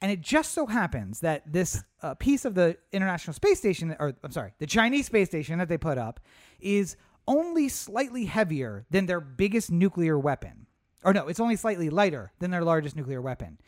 And 0.00 0.12
it 0.12 0.20
just 0.20 0.52
so 0.52 0.66
happens 0.66 1.20
that 1.20 1.50
this 1.50 1.82
uh, 2.02 2.14
piece 2.14 2.44
of 2.44 2.54
the 2.54 2.76
International 2.92 3.32
Space 3.32 3.58
Station, 3.58 3.96
or 3.98 4.14
I'm 4.22 4.30
sorry, 4.30 4.52
the 4.58 4.66
Chinese 4.66 5.06
space 5.06 5.28
station 5.28 5.58
that 5.58 5.68
they 5.68 5.78
put 5.78 5.96
up, 5.96 6.20
is 6.60 6.96
only 7.26 7.68
slightly 7.68 8.26
heavier 8.26 8.84
than 8.90 9.06
their 9.06 9.20
biggest 9.20 9.70
nuclear 9.70 10.18
weapon. 10.18 10.66
Or 11.02 11.14
no, 11.14 11.28
it's 11.28 11.40
only 11.40 11.56
slightly 11.56 11.88
lighter 11.88 12.32
than 12.40 12.50
their 12.50 12.62
largest 12.62 12.94
nuclear 12.94 13.22
weapon. 13.22 13.58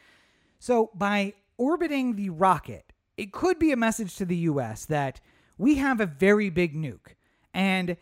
So 0.59 0.91
by 0.95 1.35
orbiting 1.57 2.17
the 2.17 2.31
rocket, 2.31 2.93
it 3.17 3.33
could 3.33 3.59
be 3.59 3.73
a 3.73 3.77
message 3.77 4.17
to 4.17 4.25
the 4.25 4.37
US 4.37 4.85
that 4.87 5.21
we 5.57 5.77
have 5.77 6.01
a 6.01 6.07
very 6.07 6.51
big 6.51 6.75
nuke. 6.75 7.15
And 7.55 7.97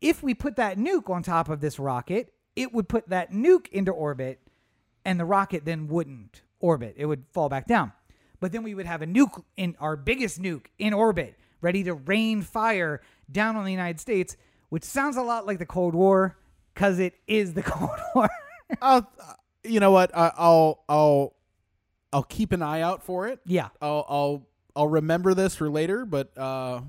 if 0.00 0.22
we 0.22 0.34
put 0.34 0.56
that 0.56 0.78
nuke 0.78 1.10
on 1.10 1.22
top 1.22 1.48
of 1.48 1.60
this 1.60 1.78
rocket, 1.78 2.32
it 2.56 2.72
would 2.72 2.88
put 2.88 3.08
that 3.08 3.32
nuke 3.32 3.68
into 3.68 3.92
orbit, 3.92 4.40
and 5.04 5.18
the 5.18 5.24
rocket 5.24 5.64
then 5.64 5.86
wouldn't 5.88 6.42
orbit. 6.62 6.94
It 6.96 7.04
would 7.04 7.24
fall 7.32 7.50
back 7.50 7.66
down. 7.66 7.92
But 8.40 8.52
then 8.52 8.62
we 8.62 8.74
would 8.74 8.86
have 8.86 9.02
a 9.02 9.06
nuke 9.06 9.42
in 9.58 9.76
our 9.78 9.96
biggest 9.96 10.40
nuke 10.40 10.66
in 10.78 10.94
orbit, 10.94 11.36
ready 11.60 11.84
to 11.84 11.92
rain 11.94 12.40
fire 12.42 13.02
down 13.30 13.56
on 13.56 13.64
the 13.64 13.70
United 13.70 14.00
States, 14.00 14.36
which 14.70 14.82
sounds 14.84 15.16
a 15.18 15.22
lot 15.22 15.46
like 15.46 15.58
the 15.58 15.66
Cold 15.66 15.94
War, 15.94 16.36
because 16.74 16.98
it 16.98 17.14
is 17.26 17.52
the 17.52 17.62
Cold 17.72 17.90
War. 18.14 18.30
I'll, 18.80 19.06
uh, 19.20 19.34
you 19.62 19.78
know 19.80 19.90
what? 19.90 20.10
I'll 20.14 20.82
I'll 20.88 21.34
I'll 22.12 22.22
keep 22.24 22.52
an 22.52 22.62
eye 22.62 22.80
out 22.80 23.02
for 23.04 23.28
it. 23.28 23.38
yeah. 23.46 23.68
I'll 23.80 24.04
I'll 24.08 24.48
I'll 24.74 24.88
remember 24.88 25.34
this 25.34 25.54
for 25.54 25.68
later, 25.70 26.04
but 26.04 26.36
uh, 26.36 26.80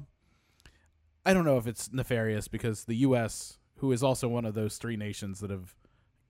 I 1.25 1.33
don't 1.33 1.45
know 1.45 1.57
if 1.57 1.67
it's 1.67 1.91
nefarious 1.93 2.47
because 2.47 2.85
the 2.85 2.95
U.S., 2.97 3.57
who 3.77 3.91
is 3.91 4.03
also 4.03 4.27
one 4.27 4.45
of 4.45 4.53
those 4.53 4.77
three 4.77 4.97
nations 4.97 5.39
that 5.41 5.49
have 5.49 5.75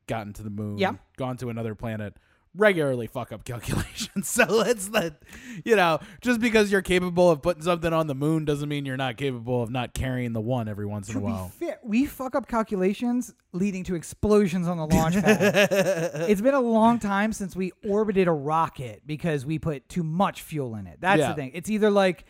gotten 0.07 0.33
to 0.33 0.43
the 0.43 0.49
moon, 0.49 0.77
Yeah. 0.77 0.93
gone 1.17 1.37
to 1.37 1.49
another 1.49 1.75
planet, 1.75 2.15
regularly 2.55 3.07
fuck 3.07 3.31
up 3.31 3.43
calculations. 3.45 4.27
so 4.29 4.45
let's 4.45 4.89
let 4.89 5.21
you 5.65 5.75
know, 5.75 5.99
just 6.21 6.39
because 6.39 6.71
you're 6.71 6.81
capable 6.81 7.29
of 7.31 7.41
putting 7.41 7.63
something 7.63 7.91
on 7.93 8.07
the 8.07 8.15
moon 8.15 8.45
doesn't 8.45 8.69
mean 8.69 8.85
you're 8.85 8.97
not 8.97 9.17
capable 9.17 9.63
of 9.63 9.69
not 9.71 9.93
carrying 9.93 10.33
the 10.33 10.41
one 10.41 10.67
every 10.67 10.85
once 10.85 11.09
in 11.09 11.17
a 11.17 11.19
while. 11.19 11.51
we 11.83 12.05
fuck 12.05 12.35
up 12.35 12.47
calculations 12.47 13.33
leading 13.53 13.83
to 13.83 13.95
explosions 13.95 14.67
on 14.67 14.77
the 14.77 14.85
launch 14.85 15.15
pad. 15.15 15.69
it's 16.29 16.41
been 16.41 16.53
a 16.53 16.59
long 16.61 16.99
time 16.99 17.33
since 17.33 17.55
we 17.55 17.71
orbited 17.87 18.27
a 18.27 18.31
rocket 18.31 19.01
because 19.05 19.45
we 19.45 19.57
put 19.59 19.87
too 19.89 20.03
much 20.03 20.41
fuel 20.41 20.75
in 20.75 20.87
it. 20.87 20.97
That's 21.01 21.19
Yeah. 21.19 21.29
the 21.29 21.33
thing. 21.35 21.51
It's 21.53 21.69
either 21.69 21.89
like 21.89 22.25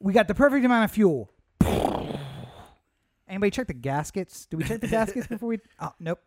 we 0.00 0.12
got 0.12 0.28
the 0.28 0.34
perfect 0.34 0.64
amount 0.64 0.84
of 0.84 0.90
fuel. 0.90 1.30
Anybody 3.26 3.50
check 3.50 3.66
the 3.66 3.74
gaskets? 3.74 4.46
Do 4.46 4.58
we 4.58 4.64
check 4.64 4.80
the 4.80 4.86
gaskets 4.98 5.26
before 5.26 5.48
we? 5.48 5.58
Oh, 5.80 5.92
nope. 5.98 6.20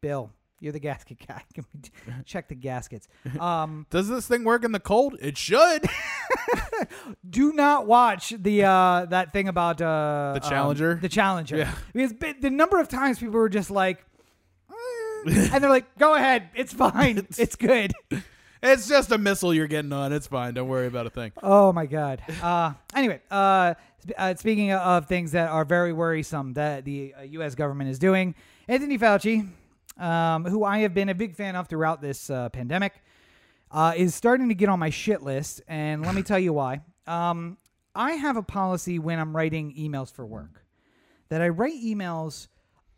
Bill, 0.00 0.30
you're 0.64 0.72
the 0.72 0.80
gasket 0.80 1.18
guy. 1.28 1.42
Can 1.54 1.64
we 1.74 1.80
check 2.24 2.48
the 2.48 2.54
gaskets? 2.56 3.06
Um, 3.38 3.86
Does 3.90 4.08
this 4.08 4.26
thing 4.26 4.42
work 4.44 4.64
in 4.64 4.72
the 4.72 4.80
cold? 4.80 5.16
It 5.20 5.38
should. 5.38 5.86
do 7.28 7.52
not 7.52 7.86
watch 7.86 8.32
the 8.38 8.64
uh 8.64 9.06
that 9.10 9.32
thing 9.32 9.48
about 9.48 9.80
uh 9.80 10.32
The 10.40 10.44
um, 10.44 10.50
Challenger? 10.50 10.94
the 11.00 11.08
challenger 11.08 11.56
Yeah. 11.58 11.74
because 11.92 12.12
the 12.40 12.50
number 12.50 12.80
of 12.80 12.88
times 12.88 13.18
people 13.18 13.34
were 13.34 13.48
just 13.48 13.70
like 13.70 14.04
"Mm," 14.70 15.52
and 15.52 15.62
they're 15.62 15.70
like 15.70 15.96
go 15.98 16.14
ahead 16.14 16.48
it's 16.54 16.72
fine 16.72 17.26
it's 17.38 17.56
good 17.56 17.92
it's 18.62 18.88
just 18.88 19.12
a 19.12 19.18
missile 19.18 19.52
you're 19.52 19.66
getting 19.66 19.92
on. 19.92 20.10
It's 20.14 20.26
fine. 20.26 20.54
Don't 20.54 20.68
worry 20.68 20.86
about 20.86 21.06
a 21.06 21.10
thing. 21.10 21.32
oh 21.42 21.72
my 21.72 21.86
god 21.86 22.22
uh 22.42 22.72
anyway 22.94 23.20
uh, 23.30 23.74
uh 24.18 24.34
speaking 24.36 24.72
of 24.72 25.06
things 25.06 25.32
that 25.32 25.48
are 25.50 25.64
very 25.64 25.92
worrisome 25.92 26.54
that 26.54 26.84
the 26.84 27.14
uh, 27.18 27.42
us 27.42 27.54
government 27.54 27.90
is 27.90 27.98
doing 27.98 28.34
anthony 28.68 28.98
fauci 28.98 29.46
um, 29.98 30.44
who 30.44 30.64
i 30.64 30.78
have 30.78 30.94
been 30.94 31.08
a 31.08 31.14
big 31.14 31.36
fan 31.36 31.56
of 31.56 31.68
throughout 31.68 32.00
this 32.00 32.30
uh, 32.30 32.48
pandemic 32.50 32.94
uh, 33.74 33.92
is 33.96 34.14
starting 34.14 34.48
to 34.48 34.54
get 34.54 34.68
on 34.68 34.78
my 34.78 34.88
shit 34.88 35.22
list, 35.22 35.60
and 35.66 36.02
let 36.02 36.14
me 36.14 36.22
tell 36.22 36.38
you 36.38 36.52
why. 36.52 36.80
Um, 37.08 37.58
I 37.94 38.12
have 38.12 38.36
a 38.36 38.42
policy 38.42 39.00
when 39.00 39.18
I'm 39.18 39.36
writing 39.36 39.74
emails 39.74 40.12
for 40.12 40.24
work 40.24 40.64
that 41.28 41.42
I 41.42 41.48
write 41.48 41.82
emails 41.82 42.46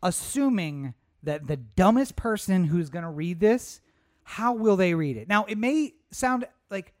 assuming 0.03 0.93
that 1.23 1.47
the 1.47 1.57
dumbest 1.57 2.15
person 2.15 2.63
who's 2.63 2.89
going 2.89 3.03
to 3.03 3.09
read 3.09 3.39
this, 3.39 3.81
how 4.23 4.53
will 4.53 4.75
they 4.75 4.93
read 4.93 5.17
it? 5.17 5.27
Now, 5.27 5.45
it 5.45 5.57
may 5.57 5.95
sound 6.11 6.47
like 6.69 6.93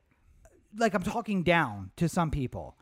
like 0.75 0.93
I'm 0.95 1.03
talking 1.03 1.43
down 1.43 1.91
to 1.97 2.09
some 2.09 2.31
people, 2.31 2.77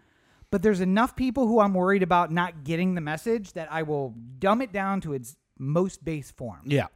but 0.50 0.62
there's 0.62 0.82
enough 0.82 1.16
people 1.16 1.46
who 1.48 1.60
I'm 1.60 1.74
worried 1.74 2.04
about 2.04 2.32
not 2.32 2.64
getting 2.64 2.96
the 2.96 3.02
message 3.02 3.54
that 3.54 3.72
I 3.72 3.84
will 3.84 4.16
dumb 4.40 4.62
it 4.62 4.72
down 4.72 5.02
to 5.02 5.14
its 5.14 5.36
most 5.60 6.06
base 6.06 6.32
form. 6.32 6.62
Yeah. 6.66 6.88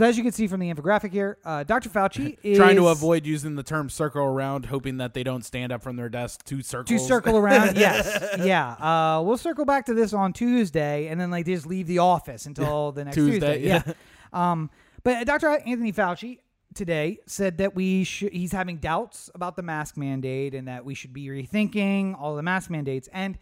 So 0.00 0.06
as 0.06 0.16
you 0.16 0.22
can 0.22 0.32
see 0.32 0.46
from 0.46 0.60
the 0.60 0.72
infographic 0.72 1.12
here, 1.12 1.36
uh, 1.44 1.62
Dr. 1.62 1.90
Fauci 1.90 2.38
is 2.42 2.56
Trying 2.56 2.76
to 2.76 2.88
avoid 2.88 3.26
using 3.26 3.54
the 3.54 3.62
term 3.62 3.90
circle 3.90 4.22
around, 4.22 4.64
hoping 4.64 4.96
that 4.96 5.12
they 5.12 5.22
don't 5.22 5.44
stand 5.44 5.72
up 5.72 5.82
from 5.82 5.96
their 5.96 6.08
desk 6.08 6.42
two 6.42 6.62
circles. 6.62 7.02
to 7.02 7.06
circle 7.06 7.36
around. 7.36 7.76
yes, 7.76 8.38
yeah. 8.42 8.70
Uh, 8.80 9.20
we'll 9.20 9.36
circle 9.36 9.66
back 9.66 9.84
to 9.84 9.92
this 9.92 10.14
on 10.14 10.32
Tuesday, 10.32 11.08
and 11.08 11.20
then 11.20 11.30
like 11.30 11.44
just 11.44 11.66
leave 11.66 11.86
the 11.86 11.98
office 11.98 12.46
until 12.46 12.92
the 12.92 13.04
next 13.04 13.14
Tuesday, 13.14 13.58
Tuesday. 13.58 13.68
Yeah. 13.68 13.92
um, 14.32 14.70
but 15.02 15.26
Dr. 15.26 15.48
Anthony 15.48 15.92
Fauci 15.92 16.38
today 16.74 17.18
said 17.26 17.58
that 17.58 17.74
we 17.74 18.04
should. 18.04 18.32
He's 18.32 18.52
having 18.52 18.78
doubts 18.78 19.28
about 19.34 19.54
the 19.54 19.62
mask 19.62 19.98
mandate, 19.98 20.54
and 20.54 20.66
that 20.66 20.82
we 20.82 20.94
should 20.94 21.12
be 21.12 21.26
rethinking 21.26 22.18
all 22.18 22.36
the 22.36 22.42
mask 22.42 22.70
mandates. 22.70 23.10
And 23.12 23.36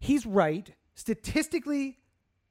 he's 0.00 0.26
right. 0.26 0.68
Statistically, 0.96 2.00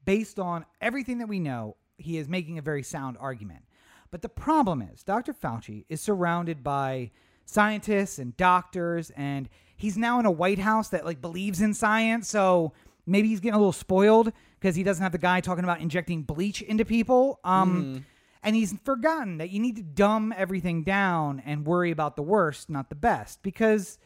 based 0.05 0.39
on 0.39 0.65
everything 0.79 1.17
that 1.17 1.27
we 1.27 1.39
know, 1.41 1.75
he 2.01 2.17
is 2.17 2.27
making 2.27 2.57
a 2.57 2.61
very 2.61 2.83
sound 2.83 3.17
argument. 3.19 3.63
But 4.11 4.21
the 4.21 4.29
problem 4.29 4.81
is, 4.81 5.03
Dr. 5.03 5.33
Fauci 5.33 5.85
is 5.87 6.01
surrounded 6.01 6.63
by 6.63 7.11
scientists 7.45 8.19
and 8.19 8.35
doctors, 8.37 9.09
and 9.11 9.49
he's 9.75 9.97
now 9.97 10.19
in 10.19 10.25
a 10.25 10.31
White 10.31 10.59
House 10.59 10.89
that 10.89 11.05
like 11.05 11.21
believes 11.21 11.61
in 11.61 11.73
science. 11.73 12.29
So 12.29 12.73
maybe 13.05 13.29
he's 13.29 13.39
getting 13.39 13.55
a 13.55 13.57
little 13.57 13.71
spoiled 13.71 14.31
because 14.59 14.75
he 14.75 14.83
doesn't 14.83 15.01
have 15.01 15.11
the 15.11 15.17
guy 15.17 15.39
talking 15.39 15.63
about 15.63 15.79
injecting 15.79 16.23
bleach 16.23 16.61
into 16.61 16.85
people. 16.85 17.39
Um, 17.43 18.05
and 18.43 18.55
he's 18.55 18.75
forgotten 18.83 19.37
that 19.37 19.49
you 19.49 19.59
need 19.59 19.75
to 19.77 19.83
dumb 19.83 20.33
everything 20.35 20.83
down 20.83 21.41
and 21.45 21.65
worry 21.65 21.91
about 21.91 22.15
the 22.15 22.23
worst, 22.23 22.69
not 22.69 22.89
the 22.89 22.95
best, 22.95 23.41
because 23.43 23.97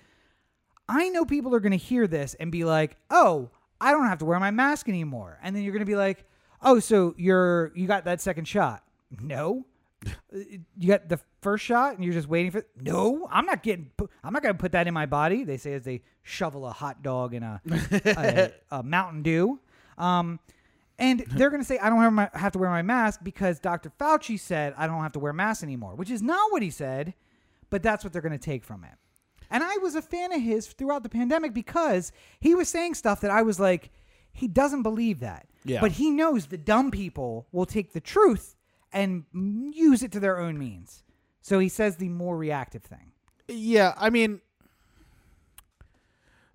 I 0.88 1.10
know 1.10 1.26
people 1.26 1.56
are 1.56 1.60
going 1.60 1.72
to 1.72 1.78
hear 1.78 2.06
this 2.06 2.36
and 2.36 2.52
be 2.52 2.64
like, 2.64 2.98
"Oh, 3.10 3.50
I 3.82 3.92
don't 3.92 4.06
have 4.06 4.20
to 4.20 4.26
wear 4.26 4.40
my 4.40 4.52
mask 4.52 4.88
anymore," 4.90 5.40
and 5.42 5.56
then 5.56 5.64
you're 5.64 5.72
going 5.72 5.80
to 5.80 5.86
be 5.86 5.96
like, 5.96 6.26
"Oh, 6.66 6.80
so 6.80 7.14
you're 7.18 7.72
you 7.76 7.88
got 7.88 8.06
that 8.06 8.20
second 8.20 8.46
shot?" 8.46 8.84
No, 9.22 9.66
you 10.32 10.88
got 10.88 11.08
the 11.10 11.20
first 11.42 11.64
shot 11.64 11.96
and 11.96 12.04
you're 12.04 12.14
just 12.14 12.28
waiting 12.28 12.52
for. 12.52 12.66
No, 12.82 13.28
I'm 13.32 13.46
not 13.46 13.64
getting. 13.64 13.92
I'm 14.24 14.34
not 14.34 14.44
going 14.44 14.54
to 14.54 14.60
put 14.60 14.74
that 14.74 14.88
in 14.88 14.94
my 14.94 15.06
body. 15.06 15.44
They 15.44 15.58
say 15.58 15.74
as 15.74 15.84
they 15.84 16.02
shovel 16.24 16.66
a 16.66 16.72
hot 16.72 17.02
dog 17.04 17.34
in 17.34 17.44
a 17.44 17.62
a, 17.72 18.52
a 18.72 18.84
Mountain 18.84 19.24
Dew. 19.24 19.60
Um, 19.98 20.40
and 20.98 21.26
they're 21.32 21.50
going 21.50 21.62
to 21.62 21.68
say, 21.68 21.78
I 21.78 21.90
don't 21.90 22.00
have, 22.00 22.14
my, 22.14 22.30
have 22.34 22.54
to 22.54 22.60
wear 22.60 22.70
my 22.70 22.82
mask 22.82 23.20
because 23.22 23.60
Dr. 23.60 23.92
Fauci 24.00 24.40
said 24.40 24.74
I 24.78 24.88
don't 24.88 25.02
have 25.02 25.12
to 25.14 25.20
wear 25.20 25.34
masks 25.34 25.62
anymore, 25.64 25.96
which 25.96 26.10
is 26.10 26.22
not 26.22 26.52
what 26.52 26.62
he 26.62 26.70
said, 26.70 27.14
but 27.70 27.84
that's 27.84 28.04
what 28.04 28.14
they're 28.14 28.22
going 28.22 28.32
to 28.32 28.38
take 28.38 28.64
from 28.64 28.86
it. 28.86 28.92
And 29.52 29.64
I 29.64 29.78
was 29.78 29.96
a 29.96 30.02
fan 30.02 30.32
of 30.32 30.42
his 30.42 30.68
throughout 30.68 31.04
the 31.04 31.10
pandemic 31.10 31.54
because 31.54 32.12
he 32.40 32.56
was 32.56 32.70
saying 32.70 32.96
stuff 32.96 33.22
that 33.22 33.32
I 33.32 33.42
was 33.42 33.60
like, 33.60 33.92
he 34.36 34.48
doesn't 34.48 34.84
believe 34.84 35.22
that. 35.22 35.48
Yeah. 35.64 35.82
But 35.82 35.94
he 35.94 36.12
knows 36.12 36.48
the 36.48 36.58
dumb 36.58 36.92
people 36.92 37.48
will 37.52 37.66
take 37.66 37.94
the 37.94 38.02
truth 38.02 38.56
and 38.94 39.24
use 39.34 40.04
it 40.04 40.12
to 40.12 40.20
their 40.20 40.38
own 40.38 40.60
means. 40.60 41.04
So 41.42 41.60
he 41.60 41.70
says 41.70 41.98
the 41.98 42.10
more 42.10 42.38
reactive 42.38 42.84
thing. 42.84 43.14
Yeah, 43.48 43.94
I 43.98 44.10
mean, 44.10 44.42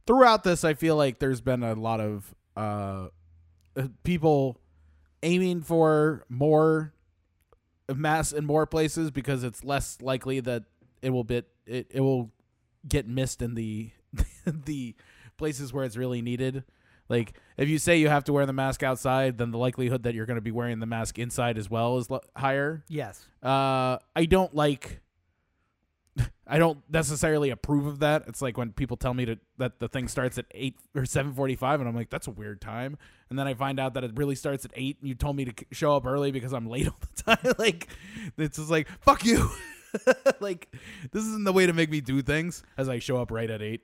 throughout 0.07 0.45
this, 0.45 0.65
I 0.65 0.75
feel 0.75 0.97
like 0.97 1.19
there's 1.19 1.41
been 1.41 1.63
a 1.63 1.75
lot 1.75 2.01
of 2.01 2.35
uh, 2.57 3.09
uh, 3.77 3.89
people 4.03 4.61
aiming 5.23 5.63
for 5.63 6.25
more 6.29 6.93
mass 7.95 8.33
in 8.33 8.45
more 8.45 8.67
places 8.67 9.11
because 9.11 9.45
it's 9.45 9.65
less 9.65 9.99
likely 10.01 10.41
that 10.41 10.65
it 11.03 11.11
will 11.11 11.25
bit 11.25 11.49
it, 11.67 11.87
it 11.91 12.01
will 12.01 12.31
get 12.87 13.07
missed 13.07 13.43
in 13.43 13.55
the 13.55 13.91
the 14.45 14.95
places 15.37 15.73
where 15.73 15.85
it's 15.85 15.97
really 15.97 16.23
needed. 16.23 16.65
Like 17.11 17.35
if 17.57 17.69
you 17.69 17.79
say 17.79 17.99
you 17.99 18.09
have 18.09 18.25
to 18.25 18.33
wear 18.33 18.47
the 18.47 18.53
mask 18.53 18.85
outside, 18.85 19.37
then 19.37 19.51
the 19.51 19.59
likelihood 19.59 20.05
that 20.05 20.15
you're 20.15 20.27
going 20.27 20.37
to 20.37 20.41
be 20.41 20.53
wearing 20.53 20.79
the 20.79 20.87
mask 20.87 21.19
inside 21.19 21.59
as 21.59 21.69
well 21.69 21.99
is 21.99 22.09
l- 22.09 22.23
higher. 22.37 22.85
Yes. 22.89 23.27
Uh, 23.43 23.99
I 24.15 24.27
don't 24.27 24.55
like. 24.55 25.01
I 26.47 26.59
don't 26.59 26.79
necessarily 26.89 27.51
approve 27.51 27.87
of 27.87 27.99
that. 27.99 28.25
It's 28.29 28.41
like 28.41 28.57
when 28.57 28.73
people 28.73 28.97
tell 28.97 29.13
me 29.13 29.25
to 29.25 29.39
that 29.59 29.81
the 29.81 29.89
thing 29.89 30.07
starts 30.07 30.39
at 30.39 30.47
eight 30.53 30.77
or 30.95 31.05
seven 31.05 31.35
forty 31.35 31.57
five, 31.57 31.81
and 31.81 31.89
I'm 31.89 31.97
like, 31.97 32.11
that's 32.11 32.29
a 32.29 32.31
weird 32.31 32.61
time. 32.61 32.97
And 33.29 33.37
then 33.39 33.49
I 33.49 33.55
find 33.55 33.81
out 33.81 33.95
that 33.95 34.05
it 34.05 34.13
really 34.15 34.37
starts 34.37 34.65
at 34.65 34.71
eight, 34.77 34.97
and 35.01 35.09
you 35.09 35.17
told 35.17 35.35
me 35.35 35.45
to 35.47 35.53
show 35.73 35.97
up 35.97 36.07
early 36.07 36.31
because 36.31 36.53
I'm 36.53 36.69
late 36.69 36.87
all 36.89 36.97
the 37.17 37.23
time. 37.37 37.55
like, 37.59 37.89
it's 38.39 38.57
just 38.57 38.71
like 38.71 38.89
fuck 39.01 39.25
you. 39.25 39.51
like, 40.39 40.69
this 41.11 41.25
isn't 41.25 41.43
the 41.43 41.53
way 41.53 41.67
to 41.67 41.73
make 41.73 41.91
me 41.91 42.01
do 42.01 42.23
things. 42.23 42.63
As 42.79 42.89
I 42.89 43.01
show 43.01 43.17
up 43.17 43.33
right 43.33 43.51
at 43.51 43.61
eight. 43.61 43.83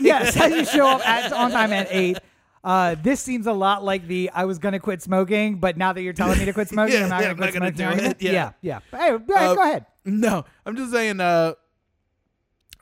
yes, 0.00 0.34
as 0.38 0.50
you 0.50 0.64
show 0.64 0.88
up 0.88 1.06
at, 1.06 1.30
on 1.30 1.50
time 1.50 1.70
at 1.74 1.88
eight. 1.90 2.16
Uh, 2.64 2.94
this 2.94 3.20
seems 3.20 3.46
a 3.46 3.52
lot 3.52 3.84
like 3.84 4.06
the 4.08 4.30
I 4.30 4.46
was 4.46 4.58
gonna 4.58 4.80
quit 4.80 5.02
smoking, 5.02 5.56
but 5.58 5.76
now 5.76 5.92
that 5.92 6.00
you're 6.02 6.14
telling 6.14 6.38
me 6.38 6.46
to 6.46 6.52
quit 6.54 6.68
smoking, 6.70 6.94
Yeah, 6.94 7.02
I'm 7.04 7.08
not 7.10 7.22
yeah, 7.22 7.34
quit 7.34 7.54
smoking. 7.54 7.76
do 7.76 7.84
argument. 7.84 8.16
it, 8.18 8.22
yeah. 8.22 8.32
yeah, 8.32 8.50
yeah. 8.62 8.78
But 8.90 9.00
hey, 9.00 9.18
go 9.18 9.34
ahead, 9.34 9.48
Uh, 9.50 9.54
go 9.54 9.62
ahead. 9.62 9.86
No, 10.06 10.44
I'm 10.64 10.74
just 10.76 10.90
saying. 10.90 11.20
Uh, 11.20 11.54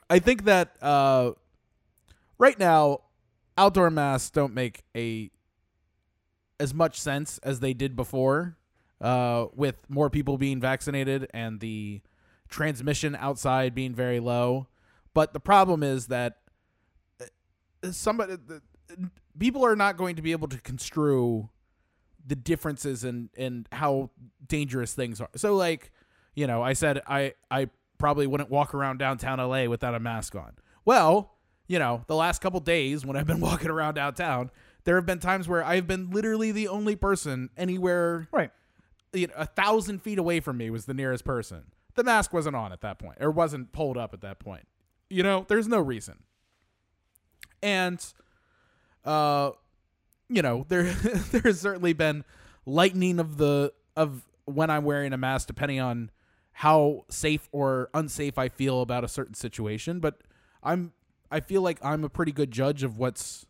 I 0.09 0.19
think 0.19 0.45
that 0.45 0.75
uh, 0.81 1.31
right 2.37 2.57
now, 2.57 3.01
outdoor 3.57 3.89
masks 3.89 4.29
don't 4.29 4.53
make 4.53 4.83
a 4.95 5.29
as 6.59 6.73
much 6.73 6.99
sense 6.99 7.37
as 7.39 7.59
they 7.59 7.73
did 7.73 7.95
before. 7.95 8.57
Uh, 9.01 9.47
with 9.53 9.75
more 9.89 10.09
people 10.09 10.37
being 10.37 10.61
vaccinated 10.61 11.27
and 11.33 11.59
the 11.59 11.99
transmission 12.47 13.17
outside 13.19 13.75
being 13.75 13.93
very 13.93 14.21
low, 14.21 14.67
but 15.13 15.33
the 15.33 15.41
problem 15.41 15.83
is 15.83 16.07
that 16.07 16.37
uh, 17.19 17.91
somebody, 17.91 18.37
the, 18.37 18.61
people 19.39 19.65
are 19.65 19.75
not 19.75 19.97
going 19.97 20.15
to 20.15 20.21
be 20.21 20.31
able 20.31 20.47
to 20.49 20.59
construe 20.61 21.49
the 22.25 22.35
differences 22.35 23.03
and 23.03 23.29
in 23.35 23.67
how 23.71 24.09
dangerous 24.47 24.93
things 24.93 25.19
are. 25.19 25.29
So 25.35 25.55
like, 25.55 25.91
you 26.35 26.47
know, 26.47 26.61
I 26.61 26.73
said 26.73 27.01
I 27.07 27.33
I 27.51 27.69
probably 27.97 28.27
wouldn't 28.27 28.49
walk 28.49 28.73
around 28.73 28.97
downtown 28.97 29.39
LA 29.39 29.65
without 29.65 29.95
a 29.95 29.99
mask 29.99 30.35
on. 30.35 30.53
Well, 30.85 31.35
you 31.67 31.79
know, 31.79 32.03
the 32.07 32.15
last 32.15 32.41
couple 32.41 32.59
days 32.59 33.05
when 33.05 33.15
I've 33.17 33.27
been 33.27 33.39
walking 33.41 33.69
around 33.69 33.95
downtown, 33.95 34.51
there 34.83 34.95
have 34.95 35.05
been 35.05 35.19
times 35.19 35.47
where 35.47 35.63
I've 35.63 35.87
been 35.87 36.11
literally 36.11 36.51
the 36.51 36.67
only 36.67 36.95
person 36.95 37.49
anywhere 37.57 38.27
Right. 38.31 38.51
you 39.13 39.27
know, 39.27 39.33
a 39.37 39.45
thousand 39.45 40.01
feet 40.01 40.17
away 40.19 40.39
from 40.39 40.57
me 40.57 40.69
was 40.69 40.85
the 40.85 40.93
nearest 40.93 41.23
person. 41.23 41.63
The 41.95 42.03
mask 42.03 42.33
wasn't 42.33 42.55
on 42.55 42.71
at 42.71 42.81
that 42.81 42.97
point, 42.99 43.17
or 43.21 43.29
wasn't 43.31 43.71
pulled 43.71 43.97
up 43.97 44.13
at 44.13 44.21
that 44.21 44.39
point. 44.39 44.67
You 45.09 45.21
know, 45.23 45.45
there's 45.47 45.67
no 45.67 45.79
reason. 45.79 46.23
And, 47.61 48.03
uh, 49.05 49.51
you 50.29 50.41
know, 50.41 50.65
there 50.69 50.83
there 50.83 51.41
has 51.41 51.59
certainly 51.59 51.93
been 51.93 52.23
lightening 52.65 53.19
of 53.19 53.37
the 53.37 53.73
of 53.95 54.23
when 54.45 54.69
I'm 54.69 54.83
wearing 54.83 55.13
a 55.13 55.17
mask, 55.17 55.47
depending 55.47 55.79
on 55.79 56.11
how 56.53 57.05
safe 57.09 57.49
or 57.51 57.89
unsafe 57.93 58.37
I 58.37 58.49
feel 58.49 58.81
about 58.81 59.03
a 59.03 59.07
certain 59.07 59.33
situation. 59.33 59.99
But 59.99 60.21
I'm 60.61 60.93
I 61.31 61.39
feel 61.39 61.61
like 61.61 61.83
I'm 61.83 62.03
a 62.03 62.09
pretty 62.09 62.31
good 62.31 62.51
judge 62.51 62.83
of 62.83 62.97
what's 62.97 63.45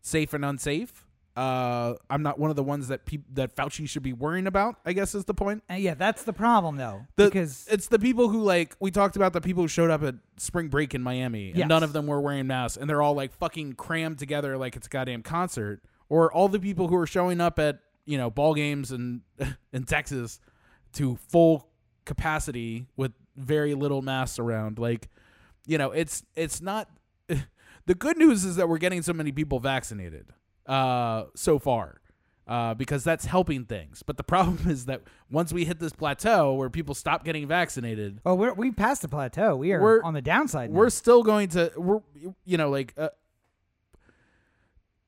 safe 0.00 0.32
and 0.32 0.44
unsafe. 0.44 1.04
Uh, 1.38 1.94
I'm 2.10 2.24
not 2.24 2.36
one 2.40 2.50
of 2.50 2.56
the 2.56 2.64
ones 2.64 2.88
that 2.88 3.04
peop- 3.06 3.32
that 3.34 3.54
Fauci 3.54 3.88
should 3.88 4.02
be 4.02 4.12
worrying 4.12 4.48
about. 4.48 4.74
I 4.84 4.92
guess 4.92 5.14
is 5.14 5.24
the 5.24 5.34
point. 5.34 5.62
And 5.68 5.80
yeah, 5.80 5.94
that's 5.94 6.24
the 6.24 6.32
problem 6.32 6.76
though, 6.76 7.06
The, 7.14 7.26
because 7.26 7.64
it's 7.70 7.86
the 7.86 7.98
people 8.00 8.28
who 8.28 8.42
like 8.42 8.74
we 8.80 8.90
talked 8.90 9.14
about 9.14 9.32
the 9.32 9.40
people 9.40 9.62
who 9.62 9.68
showed 9.68 9.90
up 9.90 10.02
at 10.02 10.16
spring 10.36 10.66
break 10.66 10.94
in 10.96 11.02
Miami 11.02 11.50
and 11.50 11.58
Yes. 11.58 11.68
none 11.68 11.84
of 11.84 11.92
them 11.92 12.08
were 12.08 12.20
wearing 12.20 12.48
masks 12.48 12.76
and 12.76 12.90
they're 12.90 13.02
all 13.02 13.14
like 13.14 13.32
fucking 13.34 13.74
crammed 13.74 14.18
together 14.18 14.58
like 14.58 14.74
it's 14.74 14.88
a 14.88 14.90
goddamn 14.90 15.22
concert. 15.22 15.80
Or 16.08 16.32
all 16.32 16.48
the 16.48 16.58
people 16.58 16.88
who 16.88 16.96
are 16.96 17.06
showing 17.06 17.40
up 17.40 17.58
at 17.60 17.78
you 18.04 18.18
know 18.18 18.30
ball 18.30 18.54
games 18.54 18.90
in 18.90 19.20
in 19.72 19.84
Texas 19.84 20.40
to 20.94 21.16
full 21.28 21.68
capacity 22.04 22.86
with 22.96 23.12
very 23.36 23.74
little 23.74 24.02
masks 24.02 24.40
around. 24.40 24.78
Like 24.80 25.08
you 25.66 25.78
know 25.78 25.92
it's 25.92 26.24
it's 26.34 26.60
not. 26.60 26.88
the 27.86 27.94
good 27.94 28.16
news 28.18 28.44
is 28.44 28.56
that 28.56 28.68
we're 28.68 28.78
getting 28.78 29.02
so 29.02 29.12
many 29.12 29.30
people 29.30 29.60
vaccinated 29.60 30.26
uh, 30.68 31.24
so 31.34 31.58
far 31.58 32.00
uh, 32.46 32.74
because 32.74 33.04
that's 33.04 33.24
helping 33.24 33.64
things. 33.64 34.02
But 34.04 34.16
the 34.16 34.22
problem 34.24 34.60
is 34.70 34.86
that 34.86 35.02
once 35.30 35.52
we 35.52 35.64
hit 35.64 35.80
this 35.80 35.92
plateau 35.92 36.54
where 36.54 36.70
people 36.70 36.94
stop 36.94 37.24
getting 37.24 37.46
vaccinated, 37.48 38.20
oh, 38.24 38.34
we're 38.34 38.54
we 38.54 38.70
passed 38.70 39.02
the 39.02 39.08
plateau. 39.08 39.56
We 39.56 39.72
are 39.72 39.80
We're- 39.80 40.00
on 40.04 40.14
the 40.14 40.22
downside. 40.22 40.70
now. 40.70 40.76
we're 40.78 40.90
still 40.90 41.22
going 41.22 41.48
to 41.50 41.72
we're 41.76 42.00
you 42.44 42.56
know 42.56 42.70
like 42.70 42.94
uh, 42.96 43.08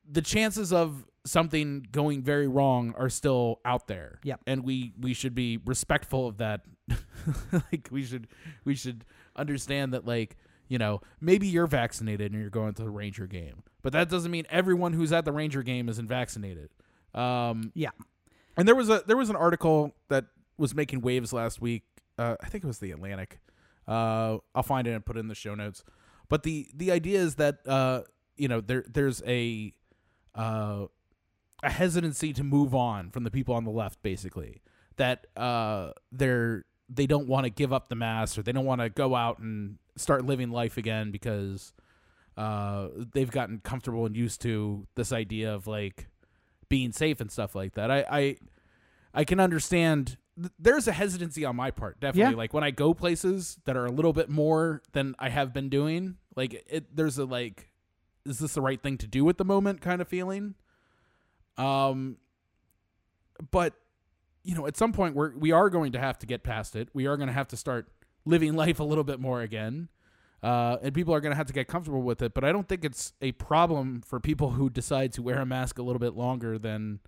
the 0.09 0.21
chances 0.21 0.73
of 0.73 1.05
something 1.25 1.85
going 1.91 2.23
very 2.23 2.47
wrong 2.47 2.93
are 2.97 3.09
still 3.09 3.59
out 3.63 3.87
there. 3.87 4.19
Yep. 4.23 4.41
And 4.47 4.63
we 4.63 4.93
we 4.99 5.13
should 5.13 5.35
be 5.35 5.57
respectful 5.65 6.27
of 6.27 6.37
that. 6.37 6.65
like 7.51 7.87
we 7.91 8.03
should 8.03 8.27
we 8.65 8.75
should 8.75 9.05
understand 9.35 9.93
that 9.93 10.05
like, 10.05 10.37
you 10.67 10.77
know, 10.77 11.01
maybe 11.19 11.47
you're 11.47 11.67
vaccinated 11.67 12.31
and 12.31 12.41
you're 12.41 12.49
going 12.49 12.73
to 12.73 12.83
the 12.83 12.89
Ranger 12.89 13.27
game. 13.27 13.63
But 13.81 13.93
that 13.93 14.09
doesn't 14.09 14.31
mean 14.31 14.45
everyone 14.49 14.93
who's 14.93 15.11
at 15.11 15.25
the 15.25 15.31
Ranger 15.31 15.63
game 15.63 15.89
isn't 15.89 16.07
vaccinated. 16.07 16.69
Um 17.13 17.71
yeah. 17.75 17.89
and 18.57 18.67
there 18.67 18.75
was 18.75 18.89
a 18.89 19.03
there 19.05 19.17
was 19.17 19.29
an 19.29 19.35
article 19.35 19.93
that 20.09 20.25
was 20.57 20.75
making 20.75 21.01
waves 21.01 21.33
last 21.33 21.61
week. 21.61 21.83
Uh, 22.17 22.35
I 22.41 22.47
think 22.47 22.63
it 22.63 22.67
was 22.67 22.79
the 22.79 22.91
Atlantic. 22.91 23.39
Uh, 23.87 24.37
I'll 24.53 24.63
find 24.63 24.87
it 24.87 24.91
and 24.91 25.03
put 25.05 25.17
it 25.17 25.21
in 25.21 25.27
the 25.27 25.35
show 25.35 25.55
notes. 25.55 25.83
But 26.29 26.43
the 26.43 26.69
the 26.73 26.91
idea 26.91 27.19
is 27.19 27.35
that 27.35 27.67
uh, 27.67 28.03
you 28.37 28.47
know 28.47 28.61
there 28.61 28.85
there's 28.87 29.21
a 29.25 29.73
uh, 30.35 30.85
a 31.63 31.69
hesitancy 31.69 32.31
to 32.33 32.43
move 32.43 32.73
on 32.75 33.09
from 33.09 33.23
the 33.23 33.31
people 33.31 33.55
on 33.55 33.65
the 33.65 33.71
left, 33.71 34.01
basically 34.03 34.61
that 34.97 35.25
uh, 35.35 35.91
they're 36.11 36.65
they 36.89 37.07
don't 37.07 37.27
want 37.27 37.45
to 37.45 37.49
give 37.49 37.73
up 37.73 37.89
the 37.89 37.95
mask 37.95 38.37
or 38.37 38.43
they 38.43 38.51
don't 38.51 38.65
want 38.65 38.81
to 38.81 38.89
go 38.89 39.15
out 39.15 39.39
and 39.39 39.77
start 39.95 40.25
living 40.25 40.51
life 40.51 40.77
again 40.77 41.09
because 41.09 41.73
uh, 42.37 42.87
they've 43.13 43.31
gotten 43.31 43.59
comfortable 43.59 44.05
and 44.05 44.15
used 44.15 44.41
to 44.41 44.87
this 44.95 45.11
idea 45.11 45.53
of 45.53 45.67
like 45.67 46.07
being 46.69 46.91
safe 46.91 47.19
and 47.21 47.31
stuff 47.31 47.55
like 47.55 47.73
that. 47.73 47.91
I 47.91 48.05
I, 48.09 48.37
I 49.13 49.23
can 49.25 49.39
understand. 49.39 50.17
th- 50.37 50.51
There's 50.57 50.87
a 50.87 50.93
hesitancy 50.93 51.43
on 51.45 51.55
my 51.55 51.71
part, 51.71 51.99
definitely. 51.99 52.31
Yeah. 52.33 52.37
Like 52.37 52.53
when 52.53 52.63
I 52.63 52.71
go 52.71 52.93
places 52.93 53.59
that 53.65 53.75
are 53.75 53.85
a 53.85 53.91
little 53.91 54.13
bit 54.13 54.29
more 54.29 54.81
than 54.93 55.15
I 55.19 55.29
have 55.29 55.53
been 55.53 55.69
doing, 55.69 56.15
like 56.35 56.63
it. 56.67 56.95
There's 56.95 57.17
a 57.17 57.25
like, 57.25 57.69
is 58.25 58.39
this 58.39 58.53
the 58.53 58.61
right 58.61 58.81
thing 58.81 58.97
to 58.99 59.07
do 59.07 59.27
at 59.29 59.37
the 59.37 59.45
moment? 59.45 59.81
Kind 59.81 60.01
of 60.01 60.07
feeling. 60.07 60.55
Um, 61.57 62.17
but 63.51 63.73
you 64.43 64.55
know, 64.55 64.65
at 64.67 64.77
some 64.77 64.93
point 64.93 65.15
we're 65.15 65.35
we 65.37 65.51
are 65.51 65.69
going 65.69 65.91
to 65.91 65.99
have 65.99 66.17
to 66.19 66.25
get 66.25 66.43
past 66.43 66.75
it. 66.75 66.89
We 66.93 67.05
are 67.07 67.17
going 67.17 67.27
to 67.27 67.33
have 67.33 67.47
to 67.49 67.57
start 67.57 67.89
living 68.25 68.53
life 68.55 68.79
a 68.79 68.83
little 68.83 69.03
bit 69.03 69.19
more 69.19 69.41
again. 69.41 69.89
Uh, 70.43 70.77
and 70.81 70.93
people 70.95 71.13
are 71.13 71.21
going 71.21 71.31
to 71.31 71.35
have 71.37 71.45
to 71.47 71.53
get 71.53 71.67
comfortable 71.67 72.01
with 72.01 72.21
it. 72.21 72.33
But 72.33 72.43
I 72.43 72.51
don't 72.51 72.67
think 72.67 72.83
it's 72.83 73.13
a 73.21 73.31
problem 73.33 74.01
for 74.01 74.19
people 74.19 74.51
who 74.51 74.69
decide 74.69 75.11
to 75.13 75.21
wear 75.21 75.39
a 75.39 75.45
mask 75.45 75.77
a 75.77 75.83
little 75.83 75.99
bit 75.99 76.15
longer 76.15 76.57
than, 76.57 76.99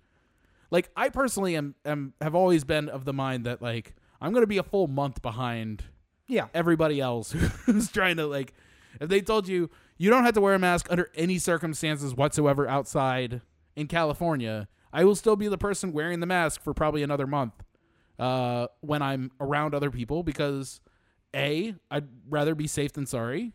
like, 0.70 0.88
I 0.96 1.08
personally 1.08 1.56
am, 1.56 1.74
am 1.84 2.14
have 2.20 2.34
always 2.36 2.62
been 2.64 2.88
of 2.88 3.04
the 3.04 3.12
mind 3.12 3.44
that 3.46 3.60
like 3.60 3.94
I'm 4.20 4.32
going 4.32 4.42
to 4.42 4.46
be 4.48 4.58
a 4.58 4.62
full 4.62 4.86
month 4.86 5.20
behind 5.20 5.82
Yeah. 6.28 6.46
everybody 6.54 7.00
else 7.00 7.32
who's 7.66 7.90
trying 7.90 8.16
to 8.18 8.26
like. 8.26 8.54
If 9.00 9.08
they 9.08 9.20
told 9.20 9.48
you 9.48 9.68
you 9.98 10.10
don't 10.10 10.22
have 10.24 10.34
to 10.34 10.40
wear 10.40 10.54
a 10.54 10.58
mask 10.58 10.86
under 10.88 11.10
any 11.16 11.38
circumstances 11.38 12.14
whatsoever 12.14 12.68
outside 12.68 13.40
in 13.74 13.88
California, 13.88 14.68
I 14.92 15.02
will 15.04 15.16
still 15.16 15.34
be 15.34 15.48
the 15.48 15.58
person 15.58 15.92
wearing 15.92 16.20
the 16.20 16.26
mask 16.26 16.62
for 16.62 16.72
probably 16.72 17.02
another 17.02 17.26
month 17.26 17.54
uh, 18.20 18.68
when 18.80 19.02
I'm 19.02 19.32
around 19.40 19.74
other 19.74 19.90
people 19.90 20.22
because 20.22 20.80
a 21.34 21.74
I'd 21.90 22.08
rather 22.28 22.54
be 22.54 22.66
safe 22.66 22.92
than 22.92 23.06
sorry. 23.06 23.52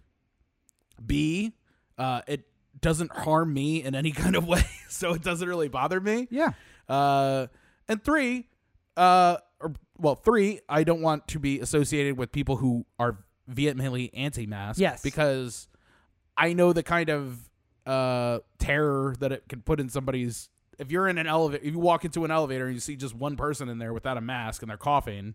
B 1.06 1.53
uh, 1.99 2.22
it 2.27 2.45
doesn't 2.80 3.11
harm 3.11 3.53
me 3.53 3.84
in 3.84 3.93
any 3.93 4.11
kind 4.23 4.35
of 4.35 4.47
way, 4.47 4.64
so 4.89 5.14
it 5.14 5.22
doesn't 5.22 5.47
really 5.47 5.68
bother 5.68 5.99
me. 5.99 6.27
Yeah. 6.31 6.51
Uh, 6.88 7.47
and 7.88 8.03
three, 8.03 8.47
uh, 8.97 9.38
or 9.60 9.73
well, 9.97 10.15
three, 10.15 10.61
I 10.68 10.84
don't 10.84 11.01
want 11.01 11.27
to 11.30 11.39
be 11.39 11.60
associated 11.60 12.18
with 12.18 12.31
people 12.31 12.56
who 12.56 12.85
are 12.97 13.19
vehemently 13.47 14.11
anti-mask. 14.14 14.80
Yes. 14.80 15.01
because 15.01 15.68
I 16.38 16.53
know 16.53 16.73
the 16.73 16.84
kind 16.84 17.10
of 17.10 17.49
uh 17.85 18.39
terror 18.60 19.15
that 19.19 19.31
it 19.31 19.43
can 19.49 19.61
put 19.61 19.80
in 19.80 19.89
somebody's. 19.89 20.49
If 20.77 20.91
you're 20.91 21.10
in 21.10 21.18
an 21.18 21.27
elevator, 21.27 21.64
if 21.65 21.73
you 21.73 21.80
walk 21.80 22.06
into 22.06 22.23
an 22.23 22.31
elevator 22.31 22.65
and 22.65 22.73
you 22.73 22.80
see 22.80 22.95
just 22.95 23.14
one 23.14 23.35
person 23.35 23.68
in 23.68 23.80
there 23.80 23.93
without 23.93 24.15
a 24.15 24.22
mask 24.22 24.61
and 24.61 24.69
they're 24.69 24.77
coughing, 24.77 25.34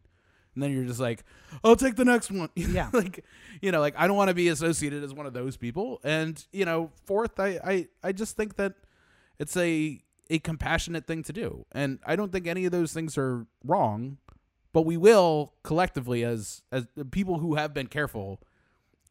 and 0.55 0.63
then 0.63 0.73
you're 0.73 0.85
just 0.85 1.01
like, 1.01 1.25
"I'll 1.63 1.77
take 1.77 1.97
the 1.97 2.05
next 2.05 2.31
one." 2.31 2.49
Yeah. 2.57 2.91
like 2.93 3.25
you 3.61 3.73
know, 3.73 3.81
like 3.81 3.95
I 3.97 4.07
don't 4.07 4.17
want 4.17 4.29
to 4.29 4.35
be 4.35 4.49
associated 4.49 5.03
as 5.05 5.13
one 5.15 5.27
of 5.27 5.33
those 5.35 5.57
people. 5.57 6.01
And 6.05 6.43
you 6.53 6.65
know, 6.65 6.91
fourth, 7.05 7.39
I 7.41 7.59
I 7.65 7.89
I 8.03 8.13
just 8.13 8.37
think 8.37 8.57
that 8.57 8.75
it's 9.39 9.57
a 9.57 10.03
a 10.31 10.39
compassionate 10.39 11.07
thing 11.07 11.23
to 11.25 11.33
do, 11.33 11.67
and 11.73 11.99
I 12.07 12.17
don't 12.17 12.33
think 12.33 12.47
any 12.47 12.65
of 12.65 12.73
those 12.73 12.93
things 12.93 13.19
are 13.19 13.47
wrong. 13.65 14.19
but 14.73 14.83
we 14.83 14.97
will 14.97 15.53
collectively 15.63 16.25
as 16.25 16.63
as 16.73 16.87
the 16.97 17.05
people 17.05 17.39
who 17.39 17.55
have 17.55 17.73
been 17.75 17.87
careful 17.87 18.41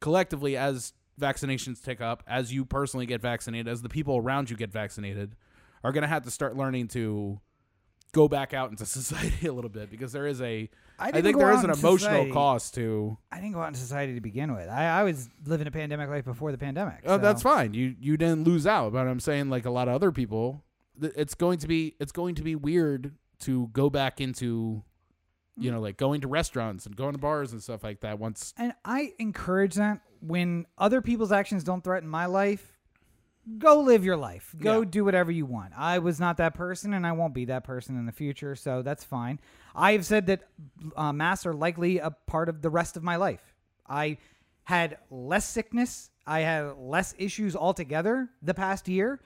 collectively 0.02 0.58
as 0.58 0.94
vaccinations 1.20 1.82
tick 1.82 2.02
up, 2.02 2.24
as 2.28 2.52
you 2.54 2.66
personally 2.66 3.06
get 3.06 3.22
vaccinated, 3.22 3.68
as 3.68 3.82
the 3.82 3.90
people 3.90 4.18
around 4.18 4.50
you 4.50 4.58
get 4.58 4.72
vaccinated, 4.72 5.36
are 5.84 5.92
going 5.92 6.02
to 6.02 6.08
have 6.08 6.24
to 6.24 6.32
start 6.32 6.58
learning 6.58 6.88
to 6.90 7.40
go 8.14 8.28
back 8.30 8.54
out 8.54 8.70
into 8.70 8.86
society 9.02 9.48
a 9.48 9.52
little 9.52 9.70
bit 9.70 9.92
because 9.92 10.14
there 10.14 10.26
is 10.26 10.42
a 10.42 10.70
I 10.98 11.10
I 11.10 11.22
think 11.22 11.38
there 11.38 11.52
is 11.52 11.64
an 11.64 11.72
emotional 11.72 11.98
society. 11.98 12.32
cost 12.32 12.76
to 12.76 13.18
I 13.32 13.42
didn't 13.42 13.54
go 13.54 13.62
out 13.62 13.68
in 13.68 13.74
society 13.74 14.14
to 14.14 14.22
begin 14.22 14.56
with. 14.56 14.70
I, 14.70 15.02
I 15.02 15.04
was 15.04 15.28
living 15.46 15.68
a 15.68 15.72
pandemic 15.72 16.10
life 16.10 16.24
before 16.24 16.52
the 16.52 16.58
pandemic. 16.58 17.02
Oh, 17.06 17.18
that's 17.18 17.42
fine. 17.42 17.74
You 17.74 17.96
you 18.00 18.16
didn't 18.16 18.46
lose 18.46 18.66
out, 18.66 18.94
but 18.94 19.08
I'm 19.08 19.20
saying 19.20 19.50
like 19.50 19.66
a 19.66 19.72
lot 19.72 19.90
of 19.90 19.96
other 19.96 20.12
people, 20.12 20.64
th- 21.02 21.14
it's 21.18 21.36
going 21.36 21.60
to 21.60 21.68
be 21.68 21.96
it's 22.00 22.12
going 22.14 22.36
to 22.36 22.44
be 22.44 22.56
weird 22.56 23.16
to 23.40 23.68
go 23.74 23.90
back 23.90 24.22
into, 24.22 24.84
you 25.58 25.72
know, 25.72 25.82
like 25.82 25.98
going 25.98 26.22
to 26.22 26.28
restaurants 26.28 26.86
and 26.86 26.96
going 26.96 27.14
to 27.14 27.18
bars 27.20 27.52
and 27.52 27.62
stuff 27.62 27.84
like 27.84 28.00
that. 28.02 28.20
Once 28.20 28.54
And 28.58 28.74
I 28.86 29.14
encourage 29.20 29.76
that 29.76 30.00
when 30.22 30.66
other 30.78 31.02
people's 31.02 31.32
actions 31.34 31.64
don't 31.64 31.84
threaten 31.84 32.08
my 32.08 32.28
life, 32.28 32.73
go 33.58 33.82
live 33.82 34.06
your 34.06 34.16
life. 34.18 34.56
Go 34.58 34.80
Yeah. 34.80 34.90
do 34.90 35.06
whatever 35.06 35.32
you 35.32 35.46
want. 35.46 35.74
I 35.78 36.00
was 36.00 36.20
not 36.20 36.38
that 36.38 36.54
person 36.54 36.94
and 36.94 37.06
I 37.06 37.12
won't 37.12 37.34
be 37.34 37.46
that 37.46 37.64
person 37.64 37.98
in 37.98 38.06
the 38.06 38.12
future, 38.12 38.56
so 38.56 38.82
that's 38.82 39.04
fine. 39.04 39.40
I 39.76 39.92
have 39.94 40.06
said 40.06 40.28
that 40.28 40.44
uh, 40.96 41.12
masks 41.14 41.46
are 41.46 41.54
likely 41.54 41.98
a 42.00 42.12
part 42.12 42.48
of 42.50 42.62
the 42.62 42.70
rest 42.70 42.96
of 42.98 43.04
my 43.04 43.16
life. 43.18 43.54
I 43.88 44.18
had 44.64 44.98
less 45.10 45.48
sickness, 45.48 46.10
I 46.26 46.40
had 46.42 46.78
less 46.78 47.14
issues 47.18 47.56
altogether 47.56 48.30
the 48.42 48.54
past 48.54 48.88
year. 48.88 49.20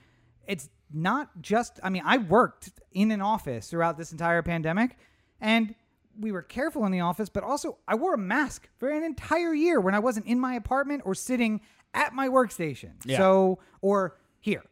It's 0.48 0.68
not 0.92 1.42
just, 1.42 1.78
I 1.82 1.90
mean, 1.90 2.02
I 2.04 2.16
worked 2.18 2.70
in 2.92 3.10
an 3.12 3.20
office 3.20 3.68
throughout 3.70 3.98
this 3.98 4.10
entire 4.10 4.42
pandemic 4.42 4.96
and 5.40 5.74
we 6.18 6.32
were 6.32 6.42
careful 6.42 6.84
in 6.86 6.90
the 6.90 6.98
office, 7.00 7.28
but 7.28 7.44
also 7.44 7.78
I 7.86 7.94
wore 7.94 8.14
a 8.14 8.18
mask 8.18 8.68
for 8.78 8.88
an 8.88 9.04
entire 9.04 9.54
year 9.54 9.80
when 9.80 9.94
I 9.94 10.00
wasn't 10.00 10.26
in 10.26 10.40
my 10.40 10.54
apartment 10.54 11.02
or 11.04 11.14
sitting 11.14 11.60
at 11.94 12.14
my 12.14 12.28
workstation. 12.28 12.92
Yeah. 13.04 13.18
So, 13.18 13.58
or 13.80 14.16
here, 14.40 14.62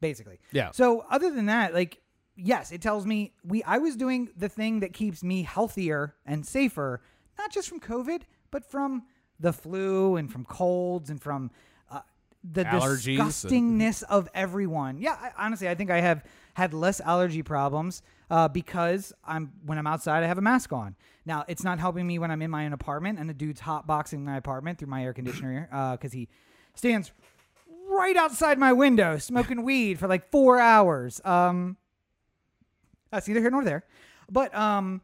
basically. 0.00 0.38
Yeah. 0.52 0.70
So, 0.72 1.04
other 1.10 1.30
than 1.30 1.46
that, 1.46 1.74
like, 1.74 2.00
yes, 2.36 2.72
it 2.72 2.80
tells 2.80 3.06
me 3.06 3.32
we 3.44 3.62
I 3.64 3.78
was 3.78 3.96
doing 3.96 4.28
the 4.36 4.48
thing 4.48 4.80
that 4.80 4.92
keeps 4.92 5.22
me 5.22 5.42
healthier 5.42 6.14
and 6.24 6.46
safer, 6.46 7.02
not 7.38 7.50
just 7.50 7.68
from 7.68 7.80
COVID, 7.80 8.22
but 8.50 8.64
from 8.64 9.04
the 9.38 9.52
flu 9.52 10.16
and 10.16 10.30
from 10.30 10.44
colds 10.44 11.10
and 11.10 11.20
from 11.20 11.50
uh, 11.90 12.00
the 12.42 12.64
Allergies 12.64 13.18
and- 13.18 13.28
disgustingness 13.28 14.02
of 14.04 14.28
everyone. 14.34 14.98
Yeah, 14.98 15.16
I, 15.20 15.30
honestly, 15.46 15.68
I 15.68 15.74
think 15.74 15.90
I 15.90 16.00
have 16.00 16.24
had 16.54 16.72
less 16.72 17.00
allergy 17.00 17.42
problems 17.42 18.02
uh, 18.30 18.48
because 18.48 19.12
I'm 19.24 19.52
when 19.64 19.78
I'm 19.78 19.86
outside, 19.86 20.22
I 20.22 20.26
have 20.26 20.38
a 20.38 20.42
mask 20.42 20.72
on. 20.72 20.96
Now, 21.26 21.44
it's 21.48 21.64
not 21.64 21.78
helping 21.78 22.06
me 22.06 22.18
when 22.18 22.30
I'm 22.30 22.40
in 22.40 22.50
my 22.50 22.64
own 22.66 22.72
apartment 22.72 23.18
and 23.18 23.28
the 23.28 23.34
dude's 23.34 23.60
hot 23.60 23.86
boxing 23.86 24.24
my 24.24 24.36
apartment 24.36 24.78
through 24.78 24.88
my 24.88 25.02
air 25.04 25.12
conditioner 25.12 25.68
because 25.98 26.12
he 26.12 26.28
stands 26.76 27.10
right 27.88 28.16
outside 28.16 28.58
my 28.58 28.72
window 28.72 29.18
smoking 29.18 29.62
weed 29.62 29.98
for 29.98 30.06
like 30.06 30.30
four 30.30 30.60
hours. 30.60 31.20
Um, 31.24 31.76
that's 33.10 33.26
neither 33.26 33.40
here 33.40 33.50
nor 33.50 33.64
there. 33.64 33.84
But 34.30 34.54
um, 34.54 35.00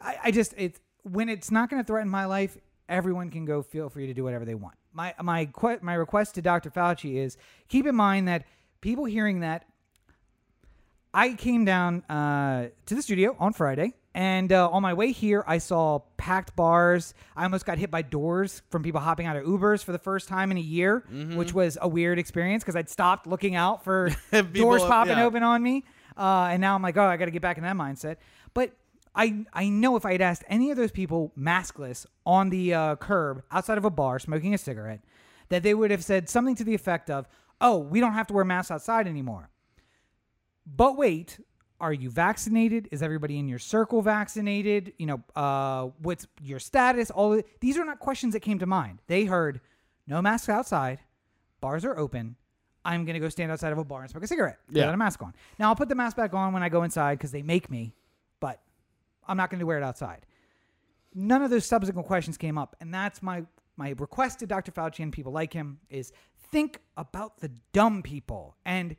I, 0.00 0.16
I 0.24 0.30
just 0.30 0.54
it's 0.56 0.80
when 1.02 1.28
it's 1.28 1.50
not 1.50 1.70
going 1.70 1.82
to 1.82 1.86
threaten 1.86 2.08
my 2.08 2.26
life, 2.26 2.56
everyone 2.88 3.30
can 3.30 3.44
go 3.44 3.62
feel 3.62 3.88
free 3.88 4.06
to 4.06 4.14
do 4.14 4.24
whatever 4.24 4.44
they 4.44 4.54
want. 4.54 4.76
My 4.92 5.14
my 5.22 5.46
que- 5.46 5.80
my 5.82 5.94
request 5.94 6.36
to 6.36 6.42
Dr. 6.42 6.70
Fauci 6.70 7.16
is 7.16 7.36
keep 7.68 7.86
in 7.86 7.94
mind 7.94 8.28
that 8.28 8.44
people 8.80 9.04
hearing 9.04 9.40
that 9.40 9.64
I 11.12 11.34
came 11.34 11.64
down 11.64 12.02
uh, 12.08 12.68
to 12.86 12.94
the 12.94 13.02
studio 13.02 13.36
on 13.38 13.52
Friday, 13.52 13.94
and 14.14 14.52
uh, 14.52 14.68
on 14.70 14.82
my 14.82 14.94
way 14.94 15.10
here, 15.10 15.42
I 15.46 15.58
saw 15.58 15.98
packed 16.16 16.54
bars. 16.54 17.14
I 17.36 17.42
almost 17.42 17.66
got 17.66 17.78
hit 17.78 17.90
by 17.90 18.02
doors 18.02 18.62
from 18.70 18.84
people 18.84 19.00
hopping 19.00 19.26
out 19.26 19.36
of 19.36 19.44
Ubers 19.44 19.82
for 19.82 19.90
the 19.90 19.98
first 19.98 20.28
time 20.28 20.52
in 20.52 20.56
a 20.56 20.60
year, 20.60 21.04
which 21.36 21.52
was 21.52 21.76
a 21.80 21.88
weird 21.88 22.20
experience 22.20 22.62
because 22.62 22.76
I'd 22.76 22.88
stopped 22.88 23.26
looking 23.26 23.56
out 23.56 23.82
for 23.82 24.10
doors 24.52 24.82
popping 24.82 25.18
yeah. 25.18 25.24
open 25.24 25.42
on 25.42 25.60
me, 25.62 25.84
uh, 26.16 26.48
and 26.50 26.60
now 26.60 26.76
I'm 26.76 26.82
like, 26.82 26.96
oh, 26.96 27.04
I 27.04 27.16
got 27.16 27.24
to 27.24 27.32
get 27.32 27.42
back 27.42 27.56
in 27.56 27.64
that 27.64 27.74
mindset. 27.74 28.16
But 28.54 28.70
I 29.16 29.44
I 29.52 29.68
know 29.68 29.96
if 29.96 30.06
I 30.06 30.12
had 30.12 30.22
asked 30.22 30.44
any 30.48 30.70
of 30.70 30.76
those 30.76 30.92
people 30.92 31.32
maskless 31.36 32.06
on 32.24 32.50
the 32.50 32.72
uh, 32.72 32.96
curb 32.96 33.42
outside 33.50 33.78
of 33.78 33.84
a 33.84 33.90
bar 33.90 34.20
smoking 34.20 34.54
a 34.54 34.58
cigarette, 34.58 35.00
that 35.48 35.64
they 35.64 35.74
would 35.74 35.90
have 35.90 36.04
said 36.04 36.28
something 36.28 36.54
to 36.54 36.62
the 36.64 36.74
effect 36.74 37.10
of, 37.10 37.26
"Oh, 37.60 37.78
we 37.78 37.98
don't 37.98 38.12
have 38.12 38.28
to 38.28 38.34
wear 38.34 38.44
masks 38.44 38.70
outside 38.70 39.08
anymore." 39.08 39.50
But 40.64 40.96
wait, 40.96 41.40
are 41.84 41.92
you 41.92 42.10
vaccinated? 42.10 42.88
Is 42.90 43.02
everybody 43.02 43.38
in 43.38 43.46
your 43.46 43.58
circle 43.58 44.00
vaccinated? 44.02 44.94
You 44.98 45.06
know, 45.06 45.22
uh, 45.36 45.90
what's 46.00 46.26
your 46.42 46.58
status? 46.58 47.10
All 47.10 47.34
of, 47.34 47.44
these 47.60 47.76
are 47.76 47.84
not 47.84 47.98
questions 48.00 48.32
that 48.32 48.40
came 48.40 48.58
to 48.60 48.66
mind. 48.66 49.02
They 49.06 49.24
heard 49.26 49.60
no 50.06 50.22
masks 50.22 50.48
outside, 50.48 51.00
bars 51.60 51.84
are 51.84 51.96
open. 51.98 52.36
I'm 52.86 53.04
gonna 53.04 53.20
go 53.20 53.28
stand 53.28 53.50
outside 53.52 53.72
of 53.72 53.78
a 53.78 53.84
bar 53.84 54.00
and 54.02 54.10
smoke 54.10 54.24
a 54.24 54.26
cigarette 54.26 54.58
Yeah. 54.70 54.82
without 54.82 54.94
a 54.94 54.96
mask 54.98 55.22
on. 55.22 55.34
Now 55.58 55.68
I'll 55.68 55.76
put 55.76 55.88
the 55.88 55.94
mask 55.94 56.16
back 56.16 56.32
on 56.34 56.52
when 56.52 56.62
I 56.62 56.68
go 56.68 56.82
inside 56.84 57.18
because 57.18 57.32
they 57.32 57.42
make 57.42 57.70
me, 57.70 57.94
but 58.40 58.60
I'm 59.28 59.36
not 59.36 59.50
gonna 59.50 59.64
wear 59.66 59.78
it 59.78 59.82
outside. 59.84 60.26
None 61.14 61.42
of 61.42 61.50
those 61.50 61.64
subsequent 61.66 62.06
questions 62.06 62.36
came 62.36 62.58
up, 62.58 62.76
and 62.80 62.92
that's 62.92 63.22
my 63.22 63.44
my 63.76 63.90
request 63.98 64.38
to 64.38 64.46
Dr. 64.46 64.70
Fauci 64.72 65.00
and 65.00 65.12
people 65.12 65.32
like 65.32 65.52
him 65.52 65.80
is 65.90 66.12
think 66.52 66.80
about 66.96 67.40
the 67.40 67.50
dumb 67.72 68.02
people 68.02 68.56
and 68.64 68.94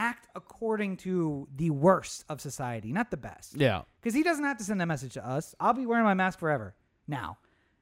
act 0.00 0.28
according 0.34 0.96
to 0.96 1.46
the 1.54 1.68
worst 1.70 2.24
of 2.30 2.40
society, 2.40 2.90
not 2.92 3.10
the 3.10 3.16
best. 3.18 3.54
yeah. 3.54 3.82
Because 4.00 4.14
he 4.14 4.22
doesn't 4.22 4.44
have 4.44 4.56
to 4.56 4.64
send 4.64 4.80
that 4.80 4.86
message 4.86 5.12
to 5.14 5.26
us. 5.26 5.54
I'll 5.60 5.74
be 5.74 5.84
wearing 5.84 6.04
my 6.04 6.14
mask 6.14 6.38
forever. 6.38 6.74
Now, 7.06 7.36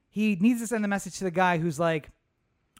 he 0.09 0.37
needs 0.37 0.61
to 0.61 0.67
send 0.67 0.83
the 0.83 0.89
message 0.89 1.17
to 1.19 1.25
the 1.25 1.31
guy 1.31 1.59
who's 1.59 1.79
like, 1.79 2.11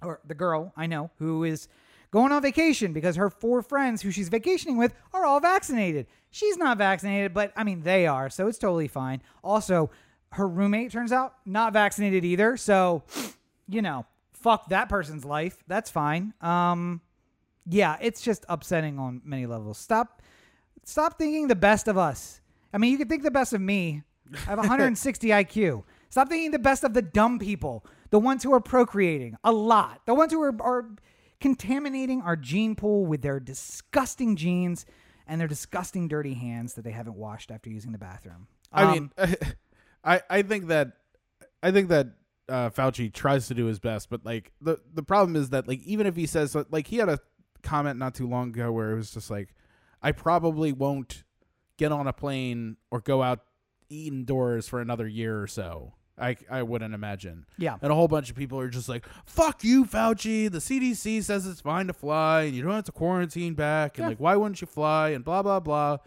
or 0.03 0.21
the 0.27 0.35
girl 0.35 0.73
I 0.77 0.87
know 0.87 1.11
who 1.19 1.45
is 1.45 1.69
going 2.11 2.33
on 2.33 2.43
vacation 2.43 2.93
because 2.93 3.17
her 3.17 3.31
four 3.31 3.63
friends 3.63 4.03
who 4.03 4.11
she's 4.11 4.29
vacationing 4.29 4.77
with 4.77 4.93
are 5.13 5.25
all 5.25 5.41
vaccinated. 5.41 6.07
She's 6.31 6.57
not 6.57 6.77
vaccinated, 6.79 7.33
but 7.33 7.53
I 7.57 7.63
mean, 7.65 7.83
they 7.83 8.07
are, 8.07 8.31
so 8.31 8.49
it's 8.49 8.59
totally 8.59 8.89
fine. 8.89 9.23
Also, 9.45 9.91
her 10.33 10.49
roommate 10.49 10.91
turns 10.91 11.13
out 11.13 11.35
not 11.47 11.73
vaccinated 11.73 12.25
either, 12.25 12.57
so, 12.57 13.03
you 13.69 13.83
know, 13.83 14.05
fuck 14.33 14.69
that 14.71 14.89
person's 14.89 15.25
life. 15.25 15.63
That's 15.69 15.91
fine. 15.91 16.35
Um, 16.41 17.03
yeah, 17.69 17.97
it's 18.01 18.21
just 18.21 18.45
upsetting 18.49 18.99
on 18.99 19.21
many 19.25 19.47
levels. 19.47 19.79
Stop 19.79 20.23
stop 20.85 21.19
thinking 21.19 21.49
the 21.49 21.57
best 21.57 21.89
of 21.89 21.99
us. 21.99 22.41
I 22.73 22.79
mean, 22.79 22.93
you 22.93 22.99
can 22.99 23.09
think 23.09 23.23
the 23.23 23.31
best 23.31 23.53
of 23.53 23.61
me. 23.61 24.03
I 24.47 24.51
have 24.51 24.59
160 24.59 25.29
IQ. 25.43 25.85
Stop 26.11 26.29
thinking 26.29 26.51
the 26.51 26.59
best 26.59 26.85
of 26.85 26.95
the 26.95 27.03
dumb 27.03 27.39
people, 27.39 27.85
the 28.11 28.19
ones 28.19 28.43
who 28.43 28.53
are 28.53 28.61
procreating 28.61 29.37
a 29.45 29.53
lot, 29.53 30.01
the 30.07 30.15
ones 30.15 30.33
who 30.33 30.41
are, 30.43 30.57
are 30.63 30.89
contaminating 31.41 32.23
our 32.23 32.37
gene 32.37 32.75
pool 32.75 33.07
with 33.07 33.23
their 33.23 33.41
disgusting 33.41 34.35
genes 34.37 34.87
and 35.27 35.41
their 35.41 35.49
disgusting 35.49 36.09
dirty 36.09 36.35
hands 36.35 36.75
that 36.75 36.83
they 36.83 36.91
haven't 36.91 37.17
washed 37.17 37.51
after 37.51 37.69
using 37.71 37.93
the 37.93 37.99
bathroom. 37.99 38.49
I 38.73 38.85
Um, 38.85 38.93
mean, 38.93 39.11
I 40.05 40.23
I 40.31 40.43
think 40.43 40.69
that 40.69 40.93
I 41.63 41.71
think 41.71 41.89
that 41.89 42.09
uh, 42.49 42.71
Fauci 42.71 43.13
tries 43.13 43.49
to 43.49 43.55
do 43.55 43.67
his 43.67 43.79
best, 43.79 44.09
but 44.09 44.25
like 44.25 44.53
the 44.61 44.79
the 44.95 45.03
problem 45.03 45.37
is 45.37 45.51
that 45.51 45.69
like 45.69 45.83
even 45.83 46.07
if 46.07 46.17
he 46.17 46.27
says 46.27 46.57
like 46.71 46.87
he 46.87 46.97
had 46.97 47.09
a 47.09 47.19
comment 47.63 47.99
not 47.99 48.15
too 48.15 48.29
long 48.29 48.49
ago 48.51 48.71
where 48.73 48.93
it 48.93 48.97
was 48.97 49.11
just 49.11 49.31
like 49.31 49.55
I 50.03 50.13
probably 50.13 50.73
won't 50.73 51.25
get 51.77 51.93
on 51.93 52.07
a 52.07 52.13
plane 52.13 52.77
or 52.91 53.01
go 53.01 53.23
out 53.23 53.41
eat 53.89 54.13
indoors 54.13 54.69
for 54.69 54.81
another 54.81 55.07
year 55.09 55.41
or 55.43 55.47
so. 55.47 55.95
I 56.21 56.37
I 56.51 56.63
wouldn't 56.65 56.95
imagine. 56.95 57.47
Yeah. 57.59 57.77
And 57.81 57.93
a 57.93 57.95
whole 57.95 58.09
bunch 58.09 58.29
of 58.29 58.37
people 58.37 58.59
are 58.59 58.69
just 58.69 58.89
like, 58.89 59.07
"Fuck 59.25 59.63
you, 59.63 59.85
Fauci. 59.85 60.51
The 60.51 60.59
CDC 60.59 61.23
says 61.23 61.47
it's 61.47 61.61
fine 61.61 61.87
to 61.87 61.93
fly, 61.93 62.43
and 62.43 62.57
you 62.57 62.63
don't 62.63 62.73
have 62.75 62.85
to 62.85 62.93
quarantine 62.93 63.55
back, 63.55 63.99
and 63.99 64.05
Yeah. 64.05 64.09
like, 64.09 64.21
why 64.21 64.35
wouldn't 64.35 64.61
you 64.61 64.67
fly?" 64.67 65.11
And 65.11 65.25
blah 65.25 65.43
blah 65.43 65.61
blah 65.61 65.99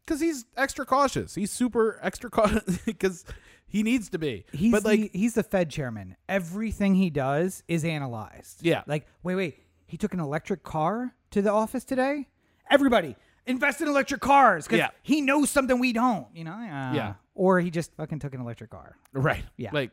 because 0.00 0.20
he's 0.20 0.44
extra 0.56 0.86
cautious. 0.86 1.34
He's 1.34 1.50
super 1.50 1.98
extra 2.02 2.30
cautious 2.30 2.78
because 2.86 3.24
he 3.66 3.82
needs 3.82 4.08
to 4.10 4.18
be. 4.18 4.44
He's 4.52 4.70
but 4.72 4.84
like, 4.84 5.00
the, 5.12 5.18
he's 5.18 5.34
the 5.34 5.42
Fed 5.42 5.68
chairman. 5.68 6.16
Everything 6.28 6.94
he 6.94 7.10
does 7.10 7.62
is 7.68 7.84
analyzed. 7.84 8.64
Yeah. 8.64 8.84
Like, 8.86 9.06
wait, 9.22 9.34
wait. 9.34 9.58
He 9.86 9.96
took 9.96 10.12
an 10.14 10.20
electric 10.20 10.62
car 10.62 11.14
to 11.30 11.42
the 11.42 11.50
office 11.52 11.84
today. 11.84 12.28
Everybody 12.70 13.16
invest 13.46 13.80
in 13.80 13.88
electric 13.88 14.20
cars 14.20 14.64
because 14.66 14.78
Yeah. 14.78 14.90
he 15.02 15.20
knows 15.20 15.50
something 15.50 15.78
we 15.78 15.92
don't. 15.92 16.26
You 16.34 16.44
know. 16.44 16.52
Uh, 16.52 16.92
Yeah. 16.94 17.14
Or 17.34 17.60
he 17.60 17.70
just 17.70 17.94
fucking 17.96 18.18
took 18.18 18.34
an 18.34 18.40
electric 18.40 18.70
car. 18.70 18.96
right? 19.12 19.44
Yeah. 19.56 19.70
Like, 19.72 19.92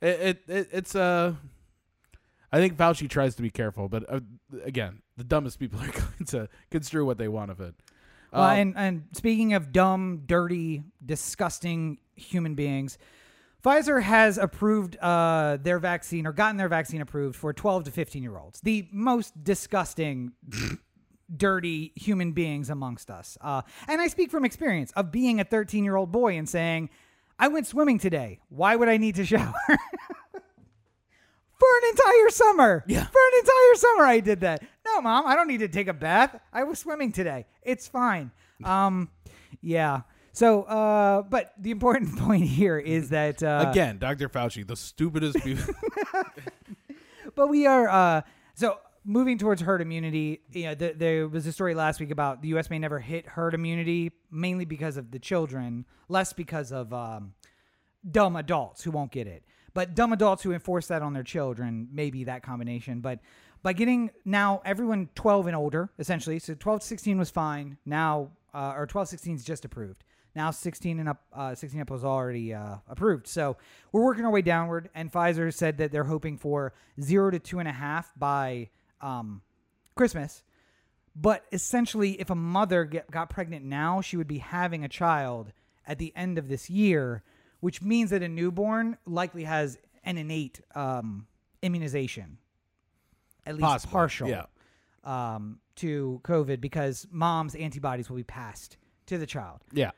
it, 0.00 0.20
it, 0.20 0.42
it 0.48 0.68
it's 0.72 0.94
uh, 0.94 1.34
I 2.52 2.58
think 2.58 2.76
Fauci 2.76 3.08
tries 3.08 3.34
to 3.36 3.42
be 3.42 3.50
careful, 3.50 3.88
but 3.88 4.04
uh, 4.12 4.20
again, 4.64 5.02
the 5.16 5.24
dumbest 5.24 5.58
people 5.58 5.80
are 5.80 5.86
going 5.90 6.24
to 6.28 6.48
construe 6.70 7.04
what 7.04 7.18
they 7.18 7.28
want 7.28 7.50
of 7.50 7.60
it. 7.60 7.74
Um, 8.32 8.42
and 8.58 8.74
and 8.76 9.02
speaking 9.12 9.54
of 9.54 9.72
dumb, 9.72 10.22
dirty, 10.26 10.84
disgusting 11.04 11.98
human 12.14 12.54
beings, 12.54 12.96
Pfizer 13.62 14.02
has 14.02 14.38
approved 14.38 14.96
uh, 14.96 15.58
their 15.62 15.78
vaccine 15.78 16.26
or 16.26 16.32
gotten 16.32 16.56
their 16.56 16.68
vaccine 16.68 17.02
approved 17.02 17.36
for 17.36 17.52
12 17.52 17.84
to 17.84 17.90
15 17.90 18.22
year 18.22 18.38
olds, 18.38 18.60
the 18.60 18.88
most 18.90 19.44
disgusting, 19.44 20.32
dirty 21.36 21.92
human 21.94 22.32
beings 22.32 22.70
amongst 22.70 23.10
us. 23.10 23.36
Uh, 23.40 23.62
and 23.86 24.00
I 24.00 24.08
speak 24.08 24.30
from 24.30 24.44
experience 24.44 24.92
of 24.92 25.12
being 25.12 25.40
a 25.40 25.44
13 25.44 25.84
year 25.84 25.96
old 25.96 26.10
boy 26.10 26.38
and 26.38 26.48
saying, 26.48 26.88
I 27.38 27.48
went 27.48 27.66
swimming 27.66 27.98
today. 27.98 28.40
Why 28.48 28.76
would 28.76 28.88
I 28.88 28.96
need 28.96 29.16
to 29.16 29.24
shower? 29.24 29.54
For 29.68 31.68
an 31.82 31.90
entire 31.90 32.30
summer. 32.30 32.84
Yeah. 32.86 33.04
For 33.04 33.20
an 33.32 33.38
entire 33.40 33.74
summer 33.74 34.04
I 34.04 34.20
did 34.20 34.40
that. 34.40 34.62
No, 34.86 35.02
mom, 35.02 35.26
I 35.26 35.36
don't 35.36 35.48
need 35.48 35.60
to 35.60 35.68
take 35.68 35.88
a 35.88 35.92
bath. 35.92 36.38
I 36.52 36.64
was 36.64 36.78
swimming 36.78 37.12
today. 37.12 37.46
It's 37.62 37.88
fine. 37.88 38.30
Um 38.64 39.10
yeah. 39.60 40.02
So 40.40 40.62
uh 40.62 41.20
but 41.20 41.52
the 41.58 41.70
important 41.70 42.18
point 42.26 42.44
here 42.44 42.78
is 42.78 43.10
that 43.10 43.42
uh 43.42 43.66
Again, 43.68 43.98
Dr. 43.98 44.30
Fauci, 44.30 44.66
the 44.66 44.74
stupidest 44.74 45.36
people. 45.44 45.74
but 47.34 47.48
we 47.48 47.66
are 47.66 47.86
uh 47.86 48.22
so 48.54 48.78
moving 49.04 49.36
towards 49.36 49.60
herd 49.60 49.82
immunity 49.82 50.40
you 50.52 50.64
know 50.64 50.74
th- 50.74 50.96
there 50.96 51.28
was 51.28 51.46
a 51.46 51.52
story 51.52 51.74
last 51.74 52.00
week 52.00 52.10
about 52.10 52.40
the 52.40 52.48
us 52.48 52.70
may 52.70 52.78
never 52.78 52.98
hit 53.00 53.26
herd 53.26 53.52
immunity 53.52 54.12
mainly 54.30 54.64
because 54.64 54.96
of 54.96 55.10
the 55.10 55.18
children 55.18 55.84
less 56.08 56.32
because 56.32 56.72
of 56.72 56.94
um 56.94 57.34
dumb 58.10 58.34
adults 58.34 58.82
who 58.82 58.90
won't 58.90 59.12
get 59.12 59.26
it 59.26 59.44
but 59.74 59.94
dumb 59.94 60.10
adults 60.10 60.42
who 60.42 60.52
enforce 60.52 60.86
that 60.86 61.02
on 61.02 61.12
their 61.12 61.22
children 61.22 61.86
maybe 61.92 62.24
that 62.24 62.42
combination 62.42 63.00
but 63.00 63.18
by 63.62 63.74
getting 63.74 64.10
now 64.24 64.62
everyone 64.64 65.06
12 65.14 65.48
and 65.48 65.56
older 65.56 65.90
essentially 65.98 66.38
so 66.38 66.54
12 66.54 66.80
to 66.80 66.86
16 66.86 67.18
was 67.18 67.28
fine 67.28 67.76
now 67.84 68.30
uh, 68.54 68.72
or 68.74 68.86
12 68.86 69.08
16 69.08 69.36
is 69.36 69.44
just 69.44 69.66
approved 69.66 70.02
now 70.34 70.50
16 70.50 71.00
and 71.00 71.08
up 71.08 71.22
uh, 71.32 71.54
16 71.54 71.80
up 71.80 71.90
was 71.90 72.04
already 72.04 72.54
uh, 72.54 72.76
approved 72.88 73.26
so 73.26 73.56
we're 73.92 74.04
working 74.04 74.24
our 74.24 74.30
way 74.30 74.42
downward 74.42 74.88
and 74.94 75.12
pfizer 75.12 75.52
said 75.52 75.78
that 75.78 75.92
they're 75.92 76.04
hoping 76.04 76.36
for 76.36 76.72
zero 77.00 77.30
to 77.30 77.38
two 77.38 77.58
and 77.58 77.68
a 77.68 77.72
half 77.72 78.12
by 78.16 78.68
um, 79.00 79.42
christmas 79.94 80.42
but 81.16 81.44
essentially 81.52 82.12
if 82.20 82.30
a 82.30 82.34
mother 82.34 82.84
get, 82.84 83.10
got 83.10 83.30
pregnant 83.30 83.64
now 83.64 84.00
she 84.00 84.16
would 84.16 84.28
be 84.28 84.38
having 84.38 84.84
a 84.84 84.88
child 84.88 85.52
at 85.86 85.98
the 85.98 86.12
end 86.16 86.38
of 86.38 86.48
this 86.48 86.70
year 86.70 87.22
which 87.60 87.82
means 87.82 88.10
that 88.10 88.22
a 88.22 88.28
newborn 88.28 88.96
likely 89.06 89.44
has 89.44 89.78
an 90.04 90.16
innate 90.16 90.60
um, 90.74 91.26
immunization 91.62 92.38
at 93.46 93.54
least 93.54 93.64
Possibly, 93.64 93.92
partial 93.92 94.28
yeah. 94.28 94.44
um, 95.04 95.58
to 95.76 96.20
covid 96.22 96.60
because 96.60 97.06
mom's 97.10 97.54
antibodies 97.54 98.08
will 98.08 98.16
be 98.16 98.24
passed 98.24 98.76
to 99.06 99.18
the 99.18 99.26
child 99.26 99.60
yeah. 99.72 99.90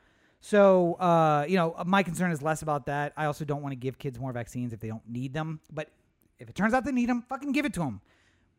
So, 0.43 0.95
uh, 0.95 1.47
you 1.49 1.57
know, 1.57 1.77
my 1.87 2.03
concern 2.03 2.33
is 2.33 2.43
less 2.43 2.63
about 2.63 2.87
that. 2.87 3.13
I 3.17 3.27
also 3.27 3.45
don't 3.45 3.63
want 3.63 3.73
to 3.73 3.77
give 3.77 3.97
kids 3.97 4.19
more 4.19 4.33
vaccines 4.33 4.73
if 4.73 4.81
they 4.81 4.89
don't 4.89 5.09
need 5.09 5.33
them. 5.33 5.61
But 5.73 5.89
if 6.41 6.51
it 6.51 6.57
turns 6.57 6.75
out 6.75 6.85
they 6.85 6.91
need 6.91 7.09
them, 7.09 7.23
fucking 7.29 7.53
give 7.53 7.65
it 7.65 7.73
to 7.75 7.81
them. 7.81 8.01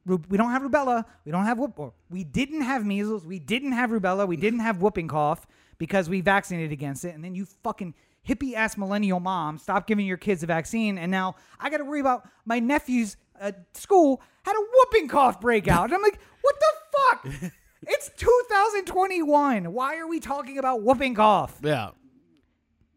We 0.05 0.37
don't 0.37 0.51
have 0.51 0.61
rubella. 0.61 1.03
We 1.25 1.33
don't 1.33 1.43
have 1.43 1.59
whoop. 1.59 1.77
Or 1.77 1.93
we 2.09 2.23
didn't 2.23 2.61
have 2.61 2.85
measles. 2.85 3.25
We 3.25 3.37
didn't 3.37 3.73
have 3.73 3.89
rubella. 3.89 4.25
We 4.25 4.37
didn't 4.37 4.61
have 4.61 4.81
whooping 4.81 5.09
cough 5.09 5.45
because 5.77 6.09
we 6.09 6.21
vaccinated 6.21 6.71
against 6.71 7.03
it. 7.03 7.15
And 7.15 7.23
then 7.23 7.35
you 7.35 7.45
fucking 7.63 7.93
hippie 8.27 8.53
ass 8.53 8.77
millennial 8.77 9.19
mom 9.19 9.57
stop 9.57 9.85
giving 9.85 10.05
your 10.05 10.17
kids 10.17 10.41
a 10.41 10.45
vaccine. 10.47 10.97
And 10.97 11.11
now 11.11 11.35
I 11.59 11.69
got 11.69 11.77
to 11.77 11.85
worry 11.85 11.99
about 11.99 12.29
my 12.45 12.59
nephew's 12.59 13.17
uh, 13.41 13.51
school 13.73 14.21
had 14.43 14.55
a 14.55 14.65
whooping 14.73 15.09
cough 15.09 15.41
breakout. 15.41 15.85
And 15.85 15.93
I'm 15.93 16.01
like, 16.01 16.19
what 16.41 16.55
the 16.59 17.41
fuck? 17.41 17.51
It's 17.87 18.09
2021. 18.17 19.71
Why 19.73 19.97
are 19.97 20.07
we 20.07 20.19
talking 20.19 20.57
about 20.57 20.81
whooping 20.81 21.15
cough? 21.15 21.59
Yeah. 21.63 21.89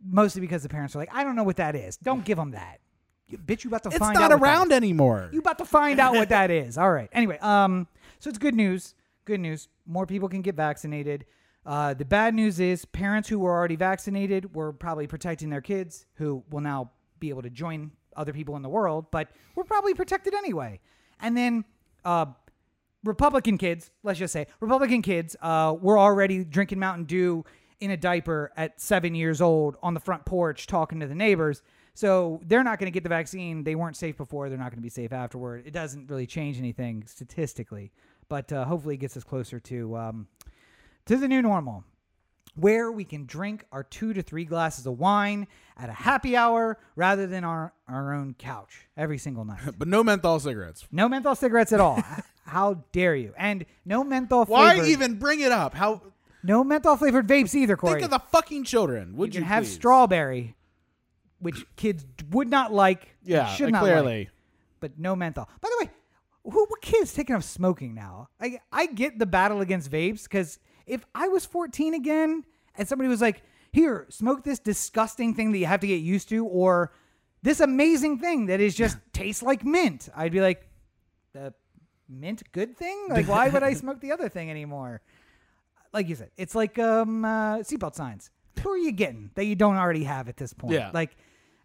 Mostly 0.09 0.41
because 0.41 0.63
the 0.63 0.69
parents 0.69 0.95
are 0.95 0.99
like, 0.99 1.15
I 1.15 1.25
don't 1.25 1.37
know 1.37 1.43
what 1.43 1.57
that 1.57 1.75
is. 1.75 1.97
Don't 1.97 2.25
give 2.25 2.37
them 2.39 2.53
that. 2.53 2.81
You, 3.29 3.39
bitch, 3.39 3.65
you 3.65 3.71
about 3.71 3.83
to 3.85 3.89
It's 3.89 3.99
find 3.99 4.15
not 4.15 4.31
out. 4.31 4.31
what 4.41 4.41
that 4.41 4.45
around 4.47 4.71
is. 4.73 4.77
anymore. 4.77 5.31
You 5.33 5.41
about 5.41 5.59
to 5.59 5.65
find 5.65 5.99
out 5.99 6.15
what 6.15 6.29
that 6.29 6.51
is. 6.63 6.79
All 6.79 6.91
right. 6.93 7.09
Anyway, 7.13 7.39
um, 7.39 7.89
so 8.21 8.29
it's 8.31 8.39
good 8.39 8.55
news. 8.55 8.95
Good 9.25 9.41
news. 9.41 9.69
More 9.87 10.07
people 10.07 10.29
can 10.29 10.43
get 10.43 10.55
vaccinated. 10.55 11.25
Uh, 11.65 11.95
the 11.95 12.05
bad 12.05 12.35
news 12.35 12.61
is 12.61 12.85
parents 12.85 13.29
who 13.29 13.41
were 13.41 13.51
already 13.53 13.75
vaccinated 13.75 14.55
were 14.55 14.73
probably 14.73 15.09
protecting 15.09 15.51
their 15.51 15.61
kids 15.61 16.07
who 16.15 16.45
will 16.51 16.61
now 16.61 16.93
be 17.19 17.29
able 17.31 17.43
to 17.43 17.51
join 17.51 17.91
other 18.17 18.33
people 18.33 18.55
in 18.55 18.63
the 18.63 18.69
world, 18.69 19.07
but 19.11 19.29
we're 19.57 19.65
probably 19.65 19.93
protected 19.93 20.33
anyway. 20.33 20.79
And 21.21 21.37
then 21.37 21.65
uh, 22.05 22.27
Republican 23.07 23.59
kids, 23.59 23.91
let's 24.03 24.19
just 24.19 24.33
say, 24.33 24.47
Republican 24.61 25.03
kids 25.03 25.37
uh, 25.41 25.75
were 25.81 25.99
already 25.99 26.45
drinking 26.45 26.79
Mountain 26.79 27.05
Dew 27.05 27.45
in 27.81 27.91
a 27.91 27.97
diaper 27.97 28.53
at 28.57 28.81
seven 28.81 29.15
years 29.15 29.41
old 29.41 29.77
on 29.83 29.95
the 29.95 30.01
front 30.01 30.25
porch 30.25 30.67
talking 30.67 31.01
to 31.01 31.07
the 31.07 31.15
neighbors. 31.15 31.63
So 31.95 32.41
they're 32.45 32.65
not 32.65 32.79
going 32.79 32.89
to 32.89 32.95
get 32.95 33.03
the 33.03 33.09
vaccine. 33.09 33.65
They 33.65 33.75
weren't 33.75 33.97
safe 33.97 34.17
before. 34.17 34.49
They're 34.49 34.59
not 34.59 34.71
going 34.71 34.79
to 34.79 34.83
be 34.83 34.91
safe 34.91 35.13
afterward. 35.13 35.67
It 35.67 35.73
doesn't 35.73 36.11
really 36.11 36.27
change 36.27 36.59
anything 36.59 37.05
statistically, 37.07 37.93
but 38.29 38.53
uh, 38.53 38.65
hopefully 38.65 38.95
it 38.95 38.99
gets 38.99 39.17
us 39.17 39.25
closer 39.25 39.59
to 39.61 39.97
um, 39.97 40.29
to 41.07 41.17
the 41.17 41.29
new 41.29 41.41
normal 41.41 41.85
where 42.57 42.91
we 42.91 43.05
can 43.05 43.27
drink 43.27 43.65
our 43.71 43.83
two 43.83 44.13
to 44.15 44.23
three 44.23 44.45
glasses 44.45 44.87
of 44.87 44.99
wine 44.99 45.47
at 45.77 45.89
a 45.89 45.93
happy 45.93 46.37
hour 46.37 46.79
rather 46.97 47.27
than 47.27 47.45
our, 47.45 47.73
our 47.87 48.15
own 48.15 48.35
couch 48.35 48.89
every 48.97 49.19
single 49.19 49.45
night. 49.45 49.61
but 49.79 49.87
no 49.87 50.03
menthol 50.03 50.41
cigarettes. 50.41 50.87
No 50.91 51.09
menthol 51.09 51.35
cigarettes 51.35 51.73
at 51.73 51.81
all. 51.81 52.03
How 52.47 52.85
dare 52.93 53.17
you? 53.17 53.35
And 53.37 53.67
no 53.85 54.05
menthol 54.05 54.45
Why 54.45 54.75
flavored, 54.75 54.89
even 54.89 55.19
bring 55.19 55.41
it 55.41 55.53
up? 55.53 55.75
How 55.75 56.01
no 56.43 56.63
menthol 56.63 56.97
flavored 56.97 57.27
vapes 57.27 57.55
either, 57.55 57.77
Corey. 57.77 58.01
think 58.01 58.05
of 58.05 58.11
the 58.11 58.27
fucking 58.31 58.65
children? 58.65 59.17
Would 59.17 59.35
you 59.35 59.41
you, 59.41 59.47
have 59.47 59.65
please? 59.65 59.75
strawberry, 59.75 60.57
which 61.41 61.67
kids 61.77 62.05
would 62.31 62.49
not 62.49 62.73
like. 62.73 63.17
Yeah, 63.25 63.47
should 63.47 63.73
not 63.73 63.83
clearly. 63.83 64.19
like, 64.19 64.31
but 64.81 64.99
no 64.99 65.17
menthol. 65.17 65.49
By 65.61 65.69
the 65.69 65.85
way, 65.85 65.91
who 66.45 66.67
what 66.69 66.81
kids 66.81 67.13
taking 67.13 67.35
up 67.35 67.43
smoking 67.43 67.95
now? 67.95 68.29
I 68.41 68.61
I 68.71 68.87
get 68.87 69.19
the 69.19 69.27
battle 69.27 69.61
against 69.61 69.91
vapes 69.91 70.23
because 70.23 70.59
if 70.87 71.05
I 71.15 71.29
was 71.29 71.45
14 71.45 71.95
again 71.95 72.45
and 72.77 72.87
somebody 72.87 73.09
was 73.09 73.21
like, 73.21 73.43
"Here, 73.73 74.07
smoke 74.09 74.45
this 74.45 74.61
disgusting 74.61 75.35
thing 75.35 75.51
that 75.51 75.59
you 75.59 75.67
have 75.67 75.81
to 75.81 75.87
get 75.89 76.01
used 76.01 76.29
to," 76.29 76.47
or 76.47 76.93
this 77.43 77.59
amazing 77.59 78.19
thing 78.19 78.47
that 78.47 78.61
is 78.61 78.77
just 78.77 78.99
tastes 79.13 79.43
like 79.43 79.65
mint, 79.65 80.09
I'd 80.15 80.31
be 80.33 80.41
like, 80.41 80.69
"The 81.33 81.53
mint 82.09 82.43
good 82.53 82.77
thing? 82.77 83.07
Like, 83.09 83.29
why 83.29 83.49
would 83.49 83.63
I 83.63 83.75
smoke 83.83 84.01
the 84.01 84.13
other 84.13 84.29
thing 84.29 84.51
anymore?" 84.51 85.01
Like 85.93 86.09
you 86.09 86.15
said, 86.15 86.31
it's 86.37 86.55
like 86.55 86.79
um 86.79 87.25
uh, 87.25 87.59
seatbelt 87.59 87.95
signs. 87.95 88.31
Who 88.63 88.71
are 88.71 88.79
you 88.79 88.93
getting 88.93 89.31
that 89.35 89.45
you 89.45 89.55
don't 89.55 89.77
already 89.77 90.05
have 90.05 90.29
at 90.29 90.37
this 90.37 90.53
point? 90.53 90.75
Yeah. 90.75 90.91
Like 90.93 91.17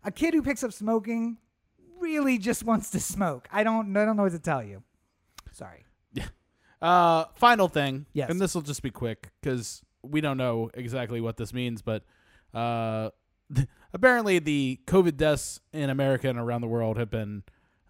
a 0.04 0.12
kid 0.12 0.34
who 0.34 0.42
picks 0.42 0.64
up 0.64 0.74
smoking 0.74 1.38
really 2.00 2.38
just 2.38 2.64
wants 2.64 2.90
to 2.92 3.00
smoke. 3.00 3.48
I 3.52 3.64
don't 3.64 3.96
I 3.96 4.06
don't 4.06 4.18
know 4.18 4.24
what 4.24 4.32
to 4.34 4.40
tell 4.40 4.64
you. 4.64 4.84
Sorry. 5.52 5.86
Yeah. 6.14 6.28
Uh, 6.82 7.26
final 7.36 7.68
thing. 7.68 8.06
Yes. 8.14 8.30
And 8.30 8.40
this 8.40 8.56
will 8.56 8.62
just 8.62 8.82
be 8.82 8.90
quick 8.90 9.30
because 9.42 9.82
we 10.02 10.22
don't 10.22 10.38
know 10.38 10.70
exactly 10.74 11.22
what 11.22 11.38
this 11.38 11.54
means, 11.54 11.82
but 11.82 12.04
uh, 12.54 13.10
apparently 13.94 14.40
the 14.40 14.80
COVID 14.88 15.18
deaths 15.18 15.60
in 15.74 15.90
America 15.90 16.28
and 16.30 16.40
around 16.40 16.62
the 16.62 16.68
world 16.68 16.98
have 16.98 17.10
been 17.10 17.44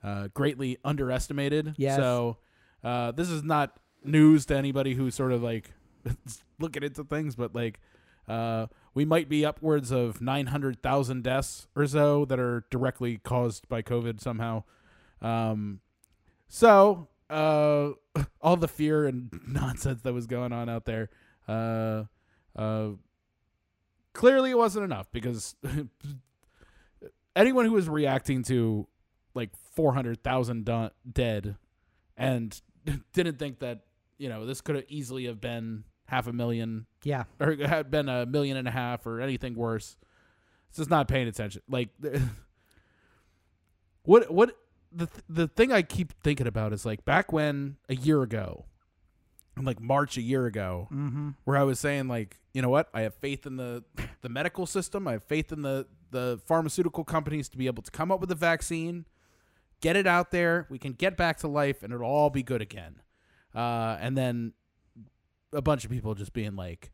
uh, 0.04 0.30
greatly 0.34 0.78
underestimated. 0.84 1.76
Yes. 1.78 1.98
So 1.98 2.38
uh, 2.84 3.12
this 3.12 3.30
is 3.30 3.44
not 3.44 3.78
news 4.04 4.46
to 4.48 4.56
anybody 4.56 4.94
who's 4.96 5.16
sort 5.16 5.32
of 5.32 5.44
like 5.44 5.72
looking 6.60 6.84
into 6.84 7.04
things, 7.04 7.36
but 7.36 7.54
like 7.56 7.80
uh, 8.28 8.68
we 8.94 9.06
might 9.06 9.30
be 9.30 9.46
upwards 9.46 9.92
of 9.92 10.22
900,000 10.22 11.24
deaths 11.24 11.68
or 11.76 11.88
so 11.88 12.26
that 12.26 12.40
are 12.40 12.66
directly 12.70 13.18
caused 13.18 13.68
by 13.68 13.82
COVID 13.82 14.20
somehow. 14.20 14.64
Um, 15.22 15.82
so, 16.48 17.08
uh, 17.30 17.92
all 18.42 18.58
the 18.58 18.68
fear 18.68 19.06
and 19.06 19.32
nonsense 19.48 20.02
that 20.02 20.14
was 20.14 20.28
going 20.28 20.52
on 20.52 20.70
out 20.70 20.86
there, 20.86 21.10
uh, 21.48 22.04
uh, 22.56 22.90
clearly 24.14 24.52
it 24.52 24.58
wasn't 24.58 24.84
enough 24.84 25.12
because 25.12 25.56
anyone 27.36 27.66
who 27.66 27.72
was 27.72 27.88
reacting 27.88 28.44
to 28.44 28.88
like 29.34 29.50
400,000 29.76 30.66
do- 30.66 30.90
dead 31.12 31.56
and 32.18 32.62
didn't 33.14 33.40
think 33.40 33.60
that, 33.60 33.82
you 34.18 34.30
know, 34.30 34.46
this 34.46 34.62
could 34.62 34.76
have 34.76 34.86
easily 34.88 35.26
have 35.26 35.40
been 35.42 35.84
half 36.06 36.28
a 36.28 36.34
million 36.34 36.86
Yeah. 37.04 37.24
or 37.40 37.56
had 37.66 37.90
been 37.92 38.10
a 38.10 38.26
million 38.26 38.58
and 38.58 38.68
a 38.68 38.72
half 38.72 39.06
or 39.06 39.22
anything 39.22 39.56
worse. 39.56 39.98
It's 40.70 40.78
just 40.78 40.90
not 40.90 41.08
paying 41.08 41.28
attention. 41.28 41.62
Like, 41.70 41.90
what 44.04 44.32
what 44.32 44.58
the 44.92 45.08
th- 45.08 45.24
the 45.30 45.48
thing 45.48 45.72
I 45.72 45.82
keep 45.82 46.14
thinking 46.24 46.48
about 46.48 46.74
is 46.74 46.86
like 46.86 47.06
back 47.06 47.32
when 47.32 47.78
a 47.90 47.96
year 47.96 48.22
ago, 48.24 48.66
like 49.62 49.80
March 49.82 50.18
a 50.18 50.22
year 50.22 50.46
ago, 50.46 50.88
Mm-hmm. 50.92 51.30
where 51.46 51.58
I 51.58 51.64
was 51.64 51.80
saying 51.80 52.08
like, 52.08 52.40
you 52.54 52.62
know 52.62 52.70
what, 52.70 52.90
I 52.94 53.02
have 53.02 53.16
faith 53.16 53.46
in 53.46 53.58
the 53.58 53.84
the 54.22 54.30
medical 54.30 54.66
system. 54.66 55.08
I 55.08 55.14
have 55.14 55.24
faith 55.24 55.52
in 55.52 55.62
the 55.62 55.88
the 56.12 56.40
pharmaceutical 56.46 57.04
companies 57.04 57.48
to 57.50 57.58
be 57.58 57.68
able 57.68 57.84
to 57.84 57.92
come 57.92 58.12
up 58.12 58.20
with 58.20 58.32
a 58.32 58.36
vaccine, 58.36 59.06
get 59.82 59.96
it 59.96 60.08
out 60.08 60.32
there. 60.32 60.68
We 60.70 60.80
can 60.80 60.94
get 60.94 61.18
back 61.18 61.38
to 61.40 61.48
life, 61.48 61.84
and 61.84 61.94
it'll 61.94 62.10
all 62.10 62.30
be 62.30 62.44
good 62.44 62.62
again. 62.62 63.02
Uh, 63.54 63.98
and 64.00 64.18
then 64.18 64.54
a 65.52 65.62
bunch 65.62 65.84
of 65.84 65.92
people 65.92 66.16
just 66.16 66.34
being 66.34 66.56
like, 66.56 66.92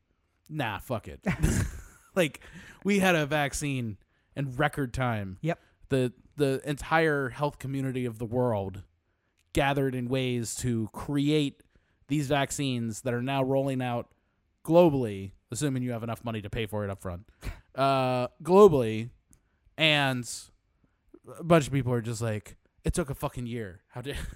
"Nah, 0.50 0.80
fuck 0.80 1.08
it." 1.08 1.20
like 2.16 2.42
we 2.84 3.00
had 3.00 3.16
a 3.16 3.26
vaccine 3.26 3.98
in 4.36 4.56
record 4.56 4.94
time. 4.94 5.38
Yep. 5.42 5.60
The 5.90 6.14
the 6.36 6.62
entire 6.66 7.30
health 7.30 7.60
community 7.60 8.06
of 8.06 8.20
the 8.20 8.26
world 8.26 8.84
gathered 9.54 9.96
in 9.96 10.08
ways 10.08 10.56
to 10.56 10.90
create 10.94 11.64
these 12.08 12.28
vaccines 12.28 13.02
that 13.02 13.14
are 13.14 13.24
now 13.24 13.44
rolling 13.44 13.82
out 13.82 14.08
globally, 14.64 15.32
assuming 15.52 15.82
you 15.82 15.92
have 15.92 16.04
enough 16.04 16.24
money 16.24 16.42
to 16.42 16.50
pay 16.50 16.66
for 16.66 16.84
it 16.84 16.90
up 16.90 17.02
front. 17.02 17.28
Uh, 17.76 18.28
globally, 18.42 19.12
and 19.78 20.28
a 21.38 21.44
bunch 21.44 21.68
of 21.68 21.72
people 21.72 21.94
are 21.94 22.02
just 22.02 22.24
like, 22.24 22.56
it 22.88 22.94
took 22.94 23.10
a 23.10 23.16
fucking 23.16 23.46
year. 23.46 23.82
How 23.90 24.02
did? 24.02 24.16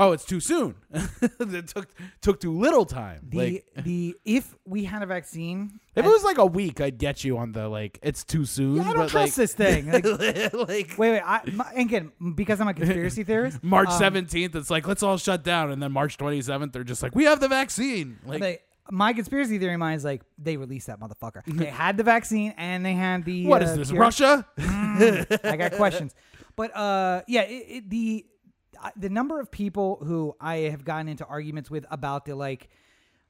Oh, 0.00 0.10
it's 0.10 0.24
too 0.24 0.40
soon. 0.40 0.74
it 0.92 1.68
took 1.68 1.88
took 2.20 2.40
too 2.40 2.50
little 2.50 2.84
time. 2.84 3.20
The 3.28 3.38
like, 3.38 3.84
the 3.84 4.16
if 4.24 4.52
we 4.64 4.82
had 4.82 5.04
a 5.04 5.06
vaccine, 5.06 5.78
if 5.94 6.04
it 6.04 6.08
was 6.08 6.24
like 6.24 6.38
a 6.38 6.44
week, 6.44 6.80
I'd 6.80 6.98
get 6.98 7.22
you 7.22 7.38
on 7.38 7.52
the 7.52 7.68
like, 7.68 8.00
it's 8.02 8.24
too 8.24 8.44
soon. 8.46 8.78
yeah, 8.78 8.82
I 8.82 8.86
don't 8.86 8.96
but 8.96 9.10
trust 9.10 9.38
like, 9.38 9.48
this 9.48 9.54
thing. 9.54 9.86
Like, 9.92 10.52
like 10.52 10.98
wait, 10.98 10.98
wait. 10.98 11.22
I, 11.24 11.40
my, 11.52 11.70
and 11.70 11.88
again, 11.88 12.12
because 12.34 12.60
I'm 12.60 12.66
a 12.66 12.74
conspiracy 12.74 13.22
theorist. 13.22 13.62
March 13.62 13.88
um, 13.88 13.98
seventeenth, 13.98 14.56
it's 14.56 14.70
like 14.70 14.88
let's 14.88 15.04
all 15.04 15.18
shut 15.18 15.44
down, 15.44 15.70
and 15.70 15.80
then 15.80 15.92
March 15.92 16.18
twenty 16.18 16.42
seventh, 16.42 16.72
they're 16.72 16.82
just 16.82 17.00
like, 17.00 17.14
we 17.14 17.22
have 17.22 17.38
the 17.38 17.46
vaccine. 17.46 18.18
Like, 18.26 18.40
they, 18.40 18.58
my 18.90 19.12
conspiracy 19.12 19.56
theory 19.60 19.76
mind 19.76 19.98
is 19.98 20.04
like 20.04 20.22
they 20.36 20.56
released 20.56 20.88
that 20.88 20.98
motherfucker. 20.98 21.42
they 21.46 21.66
had 21.66 21.96
the 21.96 22.02
vaccine 22.02 22.54
and 22.56 22.84
they 22.84 22.94
had 22.94 23.24
the. 23.24 23.46
what 23.46 23.62
uh, 23.62 23.66
is 23.66 23.76
this, 23.76 23.90
cure. 23.90 24.00
Russia? 24.00 24.44
I 24.58 25.56
got 25.56 25.72
questions, 25.72 26.12
but 26.56 26.74
uh, 26.76 27.22
yeah, 27.28 27.42
it, 27.42 27.66
it, 27.68 27.90
the 27.90 28.26
uh, 28.82 28.90
the 28.96 29.08
number 29.08 29.40
of 29.40 29.50
people 29.50 29.98
who 30.04 30.34
I 30.40 30.56
have 30.56 30.84
gotten 30.84 31.08
into 31.08 31.24
arguments 31.24 31.70
with 31.70 31.86
about 31.90 32.24
the 32.24 32.34
like, 32.34 32.68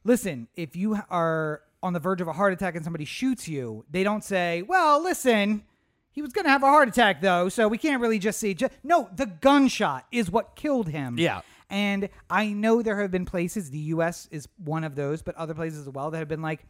listen, 0.05 0.48
if 0.57 0.77
you 0.77 0.98
are 1.11 1.62
on 1.82 1.93
the 1.93 2.01
verge 2.01 2.20
of 2.20 2.28
a 2.28 2.32
heart 2.32 2.53
attack 2.53 2.74
and 2.74 2.85
somebody 2.85 3.05
shoots 3.05 3.47
you, 3.48 3.85
they 3.90 4.03
don't 4.03 4.24
say, 4.24 4.62
well, 4.62 5.03
listen. 5.03 5.65
He 6.11 6.23
was 6.23 6.32
going 6.32 6.47
to 6.47 6.51
have 6.51 6.62
a 6.62 6.66
heart 6.66 6.89
attack, 6.89 7.20
though, 7.20 7.51
so 7.51 7.69
we 7.69 7.77
can't 7.77 8.01
really 8.01 8.19
just 8.19 8.40
say. 8.40 8.55
Ju-. 8.55 8.70
No, 8.82 9.11
the 9.15 9.27
gunshot 9.27 10.07
is 10.11 10.31
what 10.31 10.57
killed 10.57 10.89
him. 10.89 11.19
Yeah. 11.19 11.43
And 11.69 12.09
I 12.31 12.48
know 12.48 12.81
there 12.81 13.03
have 13.03 13.11
been 13.11 13.27
places, 13.27 13.70
the 13.70 13.78
U.S. 13.78 14.27
is 14.31 14.48
one 14.57 14.82
of 14.82 14.94
those, 14.94 15.20
but 15.20 15.35
other 15.35 15.53
places 15.53 15.86
as 15.86 15.93
well 15.93 16.11
that 16.11 16.19
have 16.19 16.28
been 16.28 16.40
like, 16.40 16.65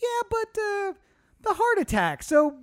yeah, 0.00 0.28
but 0.30 0.60
uh, 0.60 0.92
the 1.40 1.54
heart 1.54 1.78
attack. 1.78 2.22
So 2.22 2.58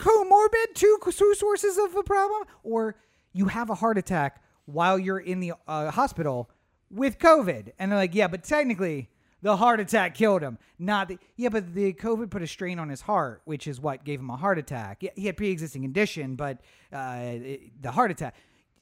comorbid, 0.00 0.74
two, 0.74 0.98
two 1.12 1.34
sources 1.34 1.78
of 1.78 1.94
a 1.96 2.02
problem, 2.02 2.42
or 2.62 2.96
you 3.32 3.46
have 3.46 3.70
a 3.70 3.74
heart 3.74 3.98
attack 3.98 4.42
while 4.64 4.98
you're 4.98 5.18
in 5.18 5.40
the 5.40 5.52
uh, 5.68 5.90
hospital 5.90 6.50
with 6.90 7.18
COVID, 7.18 7.72
and 7.78 7.92
they're 7.92 7.98
like, 7.98 8.14
yeah, 8.14 8.26
but 8.28 8.42
technically 8.42 9.08
the 9.42 9.56
heart 9.56 9.80
attack 9.80 10.14
killed 10.14 10.42
him. 10.42 10.58
Not 10.78 11.08
the, 11.08 11.18
yeah, 11.36 11.48
but 11.50 11.74
the 11.74 11.92
COVID 11.92 12.30
put 12.30 12.42
a 12.42 12.46
strain 12.46 12.78
on 12.78 12.88
his 12.88 13.00
heart, 13.02 13.42
which 13.44 13.66
is 13.66 13.80
what 13.80 14.04
gave 14.04 14.20
him 14.20 14.30
a 14.30 14.36
heart 14.36 14.58
attack. 14.58 14.98
Yeah, 15.02 15.10
he 15.16 15.26
had 15.26 15.36
pre-existing 15.36 15.82
condition, 15.82 16.34
but 16.36 16.60
uh, 16.92 17.16
it- 17.22 17.82
the 17.82 17.90
heart 17.90 18.10
attack, 18.10 18.34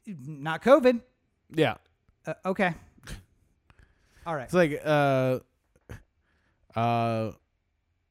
not 0.07 0.63
COVID. 0.63 1.01
yeah. 1.55 1.75
Uh, 2.27 2.35
okay. 2.45 2.75
All 4.27 4.35
right. 4.35 4.45
It's 4.45 4.53
like 4.53 4.81
uh 4.85 5.39
uh 6.77 7.31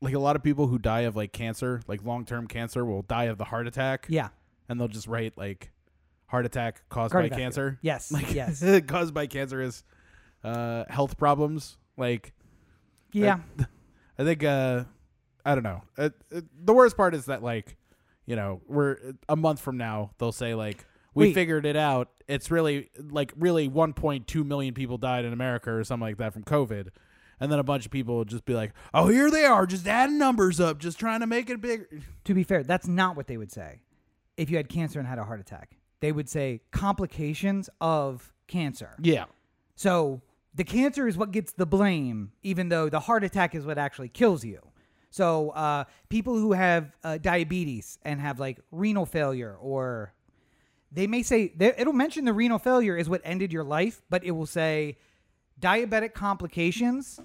like 0.02 0.14
a 0.14 0.20
lot 0.20 0.36
of 0.36 0.44
people 0.44 0.68
who 0.68 0.78
die 0.78 1.02
of 1.02 1.16
like 1.16 1.32
cancer, 1.32 1.82
like 1.88 2.04
long 2.04 2.26
term 2.26 2.48
cancer, 2.48 2.86
will 2.86 3.02
die 3.02 3.26
of 3.26 3.38
the 3.38 3.46
heart 3.46 3.68
attack. 3.68 4.06
Yeah. 4.10 4.30
And 4.70 4.80
they'll 4.80 4.88
just 4.88 5.08
write 5.08 5.38
like 5.38 5.72
heart 6.28 6.46
attack 6.46 6.84
caused 6.90 7.14
by 7.14 7.30
cancer. 7.30 7.80
Yes. 7.82 8.12
Like 8.12 8.34
yes. 8.34 8.64
caused 8.88 9.14
by 9.14 9.28
cancerous 9.28 9.84
uh 10.44 10.84
health 10.90 11.18
problems. 11.18 11.78
Like 11.98 12.34
Yeah. 13.12 13.40
I 14.20 14.24
think 14.24 14.44
uh 14.44 14.84
I 15.46 15.56
don't 15.56 15.64
know. 15.64 15.82
Uh, 15.98 16.10
uh, 16.36 16.42
the 16.62 16.74
worst 16.74 16.98
part 16.98 17.16
is 17.16 17.26
that 17.26 17.42
like, 17.42 17.78
you 18.26 18.36
know, 18.36 18.62
we're 18.68 18.98
a 19.30 19.36
month 19.36 19.62
from 19.62 19.78
now 19.78 20.12
they'll 20.18 20.32
say 20.32 20.54
like 20.54 20.86
we 21.14 21.28
Wait. 21.28 21.34
figured 21.34 21.66
it 21.66 21.76
out. 21.76 22.10
It's 22.28 22.52
really 22.52 22.92
like 23.10 23.34
really 23.36 23.68
1.2 23.68 24.46
million 24.46 24.76
people 24.76 25.00
died 25.00 25.26
in 25.26 25.34
America 25.34 25.72
or 25.72 25.84
something 25.84 26.06
like 26.06 26.18
that 26.18 26.34
from 26.34 26.44
COVID. 26.44 26.90
And 27.40 27.52
then 27.52 27.60
a 27.60 27.64
bunch 27.64 27.86
of 27.86 27.92
people 27.92 28.16
will 28.16 28.26
just 28.26 28.46
be 28.46 28.54
like, 28.56 28.74
"Oh, 28.94 29.08
here 29.10 29.30
they 29.30 29.46
are, 29.46 29.66
just 29.68 29.88
adding 29.88 30.18
numbers 30.18 30.60
up, 30.60 30.80
just 30.80 31.00
trying 31.00 31.20
to 31.20 31.28
make 31.28 31.50
it 31.50 31.62
bigger." 31.62 31.88
To 32.26 32.34
be 32.34 32.44
fair, 32.44 32.64
that's 32.64 32.88
not 32.88 33.16
what 33.16 33.28
they 33.28 33.38
would 33.38 33.52
say 33.52 33.82
if 34.38 34.50
you 34.50 34.58
had 34.58 34.70
cancer 34.70 34.98
and 35.00 35.08
had 35.08 35.20
a 35.20 35.24
heart 35.24 35.40
attack. 35.40 35.78
They 36.00 36.12
would 36.12 36.30
say 36.30 36.62
complications 36.72 37.70
of 37.82 38.34
cancer. 38.48 38.96
Yeah. 39.02 39.26
So 39.76 40.22
the 40.56 40.64
cancer 40.64 41.08
is 41.08 41.18
what 41.18 41.32
gets 41.32 41.52
the 41.54 41.66
blame, 41.68 42.32
even 42.42 42.70
though 42.70 42.90
the 42.90 43.02
heart 43.02 43.24
attack 43.24 43.54
is 43.54 43.66
what 43.66 43.78
actually 43.78 44.10
kills 44.10 44.44
you. 44.44 44.60
So 45.12 45.52
uh, 45.52 45.86
people 46.10 46.36
who 46.38 46.54
have 46.54 46.92
uh, 47.04 47.18
diabetes 47.20 47.98
and 48.04 48.20
have 48.20 48.40
like 48.40 48.60
renal 48.72 49.06
failure, 49.06 49.56
or 49.60 50.14
they 50.92 51.06
may 51.08 51.22
say 51.24 51.54
they- 51.56 51.74
it'll 51.78 51.94
mention 51.94 52.26
the 52.26 52.34
renal 52.34 52.60
failure 52.60 52.98
is 52.98 53.08
what 53.10 53.22
ended 53.24 53.52
your 53.54 53.64
life, 53.64 54.02
but 54.10 54.24
it 54.24 54.32
will 54.32 54.46
say 54.46 54.98
diabetic 55.60 56.14
complications, 56.14 57.20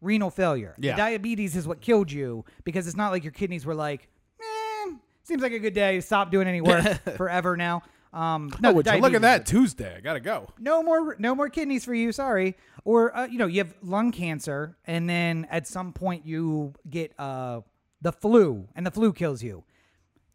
renal 0.00 0.30
failure. 0.30 0.74
The 0.78 0.88
Yeah. 0.88 0.96
diabetes 0.96 1.56
is 1.56 1.66
what 1.66 1.80
killed 1.80 2.10
you 2.12 2.44
because 2.64 2.86
it's 2.86 2.96
not 2.96 3.10
like 3.12 3.24
your 3.24 3.32
kidneys 3.32 3.64
were 3.66 3.74
like, 3.74 4.08
eh, 4.40 4.92
seems 5.22 5.42
like 5.42 5.52
a 5.52 5.58
good 5.58 5.74
day. 5.74 6.00
Stop 6.00 6.30
doing 6.30 6.46
any 6.48 6.60
work 6.60 6.84
forever 7.16 7.56
now. 7.56 7.82
Um, 8.12 8.50
no, 8.60 8.70
oh, 8.70 8.72
look 8.72 8.86
at 9.14 9.20
that 9.22 9.44
Tuesday? 9.44 9.94
I 9.96 10.00
gotta 10.00 10.18
go. 10.20 10.48
no 10.58 10.82
more 10.82 11.14
no 11.18 11.34
more 11.34 11.50
kidneys 11.50 11.84
for 11.84 11.92
you 11.92 12.10
sorry 12.10 12.56
or 12.86 13.14
uh, 13.14 13.26
you 13.26 13.36
know 13.36 13.44
you 13.46 13.58
have 13.58 13.74
lung 13.82 14.12
cancer 14.12 14.78
and 14.86 15.06
then 15.10 15.46
at 15.50 15.66
some 15.66 15.92
point 15.92 16.24
you 16.24 16.72
get 16.88 17.12
uh 17.20 17.60
the 18.00 18.10
flu 18.10 18.66
and 18.74 18.86
the 18.86 18.90
flu 18.90 19.12
kills 19.12 19.42
you 19.42 19.62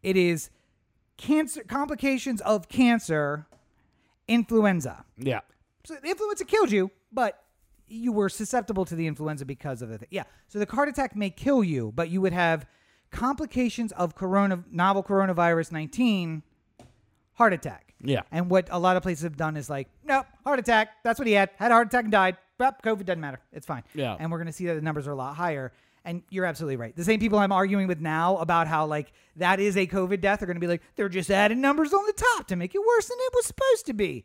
it 0.04 0.16
is 0.16 0.50
cancer 1.16 1.64
complications 1.64 2.40
of 2.42 2.68
cancer 2.68 3.48
influenza 4.28 5.04
Yeah. 5.18 5.40
so 5.84 5.96
the 6.00 6.10
influenza 6.10 6.44
killed 6.44 6.70
you 6.70 6.92
but 7.14 7.42
you 7.86 8.12
were 8.12 8.28
susceptible 8.28 8.84
to 8.84 8.94
the 8.96 9.06
influenza 9.06 9.44
because 9.44 9.80
of 9.82 9.88
the 9.88 9.98
thing. 9.98 10.08
yeah 10.10 10.24
so 10.48 10.58
the 10.58 10.66
heart 10.74 10.88
attack 10.88 11.14
may 11.14 11.30
kill 11.30 11.62
you 11.62 11.92
but 11.94 12.08
you 12.10 12.20
would 12.20 12.32
have 12.32 12.66
complications 13.10 13.92
of 13.92 14.14
corona 14.14 14.64
novel 14.70 15.02
coronavirus 15.02 15.70
19 15.72 16.42
heart 17.34 17.52
attack 17.52 17.94
Yeah. 18.02 18.22
and 18.32 18.50
what 18.50 18.68
a 18.70 18.78
lot 18.78 18.96
of 18.96 19.02
places 19.02 19.22
have 19.24 19.36
done 19.36 19.56
is 19.56 19.68
like, 19.70 19.88
nope, 20.04 20.26
heart 20.44 20.58
attack. 20.58 20.88
That's 21.04 21.18
what 21.18 21.26
he 21.26 21.32
had. 21.34 21.50
Had 21.56 21.70
a 21.70 21.74
heart 21.74 21.88
attack 21.88 22.04
and 22.04 22.12
died. 22.12 22.36
But 22.58 22.80
COVID 22.82 23.04
doesn't 23.06 23.20
matter. 23.20 23.40
It's 23.52 23.66
fine. 23.66 23.82
Yeah. 23.94 24.16
And 24.20 24.30
we're 24.30 24.38
going 24.38 24.46
to 24.46 24.52
see 24.52 24.66
that 24.66 24.74
the 24.74 24.80
numbers 24.82 25.08
are 25.08 25.12
a 25.12 25.16
lot 25.16 25.34
higher. 25.34 25.72
And 26.04 26.22
you're 26.30 26.44
absolutely 26.44 26.76
right. 26.76 26.94
The 26.94 27.02
same 27.02 27.18
people 27.18 27.38
I'm 27.40 27.50
arguing 27.50 27.88
with 27.88 28.00
now 28.00 28.36
about 28.36 28.68
how 28.68 28.86
like 28.86 29.12
that 29.36 29.58
is 29.58 29.76
a 29.76 29.86
COVID 29.86 30.20
death 30.20 30.42
are 30.42 30.46
going 30.46 30.54
to 30.56 30.60
be 30.60 30.68
like, 30.68 30.82
they're 30.94 31.08
just 31.08 31.30
adding 31.30 31.60
numbers 31.60 31.92
on 31.92 32.04
the 32.06 32.12
top 32.36 32.46
to 32.48 32.56
make 32.56 32.74
it 32.74 32.80
worse 32.86 33.08
than 33.08 33.16
it 33.20 33.32
was 33.34 33.46
supposed 33.46 33.86
to 33.86 33.94
be. 33.94 34.24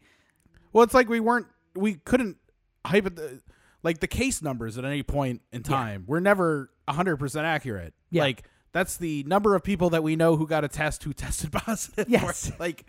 Well, 0.74 0.84
it's 0.84 0.94
like 0.94 1.10
we 1.10 1.20
weren't, 1.20 1.48
we 1.76 1.96
couldn't 1.96 2.38
the, 2.84 3.42
like 3.84 4.00
the 4.00 4.08
case 4.08 4.42
numbers 4.42 4.78
at 4.78 4.86
any 4.86 5.04
point 5.04 5.42
in 5.52 5.64
time. 5.64 6.04
We're 6.08 6.20
never 6.20 6.72
100% 6.88 7.44
accurate. 7.44 7.94
Yeah. 8.12 8.24
Like, 8.24 8.48
that's 8.72 8.98
the 8.98 9.24
number 9.24 9.56
of 9.56 9.64
people 9.64 9.90
that 9.92 10.04
we 10.04 10.16
know 10.16 10.36
who 10.36 10.48
got 10.48 10.64
a 10.64 10.68
test 10.68 11.04
who 11.04 11.14
tested 11.14 11.52
positive. 11.52 12.10
Yes. 12.10 12.52
Like, 12.60 12.86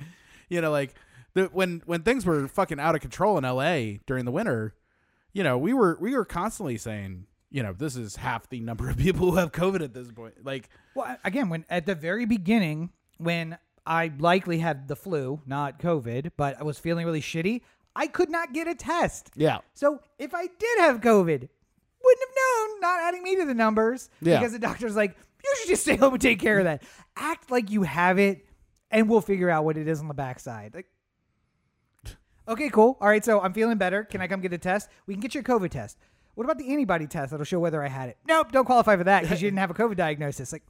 you 0.48 0.60
know, 0.60 0.70
like 0.70 0.94
the, 1.34 1.44
when 1.44 1.82
when 1.86 2.02
things 2.02 2.26
were 2.26 2.48
fucking 2.48 2.80
out 2.80 2.94
of 2.94 3.00
control 3.00 3.38
in 3.38 3.44
LA 3.44 3.98
during 4.06 4.24
the 4.24 4.32
winter, 4.32 4.74
you 5.32 5.42
know, 5.42 5.56
we 5.56 5.72
were 5.72 5.96
we 6.00 6.14
were 6.14 6.24
constantly 6.24 6.76
saying, 6.76 7.26
you 7.50 7.62
know, 7.62 7.72
this 7.72 7.96
is 7.96 8.16
half 8.16 8.48
the 8.48 8.60
number 8.60 8.90
of 8.90 8.96
people 8.98 9.30
who 9.30 9.36
have 9.36 9.52
COVID 9.52 9.82
at 9.82 9.94
this 9.94 10.10
point. 10.10 10.44
Like, 10.44 10.68
Well, 10.94 11.16
again, 11.24 11.48
when 11.48 11.64
at 11.70 11.86
the 11.86 11.94
very 11.94 12.26
beginning, 12.26 12.90
when 13.18 13.58
I 13.86 14.12
likely 14.18 14.58
had 14.58 14.88
the 14.88 14.96
flu, 14.96 15.40
not 15.46 15.78
COVID, 15.78 16.32
but 16.36 16.60
I 16.60 16.64
was 16.64 16.78
feeling 16.78 17.06
really 17.06 17.22
shitty, 17.22 17.62
I 17.96 18.06
could 18.06 18.30
not 18.30 18.52
get 18.52 18.68
a 18.68 18.74
test. 18.74 19.30
yeah, 19.34 19.58
So 19.74 20.00
if 20.18 20.34
I 20.34 20.46
did 20.46 20.78
have 20.78 21.00
COVID, 21.00 21.48
wouldn't 22.02 22.28
have 22.28 22.36
known, 22.36 22.80
not 22.80 23.00
adding 23.00 23.22
me 23.22 23.36
to 23.36 23.44
the 23.44 23.54
numbers. 23.54 24.08
Yeah. 24.22 24.38
Because 24.38 24.52
the 24.52 24.58
doctor's 24.58 24.96
like, 24.96 25.16
you 25.42 25.54
should 25.58 25.68
just 25.68 25.82
stay 25.82 25.96
home 25.96 26.12
and 26.14 26.22
take 26.22 26.38
care 26.40 26.58
of 26.58 26.64
that. 26.64 26.82
Act 27.16 27.50
like 27.50 27.70
you 27.70 27.82
have 27.82 28.18
it, 28.18 28.46
and 28.90 29.08
we'll 29.08 29.20
figure 29.20 29.50
out 29.50 29.64
what 29.64 29.76
it 29.76 29.88
is 29.88 30.00
on 30.00 30.08
the 30.08 30.14
backside. 30.14 30.74
Like, 30.74 30.86
okay, 32.48 32.68
cool. 32.68 32.96
All 33.00 33.08
right, 33.08 33.24
so 33.24 33.40
I'm 33.40 33.52
feeling 33.52 33.78
better. 33.78 34.04
Can 34.04 34.20
I 34.20 34.28
come 34.28 34.40
get 34.40 34.52
a 34.52 34.58
test? 34.58 34.88
We 35.06 35.14
can 35.14 35.20
get 35.20 35.34
your 35.34 35.42
COVID 35.42 35.70
test. 35.70 35.96
What 36.34 36.44
about 36.44 36.58
the 36.58 36.70
antibody 36.72 37.06
test 37.06 37.32
that'll 37.32 37.44
show 37.44 37.58
whether 37.58 37.82
I 37.82 37.88
had 37.88 38.08
it? 38.08 38.16
Nope, 38.26 38.52
don't 38.52 38.64
qualify 38.64 38.96
for 38.96 39.04
that 39.04 39.22
because 39.22 39.42
you 39.42 39.48
didn't 39.48 39.58
have 39.58 39.70
a 39.70 39.74
COVID 39.74 39.96
diagnosis. 39.96 40.52
Like, 40.52 40.62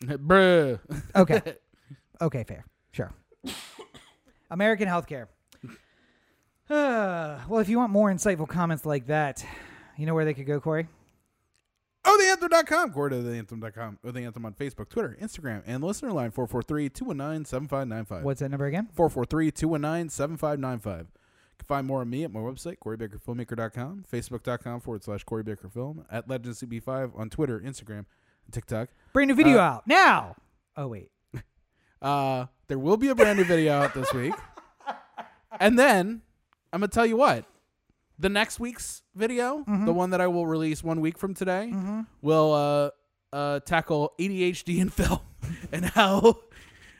bruh. 0.04 0.78
okay, 1.16 1.40
okay, 2.20 2.44
fair, 2.44 2.64
sure. 2.92 3.12
American 4.50 4.88
healthcare. 4.88 5.26
Uh, 6.68 7.40
well, 7.48 7.60
if 7.60 7.68
you 7.68 7.78
want 7.78 7.90
more 7.90 8.12
insightful 8.12 8.46
comments 8.48 8.86
like 8.86 9.08
that, 9.08 9.44
you 9.96 10.06
know 10.06 10.14
where 10.14 10.24
they 10.24 10.34
could 10.34 10.46
go, 10.46 10.60
Corey? 10.60 10.86
Oh, 12.04 12.16
theanthem.com. 12.40 12.92
Core 12.92 13.08
to 13.08 13.16
theanthem.com. 13.16 13.98
Or 14.04 14.12
the 14.12 14.20
Anthem 14.22 14.46
on 14.46 14.54
Facebook, 14.54 14.88
Twitter, 14.88 15.16
Instagram, 15.20 15.62
and 15.66 15.82
listener 15.82 16.12
line 16.12 16.30
443 16.30 16.88
219 16.88 17.44
7595. 17.44 18.24
What's 18.24 18.38
that 18.40 18.50
number 18.50 18.66
again? 18.66 18.88
443 18.94 19.50
219 19.50 20.08
7595. 20.10 21.00
You 21.00 21.06
can 21.58 21.66
find 21.66 21.86
more 21.88 22.02
of 22.02 22.08
me 22.08 22.22
at 22.24 22.32
my 22.32 22.38
website, 22.40 22.76
CoreyBakerFilmmaker.com, 22.78 24.04
Facebook.com 24.10 24.80
forward 24.80 25.02
slash 25.02 25.24
Corey 25.24 25.42
Baker 25.42 25.68
Film, 25.68 26.04
at 26.10 26.28
LegendsCB5 26.28 27.18
on 27.18 27.28
Twitter, 27.30 27.58
Instagram, 27.60 28.06
and 28.46 28.52
TikTok. 28.52 28.90
Brand 29.12 29.28
new 29.28 29.34
video 29.34 29.58
Uh, 29.58 29.62
out 29.62 29.86
now. 29.88 30.36
Oh 30.76 30.86
wait, 30.86 31.10
Uh, 32.02 32.46
there 32.68 32.78
will 32.78 32.96
be 32.96 33.08
a 33.08 33.14
brand 33.14 33.38
new 33.38 33.44
video 33.44 33.74
out 33.80 33.94
this 33.94 34.12
week. 34.14 34.34
And 35.58 35.78
then 35.78 36.22
I'm 36.72 36.80
going 36.80 36.88
to 36.90 36.94
tell 36.94 37.06
you 37.06 37.16
what. 37.16 37.44
The 38.18 38.28
next 38.28 38.60
week's 38.60 39.02
video, 39.14 39.64
the 39.86 39.92
one 39.92 40.10
that 40.10 40.20
I 40.20 40.26
will 40.26 40.46
release 40.46 40.84
one 40.84 41.00
week 41.00 41.16
from 41.18 41.32
today, 41.34 41.72
will 42.20 42.52
uh, 42.52 42.90
uh, 43.36 43.60
tackle 43.60 44.12
ADHD 44.18 44.78
in 44.78 44.88
film. 44.90 45.20
and 45.72 45.84
how 45.86 46.38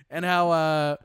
and 0.09 0.25
how 0.25 0.51
uh, 0.51 0.97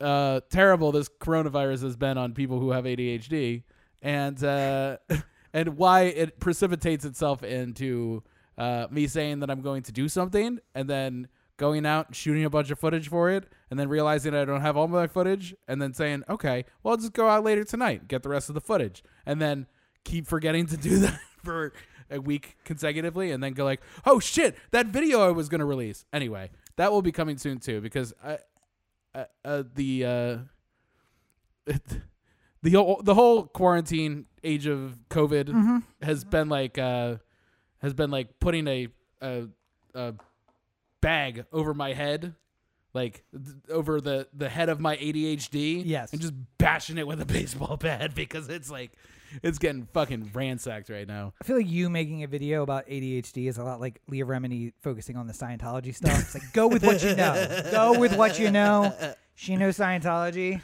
uh, 0.00 0.40
terrible 0.50 0.92
this 0.92 1.08
coronavirus 1.20 1.82
has 1.82 1.96
been 1.96 2.16
on 2.16 2.34
people 2.34 2.60
who 2.60 2.70
have 2.70 2.84
ADHD, 2.84 3.64
and 4.00 4.42
uh, 4.44 4.98
and 5.52 5.76
why 5.76 6.02
it 6.02 6.38
precipitates 6.38 7.04
itself 7.04 7.42
into 7.42 8.22
uh, 8.56 8.86
me 8.90 9.06
saying 9.08 9.40
that 9.40 9.50
I'm 9.50 9.60
going 9.60 9.82
to 9.82 9.92
do 9.92 10.08
something, 10.08 10.60
and 10.74 10.88
then 10.88 11.26
going 11.58 11.84
out 11.84 12.14
shooting 12.14 12.44
a 12.44 12.50
bunch 12.50 12.70
of 12.70 12.78
footage 12.78 13.08
for 13.08 13.28
it, 13.30 13.44
and 13.70 13.78
then 13.78 13.88
realizing 13.90 14.34
I 14.34 14.46
don't 14.46 14.62
have 14.62 14.76
all 14.78 14.88
my 14.88 15.06
footage, 15.06 15.54
and 15.68 15.82
then 15.82 15.92
saying, 15.92 16.24
okay, 16.30 16.64
well, 16.82 16.92
I'll 16.92 16.98
just 16.98 17.12
go 17.12 17.28
out 17.28 17.44
later 17.44 17.64
tonight, 17.64 18.08
get 18.08 18.22
the 18.22 18.30
rest 18.30 18.48
of 18.48 18.54
the 18.54 18.60
footage, 18.62 19.02
and 19.26 19.42
then 19.42 19.66
keep 20.04 20.26
forgetting 20.26 20.64
to 20.68 20.76
do 20.78 20.98
that 21.00 21.20
for 21.44 21.74
a 22.10 22.18
week 22.20 22.56
consecutively, 22.64 23.30
and 23.30 23.42
then 23.42 23.52
go 23.52 23.64
like, 23.64 23.82
oh 24.06 24.18
shit, 24.18 24.56
that 24.70 24.86
video 24.86 25.20
I 25.20 25.30
was 25.32 25.50
going 25.50 25.58
to 25.58 25.66
release. 25.66 26.06
Anyway, 26.12 26.48
that 26.76 26.90
will 26.90 27.02
be 27.02 27.12
coming 27.12 27.36
soon 27.36 27.58
too, 27.58 27.80
because 27.82 28.14
I, 28.24 28.38
uh, 29.14 29.24
uh, 29.44 29.62
the 29.74 30.04
uh, 31.66 31.72
the 32.62 32.70
whole 32.72 33.00
the 33.02 33.14
whole 33.14 33.44
quarantine 33.44 34.26
age 34.44 34.66
of 34.66 34.98
COVID 35.10 35.46
Mm-hmm. 35.46 35.78
has 36.02 36.24
been 36.24 36.48
like 36.48 36.78
uh, 36.78 37.16
has 37.82 37.94
been 37.94 38.10
like 38.10 38.38
putting 38.40 38.66
a, 38.68 38.88
a 39.20 39.44
a 39.94 40.14
bag 41.00 41.44
over 41.52 41.74
my 41.74 41.92
head, 41.92 42.34
like 42.94 43.24
th- 43.32 43.56
over 43.70 44.00
the 44.00 44.28
the 44.34 44.48
head 44.48 44.68
of 44.68 44.80
my 44.80 44.96
ADHD. 44.96 45.82
Yes. 45.84 46.12
and 46.12 46.20
just 46.20 46.34
bashing 46.58 46.98
it 46.98 47.06
with 47.06 47.20
a 47.20 47.26
baseball 47.38 47.76
bat 47.76 48.14
because 48.14 48.48
it's 48.48 48.70
like 48.70 48.92
it's 49.42 49.58
getting 49.58 49.86
fucking 49.92 50.30
ransacked 50.32 50.88
right 50.88 51.06
now. 51.06 51.34
I 51.40 51.44
feel 51.44 51.56
like 51.56 51.68
you 51.70 51.90
making 51.90 52.22
a 52.22 52.26
video 52.26 52.62
about 52.62 52.86
ADHD 52.88 53.48
is 53.48 53.58
a 53.58 53.62
lot 53.64 53.78
like 53.80 54.00
Leah 54.08 54.24
Remini 54.24 54.72
focusing 54.80 55.16
on 55.16 55.26
the 55.26 55.34
Scientology 55.34 55.94
stuff. 55.94 56.18
It's 56.18 56.34
like 56.34 56.52
go 56.54 56.66
with 56.66 56.82
what 56.84 57.02
you 57.04 57.14
know. 57.14 57.62
Go 57.70 57.98
with 57.98 58.16
what 58.16 58.38
you 58.38 58.50
know. 58.50 58.94
She 59.34 59.56
knows 59.56 59.76
Scientology. 59.76 60.60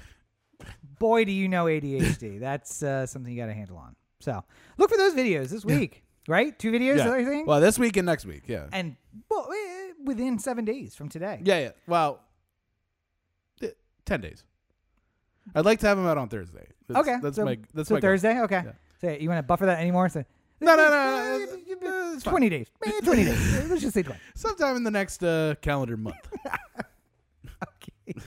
Boy, 0.99 1.25
do 1.25 1.33
you 1.33 1.49
know 1.49 1.65
ADHD. 1.67 2.41
That's 2.41 2.83
uh, 2.83 3.05
something 3.07 3.31
you 3.33 3.39
got 3.39 3.47
to 3.47 3.53
handle 3.55 3.77
on. 3.77 3.97
So 4.21 4.43
look 4.79 4.89
for 4.91 4.97
those 4.97 5.13
videos 5.13 5.49
this 5.51 5.65
week, 5.65 6.03
right? 6.27 6.59
Two 6.59 6.73
videos, 6.73 6.99
Yeah. 6.99 7.13
I 7.13 7.25
think. 7.25 7.47
Well, 7.47 7.61
this 7.61 7.79
week 7.79 7.97
and 7.99 8.07
next 8.07 8.25
week, 8.25 8.45
yeah, 8.47 8.69
and 8.73 8.97
well, 9.31 9.47
eh, 9.53 9.74
within 10.03 10.39
seven 10.39 10.65
days 10.65 10.95
from 10.95 11.09
today. 11.09 11.41
yeah, 11.45 11.59
yeah. 11.59 11.71
Well, 11.87 12.21
th- 13.61 13.75
ten 14.05 14.21
days. 14.21 14.45
I'd 15.55 15.65
like 15.65 15.79
to 15.81 15.87
have 15.87 15.97
them 15.99 16.07
out 16.07 16.17
on 16.19 16.29
Thursday. 16.29 16.67
That's, 16.89 17.01
okay, 17.01 17.19
that's 17.23 17.37
so, 17.37 17.45
my 17.45 17.59
that's 17.75 17.89
so 17.89 17.95
my 17.95 18.01
goal. 18.01 18.11
Thursday. 18.11 18.41
Okay, 18.41 18.63
Yeah. 18.65 18.73
so 19.01 19.11
you 19.11 19.29
want 19.29 19.39
to 19.39 19.43
buffer 19.43 19.67
that 19.67 19.79
anymore? 19.81 20.09
So 20.09 20.25
No, 20.61 20.75
no, 20.75 20.89
no, 20.89 21.47
no, 21.83 22.13
it's 22.15 22.25
fine. 22.25 22.33
twenty 22.33 22.49
days. 22.49 22.67
Eh, 22.87 23.01
Twenty 23.03 23.25
days. 23.25 23.69
Let's 23.71 23.83
just 23.83 23.95
say 23.95 24.03
twenty. 24.03 24.21
Sometime 24.35 24.77
in 24.77 24.85
the 24.85 24.91
next 24.91 25.23
uh, 25.23 25.55
calendar 25.61 25.97
month. 25.97 26.17
Okay. 27.63 28.21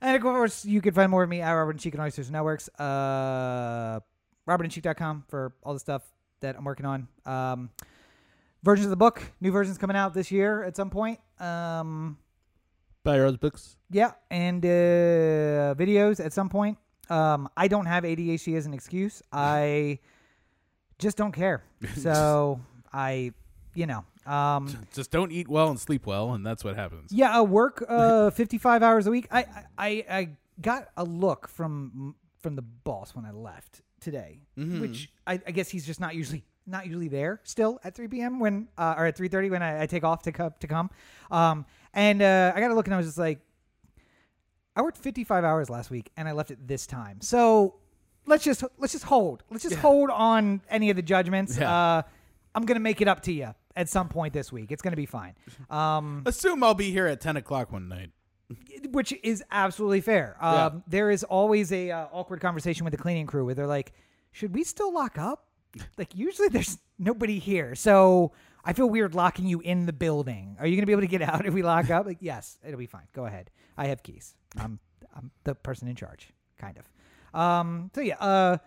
And 0.00 0.14
of 0.16 0.22
course, 0.22 0.64
you 0.64 0.80
can 0.82 0.92
find 0.92 1.10
more 1.10 1.22
of 1.22 1.28
me 1.28 1.40
at 1.40 1.50
Robert 1.52 1.70
and 1.72 1.80
Cheek 1.80 1.94
and 1.94 2.02
Oysters 2.02 2.30
Networks. 2.30 2.68
Uh, 2.78 4.00
RobertandCheek.com 4.48 5.24
for 5.28 5.54
all 5.62 5.72
the 5.74 5.80
stuff 5.80 6.02
that 6.40 6.56
I'm 6.56 6.64
working 6.64 6.84
on. 6.86 7.08
Um, 7.24 7.70
versions 8.62 8.86
of 8.86 8.90
the 8.90 8.96
book, 8.96 9.22
new 9.40 9.50
versions 9.52 9.78
coming 9.78 9.96
out 9.96 10.14
this 10.14 10.30
year 10.30 10.62
at 10.64 10.76
some 10.76 10.90
point. 10.90 11.20
Um, 11.40 12.18
Buy 13.04 13.16
your 13.16 13.30
books. 13.32 13.76
yeah, 13.90 14.12
and 14.30 14.64
uh, 14.64 15.74
videos 15.78 16.24
at 16.24 16.32
some 16.32 16.48
point. 16.48 16.78
Um, 17.08 17.48
I 17.56 17.68
don't 17.68 17.86
have 17.86 18.02
ADHD 18.02 18.56
as 18.56 18.66
an 18.66 18.74
excuse. 18.74 19.22
I 19.32 20.00
just 20.98 21.16
don't 21.16 21.32
care. 21.32 21.62
So 21.96 22.58
I, 22.92 23.32
you 23.74 23.86
know, 23.86 24.04
um, 24.30 24.76
Just 24.92 25.12
don't 25.12 25.30
eat 25.30 25.46
well 25.46 25.68
and 25.68 25.78
sleep 25.78 26.04
well, 26.06 26.32
and 26.32 26.44
that's 26.44 26.64
what 26.64 26.74
happens. 26.74 27.12
Yeah, 27.12 27.30
I 27.36 27.42
work 27.42 27.84
uh, 27.88 28.30
55 28.30 28.82
hours 28.82 29.06
a 29.06 29.10
week. 29.12 29.28
I, 29.30 29.44
I 29.78 30.04
I 30.10 30.28
got 30.60 30.88
a 30.96 31.04
look 31.04 31.46
from 31.48 32.16
from 32.40 32.56
the 32.56 32.62
boss 32.62 33.14
when 33.14 33.24
I 33.24 33.30
left 33.30 33.82
today, 34.00 34.40
Mm-hmm. 34.58 34.80
which 34.80 35.10
I, 35.28 35.34
I 35.46 35.50
guess 35.52 35.68
he's 35.68 35.86
just 35.86 36.00
not 36.00 36.14
usually 36.16 36.42
not 36.66 36.86
usually 36.86 37.08
there 37.08 37.40
still 37.44 37.78
at 37.84 37.94
3 37.94 38.08
p.m. 38.08 38.40
when 38.40 38.68
uh, 38.76 38.94
or 38.96 39.06
at 39.06 39.16
3:30 39.16 39.50
when 39.50 39.62
I, 39.62 39.82
I 39.82 39.86
take 39.86 40.04
off 40.04 40.22
to 40.22 40.32
come 40.32 40.52
to 40.60 40.66
come. 40.66 40.90
Um, 41.30 41.64
and 41.94 42.20
uh, 42.22 42.52
I 42.54 42.60
got 42.60 42.70
a 42.70 42.74
look 42.74 42.86
and 42.86 42.94
I 42.94 42.96
was 42.98 43.06
just 43.06 43.18
like, 43.18 43.40
I 44.74 44.82
worked 44.82 44.98
55 44.98 45.44
hours 45.44 45.70
last 45.70 45.90
week 45.90 46.10
and 46.16 46.28
I 46.28 46.32
left 46.32 46.50
at 46.50 46.66
this 46.68 46.86
time. 46.86 47.20
So 47.22 47.76
let's 48.26 48.44
just 48.44 48.62
let's 48.78 48.92
just 48.92 49.04
hold. 49.04 49.42
Let's 49.50 49.62
just 49.62 49.76
hold 49.76 50.10
on 50.10 50.60
any 50.68 50.90
of 50.90 50.96
the 50.96 51.02
judgments. 51.02 51.56
Yeah. 51.56 51.72
Uh, 51.98 52.02
I'm 52.54 52.64
gonna 52.66 52.80
make 52.80 53.00
it 53.00 53.08
up 53.08 53.22
to 53.22 53.32
you 53.32 53.54
at 53.74 53.88
some 53.88 54.08
point 54.08 54.32
this 54.34 54.52
week. 54.52 54.72
It's 54.72 54.82
gonna 54.82 54.96
be 54.96 55.06
fine. 55.06 55.34
Um, 55.70 56.22
Assume 56.26 56.62
I'll 56.62 56.74
be 56.74 56.90
here 56.90 57.06
at 57.06 57.20
ten 57.20 57.36
o'clock 57.36 57.72
one 57.72 57.88
night. 57.88 58.10
which 58.90 59.12
is 59.24 59.42
absolutely 59.50 60.00
fair. 60.00 60.36
Um, 60.40 60.54
Yeah. 60.54 60.70
There 60.86 61.10
is 61.10 61.24
always 61.24 61.72
a 61.72 61.90
uh, 61.90 62.06
awkward 62.12 62.40
conversation 62.40 62.84
with 62.84 62.92
the 62.92 62.98
cleaning 62.98 63.26
crew 63.26 63.44
where 63.46 63.54
they're 63.54 63.66
like, 63.66 63.92
"Should 64.32 64.54
we 64.54 64.62
still 64.64 64.92
lock 64.92 65.16
up?" 65.18 65.45
Like 65.98 66.14
usually 66.14 66.48
there's 66.48 66.78
nobody 66.98 67.38
here, 67.38 67.74
so 67.74 68.32
I 68.64 68.72
feel 68.72 68.88
weird 68.88 69.14
locking 69.14 69.46
you 69.46 69.60
in 69.60 69.86
the 69.86 69.92
building. 69.92 70.56
Are 70.58 70.66
you 70.66 70.76
gonna 70.76 70.86
be 70.86 70.92
able 70.92 71.02
to 71.02 71.06
get 71.08 71.22
out 71.30 71.46
if 71.46 71.54
we 71.54 71.62
lock 71.62 71.90
up? 71.90 72.06
Like, 72.06 72.18
yes, 72.20 72.58
it'll 72.66 72.78
be 72.78 72.86
fine. 72.86 73.06
Go 73.12 73.26
ahead. 73.26 73.50
I 73.76 73.86
have 73.88 74.02
keys. 74.02 74.34
I'm 74.58 74.78
I'm 75.14 75.30
the 75.44 75.54
person 75.54 75.88
in 75.88 75.96
charge, 75.96 76.28
kind 76.58 76.78
of. 76.78 77.38
Um. 77.40 77.90
So 77.94 78.00
yeah. 78.00 78.16
Uh. 78.18 78.58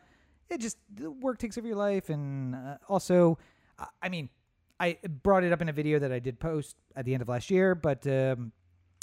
It 0.49 0.61
just 0.61 0.77
work 1.21 1.37
takes 1.37 1.59
over 1.59 1.67
your 1.67 1.75
life, 1.75 2.09
and 2.09 2.55
uh, 2.55 2.77
also, 2.87 3.37
I- 3.77 3.85
I 4.01 4.09
mean, 4.09 4.29
I 4.79 4.97
brought 5.21 5.43
it 5.43 5.53
up 5.53 5.61
in 5.61 5.69
a 5.69 5.71
video 5.71 5.99
that 5.99 6.11
I 6.11 6.17
did 6.17 6.39
post 6.39 6.75
at 6.95 7.05
the 7.05 7.13
end 7.13 7.21
of 7.21 7.29
last 7.29 7.51
year, 7.51 7.75
but 7.75 8.07
um, 8.07 8.51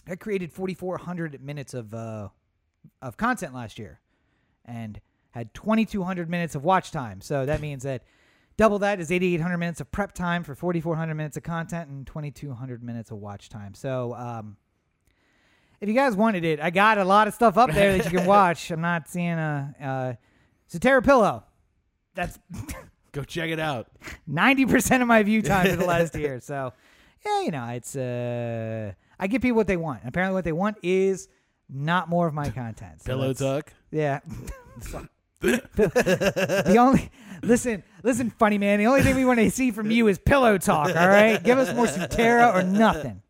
I 0.08 0.16
created 0.16 0.52
4,400 0.52 1.40
minutes 1.40 1.72
of 1.72 1.94
uh, 1.94 2.30
of 3.00 3.16
content 3.16 3.54
last 3.54 3.78
year, 3.78 4.00
and 4.64 5.00
had 5.36 5.52
2,200 5.54 6.30
minutes 6.30 6.54
of 6.54 6.64
watch 6.64 6.90
time. 6.90 7.20
So 7.20 7.44
that 7.44 7.60
means 7.60 7.82
that 7.82 8.02
double 8.56 8.78
that 8.78 9.00
is 9.00 9.12
8,800 9.12 9.58
minutes 9.58 9.80
of 9.80 9.90
prep 9.92 10.12
time 10.12 10.42
for 10.42 10.54
4,400 10.54 11.14
minutes 11.14 11.36
of 11.36 11.42
content 11.42 11.90
and 11.90 12.06
2,200 12.06 12.82
minutes 12.82 13.10
of 13.10 13.18
watch 13.18 13.48
time. 13.50 13.74
So 13.74 14.14
um, 14.14 14.56
if 15.80 15.88
you 15.88 15.94
guys 15.94 16.16
wanted 16.16 16.44
it, 16.44 16.58
I 16.58 16.70
got 16.70 16.96
a 16.96 17.04
lot 17.04 17.28
of 17.28 17.34
stuff 17.34 17.58
up 17.58 17.70
there 17.72 17.98
that 17.98 18.10
you 18.10 18.18
can 18.18 18.26
watch. 18.36 18.70
I'm 18.70 18.80
not 18.80 19.08
seeing 19.08 19.32
a 19.32 19.74
uh, 19.80 20.12
Sotera 20.72 21.04
Pillow. 21.04 21.44
That's 22.14 22.38
Go 23.12 23.22
check 23.22 23.50
it 23.50 23.60
out. 23.60 23.88
90% 24.30 25.00
of 25.02 25.08
my 25.08 25.22
view 25.22 25.42
time 25.42 25.70
for 25.70 25.76
the 25.76 25.86
last 25.86 26.14
year. 26.18 26.40
So, 26.40 26.72
yeah, 27.24 27.42
you 27.42 27.50
know, 27.50 27.66
it's 27.68 27.96
uh 27.96 28.92
I 29.18 29.26
give 29.26 29.42
people 29.42 29.56
what 29.56 29.66
they 29.66 29.76
want. 29.76 30.00
Apparently 30.04 30.34
what 30.34 30.44
they 30.44 30.52
want 30.52 30.76
is 30.82 31.28
not 31.68 32.08
more 32.08 32.26
of 32.26 32.34
my 32.34 32.50
content. 32.50 33.02
So 33.02 33.12
Pillow 33.12 33.32
talk. 33.32 33.72
Yeah. 33.90 34.20
The 35.40 36.76
only 36.78 37.10
listen, 37.42 37.82
listen, 38.02 38.30
funny 38.30 38.58
man. 38.58 38.78
The 38.78 38.86
only 38.86 39.02
thing 39.02 39.16
we 39.16 39.24
want 39.24 39.38
to 39.40 39.50
see 39.50 39.70
from 39.70 39.90
you 39.90 40.08
is 40.08 40.18
pillow 40.18 40.58
talk. 40.58 40.88
All 40.88 41.08
right, 41.08 41.42
give 41.42 41.58
us 41.58 41.74
more 41.74 41.86
Sutera 41.86 42.54
or 42.54 42.62
nothing. 42.62 43.22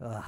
Ugh. 0.00 0.24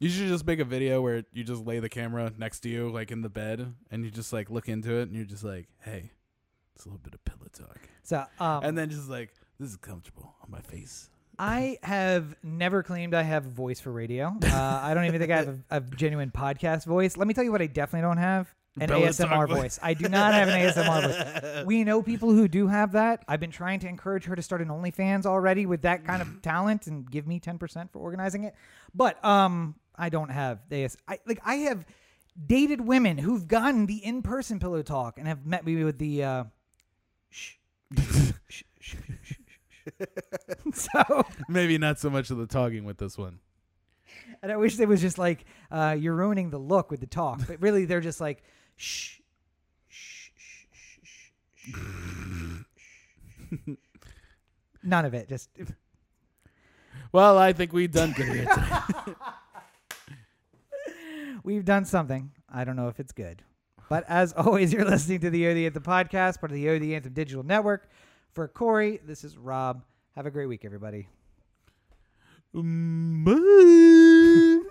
You 0.00 0.08
should 0.08 0.26
just 0.26 0.44
make 0.44 0.58
a 0.58 0.64
video 0.64 1.00
where 1.00 1.22
you 1.32 1.44
just 1.44 1.64
lay 1.64 1.78
the 1.78 1.88
camera 1.88 2.32
next 2.36 2.60
to 2.60 2.68
you, 2.68 2.90
like 2.90 3.12
in 3.12 3.22
the 3.22 3.28
bed, 3.28 3.72
and 3.90 4.04
you 4.04 4.10
just 4.10 4.32
like 4.32 4.50
look 4.50 4.68
into 4.68 4.94
it, 4.94 5.02
and 5.02 5.14
you're 5.14 5.24
just 5.24 5.44
like, 5.44 5.68
"Hey, 5.80 6.10
it's 6.74 6.84
a 6.84 6.88
little 6.88 6.98
bit 6.98 7.14
of 7.14 7.24
pillow 7.24 7.48
talk," 7.52 7.78
So, 8.02 8.24
um, 8.40 8.64
and 8.64 8.76
then 8.76 8.90
just 8.90 9.08
like, 9.08 9.32
"This 9.60 9.70
is 9.70 9.76
comfortable 9.76 10.34
on 10.42 10.50
my 10.50 10.60
face." 10.60 11.08
I 11.38 11.78
have 11.82 12.34
never 12.42 12.82
claimed 12.82 13.14
I 13.14 13.22
have 13.22 13.46
a 13.46 13.50
voice 13.50 13.80
for 13.80 13.92
radio. 13.92 14.34
Uh, 14.42 14.80
I 14.82 14.92
don't 14.92 15.04
even 15.04 15.20
think 15.20 15.30
I 15.30 15.36
have 15.36 15.48
a, 15.48 15.76
a 15.76 15.80
genuine 15.80 16.30
podcast 16.30 16.84
voice. 16.84 17.16
Let 17.16 17.26
me 17.28 17.34
tell 17.34 17.44
you 17.44 17.52
what 17.52 17.62
I 17.62 17.66
definitely 17.68 18.06
don't 18.06 18.18
have. 18.18 18.52
An 18.80 18.88
ASMR 18.88 19.48
voice. 19.48 19.58
voice. 19.58 19.78
I 19.82 19.92
do 19.92 20.08
not 20.08 20.32
have 20.32 20.48
an 20.48 20.54
ASMR 20.58 21.02
voice. 21.02 21.64
We 21.66 21.84
know 21.84 22.02
people 22.02 22.30
who 22.30 22.48
do 22.48 22.68
have 22.68 22.92
that. 22.92 23.22
I've 23.28 23.40
been 23.40 23.50
trying 23.50 23.80
to 23.80 23.88
encourage 23.88 24.24
her 24.24 24.34
to 24.34 24.40
start 24.42 24.62
an 24.62 24.68
OnlyFans 24.68 25.26
already 25.26 25.66
with 25.66 25.82
that 25.82 26.04
kind 26.06 26.22
of 26.22 26.40
talent 26.42 26.86
and 26.86 27.08
give 27.10 27.26
me 27.26 27.38
10% 27.38 27.90
for 27.92 27.98
organizing 27.98 28.44
it. 28.44 28.54
But 28.94 29.22
um 29.24 29.74
I 29.94 30.08
don't 30.08 30.30
have 30.30 30.60
AS 30.70 30.96
I 31.06 31.18
like 31.26 31.40
I 31.44 31.56
have 31.56 31.84
dated 32.46 32.80
women 32.80 33.18
who've 33.18 33.46
gotten 33.46 33.84
the 33.84 34.02
in-person 34.02 34.58
pillow 34.58 34.82
talk 34.82 35.18
and 35.18 35.28
have 35.28 35.44
met 35.44 35.66
me 35.66 35.84
with 35.84 35.98
the 35.98 36.24
uh 36.24 36.44
shh, 37.28 37.56
shh, 38.48 38.62
so 40.72 41.26
Maybe 41.48 41.76
not 41.76 41.98
so 41.98 42.08
much 42.08 42.30
of 42.30 42.38
the 42.38 42.46
talking 42.46 42.84
with 42.84 42.96
this 42.96 43.18
one. 43.18 43.40
And 44.42 44.50
I 44.50 44.56
wish 44.56 44.76
they 44.76 44.86
was 44.86 45.00
just 45.00 45.18
like, 45.18 45.44
uh, 45.70 45.96
you're 45.98 46.14
ruining 46.14 46.50
the 46.50 46.58
look 46.58 46.90
with 46.90 47.00
the 47.00 47.06
talk. 47.06 47.40
But 47.46 47.60
really, 47.62 47.84
they're 47.84 48.00
just 48.00 48.20
like, 48.20 48.42
shh. 48.82 49.20
shh, 49.88 50.30
shh, 50.36 50.66
shh, 50.72 50.98
shh, 51.02 51.28
shh. 53.66 53.70
None 54.82 55.04
of 55.04 55.14
it. 55.14 55.28
Just 55.28 55.48
Well, 57.12 57.38
I 57.38 57.52
think 57.52 57.72
we've 57.72 57.92
done 57.92 58.12
good 58.12 58.26
here. 58.28 58.46
today. 58.46 59.14
we've 61.44 61.64
done 61.64 61.84
something. 61.84 62.32
I 62.52 62.64
don't 62.64 62.76
know 62.76 62.88
if 62.88 62.98
it's 62.98 63.12
good. 63.12 63.42
But 63.88 64.04
as 64.08 64.32
always, 64.32 64.72
you're 64.72 64.84
listening 64.84 65.20
to 65.20 65.30
the 65.30 65.46
O 65.46 65.54
the 65.54 65.66
Anthem 65.66 65.82
podcast, 65.82 66.40
part 66.40 66.50
of 66.50 66.56
the 66.56 66.68
O 66.70 66.78
the 66.78 66.94
Anthem 66.94 67.12
Digital 67.12 67.42
Network. 67.44 67.88
For 68.32 68.48
Corey, 68.48 68.98
this 69.04 69.22
is 69.24 69.36
Rob. 69.36 69.84
Have 70.16 70.26
a 70.26 70.30
great 70.30 70.46
week, 70.46 70.64
everybody. 70.64 71.08
Mm, 72.54 73.24
bye. 74.64 74.68